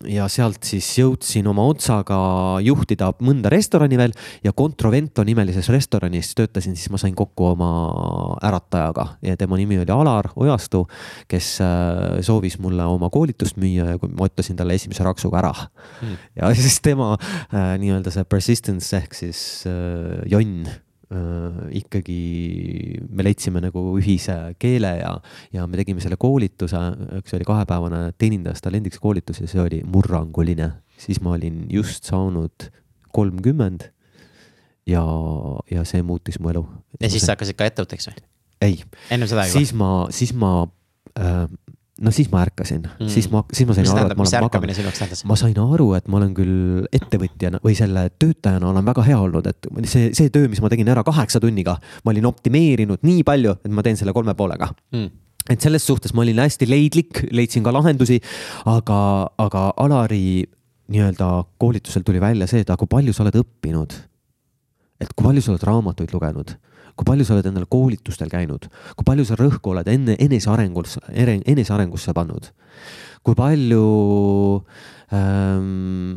ja 0.08 0.28
sealt 0.32 0.64
siis 0.64 0.88
jõudsin 0.98 1.46
oma 1.50 1.66
otsaga 1.68 2.18
juhtida 2.64 3.12
mõnda 3.20 3.52
restorani 3.52 4.00
veel 4.00 4.16
ja 4.44 4.54
Controvento 4.56 5.24
nimelises 5.26 5.68
restoranis 5.72 6.32
töötasin, 6.38 6.76
siis 6.78 6.90
ma 6.90 7.00
sain 7.00 7.14
kokku 7.18 7.52
oma 7.52 7.70
äratajaga 8.44 9.06
ja 9.22 9.36
tema 9.36 9.60
nimi 9.60 9.78
oli 9.82 9.92
Alar 9.92 10.30
Ojastu, 10.36 10.86
kes 11.28 11.58
äh, 11.64 12.22
soovis 12.24 12.58
mulle 12.62 12.88
oma 12.88 13.12
koolitust 13.12 13.60
müüa 13.60 13.92
ja 13.92 14.00
ma 14.16 14.30
ütlesin 14.30 14.56
talle 14.56 14.78
esimese 14.78 15.04
raksuga 15.04 15.42
ära 15.42 15.52
mm.. 15.52 16.16
ja 16.40 16.54
siis 16.56 16.80
tema 16.84 17.17
äh, 17.18 17.74
nii-öelda 17.82 18.12
see 18.14 18.26
persistence 18.28 18.94
ehk 18.96 19.16
siis 19.16 19.40
äh, 19.68 20.22
jonn 20.30 20.66
äh, 20.68 21.60
ikkagi 21.80 22.20
me 23.08 23.26
leidsime 23.26 23.62
nagu 23.64 23.84
ühise 24.00 24.36
keele 24.62 24.94
ja, 25.00 25.12
ja 25.54 25.66
me 25.66 25.80
tegime 25.80 26.04
selle 26.04 26.18
koolituse, 26.20 26.80
üks 27.20 27.36
oli 27.36 27.48
kahepäevane 27.48 28.08
teenindajast 28.18 28.66
talendiks 28.66 29.00
koolitus 29.02 29.42
ja 29.42 29.50
see 29.50 29.62
oli 29.62 29.82
murranguline. 29.86 30.72
siis 30.98 31.22
ma 31.22 31.36
olin 31.36 31.66
just 31.72 32.08
saanud 32.08 32.70
kolmkümmend 33.14 33.90
ja, 34.88 35.04
ja 35.70 35.84
see 35.88 36.02
muutis 36.06 36.40
mu 36.40 36.52
elu. 36.52 36.64
ja 37.00 37.10
siis 37.10 37.26
sa 37.26 37.36
hakkasid 37.36 37.58
ka 37.58 37.68
ettevõtteks 37.68 38.10
või? 38.10 38.26
ei. 38.64 38.80
ennem 39.10 39.30
seda 39.30 39.46
juba? 39.48 39.58
siis 39.58 39.74
ma, 39.76 39.92
siis 40.14 40.34
ma 40.36 40.52
äh, 41.18 41.46
no 41.98 42.12
siis 42.14 42.30
ma 42.32 42.42
ärkasin 42.46 42.82
mm., 42.84 43.10
siis 43.12 43.28
ma, 43.32 43.42
siis 43.52 43.68
ma 43.68 43.76
sain 43.76 43.86
mis 43.86 43.94
aru, 43.94 44.10
et 44.12 44.18
ma 44.18 44.26
olen 44.26 44.44
maganud. 44.46 45.22
ma 45.30 45.38
sain 45.38 45.60
aru, 45.62 45.88
et 45.98 46.10
ma 46.10 46.20
olen 46.20 46.34
küll 46.36 46.88
ettevõtjana 46.94 47.62
või 47.64 47.76
selle 47.78 48.08
töötajana 48.18 48.70
olen 48.72 48.86
väga 48.88 49.06
hea 49.08 49.20
olnud, 49.20 49.48
et 49.50 49.70
see, 49.90 50.10
see 50.16 50.32
töö, 50.34 50.50
mis 50.50 50.62
ma 50.64 50.70
tegin 50.72 50.90
ära 50.92 51.04
kaheksa 51.06 51.42
tunniga, 51.42 51.78
ma 52.04 52.14
olin 52.14 52.28
optimeerinud 52.30 53.06
nii 53.06 53.24
palju, 53.26 53.56
et 53.64 53.74
ma 53.74 53.86
teen 53.86 53.98
selle 54.00 54.14
kolme 54.16 54.36
poolega 54.38 54.70
mm 54.94 55.24
et 55.48 55.64
selles 55.64 55.80
suhtes 55.80 56.12
ma 56.12 56.20
olin 56.20 56.42
hästi 56.42 56.66
leidlik, 56.68 57.22
leidsin 57.32 57.62
ka 57.64 57.72
lahendusi, 57.72 58.18
aga, 58.68 58.98
aga 59.40 59.62
Alari 59.80 60.42
nii-öelda 60.92 61.28
koolitusel 61.56 62.04
tuli 62.04 62.20
välja 62.20 62.44
see, 62.50 62.60
et 62.64 62.68
aga 62.68 62.76
kui 62.82 62.90
palju 62.90 63.14
sa 63.16 63.24
oled 63.24 63.38
õppinud. 63.40 63.96
et 65.00 65.12
kui 65.14 65.24
palju 65.24 65.40
sa 65.40 65.54
oled 65.54 65.64
raamatuid 65.64 66.12
lugenud 66.12 66.52
kui 66.98 67.06
palju 67.06 67.26
sa 67.26 67.36
oled 67.36 67.46
endale 67.46 67.68
koolitustel 67.70 68.30
käinud, 68.32 68.66
kui 68.98 69.06
palju 69.06 69.26
sa 69.28 69.38
rõhku 69.38 69.74
oled 69.74 69.88
enne 69.90 70.16
enesearengusse, 70.18 71.04
enesearengusse 71.14 72.14
pannud, 72.16 72.50
kui 73.22 73.38
palju 73.38 73.84
ähm, 75.14 76.08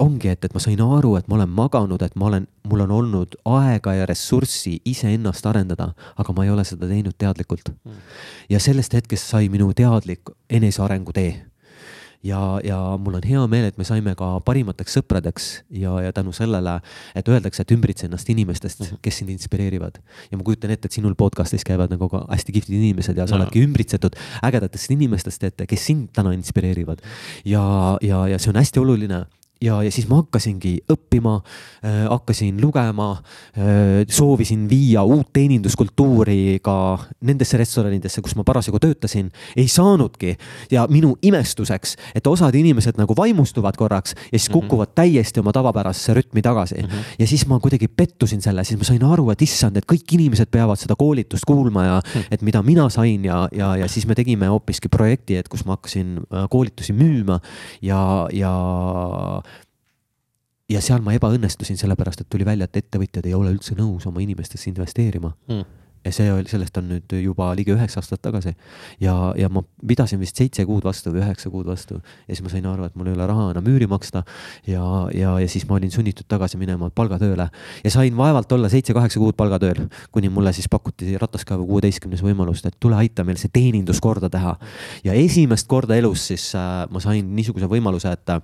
ongi, 0.00 0.30
et, 0.30 0.44
et 0.46 0.54
ma 0.54 0.62
sain 0.62 0.80
aru, 0.80 1.16
et 1.18 1.28
ma 1.28 1.36
olen 1.40 1.52
maganud, 1.58 2.02
et 2.06 2.16
ma 2.16 2.30
olen, 2.30 2.46
mul 2.70 2.86
on 2.86 2.94
olnud 3.00 3.36
aega 3.58 3.96
ja 3.98 4.08
ressurssi 4.08 4.78
iseennast 4.88 5.46
arendada, 5.50 5.90
aga 6.16 6.36
ma 6.36 6.46
ei 6.46 6.54
ole 6.54 6.64
seda 6.68 6.88
teinud 6.90 7.18
teadlikult. 7.18 7.74
Mm.. 7.84 8.02
ja 8.54 8.62
sellest 8.62 8.94
hetkest 8.96 9.34
sai 9.34 9.50
minu 9.52 9.72
teadlik 9.76 10.32
enesearengu 10.48 11.12
tee 11.16 11.49
ja, 12.22 12.60
ja 12.64 12.78
mul 13.00 13.16
on 13.18 13.26
hea 13.26 13.42
meel, 13.50 13.68
et 13.70 13.78
me 13.80 13.86
saime 13.88 14.14
ka 14.18 14.28
parimateks 14.44 14.98
sõpradeks 14.98 15.48
ja, 15.82 15.94
ja 16.04 16.12
tänu 16.16 16.34
sellele, 16.36 16.76
et 17.16 17.28
öeldakse, 17.28 17.64
et 17.64 17.74
ümbritse 17.74 18.06
ennast 18.08 18.28
inimestest, 18.32 18.84
mhm. 18.84 19.00
kes 19.04 19.20
sind 19.22 19.32
inspireerivad. 19.32 20.00
ja 20.30 20.38
ma 20.38 20.46
kujutan 20.46 20.74
ette, 20.74 20.90
et 20.90 20.98
sinul 20.98 21.16
podcast'is 21.18 21.64
käivad 21.66 21.92
nagu 21.92 22.10
ka 22.12 22.24
hästi 22.28 22.56
kihvtid 22.56 22.76
inimesed 22.76 23.16
ja 23.16 23.26
sa 23.26 23.36
no. 23.36 23.42
oledki 23.42 23.64
ümbritsetud 23.64 24.18
ägedatest 24.46 24.96
inimestest, 24.96 25.48
et 25.48 25.66
kes 25.68 25.86
sind 25.92 26.10
täna 26.16 26.34
inspireerivad. 26.36 27.04
ja, 27.44 27.64
ja, 28.04 28.26
ja 28.28 28.38
see 28.38 28.52
on 28.52 28.60
hästi 28.60 28.84
oluline 28.84 29.24
ja, 29.60 29.82
ja 29.84 29.90
siis 29.92 30.08
ma 30.08 30.20
hakkasingi 30.22 30.72
õppima 30.90 31.36
äh,, 31.84 32.04
hakkasin 32.08 32.60
lugema 32.62 33.10
äh,, 33.12 34.02
soovisin 34.08 34.66
viia 34.70 35.02
uut 35.04 35.32
teeninduskultuuri 35.36 36.60
ka 36.64 36.76
nendesse 37.28 37.60
restoranidesse, 37.60 38.22
kus 38.24 38.36
ma 38.38 38.44
parasjagu 38.44 38.80
töötasin. 38.80 39.30
ei 39.56 39.68
saanudki 39.68 40.36
ja 40.70 40.86
minu 40.90 41.16
imestuseks, 41.22 41.96
et 42.14 42.26
osad 42.26 42.54
inimesed 42.54 42.98
nagu 43.00 43.16
vaimustuvad 43.16 43.76
korraks 43.76 44.14
ja 44.32 44.38
siis 44.38 44.48
mhm. 44.48 44.58
kukuvad 44.58 44.88
mm 44.88 44.90
-hmm. 44.90 45.00
täiesti 45.02 45.40
oma 45.40 45.52
tavapärasesse 45.52 46.14
rütmi 46.14 46.42
tagasi 46.42 46.74
mm. 46.74 46.88
-hmm. 46.88 47.14
ja 47.18 47.26
siis 47.26 47.46
ma 47.46 47.60
kuidagi 47.60 47.88
pettusin 47.88 48.42
selle, 48.42 48.64
siis 48.64 48.78
ma 48.80 48.84
sain 48.84 49.04
aru, 49.04 49.30
et 49.30 49.42
issand, 49.42 49.76
et 49.76 49.84
kõik 49.92 50.08
inimesed 50.12 50.48
peavad 50.50 50.78
seda 50.78 50.96
koolitust 50.96 51.44
kuulma 51.44 51.84
ja 51.84 52.00
mm 52.00 52.20
-hmm. 52.20 52.24
et 52.30 52.42
mida 52.42 52.62
mina 52.62 52.88
sain 52.88 53.24
ja, 53.24 53.48
ja, 53.52 53.76
ja 53.76 53.88
siis 53.88 54.06
me 54.06 54.14
tegime 54.14 54.46
hoopiski 54.46 54.88
projekti, 54.88 55.36
et 55.36 55.48
kus 55.48 55.64
ma 55.64 55.72
hakkasin 55.72 56.16
äh, 56.18 56.48
koolitusi 56.50 56.92
müüma 56.92 57.40
ja, 57.82 58.28
ja 58.32 58.52
ja 60.70 60.80
seal 60.84 61.02
ma 61.04 61.14
ebaõnnestusin, 61.16 61.78
sellepärast 61.80 62.24
et 62.24 62.30
tuli 62.30 62.46
välja, 62.46 62.68
et 62.68 62.80
ettevõtjad 62.84 63.26
ei 63.26 63.36
ole 63.36 63.52
üldse 63.54 63.76
nõus 63.78 64.06
oma 64.08 64.22
inimestesse 64.22 64.70
investeerima 64.70 65.32
mm. 65.50 65.64
ja 66.06 66.12
see 66.14 66.30
oli, 66.32 66.46
sellest 66.50 66.76
on 66.78 66.86
nüüd 66.92 67.14
juba 67.18 67.50
ligi 67.58 67.74
üheksa 67.74 67.98
aastat 68.00 68.22
tagasi. 68.22 68.52
ja, 69.02 69.14
ja 69.38 69.50
ma 69.52 69.64
pidasin 69.86 70.20
vist 70.22 70.38
seitse 70.38 70.64
kuud 70.68 70.86
vastu 70.86 71.12
või 71.14 71.24
üheksa 71.24 71.50
kuud 71.50 71.66
vastu 71.66 71.98
ja 71.98 72.30
siis 72.30 72.44
ma 72.46 72.52
sain 72.52 72.68
aru, 72.70 72.86
et 72.86 72.94
mul 72.98 73.10
ei 73.10 73.16
ole 73.16 73.26
raha 73.32 73.48
enam 73.54 73.72
üüri 73.72 73.88
maksta. 73.90 74.22
ja, 74.66 74.84
ja, 75.16 75.34
ja 75.42 75.48
siis 75.50 75.66
ma 75.68 75.80
olin 75.80 75.90
sunnitud 75.90 76.28
tagasi 76.30 76.60
minema 76.60 76.90
palgatööle 76.94 77.48
ja 77.84 77.90
sain 77.90 78.16
vaevalt 78.16 78.52
olla 78.52 78.70
seitse-kaheksa 78.70 79.22
kuud 79.22 79.38
palgatööl, 79.40 79.88
kuni 80.14 80.30
mulle 80.30 80.54
siis 80.54 80.70
pakuti 80.70 81.18
Rataskaevu 81.18 81.66
kuueteistkümnes 81.66 82.22
võimalust, 82.22 82.70
et 82.70 82.78
tule 82.80 83.00
aita 83.00 83.26
meil 83.26 83.40
see 83.42 83.50
teenindus 83.52 84.00
korda 84.00 84.30
teha. 84.30 84.54
ja 85.04 85.18
esimest 85.18 85.66
korda 85.66 85.98
elus 85.98 86.30
siis 86.30 86.52
äh, 86.54 86.86
ma 86.90 87.02
sain 87.02 87.34
niisuguse 87.34 87.66
võimaluse, 87.66 88.14
et 88.14 88.38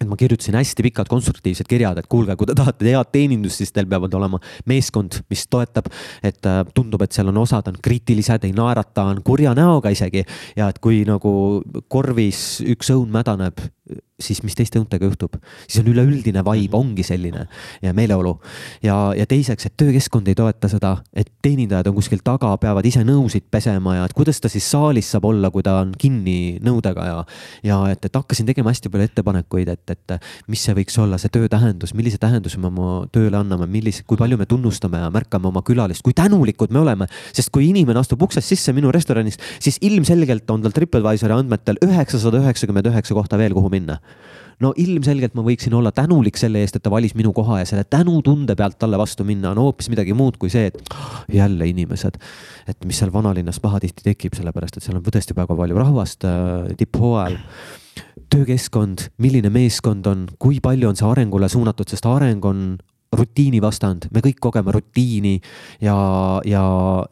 et 0.00 0.08
ma 0.08 0.16
kirjutasin 0.18 0.56
hästi 0.58 0.86
pikad 0.88 1.10
konstruktiivsed 1.10 1.68
kirjad, 1.68 1.98
et 2.00 2.08
kuulge, 2.10 2.36
kui 2.38 2.48
te 2.48 2.56
tahate 2.58 2.88
head 2.88 3.12
teenindust, 3.12 3.60
siis 3.60 3.72
teil 3.74 3.88
peavad 3.90 4.14
olema 4.18 4.40
meeskond, 4.70 5.20
mis 5.30 5.46
toetab. 5.50 5.90
et 6.22 6.46
äh, 6.46 6.62
tundub, 6.74 7.02
et 7.02 7.12
seal 7.12 7.28
on 7.28 7.42
osad 7.42 7.68
on 7.68 7.78
kriitilised, 7.82 8.44
ei 8.44 8.54
naerata, 8.56 9.04
on 9.12 9.22
kurja 9.24 9.54
näoga 9.58 9.92
isegi 9.92 10.24
ja 10.56 10.68
et 10.72 10.78
kui 10.82 11.02
nagu 11.08 11.62
korvis 11.88 12.62
üks 12.64 12.92
õun 12.94 13.10
mädaneb, 13.12 13.60
siis 14.22 14.42
mis 14.44 14.54
teiste 14.56 14.78
õuntega 14.80 15.06
juhtub, 15.08 15.36
siis 15.66 15.80
on 15.82 15.90
üleüldine 15.92 16.44
vibe 16.46 16.76
mhm. 16.76 16.78
ongi 16.78 17.04
selline 17.06 17.46
ja 17.82 17.92
meeleolu. 17.96 18.36
ja, 18.82 18.96
ja 19.16 19.26
teiseks, 19.26 19.66
et 19.66 19.76
töökeskkond 19.80 20.28
ei 20.30 20.36
toeta 20.38 20.70
seda, 20.70 20.96
et 21.12 21.30
teenindajad 21.42 21.90
on 21.90 21.96
kuskil 21.98 22.22
taga, 22.24 22.52
peavad 22.62 22.86
ise 22.86 23.02
nõusid 23.06 23.48
pesema 23.50 23.96
ja 23.98 24.06
et 24.06 24.14
kuidas 24.16 24.40
ta 24.40 24.50
siis 24.52 24.68
saalis 24.70 25.10
saab 25.12 25.26
olla, 25.30 25.50
kui 25.50 25.64
ta 25.66 25.78
on 25.82 25.94
kinni 25.98 26.58
nõudega 26.62 27.06
ja. 27.08 27.18
ja 27.66 27.80
et, 27.92 28.04
et 28.06 28.18
hakkasin 28.18 28.48
tegema 28.48 28.72
hästi 28.72 28.92
palju 28.92 29.08
ettepanekuid, 29.10 29.72
et, 29.72 29.94
et 29.96 30.16
mis 30.52 30.62
see 30.62 30.76
võiks 30.76 30.98
olla 31.02 31.18
see 31.20 31.32
töö 31.32 31.50
tähendus, 31.50 31.94
millise 31.98 32.20
tähenduse 32.22 32.60
me 32.62 32.70
oma 32.70 32.92
tööle 33.12 33.40
anname, 33.40 33.66
millise, 33.70 34.06
kui 34.06 34.20
palju 34.20 34.38
me 34.38 34.46
tunnustame 34.50 35.02
ja 35.02 35.10
märkame 35.12 35.50
oma 35.50 35.64
külalist, 35.66 36.04
kui 36.06 36.14
tänulikud 36.16 36.72
me 36.74 36.82
oleme. 36.84 37.08
sest 37.32 37.50
kui 37.52 37.68
inimene 37.70 37.98
astub 37.98 38.22
uksest 38.22 38.48
sisse 38.48 38.72
minu 38.76 38.92
restoranist, 38.94 39.42
siis 39.62 39.78
ilmselgelt 39.82 40.50
on 40.50 40.62
tal 40.62 40.74
Tripadvisori 40.76 41.34
andmetel 41.34 41.80
üheksasada 41.84 42.42
üheksakümmend 42.42 42.88
üheksa 42.92 43.16
kohta 43.16 43.38
veel, 43.40 43.54
kuhu 43.56 43.70
minna 43.72 43.81
no 44.62 44.72
ilmselgelt 44.78 45.34
ma 45.34 45.44
võiksin 45.46 45.74
olla 45.74 45.92
tänulik 45.94 46.38
selle 46.38 46.62
eest, 46.62 46.76
et 46.78 46.84
ta 46.84 46.92
valis 46.92 47.16
minu 47.18 47.32
koha 47.34 47.62
ja 47.62 47.68
selle 47.68 47.84
tänutunde 47.88 48.54
pealt 48.58 48.78
talle 48.78 49.00
vastu 49.00 49.26
minna 49.26 49.50
on 49.50 49.60
hoopis 49.62 49.90
midagi 49.92 50.14
muud 50.16 50.38
kui 50.40 50.52
see, 50.52 50.70
et 50.70 50.94
jälle 51.32 51.66
inimesed. 51.72 52.18
et 52.68 52.84
mis 52.86 52.98
seal 52.98 53.12
vanalinnas 53.12 53.60
pahatihti 53.60 54.06
tekib, 54.06 54.36
sellepärast 54.38 54.78
et 54.78 54.86
seal 54.86 55.00
on 55.00 55.06
tõesti 55.06 55.36
väga 55.36 55.56
palju 55.58 55.78
rahvast 55.78 56.28
äh, 56.28 56.74
tipphooajal 56.78 57.38
töökeskkond, 58.32 59.08
milline 59.20 59.50
meeskond 59.52 60.06
on, 60.08 60.24
kui 60.40 60.60
palju 60.64 60.88
on 60.88 60.96
see 60.96 61.08
arengule 61.08 61.48
suunatud, 61.52 61.88
sest 61.90 62.06
areng 62.08 62.44
on 62.48 62.62
rutiini 63.12 63.60
vastand, 63.60 64.06
me 64.14 64.22
kõik 64.24 64.38
kogeme 64.40 64.72
rutiini 64.72 65.34
ja, 65.84 65.94
ja, 66.48 66.62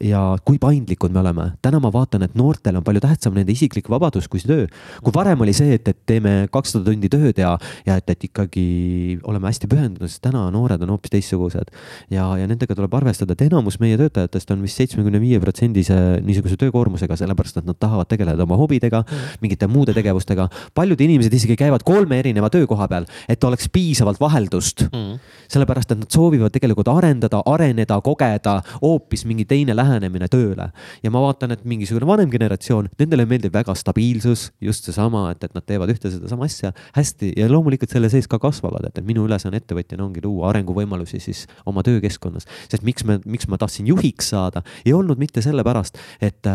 ja 0.01 0.21
kui 0.45 0.57
paindlikud 0.61 1.13
me 1.13 1.21
oleme. 1.21 1.45
täna 1.61 1.79
ma 1.83 1.91
vaatan, 1.93 2.25
et 2.25 2.33
noortel 2.39 2.79
on 2.79 2.85
palju 2.85 3.03
tähtsam 3.03 3.35
nende 3.37 3.53
isiklik 3.53 3.89
vabadus 3.89 4.27
kui 4.31 4.41
see 4.41 4.49
töö. 4.49 4.65
kui 5.03 5.13
varem 5.13 5.43
oli 5.45 5.53
see, 5.53 5.75
et, 5.77 5.87
et 5.87 5.99
teeme 6.09 6.47
kakssada 6.51 6.89
tundi 6.89 7.09
tööd 7.11 7.37
ja, 7.37 7.53
ja 7.85 7.97
et, 8.01 8.09
et 8.09 8.25
ikkagi 8.31 9.19
oleme 9.29 9.49
hästi 9.51 9.69
pühendunud, 9.69 10.09
siis 10.09 10.23
täna 10.23 10.47
noored 10.53 10.81
on 10.81 10.95
hoopis 10.95 11.13
teistsugused. 11.13 11.69
ja, 12.09 12.25
ja 12.39 12.49
nendega 12.49 12.75
tuleb 12.77 12.97
arvestada, 12.97 13.37
et 13.37 13.45
enamus 13.45 13.77
meie 13.83 13.99
töötajatest 14.01 14.55
on 14.55 14.65
vist 14.65 14.81
seitsmekümne 14.81 15.21
viie 15.21 15.39
protsendise 15.43 15.99
niisuguse 16.25 16.57
töökoormusega, 16.61 17.19
sellepärast 17.19 17.61
et 17.61 17.69
nad 17.69 17.77
tahavad 17.77 18.09
tegeleda 18.09 18.47
oma 18.47 18.57
hobidega 18.57 19.03
mingite 19.43 19.69
muude 19.69 19.93
tegevustega. 19.93 20.49
paljud 20.73 21.01
inimesed 21.01 21.33
isegi 21.37 21.59
käivad 21.61 21.85
kolme 21.85 22.17
erineva 22.19 22.49
töökoha 22.49 22.89
peal, 22.89 23.05
et 23.29 23.43
oleks 23.43 23.69
piisavalt 23.69 24.19
vaheldust 24.19 24.87
mm.. 24.89 25.21
sellepärast 25.51 25.90
sellepärast, 25.91 25.95
et 25.95 25.99
nad 25.99 26.11
soovivad 26.11 26.51
tegelikult 26.51 26.87
arendada, 26.87 27.41
areneda, 27.45 27.99
kogeda 28.01 28.61
hoopis 28.81 29.25
mingi 29.25 29.45
teine 29.45 29.75
lähenemine 29.75 30.27
tööle. 30.27 30.71
ja 31.03 31.11
ma 31.11 31.21
vaatan, 31.21 31.51
et 31.51 31.65
mingisugune 31.65 32.05
vanem 32.07 32.29
generatsioon, 32.29 32.89
nendele 32.99 33.25
meeldib 33.25 33.53
väga 33.53 33.73
stabiilsus, 33.75 34.51
just 34.61 34.85
seesama, 34.85 35.31
et, 35.31 35.43
et 35.43 35.53
nad 35.53 35.65
teevad 35.65 35.89
ühte 35.89 36.11
sedasama 36.11 36.45
asja 36.45 36.71
hästi 36.95 37.33
ja 37.37 37.49
loomulikult 37.49 37.91
selle 37.91 38.09
sees 38.09 38.27
ka 38.27 38.39
kasvavad, 38.39 38.85
et, 38.87 38.97
et 38.97 39.05
minu 39.05 39.25
ülesanne 39.25 39.57
ettevõtjana 39.57 40.05
ongi 40.05 40.21
luua 40.23 40.49
arenguvõimalusi 40.51 41.19
siis 41.19 41.45
oma 41.65 41.83
töökeskkonnas. 41.83 42.47
sest 42.69 42.83
miks 42.83 43.03
me, 43.03 43.19
miks 43.25 43.47
ma 43.47 43.57
tahtsin 43.57 43.87
juhiks 43.87 44.31
saada, 44.31 44.63
ei 44.85 44.93
olnud 44.93 45.19
mitte 45.19 45.41
sellepärast, 45.41 45.97
et, 46.21 46.47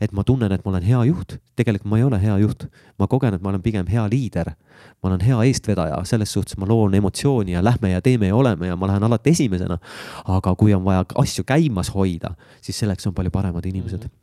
et 0.00 0.12
ma 0.12 0.24
tunnen, 0.24 0.52
et 0.52 0.64
ma 0.64 0.74
olen 0.74 0.86
hea 0.86 1.04
juht, 1.10 1.38
tegelikult 1.56 1.90
ma 1.90 1.98
ei 1.98 2.04
ole 2.04 2.20
hea 2.20 2.38
juht. 2.38 2.68
ma 2.98 3.06
kogen, 3.08 3.34
et 3.34 3.42
ma 3.42 3.48
olen 3.48 3.62
pigem 3.62 3.86
hea 3.88 4.06
liider 4.10 4.52
ma 5.00 5.08
olen 5.08 5.22
hea 5.24 5.38
eestvedaja, 5.48 6.00
selles 6.08 6.32
suhtes 6.32 6.58
ma 6.60 6.68
loon 6.68 6.94
emotsiooni 6.94 7.54
ja 7.54 7.64
lähme 7.64 7.90
ja 7.94 8.02
teeme 8.04 8.28
ja 8.28 8.36
oleme 8.36 8.69
ja 8.70 8.78
ma 8.78 8.88
lähen 8.90 9.04
alati 9.06 9.34
esimesena. 9.34 9.78
aga 10.24 10.54
kui 10.54 10.74
on 10.74 10.84
vaja 10.84 11.04
asju 11.22 11.44
käimas 11.44 11.92
hoida, 11.94 12.34
siis 12.62 12.78
selleks 12.78 13.06
on 13.06 13.14
palju 13.14 13.30
paremad 13.30 13.66
inimesed 13.66 14.04
mm. 14.04 14.08
-hmm 14.08 14.20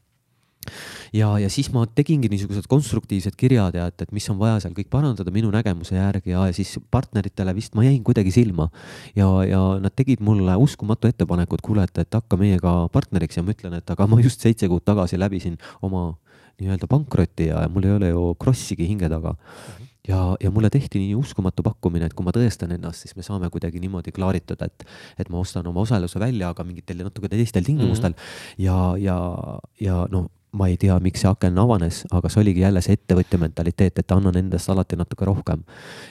ja, 1.13 1.29
ja 1.39 1.49
siis 1.51 1.69
ma 1.73 1.85
tegingi 1.95 2.29
niisugused 2.31 2.67
konstruktiivsed 2.69 3.35
kirjad 3.39 3.77
ja 3.77 3.87
et, 3.91 4.01
et 4.01 4.11
mis 4.15 4.27
on 4.31 4.39
vaja 4.39 4.59
seal 4.63 4.75
kõik 4.77 4.89
parandada 4.93 5.31
minu 5.33 5.51
nägemuse 5.53 5.97
järgi 5.97 6.33
ja, 6.33 6.45
ja 6.49 6.55
siis 6.55 6.77
partneritele 6.91 7.55
vist 7.57 7.75
ma 7.77 7.85
jäin 7.87 8.03
kuidagi 8.03 8.33
silma. 8.35 8.69
ja, 9.15 9.27
ja 9.47 9.61
nad 9.81 9.95
tegid 9.95 10.23
mulle 10.23 10.55
uskumatu 10.55 11.07
ettepaneku, 11.07 11.55
et 11.55 11.65
kuule, 11.65 11.87
et, 11.87 12.03
et 12.03 12.19
hakka 12.19 12.39
meiega 12.39 12.77
partneriks 12.93 13.39
ja 13.39 13.43
ma 13.43 13.55
ütlen, 13.55 13.77
et 13.79 13.95
aga 13.95 14.07
ma 14.07 14.21
just 14.23 14.43
seitse 14.43 14.67
kuud 14.67 14.85
tagasi 14.85 15.19
läbisin 15.19 15.57
oma 15.81 16.09
nii-öelda 16.57 16.89
pankroti 16.89 17.51
ja 17.51 17.67
mul 17.69 17.85
ei 17.85 17.97
ole 17.99 18.09
ju 18.09 18.31
krossigi 18.41 18.87
hinge 18.89 19.09
taga 19.09 19.35
mm. 19.35 19.75
-hmm 19.75 19.86
ja, 20.07 20.21
ja 20.43 20.51
mulle 20.51 20.69
tehti 20.73 21.01
nii 21.03 21.15
uskumatu 21.19 21.65
pakkumine, 21.65 22.07
et 22.07 22.15
kui 22.17 22.25
ma 22.25 22.33
tõestan 22.35 22.73
ennast, 22.75 23.05
siis 23.05 23.17
me 23.17 23.25
saame 23.25 23.49
kuidagi 23.53 23.81
niimoodi 23.83 24.13
klaaritud, 24.15 24.61
et, 24.65 24.87
et 25.19 25.29
ma 25.33 25.41
ostan 25.41 25.67
oma 25.67 25.83
osaluse 25.83 26.19
välja, 26.19 26.53
aga 26.53 26.65
mingitel 26.67 27.03
natuke 27.05 27.29
teistel 27.31 27.67
tingimustel 27.67 28.15
mm. 28.15 28.17
-hmm. 28.17 28.63
ja, 28.65 28.79
ja, 28.97 29.59
ja 29.81 30.07
no 30.11 30.27
ma 30.57 30.67
ei 30.71 30.77
tea, 30.79 30.95
miks 31.03 31.21
see 31.23 31.29
aken 31.29 31.59
avanes, 31.61 32.03
aga 32.15 32.29
see 32.31 32.41
oligi 32.41 32.63
jälle 32.63 32.81
see 32.81 32.95
ettevõtja 32.97 33.39
mentaliteet, 33.41 33.99
et 33.99 34.11
annan 34.15 34.37
endast 34.39 34.69
alati 34.69 34.95
natuke 34.95 35.25
rohkem. 35.25 35.63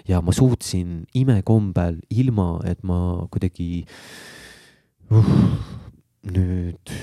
ja 0.08 0.20
ma 0.20 0.32
suutsin 0.32 1.06
imekombel, 1.14 2.00
ilma 2.10 2.60
et 2.64 2.82
ma 2.84 3.26
kuidagi 3.30 3.86
uh, 5.10 5.32
nüüd 6.36 6.94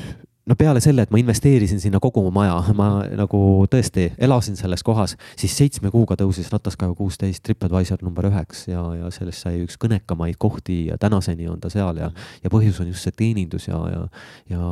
no 0.45 0.55
peale 0.59 0.81
selle, 0.83 1.05
et 1.05 1.11
ma 1.13 1.19
investeerisin 1.21 1.79
sinna 1.79 1.99
kogu 2.03 2.19
oma 2.19 2.31
maja, 2.41 2.55
ma 2.75 2.87
nagu 3.15 3.39
tõesti 3.71 4.09
elasin 4.25 4.57
selles 4.59 4.83
kohas, 4.83 5.15
siis 5.39 5.53
seitsme 5.55 5.91
kuuga 5.93 6.17
tõusis 6.19 6.49
Rataskaevu 6.51 6.97
kuusteist 6.99 7.45
TripAdvisor 7.47 8.03
number 8.03 8.27
üheks 8.27 8.65
ja, 8.67 8.81
ja 8.97 9.11
sellest 9.13 9.45
sai 9.45 9.61
üks 9.63 9.79
kõnekamaid 9.79 10.35
kohti 10.41 10.89
ja 10.89 10.97
tänaseni 10.99 11.47
on 11.47 11.61
ta 11.63 11.71
seal 11.71 12.01
ja, 12.01 12.09
ja 12.43 12.51
põhjus 12.51 12.81
on 12.83 12.91
just 12.91 13.07
see 13.07 13.15
teenindus 13.23 13.69
ja, 13.69 13.79
ja, 13.93 14.01
ja, 14.51 14.71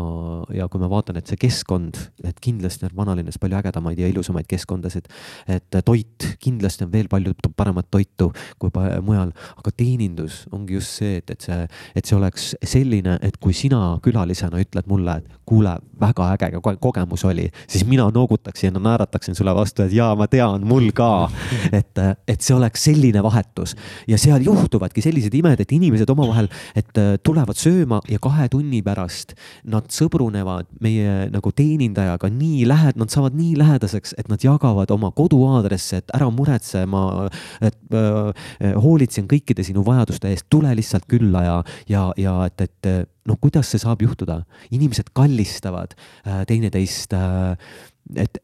ja 0.60 0.68
kui 0.72 0.84
ma 0.84 0.92
vaatan, 0.92 1.22
et 1.22 1.32
see 1.32 1.40
keskkond, 1.40 2.02
et 2.28 2.44
kindlasti 2.44 2.90
on 2.90 2.98
vanalinnas 2.98 3.40
palju 3.40 3.62
ägedamaid 3.62 4.04
ja 4.04 4.12
ilusamaid 4.12 4.50
keskkondasid, 4.52 5.08
et 5.56 5.80
toit, 5.88 6.28
kindlasti 6.44 6.88
on 6.88 6.92
veel 6.92 7.08
palju 7.12 7.38
paremat 7.56 7.88
toitu 7.92 8.32
kui 8.60 8.76
mujal, 9.08 9.32
aga 9.56 9.76
teenindus 9.78 10.44
ongi 10.52 10.76
just 10.82 11.00
see, 11.00 11.22
et, 11.22 11.32
et 11.32 11.48
see, 11.48 11.64
et 11.96 12.12
see 12.12 12.20
oleks 12.20 12.52
selline, 12.68 13.16
et 13.24 13.40
kui 13.40 13.56
sina 13.56 13.96
külalisena 14.04 14.60
ütled 14.60 14.92
mulle, 14.92 15.22
et 15.22 15.40
kuule, 15.48 15.61
väga 16.02 16.32
äge 16.36 16.62
kogemus 16.80 17.26
oli, 17.26 17.50
siis 17.68 17.86
mina 17.88 18.10
noogutaksin 18.14 18.74
ja 18.74 18.80
naerataksin 18.80 19.36
sulle 19.36 19.54
vastu, 19.56 19.84
et 19.86 19.94
jaa, 19.94 20.16
ma 20.16 20.28
tean, 20.28 20.66
mul 20.68 20.90
ka. 20.96 21.30
et, 21.80 22.02
et 22.28 22.42
see 22.42 22.56
oleks 22.56 22.84
selline 22.90 23.24
vahetus 23.24 23.76
ja 24.10 24.18
seal 24.22 24.44
juhtuvadki 24.46 25.04
sellised 25.04 25.34
imed, 25.38 25.60
et 25.62 25.72
inimesed 25.72 26.10
omavahel, 26.10 26.50
et 26.76 26.92
tulevad 27.24 27.60
sööma 27.60 28.02
ja 28.10 28.20
kahe 28.22 28.48
tunni 28.52 28.82
pärast 28.86 29.36
nad 29.70 29.90
sõbrunevad 29.94 30.70
meie 30.84 31.28
nagu 31.32 31.54
teenindajaga 31.56 32.32
nii 32.34 32.66
lähed-, 32.70 33.00
nad 33.02 33.14
saavad 33.14 33.38
nii 33.38 33.56
lähedaseks, 33.60 34.16
et 34.22 34.32
nad 34.32 34.44
jagavad 34.44 34.92
oma 34.94 35.12
koduaadressi, 35.16 36.02
et 36.02 36.16
ära 36.18 36.30
muretse, 36.34 36.86
ma, 36.90 37.28
et 37.62 37.98
äh, 37.98 38.76
hoolitsen 38.82 39.30
kõikide 39.32 39.66
sinu 39.68 39.86
vajaduste 39.86 40.32
eest, 40.32 40.48
tule 40.52 40.74
lihtsalt 40.78 41.08
külla 41.12 41.46
ja, 41.46 41.58
ja, 41.90 42.08
ja 42.20 42.38
et, 42.50 42.68
et 42.68 42.92
noh, 43.30 43.38
kuidas 43.42 43.72
see 43.72 43.82
saab 43.82 44.02
juhtuda, 44.02 44.42
inimesed 44.74 45.12
kallistavad 45.18 45.96
äh, 46.26 46.44
teineteist 46.50 47.14
äh, 47.14 47.56
et 48.16 48.40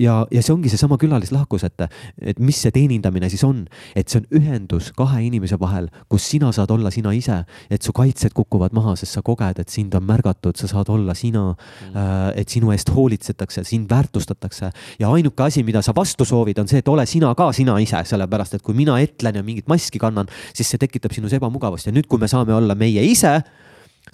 ja, 0.00 0.14
ja 0.32 0.42
see 0.42 0.52
ongi 0.54 0.70
seesama 0.72 0.96
külalislahkus, 1.00 1.64
et, 1.68 1.84
et 2.32 2.40
mis 2.42 2.56
see 2.58 2.72
teenindamine 2.74 3.28
siis 3.30 3.42
on, 3.46 3.62
et 3.94 4.10
see 4.10 4.20
on 4.22 4.26
ühendus 4.40 4.90
kahe 4.96 5.20
inimese 5.26 5.58
vahel, 5.60 5.86
kus 6.10 6.26
sina 6.32 6.50
saad 6.54 6.72
olla 6.74 6.90
sina 6.94 7.12
ise, 7.14 7.42
et 7.70 7.86
su 7.86 7.94
kaitsed 7.96 8.34
kukuvad 8.36 8.74
maha, 8.76 8.96
sest 8.98 9.18
sa 9.18 9.22
koged, 9.26 9.60
et 9.62 9.70
sind 9.70 9.94
on 9.94 10.06
märgatud, 10.08 10.58
sa 10.58 10.70
saad 10.70 10.90
olla 10.92 11.14
sina 11.18 11.50
mm., 11.52 12.40
et 12.40 12.50
sinu 12.50 12.72
eest 12.74 12.90
hoolitsetakse, 12.94 13.64
sind 13.68 13.90
väärtustatakse. 13.90 14.72
Ja 15.02 15.12
ainuke 15.14 15.46
asi, 15.46 15.62
mida 15.66 15.84
sa 15.86 15.94
vastu 15.96 16.26
soovid, 16.26 16.58
on 16.62 16.70
see, 16.70 16.82
et 16.82 16.90
ole 16.90 17.06
sina 17.10 17.32
ka 17.38 17.50
sina 17.56 17.76
ise, 17.82 18.02
sellepärast 18.10 18.58
et 18.58 18.66
kui 18.66 18.74
mina 18.74 18.98
etlen 19.02 19.38
ja 19.38 19.46
mingit 19.46 19.70
maski 19.70 20.02
kannan, 20.02 20.30
siis 20.54 20.70
see 20.72 20.80
tekitab 20.82 21.14
sinus 21.14 21.36
ebamugavust. 21.36 21.90
Ja 21.90 21.94
nüüd, 21.94 22.10
kui 22.10 22.18
me 22.18 22.30
saame 22.30 22.56
olla 22.56 22.74
meie 22.78 23.04
ise 23.06 23.38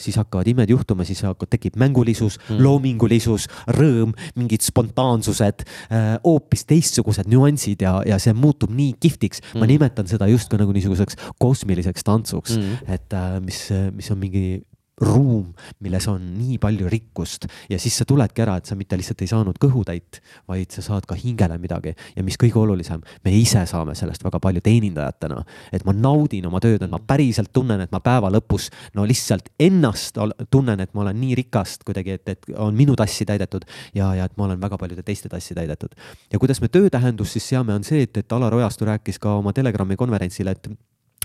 siis 0.01 0.19
hakkavad 0.21 0.49
imed 0.53 0.71
juhtuma, 0.73 1.07
siis 1.09 1.23
hakkab, 1.27 1.51
tekib 1.53 1.79
mängulisus 1.81 2.39
mm., 2.39 2.61
loomingulisus, 2.63 3.49
rõõm, 3.77 4.15
mingid 4.39 4.65
spontaansused, 4.67 5.67
äh, 5.91 6.13
hoopis 6.25 6.67
teistsugused 6.69 7.31
nüansid 7.31 7.85
ja, 7.87 7.99
ja 8.07 8.21
see 8.23 8.37
muutub 8.37 8.73
nii 8.75 8.97
kihvtiks 9.01 9.43
mm.. 9.43 9.61
ma 9.63 9.71
nimetan 9.71 10.09
seda 10.11 10.29
justkui 10.31 10.61
nagu 10.61 10.75
niisuguseks 10.77 11.21
kosmiliseks 11.43 12.07
tantsuks 12.07 12.57
mm., 12.59 12.95
et 12.97 13.17
äh, 13.17 13.37
mis, 13.45 13.63
mis 13.97 14.11
on 14.15 14.21
mingi 14.23 14.47
ruum, 15.01 15.51
milles 15.85 16.07
on 16.09 16.23
nii 16.39 16.57
palju 16.61 16.89
rikkust 16.89 17.45
ja 17.69 17.77
siis 17.81 17.99
sa 18.01 18.07
tuledki 18.09 18.41
ära, 18.41 18.55
et 18.57 18.69
sa 18.69 18.77
mitte 18.79 18.97
lihtsalt 18.97 19.21
ei 19.21 19.29
saanud 19.29 19.59
kõhutäit, 19.61 20.23
vaid 20.49 20.73
sa 20.73 20.85
saad 20.85 21.05
ka 21.09 21.19
hingele 21.21 21.59
midagi 21.61 21.93
ja 22.17 22.25
mis 22.25 22.39
kõige 22.41 22.57
olulisem, 22.63 23.03
me 23.25 23.35
ise 23.37 23.67
saame 23.69 23.93
sellest 23.99 24.25
väga 24.25 24.41
palju 24.41 24.65
teenindajatena. 24.65 25.43
et 25.73 25.85
ma 25.85 25.93
naudin 25.93 26.47
oma 26.49 26.61
tööd, 26.65 26.83
et 26.83 26.91
ma 26.91 26.99
päriselt 26.99 27.53
tunnen, 27.53 27.81
et 27.81 27.93
ma 27.93 28.01
päeva 28.01 28.33
lõpus 28.33 28.71
no 28.95 29.05
lihtsalt 29.05 29.53
ennast 29.61 30.17
tunnen, 30.51 30.81
et 30.81 30.95
ma 30.95 31.05
olen 31.05 31.21
nii 31.21 31.37
rikast 31.43 31.85
kuidagi, 31.85 32.17
et, 32.17 32.29
et 32.29 32.51
on 32.57 32.75
minu 32.75 32.97
tassi 32.97 33.29
täidetud 33.29 33.69
ja, 33.95 34.15
ja 34.15 34.25
et 34.25 34.37
ma 34.37 34.49
olen 34.49 34.61
väga 34.61 34.79
paljude 34.81 35.05
teiste 35.05 35.29
tassi 35.29 35.55
täidetud. 35.55 35.93
ja 36.33 36.39
kuidas 36.39 36.61
me 36.61 36.69
töötähendust 36.69 37.37
siis 37.37 37.49
seame, 37.53 37.75
on 37.75 37.85
see, 37.85 38.03
et, 38.09 38.17
et 38.17 38.33
Alar 38.33 38.55
Ojastu 38.55 38.89
rääkis 38.89 39.21
ka 39.21 39.37
oma 39.37 39.53
Telegrami 39.53 39.97
konverentsil, 39.97 40.49
et 40.49 40.71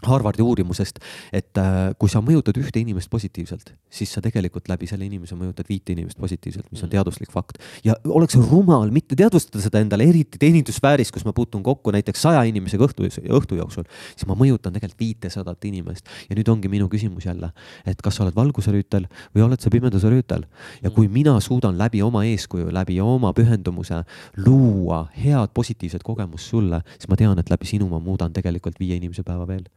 Harvardi 0.08 0.42
uurimusest, 0.42 1.00
et 1.34 1.58
äh, 1.62 1.92
kui 2.00 2.10
sa 2.10 2.22
mõjutad 2.26 2.58
ühte 2.58 2.82
inimest 2.82 3.10
positiivselt, 3.12 3.74
siis 3.92 4.12
sa 4.14 4.22
tegelikult 4.24 4.70
läbi 4.72 4.88
selle 4.90 5.06
inimese 5.06 5.36
mõjutad 5.38 5.68
viite 5.70 5.94
inimest 5.94 6.18
positiivselt, 6.22 6.66
mis 6.72 6.82
on 6.82 6.90
mm. 6.90 6.94
teaduslik 6.96 7.32
fakt. 7.34 7.60
ja 7.86 7.96
oleks 8.06 8.38
rumal 8.40 8.92
mitte 8.94 9.16
teadvustada 9.20 9.62
seda 9.64 9.82
endale, 9.84 10.08
eriti 10.10 10.40
teenindussfääris, 10.42 11.12
kus 11.14 11.26
ma 11.28 11.34
puutun 11.38 11.64
kokku 11.64 11.94
näiteks 11.94 12.26
saja 12.26 12.44
inimesega 12.50 12.88
õhtu, 12.88 13.08
õhtu 13.38 13.60
jooksul, 13.60 13.86
siis 14.16 14.28
ma 14.30 14.38
mõjutan 14.40 14.74
tegelikult 14.74 15.00
viitesadat 15.02 15.70
inimest. 15.70 16.10
ja 16.30 16.38
nüüd 16.38 16.50
ongi 16.50 16.72
minu 16.72 16.90
küsimus 16.90 17.28
jälle, 17.30 17.52
et 17.86 18.02
kas 18.02 18.18
sa 18.18 18.26
oled 18.26 18.36
valguse 18.36 18.74
rüütel 18.74 19.08
või 19.36 19.46
oled 19.46 19.62
sa 19.62 19.70
pimeduse 19.70 20.10
rüütel. 20.10 20.48
ja 20.82 20.90
kui 20.90 21.08
mm. 21.08 21.14
mina 21.14 21.40
suudan 21.40 21.78
läbi 21.78 22.02
oma 22.02 22.26
eeskuju, 22.26 22.72
läbi 22.74 23.00
oma 23.02 23.34
pühendumuse 23.38 24.04
luua 24.38 25.06
head 25.18 25.54
positiivset 25.54 26.04
kogemust 26.04 26.50
sulle, 26.50 26.82
siis 26.98 27.10
ma 27.10 27.20
tean, 27.20 27.38
et 27.40 27.50
läbi 27.50 27.70
sinu 27.70 27.90
ma 27.92 28.00
muudan 28.00 28.34
tegelikult 28.34 28.80
viie 28.80 28.98
inimese 28.98 29.24
päeva 29.28 29.48
veel 29.48 29.68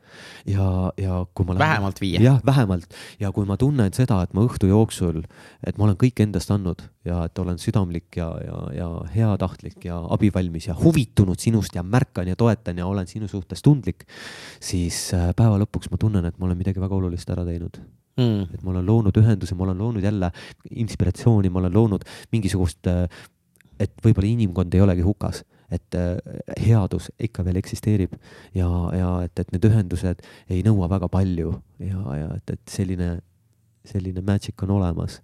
ja, 0.51 0.69
ja 1.01 1.21
kui 1.35 1.47
ma 1.47 1.57
lähen. 1.57 1.65
vähemalt 1.65 2.01
viie. 2.03 2.21
jah, 2.23 2.41
vähemalt 2.47 2.95
ja 3.21 3.33
kui 3.33 3.47
ma 3.49 3.57
tunnen 3.61 3.93
seda, 3.97 4.21
et 4.25 4.35
ma 4.37 4.45
õhtu 4.47 4.69
jooksul, 4.71 5.23
et 5.67 5.79
ma 5.79 5.89
olen 5.89 5.99
kõik 6.01 6.23
endast 6.25 6.53
andnud 6.55 6.85
ja 7.09 7.25
et 7.29 7.39
olen 7.39 7.59
südamlik 7.61 8.19
ja, 8.21 8.29
ja, 8.45 8.61
ja 8.79 8.89
heatahtlik 9.15 9.85
ja 9.89 9.99
abivalmis 10.17 10.69
ja 10.71 10.77
huvitunud 10.79 11.41
sinust 11.41 11.75
ja 11.77 11.83
märkan 11.83 12.29
ja 12.31 12.37
toetan 12.37 12.79
ja 12.81 12.87
olen 12.87 13.11
sinu 13.11 13.29
suhtes 13.31 13.63
tundlik, 13.65 14.07
siis 14.63 15.07
äh, 15.17 15.31
päeva 15.37 15.59
lõpuks 15.63 15.93
ma 15.93 16.01
tunnen, 16.01 16.25
et 16.29 16.39
ma 16.39 16.49
olen 16.49 16.61
midagi 16.61 16.83
väga 16.83 16.99
olulist 16.99 17.31
ära 17.31 17.47
teinud 17.47 17.81
mm.. 18.21 18.55
et 18.55 18.63
ma 18.63 18.75
olen 18.75 18.87
loonud 18.87 19.23
ühenduse, 19.23 19.57
ma 19.59 19.69
olen 19.69 19.81
loonud 19.81 20.05
jälle 20.05 20.31
inspiratsiooni, 20.71 21.51
ma 21.51 21.65
olen 21.65 21.75
loonud 21.75 22.07
mingisugust, 22.35 22.87
äh, 22.91 23.05
et 23.81 23.95
võib-olla 24.05 24.31
inimkond 24.31 24.75
ei 24.75 24.85
olegi 24.85 25.05
hukas 25.07 25.43
et 25.75 25.99
äh, 25.99 26.17
headus 26.65 27.11
ikka 27.23 27.45
veel 27.47 27.59
eksisteerib 27.61 28.15
ja, 28.57 28.69
ja 28.95 29.11
et, 29.27 29.35
et 29.41 29.51
need 29.55 29.67
ühendused 29.69 30.23
ei 30.49 30.63
nõua 30.67 30.89
väga 30.93 31.11
palju 31.13 31.57
ja, 31.83 32.03
ja 32.21 32.29
et, 32.37 32.55
et 32.57 32.63
selline, 32.71 33.17
selline 33.89 34.25
magic 34.27 34.63
on 34.67 34.77
olemas. 34.79 35.21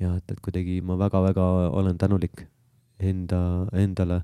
ja 0.00 0.16
et, 0.18 0.26
et 0.30 0.42
kuidagi 0.42 0.80
ma 0.82 0.98
väga-väga 1.00 1.46
olen 1.70 1.98
tänulik 1.98 2.46
enda, 3.04 3.38
endale 3.74 4.20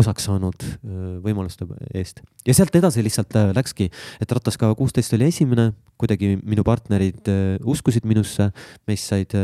osaks 0.00 0.28
saanud 0.28 0.64
äh, 0.64 1.18
võimaluste 1.24 1.68
eest. 1.94 2.22
ja 2.46 2.54
sealt 2.56 2.76
edasi 2.76 3.04
lihtsalt 3.04 3.36
äh, 3.40 3.50
läkski, 3.56 3.90
et 4.20 4.38
Rataskaeva 4.38 4.76
kuusteist 4.78 5.12
oli 5.16 5.28
esimene, 5.32 5.72
kuidagi 6.00 6.34
minu 6.42 6.64
partnerid 6.66 7.28
uskusid 7.64 8.06
minusse, 8.08 8.50
meist 8.88 9.12
said 9.12 9.36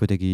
kuidagi 0.00 0.32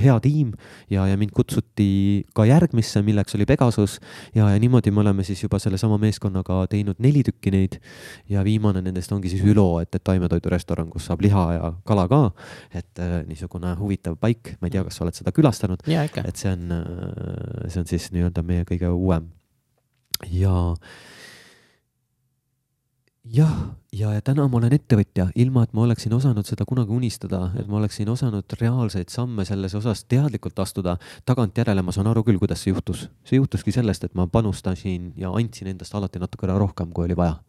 hea 0.00 0.16
tiim 0.24 0.52
ja, 0.92 1.06
ja 1.10 1.16
mind 1.18 1.32
kutsuti 1.36 2.24
ka 2.36 2.46
järgmisse, 2.48 3.02
milleks 3.06 3.34
oli 3.38 3.46
Pegasus. 3.48 3.98
ja, 4.34 4.50
ja 4.50 4.60
niimoodi 4.62 4.90
me 4.90 5.02
oleme 5.02 5.24
siis 5.24 5.42
juba 5.42 5.58
sellesama 5.62 5.98
meeskonnaga 6.02 6.62
teinud 6.70 7.00
neli 7.02 7.24
tükki 7.26 7.52
neid. 7.54 7.78
ja 8.28 8.44
viimane 8.44 8.82
nendest 8.82 9.12
ongi 9.12 9.32
siis 9.32 9.44
Ülo, 9.46 9.80
et, 9.80 9.94
et 9.94 10.04
taimetoidurestoran, 10.04 10.90
kus 10.90 11.08
saab 11.10 11.24
liha 11.24 11.46
ja 11.56 11.72
kala 11.86 12.06
ka. 12.08 12.22
et 12.74 13.02
äh, 13.02 13.18
niisugune 13.28 13.74
huvitav 13.80 14.18
paik, 14.20 14.56
ma 14.60 14.70
ei 14.70 14.76
tea, 14.76 14.84
kas 14.86 15.00
sa 15.00 15.06
oled 15.06 15.18
seda 15.18 15.34
külastanud. 15.34 15.82
et 16.26 16.36
see 16.36 16.52
on, 16.52 16.70
äh, 16.72 17.68
see 17.68 17.82
on 17.82 17.90
siis 17.90 18.10
nii-öelda 18.14 18.46
meie 18.46 18.66
kõige 18.68 18.90
uuem 18.92 19.30
ja 20.32 20.74
jah, 23.32 23.54
ja, 23.92 24.12
ja 24.14 24.22
täna 24.24 24.46
ma 24.48 24.58
olen 24.60 24.74
ettevõtja, 24.76 25.28
ilma 25.38 25.64
et 25.66 25.72
ma 25.76 25.84
oleksin 25.86 26.14
osanud 26.14 26.46
seda 26.46 26.66
kunagi 26.68 26.94
unistada, 26.94 27.50
et 27.58 27.68
ma 27.70 27.80
oleksin 27.80 28.08
osanud 28.12 28.56
reaalseid 28.60 29.10
samme 29.12 29.44
selles 29.48 29.74
osas 29.74 30.04
teadlikult 30.04 30.58
astuda. 30.58 30.96
tagantjärele 31.26 31.82
ma 31.82 31.92
saan 31.92 32.06
aru 32.06 32.22
küll, 32.24 32.38
kuidas 32.38 32.62
see 32.62 32.72
juhtus. 32.72 33.08
see 33.24 33.40
juhtuski 33.40 33.72
sellest, 33.72 34.04
et 34.04 34.14
ma 34.14 34.26
panustasin 34.26 35.12
ja 35.16 35.30
andsin 35.30 35.68
endast 35.68 35.94
alati 35.94 36.18
natukene 36.18 36.58
rohkem, 36.58 36.92
kui 36.92 37.04
oli 37.04 37.16
vaja 37.16 37.40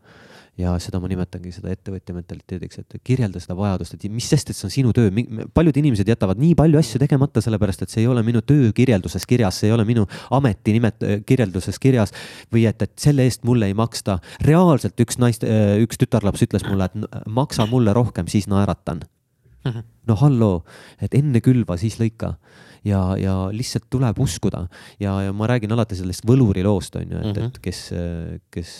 ja 0.57 0.73
seda 0.81 0.99
ma 1.01 1.09
nimetangi 1.09 1.51
seda 1.53 1.69
ettevõtja 1.73 2.15
mentaliteediks, 2.17 2.79
et 2.81 2.97
kirjelda 3.05 3.41
seda 3.41 3.55
vajadust, 3.57 3.93
et 3.93 4.05
mis 4.09 4.25
sest, 4.25 4.49
et 4.49 4.57
see 4.57 4.65
on 4.67 4.73
sinu 4.73 4.93
töö. 4.95 5.11
paljud 5.53 5.77
inimesed 5.77 6.07
jätavad 6.09 6.39
nii 6.41 6.55
palju 6.57 6.79
asju 6.79 7.01
tegemata, 7.03 7.43
sellepärast 7.45 7.85
et 7.85 7.93
see 7.93 8.01
ei 8.03 8.09
ole 8.09 8.23
minu 8.25 8.41
töökirjelduses 8.41 9.27
kirjas, 9.29 9.61
see 9.61 9.69
ei 9.69 9.75
ole 9.75 9.85
minu 9.85 10.07
ameti 10.33 10.73
nimet-, 10.77 11.05
kirjelduses 11.29 11.77
kirjas. 11.79 12.13
või 12.53 12.65
et, 12.69 12.81
et 12.81 12.93
selle 12.97 13.27
eest 13.27 13.45
mulle 13.45 13.69
ei 13.69 13.75
maksta. 13.77 14.17
reaalselt 14.41 14.97
üks 15.05 15.19
naist, 15.21 15.45
üks 15.45 16.01
tütarlaps 16.01 16.41
ütles 16.47 16.65
mulle, 16.67 16.89
et 16.89 17.29
maksa 17.29 17.67
mulle 17.69 17.93
rohkem, 17.93 18.27
siis 18.27 18.49
naeratan 18.49 19.03
mhm. 19.65 19.85
no 20.09 20.17
halloo, 20.17 20.63
et 21.01 21.13
enne 21.13 21.41
külva, 21.45 21.77
siis 21.77 21.99
lõika 22.01 22.33
ja, 22.87 23.13
ja 23.19 23.37
lihtsalt 23.53 23.85
tuleb 23.93 24.17
uskuda 24.25 24.65
ja, 24.99 25.19
ja 25.27 25.33
ma 25.33 25.47
räägin 25.53 25.71
alati 25.75 25.97
sellest 25.99 26.25
võluri 26.25 26.65
loost 26.65 26.97
on 26.97 27.05
ju, 27.11 27.21
et 27.21 27.29
mm, 27.29 27.33
-hmm. 27.37 27.47
et 27.47 27.59
kes, 27.61 27.81
kes 28.49 28.75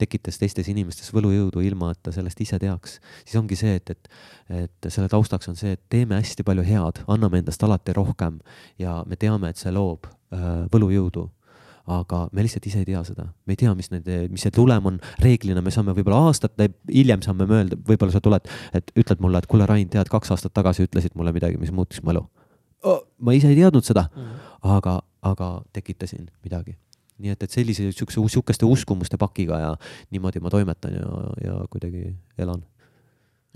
tekitas 0.00 0.38
teistes 0.40 0.68
inimestes 0.72 1.12
võlujõudu, 1.14 1.62
ilma 1.64 1.92
et 1.94 2.00
ta 2.04 2.12
sellest 2.14 2.40
ise 2.44 2.58
teaks, 2.62 2.98
siis 3.24 3.38
ongi 3.40 3.56
see, 3.58 3.78
et, 3.80 3.94
et, 3.94 4.10
et 4.64 4.90
selle 4.90 5.08
taustaks 5.12 5.48
on 5.52 5.56
see, 5.58 5.76
et 5.76 5.82
teeme 5.92 6.18
hästi 6.18 6.44
palju 6.46 6.66
head, 6.66 7.02
anname 7.12 7.40
endast 7.42 7.64
alati 7.64 7.94
rohkem 7.96 8.38
ja 8.82 9.00
me 9.08 9.18
teame, 9.20 9.50
et 9.50 9.60
see 9.60 9.72
loob 9.74 10.08
äh, 10.08 10.66
võlujõudu. 10.72 11.30
aga 11.86 12.24
me 12.34 12.42
lihtsalt 12.42 12.64
ise 12.66 12.80
ei 12.82 12.86
tea 12.88 13.00
seda, 13.06 13.28
me 13.46 13.54
ei 13.54 13.58
tea, 13.60 13.72
mis 13.78 13.92
need, 13.92 14.08
mis 14.32 14.42
see 14.42 14.50
tulem 14.50 14.88
on, 14.90 14.96
reeglina 15.22 15.62
me 15.62 15.70
saame 15.70 15.92
võib-olla 15.94 16.24
aastate 16.26 16.66
hiljem 16.90 17.22
saame 17.22 17.46
mõelda, 17.46 17.78
võib-olla 17.78 18.10
sa 18.10 18.20
tuled, 18.20 18.48
et 18.74 18.90
ütled 18.98 19.22
mulle, 19.22 19.38
et 19.38 19.46
kuule, 19.46 19.68
Rain, 19.70 19.86
tead, 19.88 20.10
kaks 20.10 20.34
aastat 20.34 20.52
tagasi 20.52 20.88
ütlesid 20.88 21.14
mulle 21.14 21.30
midagi, 21.36 21.60
mis 21.62 21.70
muutis 21.70 22.02
mu 22.02 22.10
elu 22.10 22.24
oh,. 22.82 23.04
ma 23.22 23.36
ise 23.38 23.52
ei 23.52 23.60
teadnud 23.60 23.86
seda 23.86 24.08
mm, 24.08 24.22
-hmm. 24.22 24.74
aga, 24.76 24.98
aga 25.30 25.52
tekitasin 25.72 26.26
midagi 26.42 26.74
nii 27.22 27.32
et, 27.32 27.42
et 27.42 27.52
sellise 27.52 27.90
siukse 27.96 28.20
sihukeste 28.20 28.68
uskumuste 28.68 29.18
pakiga 29.20 29.60
ja 29.60 29.74
niimoodi 30.14 30.42
ma 30.44 30.52
toimetan 30.52 30.96
ja, 30.98 31.20
ja 31.44 31.60
kuidagi 31.72 32.10
elan. 32.38 32.64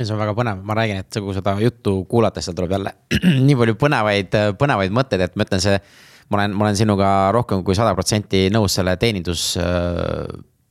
See 0.00 0.14
on 0.14 0.20
väga 0.22 0.32
põnev, 0.32 0.62
ma 0.64 0.74
räägin, 0.78 1.02
et 1.02 1.16
kogu 1.18 1.34
seda 1.36 1.52
juttu 1.60 1.98
kuulates 2.08 2.46
seal 2.48 2.56
tuleb 2.56 2.72
jälle 2.72 2.94
nii 3.46 3.56
palju 3.60 3.76
põnevaid, 3.80 4.38
põnevaid 4.60 4.94
mõtteid, 4.96 5.26
et 5.26 5.36
ma 5.36 5.44
ütlen, 5.44 5.60
see 5.60 5.76
ma 6.30 6.38
olen, 6.38 6.54
ma 6.56 6.66
olen 6.68 6.78
sinuga 6.78 7.10
rohkem 7.36 7.64
kui 7.66 7.76
sada 7.76 7.92
protsenti 7.98 8.46
nõus 8.54 8.78
selle 8.78 8.94
teenindus, 9.00 9.50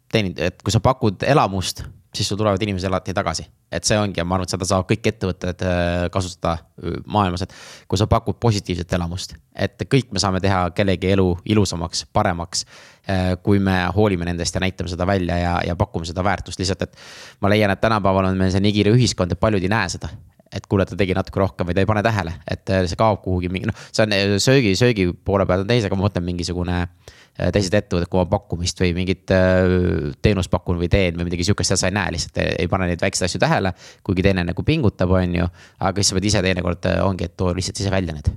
teenind-, 0.09 0.41
et 0.41 0.57
kui 0.65 0.73
sa 0.73 0.81
pakud 0.81 1.27
elamust, 1.27 1.83
siis 2.15 2.29
sul 2.29 2.37
tulevad 2.37 2.61
inimesed 2.61 2.87
alati 2.87 3.13
tagasi. 3.13 3.45
et 3.71 3.83
see 3.85 3.97
ongi 3.99 4.17
ja 4.17 4.25
ma 4.25 4.35
arvan, 4.35 4.47
et 4.47 4.53
seda 4.53 4.65
saavad 4.65 4.87
kõik 4.89 5.07
ettevõtted 5.11 5.61
äh, 5.61 6.05
kasutada 6.11 6.55
äh, 6.57 6.95
maailmas, 7.05 7.43
et 7.45 7.53
kui 7.87 7.99
sa 8.01 8.07
pakud 8.09 8.39
positiivset 8.41 8.93
elamust. 8.97 9.35
et 9.55 9.83
kõik 9.85 10.09
me 10.11 10.19
saame 10.19 10.41
teha 10.41 10.69
kellegi 10.75 11.11
elu 11.13 11.27
ilusamaks, 11.45 12.05
paremaks. 12.13 12.65
Äh, 13.09 13.35
kui 13.43 13.59
me 13.59 13.75
hoolime 13.95 14.25
nendest 14.25 14.55
ja 14.55 14.61
näitame 14.61 14.89
seda 14.89 15.05
välja 15.07 15.37
ja, 15.37 15.53
ja 15.65 15.75
pakume 15.75 16.05
seda 16.05 16.23
väärtust, 16.23 16.59
lihtsalt 16.59 16.81
et. 16.81 16.97
ma 17.41 17.49
leian, 17.49 17.71
et 17.71 17.81
tänapäeval 17.81 18.29
on 18.29 18.37
meil 18.37 18.51
see 18.51 18.61
nii 18.61 18.73
kiire 18.73 18.93
ühiskond, 18.93 19.31
et 19.31 19.39
paljud 19.39 19.63
ei 19.63 19.71
näe 19.71 19.89
seda 19.89 20.09
et 20.53 20.65
kuule, 20.65 20.85
ta 20.85 20.97
tegi 20.97 21.13
natuke 21.13 21.39
rohkem 21.39 21.67
või 21.69 21.75
ta 21.77 21.81
ei 21.83 21.85
pane 21.85 22.01
tähele, 22.01 22.31
et 22.49 22.69
see 22.89 22.97
kaob 22.97 23.21
kuhugi 23.21 23.51
mingi 23.53 23.69
noh, 23.69 23.81
see 23.93 24.01
on 24.01 24.15
söögi, 24.41 24.71
söögi 24.77 25.05
poole 25.13 25.45
pealt 25.45 25.61
on 25.61 25.69
teis, 25.69 25.85
aga 25.85 25.97
ma 25.97 26.07
mõtlen 26.07 26.25
mingisugune 26.25 26.79
äh, 26.81 27.18
teised 27.53 27.77
ettevõtted, 27.77 28.09
kui 28.11 28.21
ma 28.21 28.25
pakkumist 28.29 28.83
või 28.83 28.91
mingit 28.97 29.33
äh, 29.35 30.11
teenust 30.25 30.51
pakun 30.51 30.81
või 30.81 30.91
teen 30.91 31.17
või 31.19 31.29
midagi 31.29 31.47
sihukest, 31.47 31.73
seda 31.73 31.83
sa 31.83 31.91
ei 31.91 31.97
näe 31.99 32.15
lihtsalt, 32.15 32.41
ei 32.51 32.67
pane 32.71 32.89
neid 32.91 33.05
väikseid 33.05 33.29
asju 33.29 33.41
tähele. 33.41 33.73
kuigi 34.03 34.25
teine 34.25 34.45
nagu 34.47 34.67
pingutab, 34.67 35.15
on 35.15 35.39
ju, 35.41 35.47
aga 35.79 36.03
siis 36.03 36.13
sa 36.13 36.19
pead 36.19 36.29
ise 36.31 36.45
teinekord 36.45 36.91
äh, 36.91 37.01
ongi, 37.05 37.29
et 37.29 37.37
too 37.37 37.55
lihtsalt 37.55 37.83
ise 37.83 37.91
välja 37.93 38.15
need 38.17 38.31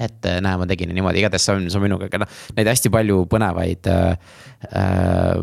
et 0.00 0.26
äh, 0.26 0.38
näe, 0.40 0.56
ma 0.56 0.66
tegin 0.68 0.92
niimoodi, 0.94 1.20
igatahes 1.20 1.44
see 1.46 1.56
on, 1.56 1.66
see 1.70 1.78
on 1.78 1.84
minuga, 1.84 2.08
aga 2.08 2.22
noh, 2.22 2.30
neid 2.56 2.70
hästi 2.70 2.90
palju 2.92 3.18
põnevaid 3.30 3.88
äh, 3.92 4.30
äh, 4.70 5.42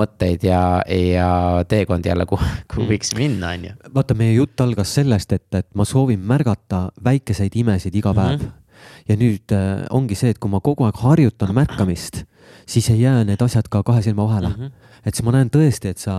mõtteid 0.00 0.46
ja, 0.46 0.62
ja 0.86 1.30
teekondi 1.68 2.12
jälle, 2.12 2.26
kuhu, 2.30 2.46
kuhu 2.70 2.84
mm. 2.84 2.90
võiks 2.92 3.14
minna, 3.18 3.54
on 3.56 3.68
ju. 3.70 3.74
vaata, 3.96 4.16
meie 4.18 4.36
jutt 4.36 4.62
algas 4.62 4.94
sellest, 5.00 5.34
et, 5.36 5.48
et 5.58 5.68
ma 5.78 5.86
soovin 5.88 6.22
märgata 6.22 6.86
väikeseid 7.04 7.56
imesid 7.64 7.96
iga 7.98 8.14
päev 8.14 8.36
mm. 8.36 8.44
-hmm. 8.44 8.58
Ja 9.08 9.16
nüüd 9.16 9.54
äh, 9.56 9.86
ongi 9.90 10.14
see, 10.18 10.34
et 10.34 10.38
kui 10.38 10.50
ma 10.50 10.60
kogu 10.60 10.84
aeg 10.88 11.00
harjutan 11.02 11.54
märkamist, 11.54 12.24
siis 12.66 12.90
ei 12.90 13.02
jää 13.04 13.24
need 13.24 13.42
asjad 13.42 13.68
ka 13.70 13.82
kahe 13.82 14.02
silma 14.02 14.28
vahele 14.28 14.48
mm. 14.48 14.62
-hmm 14.62 14.88
et 15.06 15.16
siis 15.16 15.24
ma 15.24 15.34
näen 15.34 15.50
tõesti, 15.52 15.92
et 15.94 16.00
sa 16.00 16.14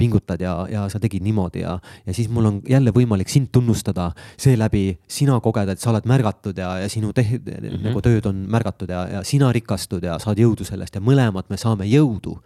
pingutad 0.00 0.40
ja, 0.40 0.54
ja 0.70 0.84
sa 0.92 1.00
tegid 1.02 1.24
niimoodi 1.24 1.64
ja, 1.64 1.76
ja 2.06 2.14
siis 2.16 2.30
mul 2.32 2.48
on 2.50 2.60
jälle 2.68 2.92
võimalik 2.94 3.28
sind 3.28 3.50
tunnustada. 3.52 4.12
seeläbi 4.40 4.98
sina 5.08 5.40
koged, 5.40 5.68
et 5.68 5.80
sa 5.80 5.90
oled 5.92 6.06
märgatud 6.08 6.58
ja, 6.58 6.78
ja 6.78 6.88
sinu 6.88 7.12
teh- 7.12 7.38
mm, 7.38 7.60
-hmm. 7.60 7.82
nagu 7.84 8.00
tööd 8.00 8.26
on 8.26 8.46
märgatud 8.48 8.90
ja, 8.90 9.06
ja 9.08 9.24
sina 9.24 9.52
rikastud 9.52 10.02
ja 10.02 10.18
saad 10.18 10.38
jõudu 10.38 10.64
sellest 10.64 10.94
ja 10.94 11.00
mõlemad 11.00 11.44
me 11.48 11.56
saame 11.56 11.84
jõudu. 11.84 12.38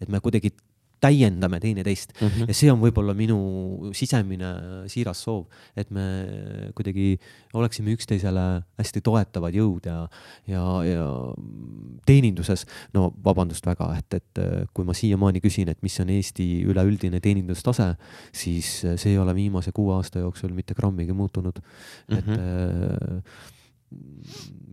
et 0.00 0.08
me 0.08 0.20
kuidagi 0.20 0.50
täiendame 1.04 1.60
teineteist 1.60 2.14
mm 2.20 2.28
-hmm. 2.28 2.48
ja 2.48 2.56
see 2.56 2.72
on 2.72 2.80
võib-olla 2.80 3.14
minu 3.16 3.38
sisemine 3.96 4.50
siiras 4.90 5.22
soov, 5.26 5.46
et 5.76 5.90
me 5.90 6.04
kuidagi 6.74 7.18
oleksime 7.54 7.94
üksteisele 7.94 8.46
hästi 8.80 9.00
toetavad 9.04 9.54
jõud 9.54 9.88
ja, 9.90 10.08
ja, 10.50 10.64
ja 10.88 11.06
teeninduses, 12.06 12.66
no 12.94 13.12
vabandust 13.24 13.66
väga, 13.66 13.90
et, 13.98 14.20
et 14.20 14.42
kui 14.74 14.84
ma 14.84 14.94
siiamaani 14.96 15.40
küsin, 15.44 15.68
et 15.68 15.82
mis 15.82 15.98
on 16.00 16.10
Eesti 16.10 16.48
üleüldine 16.68 17.20
teenindustase, 17.20 17.94
siis 18.32 18.80
see 18.84 19.12
ei 19.12 19.18
ole 19.18 19.34
viimase 19.34 19.72
kuue 19.72 19.94
aasta 19.94 20.24
jooksul 20.24 20.54
mitte 20.54 20.74
grammigi 20.74 21.12
muutunud 21.12 21.60
mm. 21.60 22.16
-hmm. 22.16 22.18
et 22.18 22.26
mhm 22.26 23.18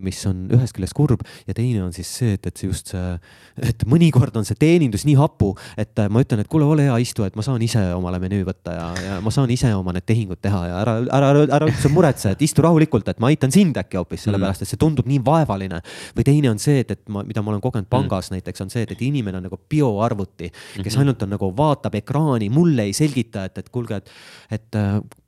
mis 0.04 0.20
on 0.30 0.48
ühest 0.54 0.76
küljest 0.78 0.96
kurb 0.98 1.24
ja 1.48 1.56
teine 1.58 1.84
on 1.86 1.94
siis 1.96 2.10
see, 2.20 2.36
et, 2.38 2.48
et 2.48 2.58
see 2.58 2.70
just 2.70 2.92
see, 2.94 3.14
et 3.62 3.86
mõnikord 3.90 4.36
on 4.40 4.48
see 4.48 4.58
teenindus 4.60 5.06
nii 5.08 5.18
hapu, 5.20 5.52
et 5.80 5.98
ma 6.12 6.24
ütlen, 6.24 6.44
et 6.44 6.50
kuule, 6.52 6.68
ole 6.68 6.88
hea, 6.88 6.98
istu, 7.04 7.26
et 7.28 7.38
ma 7.38 7.46
saan 7.46 7.62
ise 7.64 7.82
omale 7.96 8.20
menüü 8.24 8.46
võtta 8.48 8.76
ja, 8.76 8.88
ja 9.06 9.20
ma 9.24 9.34
saan 9.34 9.52
ise 9.54 9.72
oma 9.76 9.94
need 9.96 10.08
tehingud 10.10 10.42
teha 10.42 10.62
ja 10.70 10.80
ära, 10.82 10.98
ära, 11.04 11.32
ära, 11.34 11.46
ära 11.60 11.70
üldse 11.70 11.92
muretse, 11.94 12.36
et 12.36 12.44
istu 12.46 12.66
rahulikult, 12.66 13.08
et 13.12 13.22
ma 13.24 13.32
aitan 13.32 13.54
sind 13.54 13.78
äkki 13.82 14.00
hoopis, 14.00 14.26
sellepärast 14.28 14.66
et 14.66 14.72
see 14.72 14.82
tundub 14.82 15.10
nii 15.10 15.22
vaevaline. 15.26 15.82
või 16.18 16.28
teine 16.28 16.52
on 16.52 16.62
see, 16.62 16.82
et, 16.84 16.92
et 16.96 17.04
ma, 17.12 17.26
mida 17.28 17.44
ma 17.44 17.54
olen 17.54 17.64
kogenud 17.64 17.90
pangas 17.92 18.32
mm. 18.32 18.40
näiteks, 18.40 18.66
on 18.66 18.74
see, 18.74 18.86
et, 18.88 18.96
et 18.96 19.06
inimene 19.08 19.40
on 19.40 19.48
nagu 19.48 19.60
bioarvuti, 19.70 20.52
kes 20.82 20.94
mhm. 20.94 21.02
ainult 21.04 21.26
on 21.26 21.34
nagu 21.36 21.52
vaatab 21.58 21.96
ekraani, 22.02 22.50
mulle 22.54 22.88
ei 22.90 22.96
selgita, 22.98 23.46
et, 23.50 23.62
et 23.62 23.70
kuulge, 23.74 24.02
et, 24.02 24.12
et 24.58 24.80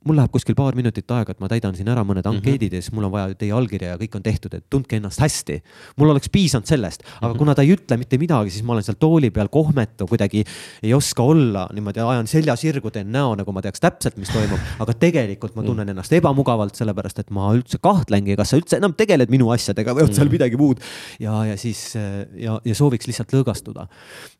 mul 0.04 0.18
läheb 0.18 0.32
kuskil 0.34 0.56
paar 0.58 0.76
minutit 0.76 1.10
aega, 1.16 1.34
et 1.34 1.42
ma 1.42 1.48
täidan 1.50 1.76
siin 1.76 1.88
ära 1.92 2.04
mõned 2.06 2.26
ankeedid 2.28 2.68
mm 2.68 2.74
-hmm. 2.74 2.76
ja 2.76 2.82
siis 2.82 2.92
mul 2.96 3.08
on 3.08 3.12
vaja 3.12 3.34
teie 3.38 3.52
allkirja 3.56 3.94
ja 3.94 4.00
kõik 4.00 4.16
on 4.16 4.22
tehtud, 4.22 4.54
et 4.54 4.63
tundke 4.70 4.98
ennast 4.98 5.20
hästi. 5.22 5.60
mul 5.96 6.10
oleks 6.10 6.30
piisanud 6.32 6.66
sellest, 6.66 7.02
aga 7.20 7.32
-hmm. 7.32 7.38
kuna 7.38 7.54
ta 7.54 7.62
ei 7.62 7.74
ütle 7.74 7.96
mitte 7.98 8.18
midagi, 8.18 8.50
siis 8.50 8.64
ma 8.64 8.72
olen 8.72 8.82
seal 8.82 8.96
tooli 9.00 9.30
peal 9.30 9.48
kohmetu, 9.48 10.06
kuidagi 10.06 10.44
ei 10.82 10.94
oska 10.94 11.22
olla, 11.22 11.68
niimoodi 11.72 12.00
ajan 12.00 12.26
selja 12.26 12.56
sirgu, 12.56 12.90
teen 12.90 13.12
näo, 13.12 13.34
nagu 13.36 13.52
ma 13.52 13.62
teaks 13.62 13.80
täpselt, 13.80 14.16
mis 14.16 14.28
toimub. 14.28 14.58
aga 14.78 14.94
tegelikult 14.94 15.54
ma 15.54 15.62
mhm. 15.62 15.66
tunnen 15.70 15.88
ennast 15.88 16.12
ebamugavalt, 16.12 16.74
sellepärast 16.74 17.18
et 17.18 17.30
ma 17.30 17.52
üldse 17.54 17.78
kahtlengi, 17.78 18.36
kas 18.36 18.50
sa 18.50 18.56
üldse 18.56 18.76
enam 18.76 18.94
tegeled 18.94 19.30
minu 19.30 19.50
asjadega 19.50 19.94
või 19.94 20.08
on 20.08 20.14
seal 20.14 20.26
mhm. 20.26 20.32
midagi 20.32 20.56
muud. 20.56 20.80
ja, 21.20 21.44
ja 21.44 21.56
siis 21.56 21.94
ja, 21.94 22.60
ja 22.64 22.74
sooviks 22.74 23.06
lihtsalt 23.06 23.32
lõõgastuda. 23.32 23.86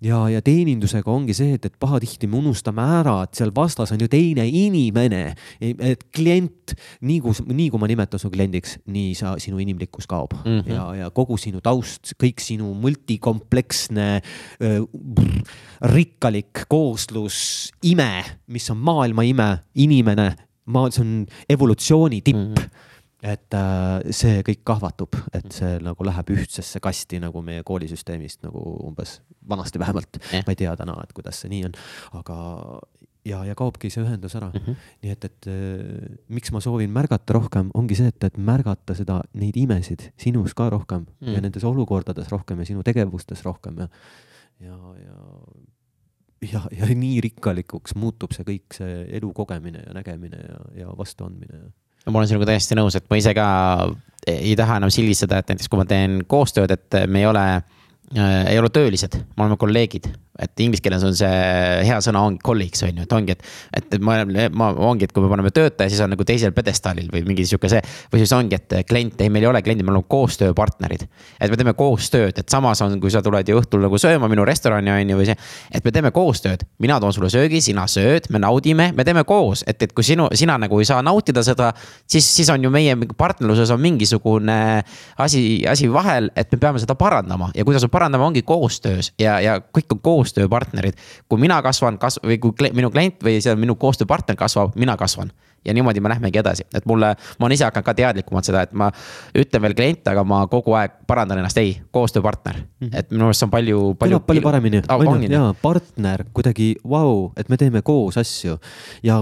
ja, 0.01 0.29
ja 0.29 0.43
teenindusega 0.43 1.11
ongi 1.11 1.35
see, 1.35 1.55
et, 1.55 1.65
et 1.65 1.79
pahatihti 1.79 2.27
me 2.27 2.37
unustame 2.37 2.83
ära, 2.83 3.23
et 3.25 3.35
seal 3.35 3.53
vastas 3.55 3.93
on 3.93 4.01
ju 4.01 4.09
teine 4.09 4.47
inimene 4.49 5.35
et 5.61 6.05
klient, 6.15 6.75
nii 7.05 7.21
kui, 7.25 7.37
nii 7.51 7.69
kui 7.73 7.81
ma 7.81 7.89
nimetan 7.91 8.21
su 8.21 8.31
kliendiks, 8.33 8.79
nii 8.93 9.15
sa, 9.19 9.35
sinu 9.43 9.61
inimlikkus 9.63 10.09
kaob 10.15 10.39
mm 10.39 10.61
-hmm. 10.61 10.73
ja, 10.73 10.87
ja 11.03 11.11
kogu 11.11 11.39
sinu 11.41 11.61
taust, 11.65 12.15
kõik 12.23 12.43
sinu 12.43 12.73
multikompleksne 12.79 14.09
rikkalik 15.95 16.65
kooslus, 16.69 17.39
ime, 17.83 18.25
mis 18.47 18.71
on 18.71 18.81
maailma 18.81 19.27
ime, 19.27 19.51
inimene, 19.75 20.33
maa, 20.67 20.91
see 20.91 21.05
on 21.05 21.15
evolutsiooni 21.49 22.23
tipp 22.23 22.39
mm. 22.39 22.55
-hmm 22.55 22.93
et 23.25 23.57
äh, 23.57 24.05
see 24.13 24.43
kõik 24.45 24.61
kahvatub, 24.69 25.17
et 25.33 25.47
see 25.55 25.79
nagu 25.83 26.05
läheb 26.05 26.33
ühtsesse 26.35 26.81
kasti 26.85 27.21
nagu 27.23 27.41
meie 27.45 27.65
koolisüsteemist 27.65 28.43
nagu 28.45 28.61
umbes 28.85 29.17
vanasti 29.49 29.81
vähemalt 29.81 30.19
eh.. 30.31 30.43
ma 30.45 30.53
ei 30.53 30.61
tea 30.61 30.75
täna, 30.77 30.99
et 31.05 31.15
kuidas 31.17 31.41
see 31.41 31.53
nii 31.53 31.65
on, 31.71 31.79
aga 32.21 32.37
ja, 33.25 33.41
ja 33.49 33.57
kaobki 33.59 33.91
see 33.93 34.05
ühendus 34.05 34.37
ära 34.39 34.51
mm. 34.53 34.65
-hmm. 34.65 34.89
nii 35.05 35.15
et, 35.15 35.29
et 35.29 35.49
äh, 35.51 36.17
miks 36.29 36.53
ma 36.53 36.61
soovin 36.65 36.93
märgata 36.93 37.37
rohkem, 37.37 37.71
ongi 37.75 37.97
see, 37.99 38.11
et, 38.13 38.25
et 38.25 38.37
märgata 38.39 38.97
seda, 38.97 39.21
neid 39.41 39.57
imesid 39.61 40.11
sinus 40.21 40.55
ka 40.55 40.71
rohkem 40.71 41.05
mm 41.05 41.07
-hmm. 41.21 41.37
ja 41.37 41.45
nendes 41.45 41.65
olukordades 41.65 42.29
rohkem 42.33 42.59
ja 42.59 42.67
sinu 42.67 42.83
tegevustes 42.83 43.45
rohkem 43.45 43.79
ja, 43.79 43.89
ja, 44.61 44.79
ja 45.07 45.17
ja, 46.53 46.61
ja 46.73 46.87
nii 46.95 47.21
rikkalikuks 47.25 47.95
muutub 47.95 48.35
see 48.37 48.45
kõik, 48.45 48.77
see 48.77 49.07
elu 49.17 49.33
kogemine 49.33 49.81
ja 49.87 49.95
nägemine 49.97 50.37
ja, 50.37 50.59
ja 50.83 50.97
vastuandmine. 50.99 51.71
no 52.07 52.13
ma 52.13 52.19
olen 52.19 52.29
sinuga 52.29 52.51
täiesti 52.53 52.77
nõus, 52.77 52.97
et 52.97 53.07
ma 53.11 53.17
ise 53.17 53.35
ka 53.35 53.47
ei 54.27 54.57
taha 54.57 54.77
enam 54.77 54.93
sildistada, 54.93 55.39
et 55.39 55.49
näiteks 55.49 55.69
kui 55.69 55.81
ma 55.81 55.87
teen 55.89 56.25
koostööd, 56.29 56.71
et 56.71 56.99
me 57.09 57.23
ei 57.23 57.27
ole 57.27 57.47
äh,, 57.55 58.53
ei 58.53 58.59
ole 58.59 58.69
töölised, 58.69 59.17
me 59.37 59.47
oleme 59.47 59.57
kolleegid 59.57 60.11
et 60.39 60.61
inglise 60.65 60.83
keeles 60.83 61.05
on 61.07 61.15
see 61.15 61.31
hea 61.87 61.97
sõna 62.03 62.25
ongi 62.27 62.41
colleagues 62.45 62.83
on 62.83 62.99
ju, 62.99 63.05
et 63.07 63.13
ongi, 63.15 63.37
et, 63.37 63.45
et 63.79 64.01
ma, 64.03 64.17
ma 64.51 64.71
ongi, 64.89 65.07
et 65.07 65.13
kui 65.15 65.23
me 65.23 65.31
paneme 65.31 65.53
töötaja, 65.55 65.93
siis 65.93 66.01
on 66.03 66.11
nagu 66.11 66.27
teisel 66.27 66.55
pjedestaalil 66.57 67.07
või 67.13 67.23
mingi 67.29 67.47
sihuke 67.47 67.71
see. 67.71 67.83
või 68.11 68.23
siis 68.25 68.33
ongi, 68.35 68.59
et 68.59 68.75
klient, 68.89 69.21
ei, 69.23 69.31
meil 69.31 69.47
ei 69.47 69.51
ole 69.53 69.63
kliendid, 69.63 69.87
me 69.87 69.95
oleme 69.95 70.09
koostööpartnerid. 70.11 71.07
et 71.39 71.51
me 71.53 71.59
teeme 71.61 71.75
koostööd, 71.79 72.39
et 72.43 72.51
samas 72.51 72.83
on, 72.83 72.97
kui 73.01 73.13
sa 73.15 73.23
tuled 73.23 73.49
ju 73.49 73.61
õhtul 73.61 73.87
nagu 73.87 74.01
sööma 74.01 74.29
minu 74.31 74.47
restorani 74.49 74.91
on 74.91 75.15
ju 75.15 75.21
või 75.21 75.29
see. 75.31 75.39
et 75.71 75.87
me 75.87 75.95
teeme 75.95 76.11
koostööd, 76.15 76.67
mina 76.83 76.99
toon 77.01 77.15
sulle 77.15 77.31
söögi, 77.31 77.63
sina 77.63 77.87
sööd, 77.91 78.27
me 78.35 78.43
naudime, 78.43 78.91
me 78.97 79.07
teeme 79.07 79.23
koos, 79.29 79.63
et, 79.71 79.83
et 79.87 79.95
kui 79.95 80.03
sinu, 80.07 80.27
sina 80.35 80.59
nagu 80.59 80.83
ei 80.83 80.91
saa 80.91 81.03
nautida 81.03 81.47
seda. 81.47 81.71
siis, 82.11 82.27
siis 82.27 82.51
on 82.51 82.65
ju 82.65 82.75
meie 82.75 82.97
partnerluses 83.17 83.71
on 83.71 83.81
mingisugune 83.81 84.59
asi, 85.19 85.63
asi 85.71 85.93
vahel, 85.93 86.31
et 86.35 86.51
me 86.51 86.59
peame 86.59 86.83
seda 86.83 86.99
parandama 86.99 87.53
ja 87.55 87.65
kuidas 87.65 87.87
me 87.87 87.93
parandame, 87.95 88.25
ongi 88.25 88.43
koostöös 88.43 89.13
ja, 89.21 89.39
ja 89.41 89.61
kõik 89.63 89.95
on 89.95 90.01
koos 90.03 90.24
koostööpartnerid. 90.25 90.97
kui 91.29 91.41
mina 91.41 91.61
kasvan, 91.63 91.99
kas- 91.99 92.21
või 92.25 92.39
kui 92.41 92.71
minu 92.73 92.91
klient 92.91 93.23
või 93.23 93.41
see 93.43 93.55
minu 93.57 93.77
koostööpartner 93.77 94.37
kasvab, 94.37 94.75
mina 94.77 94.97
kasvan 94.97 95.33
ja 95.65 95.75
niimoodi 95.75 96.03
me 96.05 96.13
lähmegi 96.13 96.41
edasi, 96.41 96.67
et 96.75 96.87
mulle, 96.87 97.15
ma 97.39 97.47
olen 97.49 97.57
ise 97.57 97.67
hakanud 97.69 97.87
ka 97.87 97.95
teadlikumalt 97.99 98.49
seda, 98.49 98.65
et 98.67 98.73
ma 98.73 98.91
ütlen 99.39 99.65
veel 99.67 99.77
kliente, 99.79 100.11
aga 100.13 100.25
ma 100.29 100.45
kogu 100.51 100.77
aeg 100.79 101.01
parandan 101.09 101.41
ennast, 101.43 101.59
ei, 101.59 101.77
koostööpartner. 101.95 102.61
-hmm. 102.85 102.99
et 102.99 103.11
minu 103.11 103.25
meelest 103.29 103.43
see 103.43 103.47
on 103.47 103.53
palju, 103.55 103.81
palju. 103.99 104.19
kõlab 104.19 104.27
palju 104.29 104.45
paremini 104.45 104.83
oh,, 104.89 105.07
on 105.15 105.23
ju, 105.23 105.31
jaa, 105.33 105.53
partner 105.63 106.25
kuidagi, 106.33 106.69
vau, 106.89 107.33
et 107.37 107.49
me 107.49 107.57
teeme 107.61 107.83
koos 107.83 108.19
asju. 108.21 108.59
ja, 109.03 109.21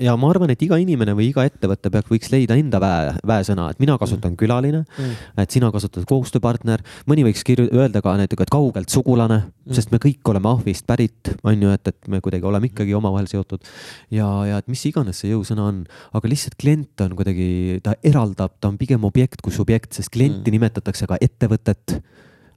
ja 0.00 0.16
ma 0.16 0.30
arvan, 0.30 0.50
et 0.50 0.62
iga 0.62 0.78
inimene 0.80 1.14
või 1.16 1.30
iga 1.30 1.46
ettevõte 1.48 1.90
peaks, 1.90 2.10
võiks 2.10 2.32
leida 2.32 2.56
enda 2.58 2.80
väe, 2.82 3.14
väesõna, 3.26 3.70
et 3.70 3.82
mina 3.82 3.98
kasutan 3.98 4.32
mm 4.32 4.36
külaline 4.36 4.82
mm, 4.84 5.40
et 5.42 5.50
sina 5.50 5.70
kasutad 5.72 6.04
koostööpartner. 6.08 6.82
mõni 7.08 7.24
võiks 7.24 7.42
kirju-, 7.46 7.68
öelda 7.72 8.02
ka 8.04 8.16
näiteks, 8.20 8.46
et 8.46 8.52
kaugelt 8.52 8.92
sugulane 8.92 9.38
mm, 9.38 9.72
sest 9.72 9.92
me 9.94 10.00
kõik 10.02 10.20
oleme 10.28 10.50
ahvist 10.50 10.86
pärit, 10.86 11.32
on 11.42 11.62
ju, 11.62 11.72
et, 11.72 11.88
et 11.88 12.10
me 12.12 12.20
kuidagi 12.20 12.44
oleme 12.44 12.68
ikkagi 12.68 12.94
omavahel 12.94 13.28
seotud. 13.30 13.64
ja, 14.12 14.28
ja 14.50 14.60
et 14.60 14.68
mis 14.68 14.84
iganes 14.90 15.22
see 15.22 15.32
jõusõna 15.32 15.55
on, 15.62 15.82
aga 16.16 16.30
lihtsalt 16.30 16.56
klient 16.60 17.04
on 17.04 17.16
kuidagi, 17.18 17.80
ta 17.84 17.96
eraldab, 18.06 18.56
ta 18.60 18.70
on 18.70 18.78
pigem 18.80 19.04
objekt 19.08 19.42
kui 19.44 19.54
subjekt, 19.54 19.92
sest 19.96 20.12
klienti 20.14 20.50
mm. 20.50 20.56
nimetatakse 20.56 21.08
ka 21.10 21.18
ettevõtet 21.22 21.98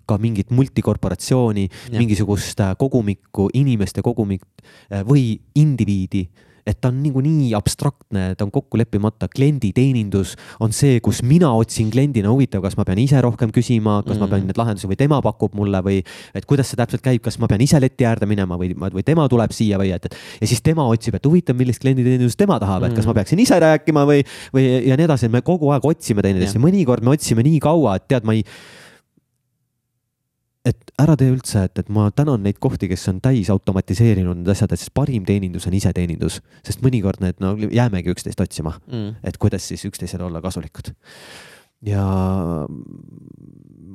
ka 0.09 0.17
mingit 0.17 0.49
multikorporatsiooni, 0.55 1.67
mingisugust 1.93 2.61
äh, 2.65 2.73
kogumikku, 2.79 3.51
inimeste 3.53 4.01
kogumik 4.05 4.45
või 5.05 5.35
indiviidi 5.59 6.25
et 6.69 6.77
ta 6.81 6.91
on 6.91 6.99
niikuinii 7.03 7.53
abstraktne, 7.57 8.33
ta 8.37 8.45
on 8.45 8.51
kokku 8.53 8.77
leppimata, 8.79 9.29
klienditeenindus 9.33 10.35
on 10.63 10.73
see, 10.75 10.99
kus 11.03 11.21
mina 11.25 11.51
otsin 11.57 11.89
kliendina, 11.93 12.29
huvitav, 12.31 12.61
kas 12.65 12.77
ma 12.77 12.85
pean 12.87 13.01
ise 13.01 13.21
rohkem 13.25 13.53
küsima, 13.55 13.99
kas 14.05 14.15
mm. 14.15 14.21
ma 14.21 14.29
pean 14.29 14.43
mm. 14.43 14.51
neid 14.51 14.61
lahendusi 14.61 14.89
või 14.89 14.99
tema 14.99 15.21
pakub 15.25 15.55
mulle 15.57 15.81
või 15.85 15.99
et 16.37 16.47
kuidas 16.49 16.69
see 16.71 16.79
täpselt 16.79 17.03
käib, 17.05 17.23
kas 17.25 17.39
ma 17.41 17.49
pean 17.51 17.63
ise 17.65 17.81
leti 17.81 18.07
äärde 18.07 18.29
minema 18.29 18.59
või, 18.59 18.73
või 18.77 19.05
tema 19.05 19.27
tuleb 19.31 19.53
siia 19.55 19.79
või 19.81 19.93
et, 19.95 20.09
et. 20.09 20.17
ja 20.41 20.49
siis 20.51 20.61
tema 20.65 20.85
otsib, 20.89 21.17
et 21.17 21.29
huvitav, 21.29 21.57
millist 21.59 21.81
klienditeenindust 21.83 22.39
tema 22.39 22.59
tahab, 22.61 22.87
et 22.87 22.97
kas 22.97 23.07
ma 23.07 23.13
mm. 23.13 23.21
peaksin 23.21 23.45
ise 23.45 23.61
rääkima 23.65 24.05
või, 24.09 24.25
või 24.55 24.67
ja 24.89 24.99
nii 24.99 25.09
edasi, 25.09 25.31
me 25.33 25.43
kogu 25.45 25.73
aeg 25.73 25.89
otsime 25.89 26.25
teineteist 26.25 26.59
ja 26.59 26.63
mõnikord 26.63 27.05
me 27.05 27.15
otsime 27.15 27.45
nii 27.45 27.63
kaua, 27.63 27.97
et 27.99 28.09
tead, 28.11 28.27
ma 28.27 28.37
ei 28.37 28.45
et 30.71 30.91
ära 31.01 31.15
tee 31.19 31.31
üldse, 31.31 31.63
et, 31.69 31.81
et 31.81 31.89
ma 31.93 32.07
tänan 32.15 32.43
neid 32.45 32.59
kohti, 32.61 32.89
kes 32.91 33.07
on 33.11 33.21
täis 33.23 33.49
automatiseerinud 33.53 34.41
need 34.41 34.51
asjad, 34.53 34.73
et 34.73 34.81
siis 34.81 34.93
parim 34.95 35.25
teenindus 35.27 35.67
on 35.69 35.77
iseteenindus, 35.77 36.39
sest 36.65 36.83
mõnikord 36.85 37.23
need 37.23 37.41
no 37.43 37.55
jäämegi 37.59 38.13
üksteist 38.13 38.41
otsima 38.43 38.75
mm., 38.87 39.19
et 39.29 39.39
kuidas 39.41 39.67
siis 39.71 39.85
üksteisele 39.89 40.27
olla 40.27 40.41
kasulikud. 40.43 40.93
ja 41.85 42.03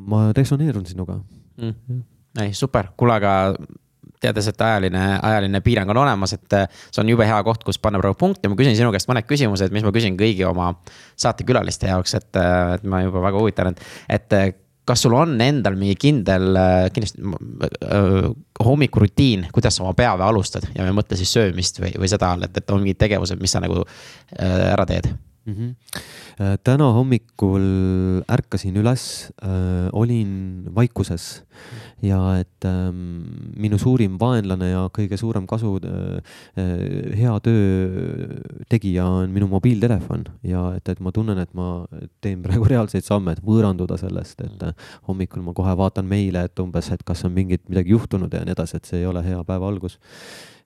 ma 0.04 0.26
resoneerun 0.36 0.86
sinuga 0.86 1.18
mm. 1.56 1.70
-hmm. 1.70 2.02
ei, 2.42 2.54
super, 2.54 2.88
kuule, 2.96 3.14
aga 3.14 3.54
teades, 4.20 4.48
et 4.48 4.60
ajaline, 4.60 5.02
ajaline 5.22 5.60
piirang 5.60 5.90
on 5.90 6.00
olemas, 6.04 6.32
et 6.32 6.56
see 6.90 7.02
on 7.02 7.08
jube 7.08 7.26
hea 7.28 7.42
koht, 7.46 7.64
kus 7.64 7.78
panna 7.78 8.00
praegu 8.00 8.16
punkt 8.18 8.44
ja 8.44 8.50
ma 8.50 8.56
küsin 8.56 8.76
sinu 8.76 8.92
käest 8.94 9.08
mõned 9.10 9.26
küsimused, 9.28 9.72
mis 9.74 9.84
ma 9.84 9.92
küsin 9.92 10.16
kõigi 10.20 10.46
oma 10.48 10.72
saatekülaliste 11.20 11.90
jaoks, 11.92 12.14
et, 12.20 12.30
et 12.74 12.84
ma 12.88 13.02
juba 13.04 13.22
väga 13.28 13.42
huvitatud, 13.42 13.82
et 14.08 14.38
kas 14.84 15.04
sul 15.04 15.14
on 15.16 15.36
endal 15.40 15.76
mingi 15.80 15.96
kindel, 16.00 16.50
äh, 16.60 16.88
kindlasti 16.94 17.22
äh, 17.24 18.30
hommikurutiin, 18.64 19.48
kuidas 19.54 19.78
sa 19.78 19.86
oma 19.86 19.94
päeva 19.96 20.28
alustad 20.28 20.66
ja 20.74 20.82
ma 20.82 20.90
ei 20.90 20.96
mõtle 20.96 21.18
siis 21.18 21.32
söömist 21.34 21.80
või, 21.82 21.94
või 22.00 22.10
seda, 22.10 22.34
et, 22.44 22.60
et 22.60 22.74
on 22.74 22.84
mingid 22.84 23.00
tegevused, 23.00 23.40
mis 23.40 23.54
sa 23.54 23.64
nagu 23.64 23.82
äh, 23.84 24.66
ära 24.72 24.86
teed 24.88 25.08
mm? 25.46 25.54
-hmm. 25.54 26.58
täna 26.64 26.90
hommikul 26.92 27.66
ärkasin 28.30 28.76
üles 28.76 29.30
äh,, 29.42 29.88
olin 29.92 30.64
vaikuses 30.74 31.44
ja 32.02 32.18
et 32.40 32.64
äh, 32.64 32.92
minu 33.56 33.78
suurim 33.78 34.18
vaenlane 34.20 34.70
ja 34.70 34.88
kõige 34.92 35.16
suurem 35.20 35.46
kasu 35.46 35.76
äh,, 35.84 36.20
hea 37.16 37.34
töö 37.40 38.28
tegija 38.68 39.06
on 39.06 39.30
minu 39.30 39.48
mobiiltelefon 39.48 40.24
ja 40.42 40.64
et, 40.76 40.88
et 40.88 41.00
ma 41.00 41.12
tunnen, 41.12 41.38
et 41.38 41.54
ma 41.54 41.86
teen 42.20 42.42
praegu 42.42 42.68
reaalseid 42.72 43.04
samme, 43.04 43.32
et 43.32 43.44
võõranduda 43.44 43.98
sellest, 44.00 44.40
et 44.40 44.66
äh, 44.66 44.74
hommikul 45.08 45.44
ma 45.44 45.54
kohe 45.56 45.76
vaatan 45.76 46.08
meile, 46.08 46.46
et 46.48 46.64
umbes, 46.64 46.90
et 46.90 47.04
kas 47.06 47.24
on 47.24 47.32
mingit 47.34 47.62
midagi 47.68 47.94
juhtunud 47.94 48.32
ja 48.32 48.44
nii 48.44 48.56
edasi, 48.56 48.80
et 48.80 48.90
see 48.90 49.02
ei 49.02 49.06
ole 49.10 49.24
hea 49.24 49.40
päeva 49.44 49.68
algus 49.68 49.98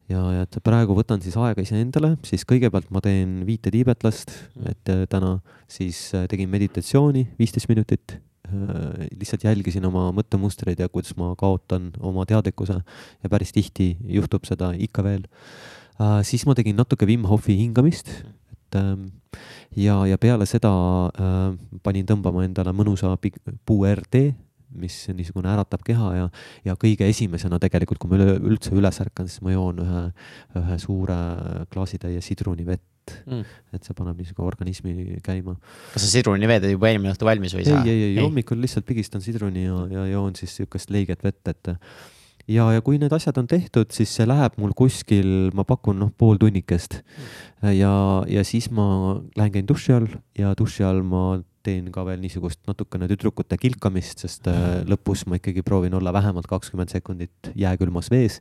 ja, 0.09 0.23
ja 0.35 0.47
et 0.47 0.59
praegu 0.65 0.97
võtan 0.97 1.23
siis 1.25 1.37
aega 1.41 1.63
iseendale, 1.65 2.15
siis 2.27 2.47
kõigepealt 2.49 2.89
ma 2.95 3.03
teen 3.05 3.43
viite 3.49 3.73
tiibetlast, 3.75 4.33
mm. 4.57 4.73
et 4.73 4.93
äh, 4.95 5.05
täna 5.11 5.37
siis 5.71 6.01
äh, 6.17 6.27
tegin 6.31 6.51
meditatsiooni 6.53 7.29
viisteist 7.41 7.71
minutit 7.71 8.17
äh,. 8.49 9.09
lihtsalt 9.19 9.45
jälgisin 9.45 9.85
oma 9.89 10.09
mõttemustreid 10.17 10.81
ja 10.81 10.89
kuidas 10.89 11.17
ma 11.21 11.35
kaotan 11.39 11.91
oma 12.01 12.25
teadlikkuse 12.29 12.79
ja 12.81 13.31
päris 13.31 13.53
tihti 13.53 13.95
juhtub 14.09 14.49
seda 14.49 14.73
ikka 14.77 15.05
veel 15.05 15.29
siis 16.23 16.45
ma 16.47 16.55
tegin 16.55 16.77
natuke 16.79 17.09
Wim 17.11 17.25
Hofi 17.27 17.57
hingamist, 17.59 18.09
et 18.55 18.79
äh, 18.79 18.93
ja, 19.77 20.01
ja 20.07 20.19
peale 20.19 20.47
seda 20.49 20.71
panin 21.85 22.07
tõmbama 22.09 22.47
endale 22.47 22.73
mõnusa 22.73 23.13
puuRD 23.67 24.23
mis 24.77 24.97
niisugune 25.15 25.51
äratab 25.53 25.83
keha 25.87 26.11
ja, 26.17 26.29
ja 26.67 26.77
kõige 26.81 27.09
esimesena 27.09 27.61
tegelikult, 27.63 28.01
kui 28.03 28.13
ma 28.13 28.19
üle, 28.19 28.37
üldse 28.53 28.75
üles 28.77 29.01
ärkan, 29.05 29.31
siis 29.31 29.43
ma 29.45 29.55
joon 29.55 29.81
ühe, 29.85 30.05
ühe 30.61 30.79
suure 30.83 31.19
klaasitäie 31.73 32.23
sidrunivett. 32.25 32.85
Mm.. 33.25 33.47
et 33.73 33.87
see 33.87 33.95
paneb 33.97 34.19
niisugune 34.21 34.51
organismi 34.51 35.15
käima. 35.25 35.55
kas 35.95 36.03
see 36.05 36.19
sidrunivee 36.19 36.59
teeb 36.61 36.75
juba 36.75 36.91
eelmine 36.91 37.15
õhtu 37.15 37.25
valmis 37.25 37.55
või 37.57 37.63
ei 37.63 37.69
saa? 37.71 37.79
ei, 37.81 37.95
ei, 37.95 38.03
ei, 38.11 38.19
hommikul 38.21 38.61
lihtsalt 38.61 38.85
pigistan 38.85 39.25
sidruni 39.25 39.63
ja, 39.65 39.79
ja 39.95 40.03
joon 40.11 40.37
siis 40.37 40.53
niisugust 40.53 40.93
leiget 40.93 41.25
vett, 41.25 41.41
et 41.49 41.71
ja, 42.53 42.67
ja 42.73 42.83
kui 42.85 43.01
need 43.01 43.13
asjad 43.17 43.41
on 43.41 43.49
tehtud, 43.49 43.89
siis 43.97 44.13
see 44.13 44.29
läheb 44.29 44.59
mul 44.61 44.75
kuskil, 44.77 45.49
ma 45.57 45.65
pakun 45.69 46.01
noh, 46.03 46.13
pool 46.13 46.37
tunnikest. 46.41 47.01
Mm.. 47.01 47.73
ja, 47.79 47.93
ja 48.29 48.45
siis 48.45 48.69
ma 48.75 49.19
lähen 49.39 49.57
käin 49.57 49.69
duši 49.69 49.97
all 49.97 50.13
ja 50.39 50.53
duši 50.59 50.85
all 50.85 51.01
ma 51.01 51.25
teen 51.67 51.91
ka 51.95 52.05
veel 52.07 52.21
niisugust 52.23 52.61
natukene 52.69 53.09
tüdrukute 53.11 53.59
kilkamist, 53.61 54.25
sest 54.25 54.49
äh, 54.51 54.83
lõpus 54.89 55.27
ma 55.29 55.41
ikkagi 55.41 55.65
proovin 55.67 55.97
olla 55.99 56.13
vähemalt 56.15 56.49
kakskümmend 56.51 56.93
sekundit 56.95 57.53
jääkülmas 57.59 58.11
vees 58.15 58.41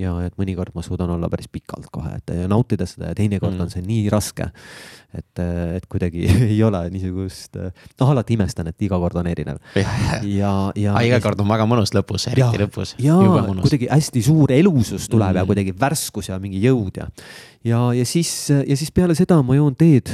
ja 0.00 0.14
et 0.26 0.34
mõnikord 0.40 0.74
ma 0.74 0.82
suudan 0.82 1.12
olla 1.14 1.28
päris 1.30 1.48
pikalt 1.52 1.88
kohe, 1.94 2.16
et 2.18 2.34
nautida 2.50 2.86
seda 2.88 3.12
ja 3.12 3.18
teinekord 3.18 3.54
mm. 3.54 3.64
on 3.66 3.72
see 3.72 3.84
nii 3.84 4.08
raske. 4.12 4.48
et, 5.14 5.40
et 5.78 5.84
kuidagi 5.86 6.26
ei 6.52 6.58
ole 6.66 6.80
niisugust, 6.90 7.58
noh 8.00 8.12
alati 8.14 8.34
imestan, 8.34 8.72
et 8.72 8.82
iga 8.82 8.98
kord 8.98 9.20
on 9.20 9.30
erinev. 9.30 9.60
ja, 9.78 9.92
ja, 10.26 10.54
ja. 10.74 10.96
iga 11.06 11.20
kord 11.22 11.40
on 11.44 11.50
väga 11.50 11.68
mõnus 11.70 11.94
lõpus, 11.94 12.26
eriti 12.32 12.42
ja, 12.42 12.64
lõpus. 12.66 12.96
ja 13.02 13.18
kuidagi 13.62 13.90
hästi 13.90 14.24
suur 14.26 14.54
elusus 14.54 15.08
tuleb 15.10 15.30
mm. 15.32 15.42
ja 15.42 15.48
kuidagi 15.50 15.76
värskus 15.78 16.32
ja 16.32 16.40
mingi 16.42 16.62
jõud 16.64 17.02
ja 17.02 17.10
ja, 17.64 17.80
ja 17.96 18.04
siis, 18.06 18.30
ja 18.50 18.76
siis 18.76 18.92
peale 18.94 19.16
seda 19.16 19.38
ma 19.46 19.56
joon 19.56 19.74
teed. 19.78 20.10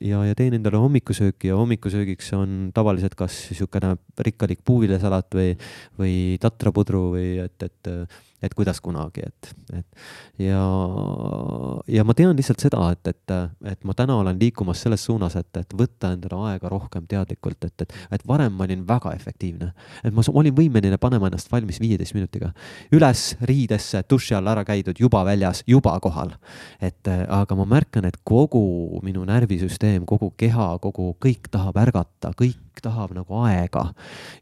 ja, 0.00 0.22
ja 0.26 0.36
teen 0.38 0.56
endale 0.56 0.80
hommikusööki 0.80 1.50
ja 1.50 1.58
hommikusöögiks 1.60 2.32
on 2.36 2.70
tavaliselt 2.74 3.16
kas 3.18 3.36
niisugune 3.50 3.94
rikkalik 4.26 4.62
puuviljasalat 4.64 5.36
või, 5.36 5.52
või 6.00 6.14
tatrapudru 6.42 7.04
või 7.16 7.28
et, 7.44 7.68
et 7.68 7.92
et 8.42 8.54
kuidas 8.58 8.80
kunagi, 8.82 9.24
et, 9.26 9.50
et 9.78 10.46
ja, 10.46 10.62
ja 11.88 12.04
ma 12.04 12.14
tean 12.18 12.34
lihtsalt 12.36 12.62
seda, 12.64 12.82
et, 12.94 13.12
et, 13.12 13.34
et 13.72 13.84
ma 13.88 13.94
täna 13.98 14.16
olen 14.22 14.38
liikumas 14.40 14.82
selles 14.82 15.04
suunas, 15.06 15.36
et, 15.38 15.50
et 15.60 15.76
võtta 15.78 16.12
endale 16.16 16.40
aega 16.50 16.70
rohkem 16.72 17.06
teadlikult, 17.10 17.68
et, 17.68 17.86
et, 17.86 17.94
et 18.18 18.26
varem 18.28 18.54
ma 18.56 18.66
olin 18.66 18.84
väga 18.88 19.14
efektiivne. 19.18 19.72
et 20.04 20.14
ma, 20.14 20.24
olin 20.32 20.56
võimeline 20.56 20.98
panema 21.02 21.30
ennast 21.30 21.52
valmis 21.52 21.80
viieteist 21.82 22.16
minutiga. 22.16 22.52
üles 22.92 23.36
riidesse, 23.48 24.02
duši 24.10 24.36
all 24.38 24.50
ära 24.52 24.64
käidud, 24.66 24.98
juba 24.98 25.24
väljas, 25.28 25.62
juba 25.66 25.98
kohal. 26.00 26.34
et 26.80 27.08
aga 27.08 27.56
ma 27.58 27.68
märkan, 27.76 28.06
et 28.08 28.18
kogu 28.24 29.00
minu 29.02 29.24
närvisüsteem, 29.28 30.06
kogu 30.06 30.32
keha, 30.36 30.76
kogu 30.82 31.12
kõik 31.22 31.50
tahab 31.52 31.78
ärgata, 31.82 32.32
kõik 32.38 32.71
tahab 32.82 33.12
nagu 33.16 33.40
aega. 33.44 33.84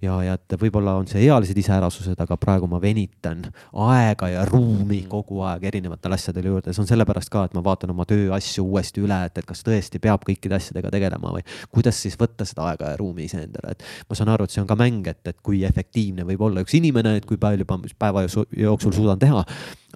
ja, 0.03 0.17
ja 0.25 0.37
et 0.39 0.57
võib-olla 0.61 0.95
on 1.01 1.09
see 1.11 1.25
ealised 1.27 1.59
iseärasused, 1.59 2.19
aga 2.21 2.37
praegu 2.41 2.69
ma 2.71 2.81
venitan 2.83 3.43
aega 3.73 4.29
ja 4.31 4.45
ruumi 4.49 5.03
kogu 5.11 5.43
aeg 5.49 5.67
erinevatele 5.73 6.19
asjadele 6.19 6.53
juurde, 6.55 6.75
see 6.75 6.85
on 6.85 6.91
sellepärast 6.91 7.33
ka, 7.33 7.45
et 7.49 7.57
ma 7.57 7.65
vaatan 7.65 7.95
oma 7.95 8.07
tööasju 8.09 8.65
uuesti 8.67 9.05
üle, 9.05 9.19
et, 9.27 9.41
et 9.41 9.49
kas 9.49 9.65
tõesti 9.67 10.03
peab 10.03 10.25
kõikide 10.27 10.59
asjadega 10.61 10.93
tegelema 10.95 11.35
või 11.37 11.45
kuidas 11.71 12.01
siis 12.05 12.19
võtta 12.21 12.47
seda 12.49 12.71
aega 12.71 12.95
ja 12.95 13.01
ruumi 13.01 13.27
iseendale, 13.29 13.75
et 13.75 13.85
ma 14.09 14.19
saan 14.19 14.33
aru, 14.35 14.47
et 14.47 14.55
see 14.55 14.63
on 14.63 14.71
ka 14.71 14.79
mäng, 14.79 15.07
et, 15.11 15.23
et 15.27 15.41
kui 15.43 15.65
efektiivne 15.69 16.27
võib 16.29 16.49
olla 16.51 16.65
üks 16.65 16.77
inimene, 16.79 17.17
et 17.21 17.29
kui 17.29 17.41
palju 17.41 17.67
päeva 17.99 18.27
jooksul 18.27 18.95
suudan 18.95 19.21
teha 19.21 19.45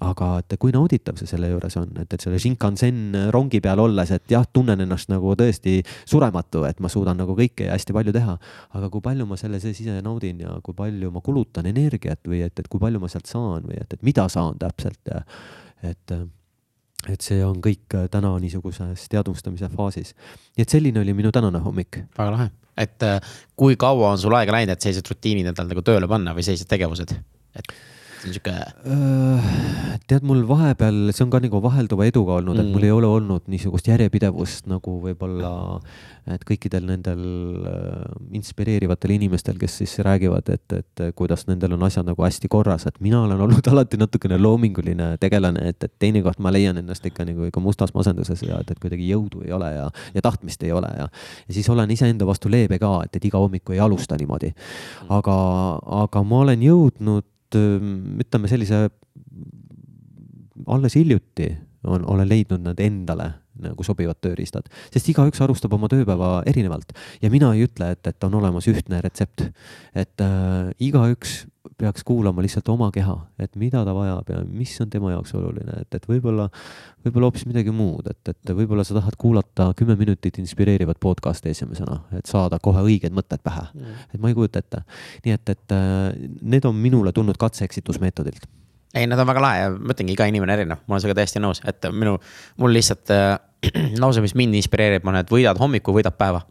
aga 0.03 0.29
et 0.41 0.55
kui 0.59 0.73
nauditav 0.75 1.15
see 1.19 1.29
selle 1.29 1.47
juures 1.51 1.77
on, 1.79 1.91
et, 2.01 2.11
et 2.11 2.21
selle 2.21 2.39
Shinkansen 2.41 3.29
rongi 3.31 3.61
peal 3.63 3.79
olles, 3.79 4.11
et 4.11 4.31
jah, 4.31 4.43
tunnen 4.51 4.83
ennast 4.83 5.11
nagu 5.11 5.35
tõesti 5.39 5.77
surematu, 6.03 6.65
et 6.67 6.81
ma 6.83 6.91
suudan 6.91 7.19
nagu 7.21 7.35
kõike 7.37 7.69
ja 7.69 7.75
hästi 7.77 7.95
palju 7.95 8.15
teha. 8.15 8.37
aga 8.75 8.89
kui 8.91 9.03
palju 9.05 9.27
ma 9.29 9.39
selle 9.39 9.61
sees 9.63 9.79
ise 9.85 10.01
naudin 10.03 10.41
ja 10.43 10.57
kui 10.63 10.75
palju 10.75 11.11
ma 11.15 11.23
kulutan 11.23 11.69
energiat 11.71 12.19
või 12.27 12.43
et, 12.45 12.59
et 12.59 12.67
kui 12.67 12.81
palju 12.81 12.99
ma 12.99 13.11
sealt 13.11 13.31
saan 13.31 13.63
või 13.69 13.79
et, 13.79 13.93
et 13.93 14.03
mida 14.03 14.27
saan 14.31 14.59
täpselt 14.59 14.99
ja 15.11 15.23
et 15.83 16.17
et 17.05 17.21
see 17.21 17.41
on 17.45 17.57
kõik 17.61 17.93
täna 18.11 18.31
niisuguses 18.41 19.07
teadvustamise 19.11 19.69
faasis. 19.75 20.13
nii 20.57 20.65
et 20.65 20.71
selline 20.73 21.01
oli 21.03 21.13
minu 21.13 21.31
tänane 21.31 21.61
hommik. 21.61 21.99
väga 22.17 22.31
lahe, 22.33 22.49
et 22.77 23.03
äh, 23.03 23.35
kui 23.55 23.77
kaua 23.79 24.11
on 24.11 24.17
sul 24.21 24.33
aega 24.33 24.55
läinud, 24.55 24.73
et 24.73 24.81
sellised 24.81 25.07
rutiinid 25.11 25.51
endal 25.51 25.69
nagu 25.69 25.83
tööle 25.85 26.09
panna 26.09 26.33
või 26.33 26.43
sellised 26.47 26.69
tegevused, 26.71 27.13
et 27.55 27.75
on 28.25 28.35
sihuke 28.35 28.55
Äh, 28.85 29.99
tead, 30.05 30.21
mul 30.27 30.43
vahepeal, 30.45 31.09
see 31.15 31.23
on 31.25 31.31
ka 31.33 31.39
nagu 31.41 31.57
vahelduva 31.63 32.05
eduga 32.05 32.35
olnud 32.37 32.53
mm., 32.57 32.61
et 32.61 32.75
mul 32.75 32.85
ei 32.85 32.91
ole 32.93 33.09
olnud 33.09 33.47
niisugust 33.49 33.87
järjepidevust 33.89 34.67
nagu 34.69 34.93
võib-olla, 35.01 35.79
et 36.29 36.45
kõikidel 36.45 36.85
nendel 36.85 37.23
äh, 37.65 38.03
inspireerivatel 38.37 39.15
inimestel, 39.15 39.57
kes 39.61 39.79
siis 39.81 39.97
räägivad, 40.05 40.51
et, 40.53 40.77
et 40.77 41.03
kuidas 41.17 41.47
nendel 41.49 41.73
on 41.77 41.87
asjad 41.87 42.05
nagu 42.05 42.25
hästi 42.25 42.49
korras, 42.51 42.85
et 42.89 43.01
mina 43.01 43.23
olen 43.25 43.41
olnud 43.47 43.65
alati 43.73 43.97
natukene 44.01 44.37
loominguline 44.37 45.15
tegelane, 45.21 45.65
et, 45.73 45.81
et 45.81 45.97
teinekord 46.01 46.41
ma 46.45 46.53
leian 46.53 46.77
ennast 46.81 47.05
ikka 47.09 47.25
nagu 47.25 47.49
ikka 47.49 47.63
mustas 47.63 47.95
masenduses 47.97 48.45
ja 48.45 48.61
et, 48.61 48.69
et 48.75 48.81
kuidagi 48.81 49.09
jõudu 49.09 49.45
ei 49.47 49.53
ole 49.57 49.73
ja, 49.73 49.89
ja 50.13 50.25
tahtmist 50.25 50.61
ei 50.67 50.75
ole 50.77 50.93
ja, 50.93 51.09
ja 51.47 51.57
siis 51.57 51.69
olen 51.73 51.89
iseenda 51.89 52.29
vastu 52.29 52.53
leebe 52.53 52.77
ka, 52.81 52.99
et, 53.07 53.17
et 53.17 53.29
iga 53.31 53.41
hommiku 53.41 53.73
ei 53.73 53.81
alusta 53.81 54.19
niimoodi. 54.21 54.53
aga, 55.09 55.37
aga 56.05 56.27
ma 56.27 56.45
olen 56.45 56.69
jõudnud 56.69 57.31
ütleme 58.21 58.49
sellise 58.51 58.87
alles 60.65 60.95
hiljuti 60.97 61.49
on, 61.85 62.05
olen 62.09 62.29
leidnud 62.29 62.63
nad 62.65 62.79
endale 62.81 63.31
nagu 63.61 63.85
sobivad 63.87 64.19
tööriistad, 64.23 64.69
sest 64.93 65.09
igaüks 65.13 65.41
alustab 65.43 65.73
oma 65.77 65.89
tööpäeva 65.91 66.37
erinevalt. 66.49 66.95
Ja 67.21 67.31
mina 67.33 67.53
ei 67.55 67.65
ütle, 67.67 67.91
et, 67.95 68.05
et 68.07 68.27
on 68.27 68.39
olemas 68.41 68.67
ühtne 68.71 69.01
retsept. 69.03 69.49
et 69.95 70.21
äh, 70.21 70.71
igaüks 70.79 71.45
peaks 71.77 72.03
kuulama 72.03 72.43
lihtsalt 72.45 72.69
oma 72.69 72.89
keha, 72.93 73.15
et 73.41 73.55
mida 73.59 73.81
ta 73.85 73.93
vajab 73.95 74.29
ja 74.31 74.41
mis 74.47 74.73
on 74.81 74.89
tema 74.91 75.11
jaoks 75.11 75.33
oluline, 75.35 75.79
et, 75.81 75.97
et 75.97 76.07
võib-olla, 76.07 76.47
võib-olla 77.05 77.29
hoopis 77.29 77.45
midagi 77.49 77.73
muud, 77.75 78.07
et, 78.11 78.31
et 78.31 78.53
võib-olla 78.55 78.85
sa 78.87 78.97
tahad 78.99 79.17
kuulata 79.19 79.71
kümme 79.77 79.97
minutit 79.99 80.39
inspireerivat 80.41 81.01
podcast'i 81.03 81.51
esimesena, 81.51 82.01
et 82.17 82.29
saada 82.29 82.59
kohe 82.63 82.85
õiged 82.85 83.15
mõtted 83.15 83.43
pähe. 83.43 83.65
Mm.. 83.73 84.03
et 84.13 84.21
ma 84.21 84.31
ei 84.31 84.37
kujuta 84.37 84.61
ette. 84.61 84.83
nii 85.25 85.35
et, 85.35 85.55
et 85.55 85.75
äh, 85.75 86.29
need 86.41 86.69
on 86.69 86.77
minule 86.79 87.15
tulnud 87.15 87.39
katse-eksitusmeetodilt 87.41 88.47
ei, 88.95 89.07
nad 89.11 89.19
on 89.19 89.27
väga 89.27 89.43
lahe 89.43 89.61
ja 89.61 89.71
ma 89.75 89.93
ütlengi, 89.93 90.15
iga 90.15 90.27
inimene 90.31 90.55
erinev, 90.55 90.81
ma 90.85 90.95
olen 90.95 91.03
sinuga 91.03 91.19
täiesti 91.19 91.41
nõus, 91.43 91.61
et 91.67 91.87
minu, 91.91 92.15
mul 92.61 92.75
lihtsalt 92.75 93.11
äh, 93.13 93.37
lause, 94.01 94.23
mis 94.23 94.35
mind 94.37 94.57
inspireerib, 94.61 95.05
on, 95.07 95.19
et 95.19 95.31
võidad 95.31 95.59
hommiku, 95.61 95.95
võidad 95.95 96.15
päeva. 96.17 96.45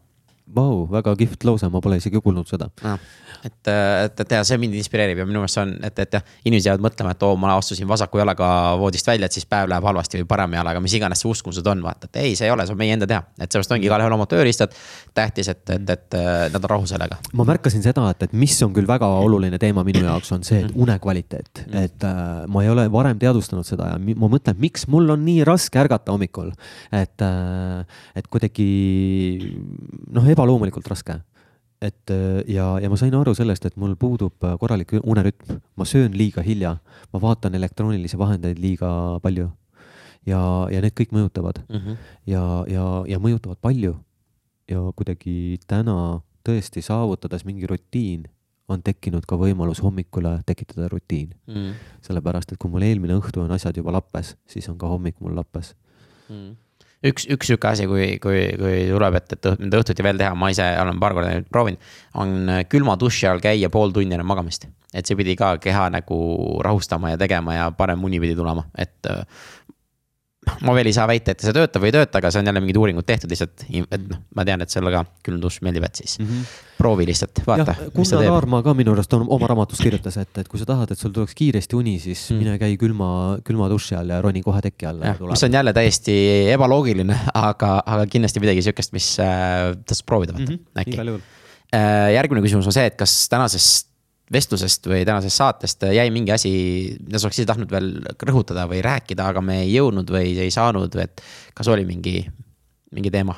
Vau, 0.55 0.85
väga 0.91 1.15
kihvt 1.17 1.47
lause, 1.49 1.69
ma 1.73 1.81
pole 1.81 1.97
isegi 2.01 2.21
kuulnud 2.21 2.51
seda 2.51 2.69
no 2.85 2.99
et, 3.45 3.69
et, 3.69 4.21
et 4.21 4.33
ja 4.37 4.41
see 4.47 4.59
mind 4.61 4.77
inspireerib 4.79 5.21
ja 5.21 5.27
minu 5.29 5.43
meelest 5.43 5.59
see 5.59 5.65
on, 5.65 5.73
et, 5.85 5.99
et 6.01 6.17
jah, 6.17 6.25
inimesed 6.49 6.71
jäävad 6.71 6.85
mõtlema, 6.87 7.13
et 7.15 7.25
oo, 7.27 7.37
ma 7.41 7.53
astusin 7.59 7.89
vasaku 7.89 8.21
jalaga 8.23 8.49
voodist 8.81 9.09
välja, 9.09 9.29
et 9.29 9.37
siis 9.37 9.47
päev 9.49 9.69
läheb 9.71 9.85
halvasti 9.85 10.23
või 10.23 10.29
parema 10.31 10.59
jalaga, 10.61 10.83
mis 10.85 10.95
iganes 10.97 11.21
see 11.23 11.31
uskumused 11.31 11.69
on, 11.71 11.83
vaata, 11.85 12.09
et 12.09 12.21
ei, 12.23 12.35
see 12.39 12.49
ei 12.49 12.55
ole, 12.55 12.67
see 12.67 12.77
on 12.77 12.81
meie 12.81 12.97
enda 12.97 13.09
teha. 13.11 13.21
et 13.37 13.47
seepärast 13.49 13.75
ongi 13.77 13.89
igalühel 13.91 14.17
omad 14.17 14.31
tööriistad. 14.33 14.73
tähtis, 15.15 15.49
et, 15.53 15.63
et, 15.71 15.91
et 15.95 16.17
nad 16.55 16.61
on 16.61 16.71
rahul 16.73 16.89
sellega. 16.91 17.19
ma 17.37 17.47
märkasin 17.49 17.85
seda, 17.85 18.07
et, 18.15 18.25
et 18.29 18.37
mis 18.45 18.57
on 18.65 18.73
küll 18.77 18.89
väga 18.89 19.09
oluline 19.27 19.61
teema 19.61 19.85
minu 19.87 20.05
jaoks, 20.07 20.33
on 20.37 20.47
see, 20.47 20.63
et 20.65 20.71
mm. 20.71 20.81
unekvaliteet, 20.87 21.65
mm. 21.67 21.85
et 21.85 22.09
äh, 22.09 22.33
ma 22.49 22.65
ei 22.65 22.73
ole 22.73 22.87
varem 22.93 23.21
teadvustanud 23.21 23.69
seda 23.69 23.93
ja 23.93 24.01
ma 24.01 24.31
mõtlen, 24.33 24.59
miks 24.61 24.89
mul 24.93 25.13
on 25.15 25.25
nii 25.27 25.45
raske 25.47 25.81
ärgata 25.85 26.15
hommikul. 26.15 26.53
et 26.93 27.25
äh,, 27.25 28.01
et 28.15 28.29
kuidagi 28.33 28.71
noh, 30.15 30.25
ebaloomulikult 30.35 30.91
raske 30.93 31.21
et 31.85 32.11
äh, 32.11 32.43
ja, 32.51 32.79
ja 32.81 32.91
ma 32.91 32.99
sain 32.99 33.15
aru 33.17 33.35
sellest, 33.37 33.67
et 33.69 33.77
mul 33.81 33.95
puudub 34.01 34.45
äh, 34.47 34.57
korralik 34.61 34.95
unerütm, 35.03 35.59
ma 35.77 35.87
söön 35.89 36.17
liiga 36.17 36.45
hilja, 36.45 36.77
ma 37.13 37.21
vaatan 37.23 37.57
elektroonilisi 37.59 38.19
vahendeid 38.21 38.61
liiga 38.63 39.21
palju. 39.23 39.51
ja, 40.25 40.41
ja 40.73 40.81
need 40.81 40.95
kõik 40.97 41.11
mõjutavad 41.13 41.59
mm 41.69 41.81
-hmm. 41.81 41.97
ja, 42.27 42.65
ja, 42.69 42.85
ja 43.09 43.19
mõjutavad 43.19 43.61
palju. 43.61 43.97
ja 44.69 44.81
kuidagi 44.97 45.59
täna 45.67 46.23
tõesti 46.49 46.81
saavutades 46.83 47.45
mingi 47.45 47.67
rutiin, 47.67 48.25
on 48.69 48.83
tekkinud 48.83 49.27
ka 49.29 49.37
võimalus 49.37 49.83
hommikule 49.83 50.41
tekitada 50.47 50.89
rutiin 50.89 51.35
mm. 51.47 51.73
sellepärast, 52.01 52.53
et 52.53 52.59
kui 52.59 52.71
mul 52.71 52.83
eelmine 52.83 53.15
õhtu 53.15 53.43
on 53.43 53.51
asjad 53.51 53.77
juba 53.77 53.93
lappes, 53.93 54.37
siis 54.47 54.69
on 54.69 54.79
ka 54.79 54.89
hommik 54.89 55.21
mul 55.21 55.37
lappes 55.37 55.75
mm. 56.29 56.57
Üks, 57.11 57.27
üks 57.31 57.51
sihuke 57.51 57.71
asi, 57.71 57.89
kui, 57.91 58.15
kui, 58.23 58.47
kui 58.61 58.79
tuleb, 58.91 59.19
et, 59.21 59.37
et 59.37 59.51
mida 59.61 59.81
õhtuti 59.81 60.07
veel 60.07 60.21
teha, 60.21 60.33
ma 60.39 60.51
ise 60.53 60.67
olen 60.83 61.01
paar 61.03 61.17
korda 61.17 61.35
proovinud, 61.53 61.93
on 62.21 62.55
külma 62.73 62.97
duši 63.01 63.29
all 63.31 63.43
käia 63.45 63.71
pool 63.73 63.95
tundi 63.95 64.17
enne 64.17 64.27
magamist. 64.27 64.69
et 64.95 65.09
see 65.09 65.17
pidi 65.19 65.35
ka 65.35 65.57
keha 65.59 65.89
nagu 65.91 66.17
rahustama 66.63 67.11
ja 67.11 67.19
tegema 67.19 67.57
ja 67.57 67.71
parem 67.75 68.05
uni 68.07 68.21
pidi 68.23 68.37
tulema, 68.39 68.63
et 68.79 69.09
ma 70.65 70.75
veel 70.77 70.91
ei 70.91 70.95
saa 70.97 71.07
väita, 71.09 71.35
et 71.35 71.45
see 71.45 71.55
töötab 71.55 71.83
või 71.83 71.91
ei 71.91 71.97
tööta, 71.97 72.21
aga 72.21 72.31
see 72.33 72.43
on 72.43 72.51
jälle 72.51 72.63
mingid 72.63 72.79
uuringud 72.81 73.07
tehtud 73.07 73.33
lihtsalt, 73.33 73.65
et 73.69 74.07
noh, 74.11 74.21
ma 74.37 74.45
tean, 74.49 74.65
et 74.65 74.73
sulle 74.73 74.93
ka 74.95 75.05
külm 75.27 75.41
dušš 75.43 75.63
meeldib, 75.67 75.87
et 75.89 76.01
siis 76.03 76.19
mm 76.19 76.27
-hmm. 76.27 76.57
proovi 76.79 77.07
lihtsalt, 77.11 77.43
vaata. 77.47 77.77
Gunnar 77.95 78.27
Aarma 78.33 78.63
ka 78.63 78.75
minu 78.75 78.93
arust 78.97 79.15
on 79.15 79.27
oma 79.29 79.49
raamatus 79.51 79.81
kirjutas, 79.85 80.17
et, 80.23 80.39
et 80.39 80.49
kui 80.49 80.61
sa 80.61 80.67
tahad, 80.67 80.91
et 80.91 80.99
sul 80.99 81.13
tuleks 81.13 81.35
kiiresti 81.35 81.77
uni, 81.77 81.99
siis 82.03 82.27
mm. 82.31 82.43
mine 82.43 82.59
käi 82.59 82.77
külma, 82.81 83.39
külma 83.45 83.69
duši 83.73 83.99
all 84.01 84.11
ja 84.11 84.21
roni 84.23 84.43
kohe 84.43 84.61
teki 84.61 84.87
alla. 84.87 85.15
mis 85.31 85.45
on 85.45 85.53
jälle 85.53 85.73
täiesti 85.73 86.15
ebaloogiline, 86.53 87.19
aga, 87.35 87.83
aga 87.87 88.07
kindlasti 88.07 88.41
midagi 88.41 88.63
sihukest, 88.63 88.93
mis 88.93 89.17
äh, 89.21 89.73
tasub 89.87 90.07
proovida 90.07 90.33
vaata 90.33 90.53
mm, 90.53 90.59
-hmm. 90.59 90.81
äkki. 90.81 91.23
Äh, 91.75 92.13
järgmine 92.15 92.43
küsimus 92.45 92.67
on 92.67 92.73
see, 92.73 92.87
et 92.87 92.97
kas 92.97 93.29
tänasest 93.29 93.94
vestlusest 94.33 94.87
või 94.89 95.03
tänasest 95.05 95.37
saatest 95.37 95.85
jäi 95.93 96.07
mingi 96.15 96.33
asi, 96.33 96.53
mida 97.05 97.21
sa 97.21 97.29
oleks 97.29 97.41
ise 97.41 97.49
tahtnud 97.49 97.71
veel 97.73 97.91
rõhutada 98.25 98.65
või 98.71 98.81
rääkida, 98.85 99.29
aga 99.35 99.43
me 99.45 99.61
ei 99.65 99.75
jõudnud 99.75 100.11
või 100.15 100.33
ei 100.47 100.55
saanud 100.55 100.97
et 101.03 101.23
kas 101.55 101.69
oli 101.69 101.85
mingi, 101.89 102.23
mingi 102.95 103.13
teema? 103.13 103.37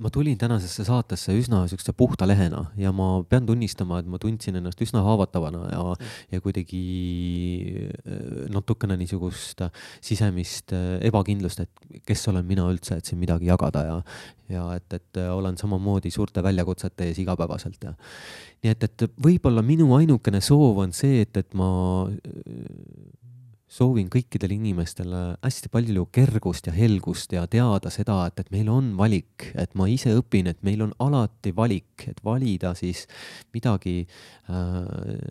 Ma 0.00 0.10
tulin 0.12 0.38
tänasesse 0.40 0.84
saatesse 0.88 1.34
üsna 1.36 1.62
siukse 1.68 1.92
puhta 1.96 2.26
lehena 2.28 2.64
ja 2.80 2.92
ma 2.92 3.22
pean 3.28 3.46
tunnistama, 3.46 4.00
et 4.00 4.08
ma 4.08 4.18
tundsin 4.22 4.56
ennast 4.60 4.80
üsna 4.80 5.02
haavatavana 5.04 5.62
ja, 5.72 5.82
ja 6.32 6.40
kuidagi 6.40 6.82
äh, 7.84 8.46
natukene 8.52 8.96
niisugust 9.00 9.62
sisemist 10.00 10.74
äh, 10.76 10.98
ebakindlust, 11.10 11.64
et 11.66 12.04
kes 12.08 12.26
olen 12.32 12.46
mina 12.48 12.68
üldse, 12.72 13.00
et 13.00 13.10
siin 13.10 13.20
midagi 13.20 13.50
jagada 13.50 13.84
ja, 13.86 13.98
ja 14.50 14.66
et, 14.78 14.88
et 14.96 15.22
olen 15.30 15.58
samamoodi 15.60 16.12
suurte 16.14 16.42
väljakutsete 16.44 17.10
ees 17.10 17.20
igapäevaselt 17.22 17.90
ja. 17.90 17.94
Nii 18.60 18.74
et, 18.74 18.84
et 18.84 19.06
võib-olla 19.20 19.62
minu 19.64 19.88
ainukene 19.96 20.42
soov 20.44 20.82
on 20.82 20.90
see, 20.96 21.22
et, 21.24 21.36
et 21.40 21.54
ma 21.56 21.70
soovin 23.70 24.08
kõikidele 24.10 24.56
inimestele 24.58 25.20
hästi 25.44 25.70
palju 25.70 26.08
kergust 26.10 26.66
ja 26.66 26.74
helgust 26.74 27.30
ja 27.34 27.44
teada 27.50 27.92
seda, 27.94 28.16
et, 28.26 28.42
et 28.42 28.50
meil 28.50 28.70
on 28.72 28.90
valik, 28.98 29.46
et 29.54 29.76
ma 29.78 29.86
ise 29.90 30.12
õpin, 30.18 30.50
et 30.50 30.58
meil 30.66 30.82
on 30.82 30.94
alati 31.02 31.52
valik, 31.56 32.08
et 32.10 32.18
valida 32.26 32.72
siis 32.78 33.04
midagi 33.54 34.00
äh, 34.02 34.80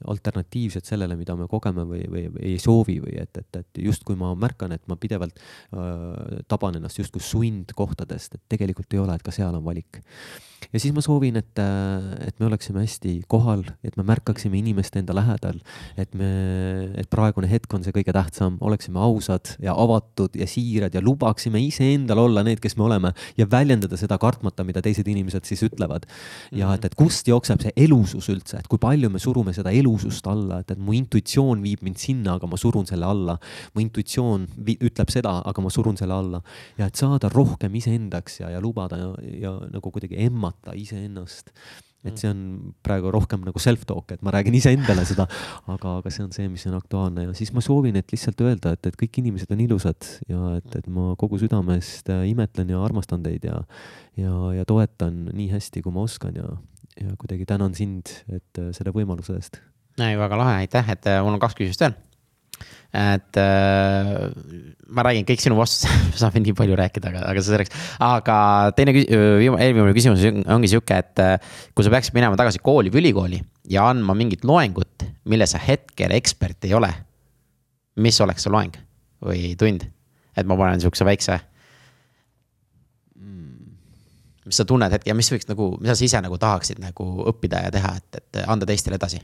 alternatiivset 0.08 0.88
sellele, 0.88 1.20
mida 1.20 1.36
me 1.40 1.50
kogeme 1.52 1.84
või, 1.90 2.06
või, 2.08 2.26
või 2.32 2.46
ei 2.54 2.62
soovi 2.64 3.00
või 3.04 3.18
et, 3.20 3.44
et, 3.44 3.62
et 3.64 3.84
justkui 3.90 4.16
ma 4.20 4.32
märkan, 4.40 4.72
et 4.76 4.88
ma 4.88 4.96
pidevalt 5.00 5.36
äh, 5.36 6.40
taban 6.48 6.80
ennast 6.80 7.04
justkui 7.04 7.24
sundkohtadest, 7.24 8.40
et 8.40 8.46
tegelikult 8.56 8.96
ei 8.96 9.04
ole, 9.04 9.20
et 9.20 9.26
ka 9.26 9.36
seal 9.36 9.60
on 9.60 9.68
valik 9.68 10.00
ja 10.74 10.80
siis 10.82 10.94
ma 10.94 11.02
soovin, 11.04 11.40
et, 11.40 11.60
et 12.26 12.40
me 12.40 12.48
oleksime 12.50 12.84
hästi 12.84 13.16
kohal, 13.32 13.64
et 13.86 13.96
me 13.98 14.06
märkaksime 14.08 14.60
inimest 14.60 14.96
enda 15.00 15.16
lähedal, 15.18 15.60
et 16.00 16.14
me, 16.18 16.30
et 17.00 17.10
praegune 17.12 17.50
hetk 17.50 17.74
on 17.74 17.86
see 17.86 17.96
kõige 17.96 18.14
tähtsam, 18.16 18.60
oleksime 18.66 19.02
ausad 19.02 19.56
ja 19.64 19.74
avatud 19.80 20.36
ja 20.38 20.48
siirad 20.50 20.96
ja 20.96 21.04
lubaksime 21.04 21.62
iseendal 21.64 22.24
olla 22.26 22.44
need, 22.46 22.62
kes 22.64 22.78
me 22.78 22.86
oleme 22.90 23.14
ja 23.40 23.48
väljendada 23.50 23.98
seda 24.00 24.20
kartmata, 24.22 24.66
mida 24.68 24.84
teised 24.86 25.08
inimesed 25.08 25.48
siis 25.50 25.64
ütlevad. 25.70 26.06
ja 26.56 26.74
et, 26.76 26.86
et 26.86 26.98
kust 27.00 27.28
jookseb 27.28 27.64
see 27.64 27.74
elusus 27.86 28.30
üldse, 28.30 28.60
et 28.60 28.70
kui 28.70 28.82
palju 28.82 29.10
me 29.10 29.22
surume 29.22 29.54
seda 29.56 29.74
elusust 29.76 30.28
alla, 30.30 30.62
et, 30.62 30.76
et 30.76 30.80
mu 30.80 30.94
intuitsioon 30.98 31.64
viib 31.64 31.84
mind 31.86 32.00
sinna, 32.02 32.38
aga 32.38 32.50
ma 32.50 32.60
surun 32.60 32.88
selle 32.90 33.08
alla. 33.08 33.40
mu 33.74 33.84
intuitsioon 33.84 34.48
ütleb 34.80 35.10
seda, 35.12 35.40
aga 35.46 35.64
ma 35.64 35.72
surun 35.74 35.98
selle 35.98 36.14
alla. 36.14 36.42
Ja 36.78 36.90
et 36.90 37.00
saada 37.00 37.30
rohkem 37.34 37.74
iseendaks 37.80 38.40
ja, 38.42 38.52
ja 38.54 38.62
lubada 38.62 39.00
ja, 39.00 39.10
ja 39.40 39.56
nagu 39.72 39.92
kuidagi 39.94 40.20
emma 40.20 40.49
hoomata 40.50 40.76
iseennast. 40.78 41.54
et 42.00 42.16
see 42.16 42.30
on 42.32 42.72
praegu 42.80 43.10
rohkem 43.12 43.42
nagu 43.44 43.60
self-talk, 43.60 44.14
et 44.14 44.22
ma 44.24 44.32
räägin 44.32 44.56
iseendale 44.56 45.04
seda, 45.04 45.26
aga, 45.68 45.98
aga 46.00 46.12
see 46.16 46.24
on 46.24 46.30
see, 46.32 46.46
mis 46.48 46.64
on 46.70 46.78
aktuaalne. 46.78 47.26
Ja 47.26 47.34
siis 47.36 47.52
ma 47.52 47.60
soovin, 47.60 47.98
et 48.00 48.14
lihtsalt 48.14 48.40
öelda, 48.40 48.72
et, 48.78 48.88
et 48.88 48.96
kõik 49.02 49.20
inimesed 49.20 49.52
on 49.52 49.66
ilusad 49.66 50.08
ja 50.32 50.54
et, 50.62 50.78
et 50.80 50.88
ma 50.88 51.10
kogu 51.20 51.42
südamest 51.42 52.08
äh, 52.08 52.24
imetlen 52.32 52.72
ja 52.72 52.80
armastan 52.88 53.26
teid 53.26 53.44
ja, 53.44 53.60
ja, 54.16 54.32
ja 54.56 54.64
toetan 54.70 55.26
nii 55.28 55.52
hästi, 55.52 55.84
kui 55.84 55.92
ma 55.92 56.08
oskan 56.08 56.40
ja, 56.40 56.48
ja 57.02 57.20
kuidagi 57.20 57.44
tänan 57.50 57.76
sind, 57.76 58.16
et 58.32 58.64
äh, 58.64 58.72
selle 58.78 58.96
võimaluse 58.96 59.36
eest. 59.36 59.60
ei, 60.00 60.16
väga 60.16 60.40
lahe, 60.40 60.62
aitäh, 60.64 60.96
et 60.96 61.12
äh, 61.12 61.20
mul 61.20 61.36
on 61.36 61.44
kaks 61.44 61.60
küsimust 61.60 61.84
veel 61.84 62.00
et 62.90 63.38
äh, 63.38 64.12
ma 64.90 65.06
räägin 65.06 65.28
kõik 65.28 65.44
sinu 65.44 65.58
vastused 65.60 66.16
saame 66.22 66.42
nii 66.42 66.56
palju 66.58 66.78
rääkida, 66.80 67.12
aga, 67.12 67.26
aga 67.30 67.44
see 67.44 67.54
selleks. 67.54 67.76
aga 68.02 68.38
teine, 68.78 68.96
eelviimane 68.96 69.94
küsimus 69.98 70.26
ongi 70.50 70.72
sihuke, 70.72 70.98
et 70.98 71.24
äh, 71.24 71.54
kui 71.78 71.86
sa 71.86 71.94
peaksid 71.94 72.18
minema 72.18 72.40
tagasi 72.40 72.62
kooli 72.64 72.94
või 72.94 73.04
ülikooli 73.04 73.44
ja 73.70 73.86
andma 73.92 74.18
mingit 74.18 74.48
loengut, 74.48 75.06
mille 75.30 75.48
sa 75.50 75.62
hetkel 75.62 76.16
ekspert 76.18 76.66
ei 76.66 76.74
ole. 76.78 76.92
mis 78.00 78.20
oleks 78.24 78.46
see 78.46 78.54
loeng 78.54 78.76
või 79.26 79.54
tund? 79.60 79.86
et 80.38 80.48
ma 80.48 80.56
panen 80.58 80.82
sihukese 80.82 81.06
väikse 81.06 81.40
mis 84.50 84.58
sa 84.58 84.66
tunned 84.66 84.94
hetkel 84.94 85.12
ja 85.12 85.18
mis 85.18 85.30
võiks 85.30 85.48
nagu, 85.50 85.74
mida 85.82 85.94
sa 85.94 86.06
ise 86.06 86.22
nagu 86.26 86.38
tahaksid 86.42 86.82
nagu 86.82 87.06
õppida 87.30 87.68
ja 87.68 87.74
teha, 87.74 87.92
et, 88.00 88.22
et 88.22 88.42
anda 88.50 88.66
teistele 88.70 88.98
edasi? 88.98 89.22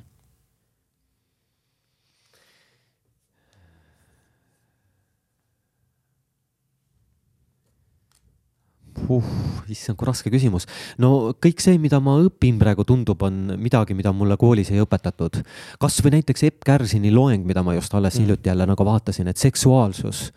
Uh,. 9.10 9.30
issand, 9.72 9.98
kui 10.00 10.10
raske 10.10 10.32
küsimus. 10.34 10.68
no 11.02 11.34
kõik 11.42 11.62
see, 11.64 11.78
mida 11.82 12.00
ma 12.04 12.18
õpin 12.24 12.60
praegu, 12.62 12.86
tundub, 12.88 13.22
on 13.26 13.56
midagi, 13.62 13.98
mida 13.98 14.14
mulle 14.14 14.38
koolis 14.38 14.72
ei 14.72 14.82
õpetatud. 14.84 15.42
kasvõi 15.82 16.18
näiteks 16.20 16.48
Epp 16.50 16.66
Kärsini 16.66 17.14
loeng, 17.14 17.46
mida 17.46 17.64
ma 17.64 17.76
just 17.78 17.94
alles 17.94 18.18
mm. 18.18 18.24
hiljuti 18.24 18.52
jälle 18.52 18.68
nagu 18.70 18.86
vaatasin, 18.86 19.32
et 19.32 19.42
seksuaalsus 19.42 20.30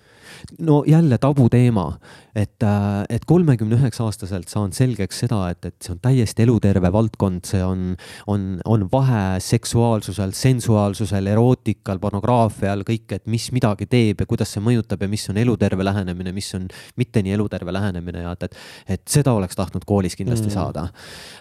no 0.58 0.82
jälle 0.86 1.18
tabuteema, 1.18 1.98
et, 2.34 2.62
äh, 2.62 3.04
et 3.08 3.24
kolmekümne 3.26 3.76
üheksa 3.78 4.04
aastaselt 4.06 4.48
saan 4.48 4.72
selgeks 4.72 5.22
seda, 5.24 5.40
et, 5.52 5.64
et 5.64 5.76
see 5.82 5.94
on 5.94 6.00
täiesti 6.02 6.44
eluterve 6.44 6.90
valdkond, 6.94 7.44
see 7.48 7.62
on, 7.64 7.94
on, 8.30 8.46
on 8.64 8.86
vahe 8.92 9.40
seksuaalsusel, 9.42 10.34
sensuaalsusel, 10.36 11.30
erootikal, 11.34 12.00
pornograafial, 12.02 12.84
kõik, 12.88 13.16
et 13.18 13.26
mis 13.30 13.48
midagi 13.54 13.88
teeb 13.90 14.22
ja 14.22 14.28
kuidas 14.30 14.54
see 14.54 14.64
mõjutab 14.64 15.02
ja 15.04 15.10
mis 15.10 15.26
on 15.32 15.40
eluterve 15.40 15.86
lähenemine, 15.86 16.34
mis 16.36 16.50
on 16.58 16.68
mitte 17.00 17.22
nii 17.24 17.34
eluterve 17.38 17.74
lähenemine 17.74 18.24
ja 18.26 18.34
et, 18.36 18.48
et, 18.48 18.58
et 18.96 19.04
seda 19.10 19.34
oleks 19.38 19.58
tahtnud 19.58 19.86
koolis 19.88 20.16
kindlasti 20.18 20.50
mm. 20.50 20.54
saada. 20.54 20.88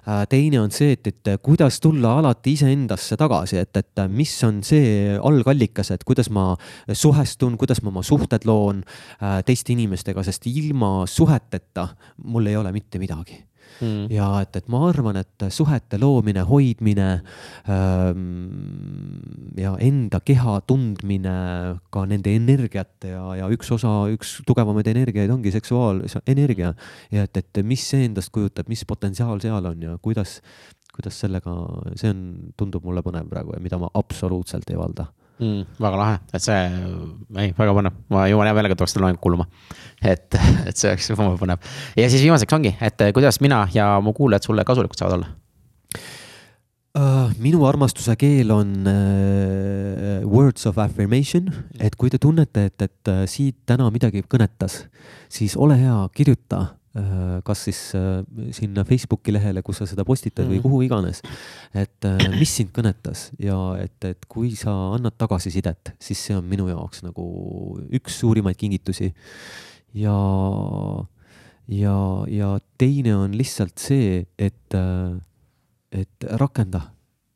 Äh, 0.08 0.26
teine 0.32 0.62
on 0.64 0.74
see, 0.74 0.98
et, 0.98 1.12
et 1.14 1.34
kuidas 1.44 1.82
tulla 1.84 2.18
alati 2.22 2.56
iseendasse 2.58 3.20
tagasi, 3.20 3.62
et, 3.62 3.84
et 3.84 4.06
mis 4.10 4.34
on 4.48 4.62
see 4.66 5.18
algallikas, 5.18 5.92
et 5.94 6.04
kuidas 6.08 6.32
ma 6.34 6.50
suhestun, 6.94 7.58
kuidas 7.60 7.84
ma 7.84 7.94
oma 7.94 8.04
suhted 8.06 8.48
loon 8.48 8.77
Äh, 8.84 9.42
teiste 9.48 9.74
inimestega, 9.74 10.24
sest 10.26 10.48
ilma 10.50 11.06
suheteta 11.10 11.90
mul 12.26 12.50
ei 12.52 12.58
ole 12.60 12.74
mitte 12.76 13.02
midagi. 13.02 13.44
Mm.. 13.78 14.08
ja 14.10 14.26
et, 14.42 14.56
et 14.58 14.70
ma 14.74 14.80
arvan, 14.88 15.20
et 15.20 15.44
suhete 15.54 16.00
loomine, 16.02 16.42
hoidmine 16.50 17.08
ähm, 17.70 18.22
ja 19.60 19.76
enda 19.84 20.22
keha 20.26 20.56
tundmine, 20.66 21.36
ka 21.94 22.06
nende 22.10 22.34
energiate 22.40 23.12
ja, 23.12 23.26
ja 23.38 23.52
üks 23.54 23.70
osa, 23.76 23.92
üks 24.14 24.38
tugevamaid 24.48 24.90
energiaid 24.94 25.34
ongi 25.34 25.54
seksuaalenergia. 25.54 26.74
ja 27.14 27.28
et, 27.28 27.38
et 27.38 27.62
mis 27.68 27.84
see 27.92 28.08
endast 28.08 28.34
kujutab, 28.34 28.72
mis 28.72 28.82
potentsiaal 28.88 29.44
seal 29.44 29.70
on 29.70 29.84
ja 29.84 30.00
kuidas, 30.02 30.40
kuidas 30.96 31.22
sellega, 31.22 31.54
see 32.00 32.16
on, 32.16 32.26
tundub 32.58 32.88
mulle 32.88 33.06
põnev 33.06 33.30
praegu 33.30 33.54
ja 33.54 33.62
mida 33.62 33.78
ma 33.84 33.92
absoluutselt 34.00 34.74
ei 34.74 34.80
valda 34.80 35.12
mm,. 35.40 35.66
väga 35.82 36.00
lahe, 36.02 36.20
et 36.34 36.44
see, 36.44 36.60
ei, 37.38 37.54
väga 37.58 37.76
põnev, 37.78 37.98
ma 38.14 38.28
jõuan 38.32 38.50
hea 38.50 38.58
meelega 38.58 38.78
tuleks 38.78 38.96
seda 38.96 39.06
loengut 39.06 39.24
kuulama. 39.24 39.48
et, 40.02 40.38
et 40.70 40.78
see 40.78 40.92
oleks 40.92 41.10
jumala 41.12 41.40
põnev. 41.40 41.74
ja 41.98 42.08
siis 42.12 42.24
viimaseks 42.26 42.58
ongi, 42.58 42.76
et 42.82 43.10
kuidas 43.16 43.42
mina 43.44 43.66
ja 43.74 43.96
mu 44.04 44.14
kuulajad 44.18 44.50
sulle 44.50 44.66
kasulikud 44.68 45.00
saavad 45.00 45.20
olla 45.20 45.34
uh,? 46.98 47.36
minu 47.44 47.66
armastuse 47.70 48.16
keel 48.20 48.52
on 48.56 48.74
uh, 48.90 50.26
words 50.26 50.66
of 50.70 50.80
affirmation, 50.82 51.52
et 51.80 51.96
kui 51.96 52.10
te 52.14 52.20
tunnete, 52.22 52.68
et, 52.72 52.88
et 52.88 53.14
uh, 53.14 53.24
siit 53.30 53.60
täna 53.70 53.90
midagi 53.94 54.24
kõnetas, 54.26 54.86
siis 55.30 55.58
ole 55.58 55.78
hea, 55.80 56.00
kirjuta 56.18 56.77
kas 57.46 57.64
siis 57.68 57.80
äh, 57.96 58.24
sinna 58.56 58.84
Facebooki 58.88 59.34
lehele, 59.34 59.62
kus 59.66 59.82
sa 59.82 59.88
seda 59.90 60.06
postitad 60.06 60.46
mm 60.46 60.52
-hmm. 60.52 60.58
või 60.58 60.62
kuhu 60.62 60.82
iganes. 60.82 61.22
et 61.74 62.06
äh, 62.06 62.40
mis 62.40 62.56
sind 62.56 62.70
kõnetas 62.74 63.32
ja 63.40 63.78
et, 63.80 64.04
et 64.04 64.26
kui 64.28 64.56
sa 64.56 64.72
annad 64.96 65.14
tagasisidet, 65.18 65.94
siis 66.00 66.26
see 66.26 66.36
on 66.36 66.46
minu 66.46 66.68
jaoks 66.68 67.04
nagu 67.04 67.80
üks 67.92 68.20
suurimaid 68.20 68.58
kingitusi. 68.58 69.14
ja, 69.94 70.18
ja, 71.68 72.26
ja 72.28 72.60
teine 72.78 73.16
on 73.16 73.38
lihtsalt 73.38 73.78
see, 73.78 74.26
et, 74.38 74.74
et 75.92 76.24
rakenda 76.32 76.82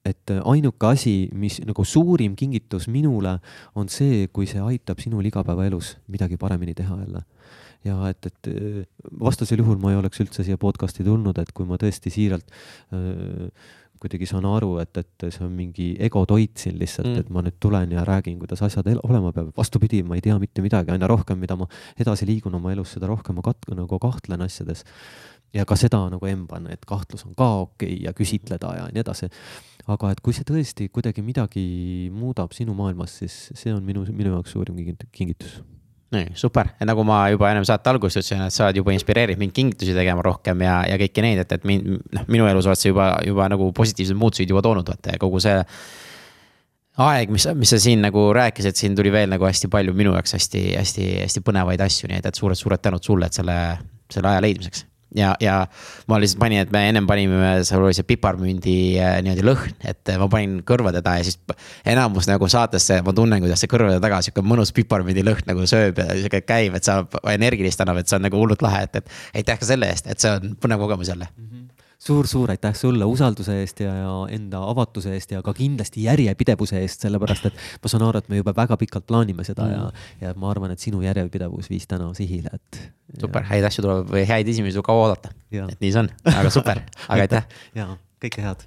et 0.05 0.31
ainuke 0.45 0.87
asi, 0.87 1.29
mis 1.33 1.59
nagu 1.61 1.85
suurim 1.85 2.35
kingitus 2.35 2.87
minule 2.87 3.39
on 3.75 3.89
see, 3.89 4.27
kui 4.27 4.47
see 4.47 4.59
aitab 4.59 4.99
sinul 4.99 5.25
igapäevaelus 5.25 5.97
midagi 6.07 6.37
paremini 6.37 6.73
teha 6.73 6.97
jälle 6.97 7.21
ja 7.87 7.97
et, 8.11 8.25
et 8.29 8.49
äh, 8.51 8.81
vastasel 9.19 9.61
juhul 9.63 9.79
ma 9.81 9.93
ei 9.93 9.99
oleks 9.99 10.21
üldse 10.23 10.45
siia 10.45 10.59
podcast'i 10.61 11.05
tulnud, 11.05 11.37
et 11.41 11.53
kui 11.55 11.67
ma 11.69 11.79
tõesti 11.81 12.13
siiralt 12.13 12.51
äh, 12.93 13.49
kuidagi 14.01 14.25
saan 14.25 14.47
aru, 14.49 14.75
et, 14.81 14.97
et 14.97 15.25
see 15.29 15.43
on 15.45 15.51
mingi 15.53 15.91
egotoit 16.01 16.57
siin 16.57 16.79
lihtsalt 16.81 17.11
mm., 17.11 17.21
et 17.21 17.33
ma 17.33 17.43
nüüd 17.45 17.59
tulen 17.61 17.91
ja 17.93 18.05
räägin, 18.07 18.39
kuidas 18.41 18.63
asjad 18.65 18.87
olema 18.95 19.29
peavad. 19.33 19.53
vastupidi, 19.57 20.01
ma 20.03 20.17
ei 20.17 20.23
tea 20.25 20.37
mitte 20.41 20.63
midagi, 20.65 20.93
aina 20.93 21.09
rohkem, 21.09 21.37
mida 21.41 21.57
ma 21.59 21.67
edasi 22.01 22.25
liigun 22.29 22.57
oma 22.57 22.73
elus, 22.73 22.95
seda 22.95 23.09
rohkem 23.11 23.37
ma 23.37 23.45
kat-, 23.45 23.69
nagu 23.77 23.99
kahtlen 24.01 24.41
asjades. 24.47 24.85
ja 25.53 25.65
ka 25.67 25.75
seda 25.75 25.99
nagu 26.09 26.25
emban, 26.25 26.69
et 26.71 26.85
kahtlus 26.87 27.25
on 27.27 27.35
ka 27.35 27.49
okei 27.65 27.91
okay 27.91 28.05
ja 28.05 28.13
küsitleda 28.15 28.71
ja 28.77 28.87
nii 28.89 29.03
edasi. 29.03 29.29
aga 29.91 30.11
et 30.15 30.21
kui 30.23 30.33
see 30.33 30.47
tõesti 30.47 30.89
kuidagi 30.89 31.21
midagi 31.21 32.09
muudab 32.13 32.57
sinu 32.57 32.73
maailmas, 32.73 33.19
siis 33.21 33.51
see 33.53 33.73
on 33.73 33.85
minu, 33.85 34.05
minu 34.09 34.33
jaoks 34.33 34.57
suurim 34.57 34.81
kingitus 35.11 35.61
nii, 36.11 36.33
super, 36.35 36.73
nagu 36.83 37.03
ma 37.07 37.21
juba 37.31 37.49
ennem 37.51 37.65
saate 37.67 37.91
alguses 37.91 38.19
ütlesin, 38.19 38.43
et 38.43 38.55
sa 38.55 38.67
oled 38.67 38.81
juba 38.81 38.93
inspireerinud 38.95 39.39
mind 39.39 39.55
kingitusi 39.55 39.95
tegema 39.95 40.23
rohkem 40.25 40.63
ja, 40.65 40.81
ja 40.89 40.99
kõiki 40.99 41.23
neid, 41.23 41.43
et, 41.45 41.55
et 41.55 41.67
mind, 41.67 41.87
noh, 42.17 42.25
minu 42.31 42.49
elus 42.51 42.67
oled 42.67 42.79
sa 42.79 42.91
juba, 42.91 43.07
juba 43.27 43.47
nagu 43.51 43.71
positiivseid 43.77 44.19
muutuseid 44.19 44.51
juba 44.51 44.63
toonud, 44.65 44.91
vaata 44.91 45.15
ja 45.15 45.21
kogu 45.21 45.39
see 45.43 45.55
aeg, 47.01 47.31
mis, 47.31 47.47
mis 47.55 47.71
sa 47.71 47.79
siin 47.79 48.03
nagu 48.03 48.27
rääkisid, 48.35 48.75
siin 48.75 48.99
tuli 48.99 49.13
veel 49.13 49.31
nagu 49.31 49.47
hästi 49.47 49.71
palju 49.71 49.95
minu 49.95 50.13
jaoks 50.17 50.35
hästi, 50.35 50.67
hästi, 50.75 51.09
hästi 51.23 51.43
põnevaid 51.47 51.87
asju, 51.87 52.11
nii 52.11 52.19
et, 52.19 52.27
et 52.27 52.43
suured-suured 52.43 52.83
tänud 52.83 53.07
sulle, 53.07 53.31
et 53.31 53.39
selle, 53.39 53.57
selle 54.11 54.33
aja 54.33 54.43
leidmiseks 54.43 54.85
ja, 55.15 55.33
ja 55.43 55.55
ma 56.07 56.19
lihtsalt 56.21 56.39
panin, 56.41 56.63
et 56.65 56.73
me 56.73 56.83
ennem 56.89 57.07
panime, 57.09 57.53
seal 57.67 57.83
oli 57.83 57.95
see 57.97 58.07
piparmündi 58.07 58.75
äh, 59.01 59.17
niimoodi 59.25 59.45
lõhn, 59.45 59.75
et 59.87 60.11
äh, 60.11 60.19
ma 60.21 60.29
panin 60.31 60.59
kõrvade 60.67 61.03
taha 61.05 61.21
ja 61.21 61.29
siis 61.29 61.39
enamus 61.93 62.29
nagu 62.29 62.49
saatesse 62.51 63.01
ma 63.05 63.15
tunnen, 63.17 63.43
kuidas 63.43 63.63
see 63.63 63.71
kõrvade 63.71 64.01
taga 64.03 64.21
sihuke 64.25 64.45
mõnus 64.45 64.73
piparmündi 64.77 65.25
lõhn 65.27 65.47
nagu 65.49 65.67
sööb 65.69 65.99
ja 66.01 66.09
sihuke 66.15 66.43
käib, 66.45 66.77
et 66.77 66.87
saab 66.87 67.19
energilist 67.33 67.83
annab, 67.83 68.01
et 68.01 68.11
see 68.11 68.19
on 68.19 68.27
nagu 68.27 68.39
hullult 68.39 68.63
lahe, 68.65 68.85
et, 68.87 69.01
et 69.01 69.41
aitäh 69.41 69.59
ka 69.61 69.73
selle 69.73 69.91
eest, 69.91 70.09
et 70.11 70.21
see 70.21 70.31
on 70.37 70.55
põnev 70.61 70.85
kogemus 70.85 71.11
jälle 71.11 71.27
mm. 71.31 71.49
-hmm 71.49 71.60
suur-suur 72.01 72.49
aitäh 72.53 72.73
sulle 72.77 73.05
usalduse 73.05 73.59
eest 73.61 73.83
ja, 73.83 73.93
ja 73.93 74.13
enda 74.33 74.63
avatuse 74.71 75.13
eest 75.13 75.31
ja 75.35 75.41
ka 75.45 75.53
kindlasti 75.57 76.05
järjepidevuse 76.07 76.81
eest, 76.81 77.05
sellepärast 77.05 77.49
et 77.51 77.59
ma 77.83 77.91
saan 77.91 78.05
aru, 78.07 78.21
et 78.23 78.29
me 78.31 78.41
juba 78.41 78.55
väga 78.57 78.77
pikalt 78.81 79.05
plaanime 79.09 79.45
seda 79.47 79.67
mm. 79.67 79.75
ja, 79.75 80.27
ja 80.27 80.35
ma 80.41 80.49
arvan, 80.53 80.73
et 80.73 80.81
sinu 80.81 81.03
järjepidevus 81.05 81.69
viis 81.69 81.85
täna 81.89 82.09
sihile, 82.17 82.57
et. 82.57 82.81
super, 83.21 83.45
häid 83.51 83.67
asju 83.69 83.85
tuleb 83.85 84.13
või 84.15 84.25
häid 84.29 84.49
esimesi 84.49 84.79
tuleb 84.79 84.89
kaua 84.89 85.09
oodata. 85.09 85.33
et 85.51 85.77
nii 85.77 85.91
see 85.91 86.01
on, 86.01 86.09
aga 86.33 86.53
super, 86.53 86.81
aga 87.07 87.21
aitäh. 87.27 87.61
ja 87.77 87.91
kõike 88.21 88.43
head 88.45 88.59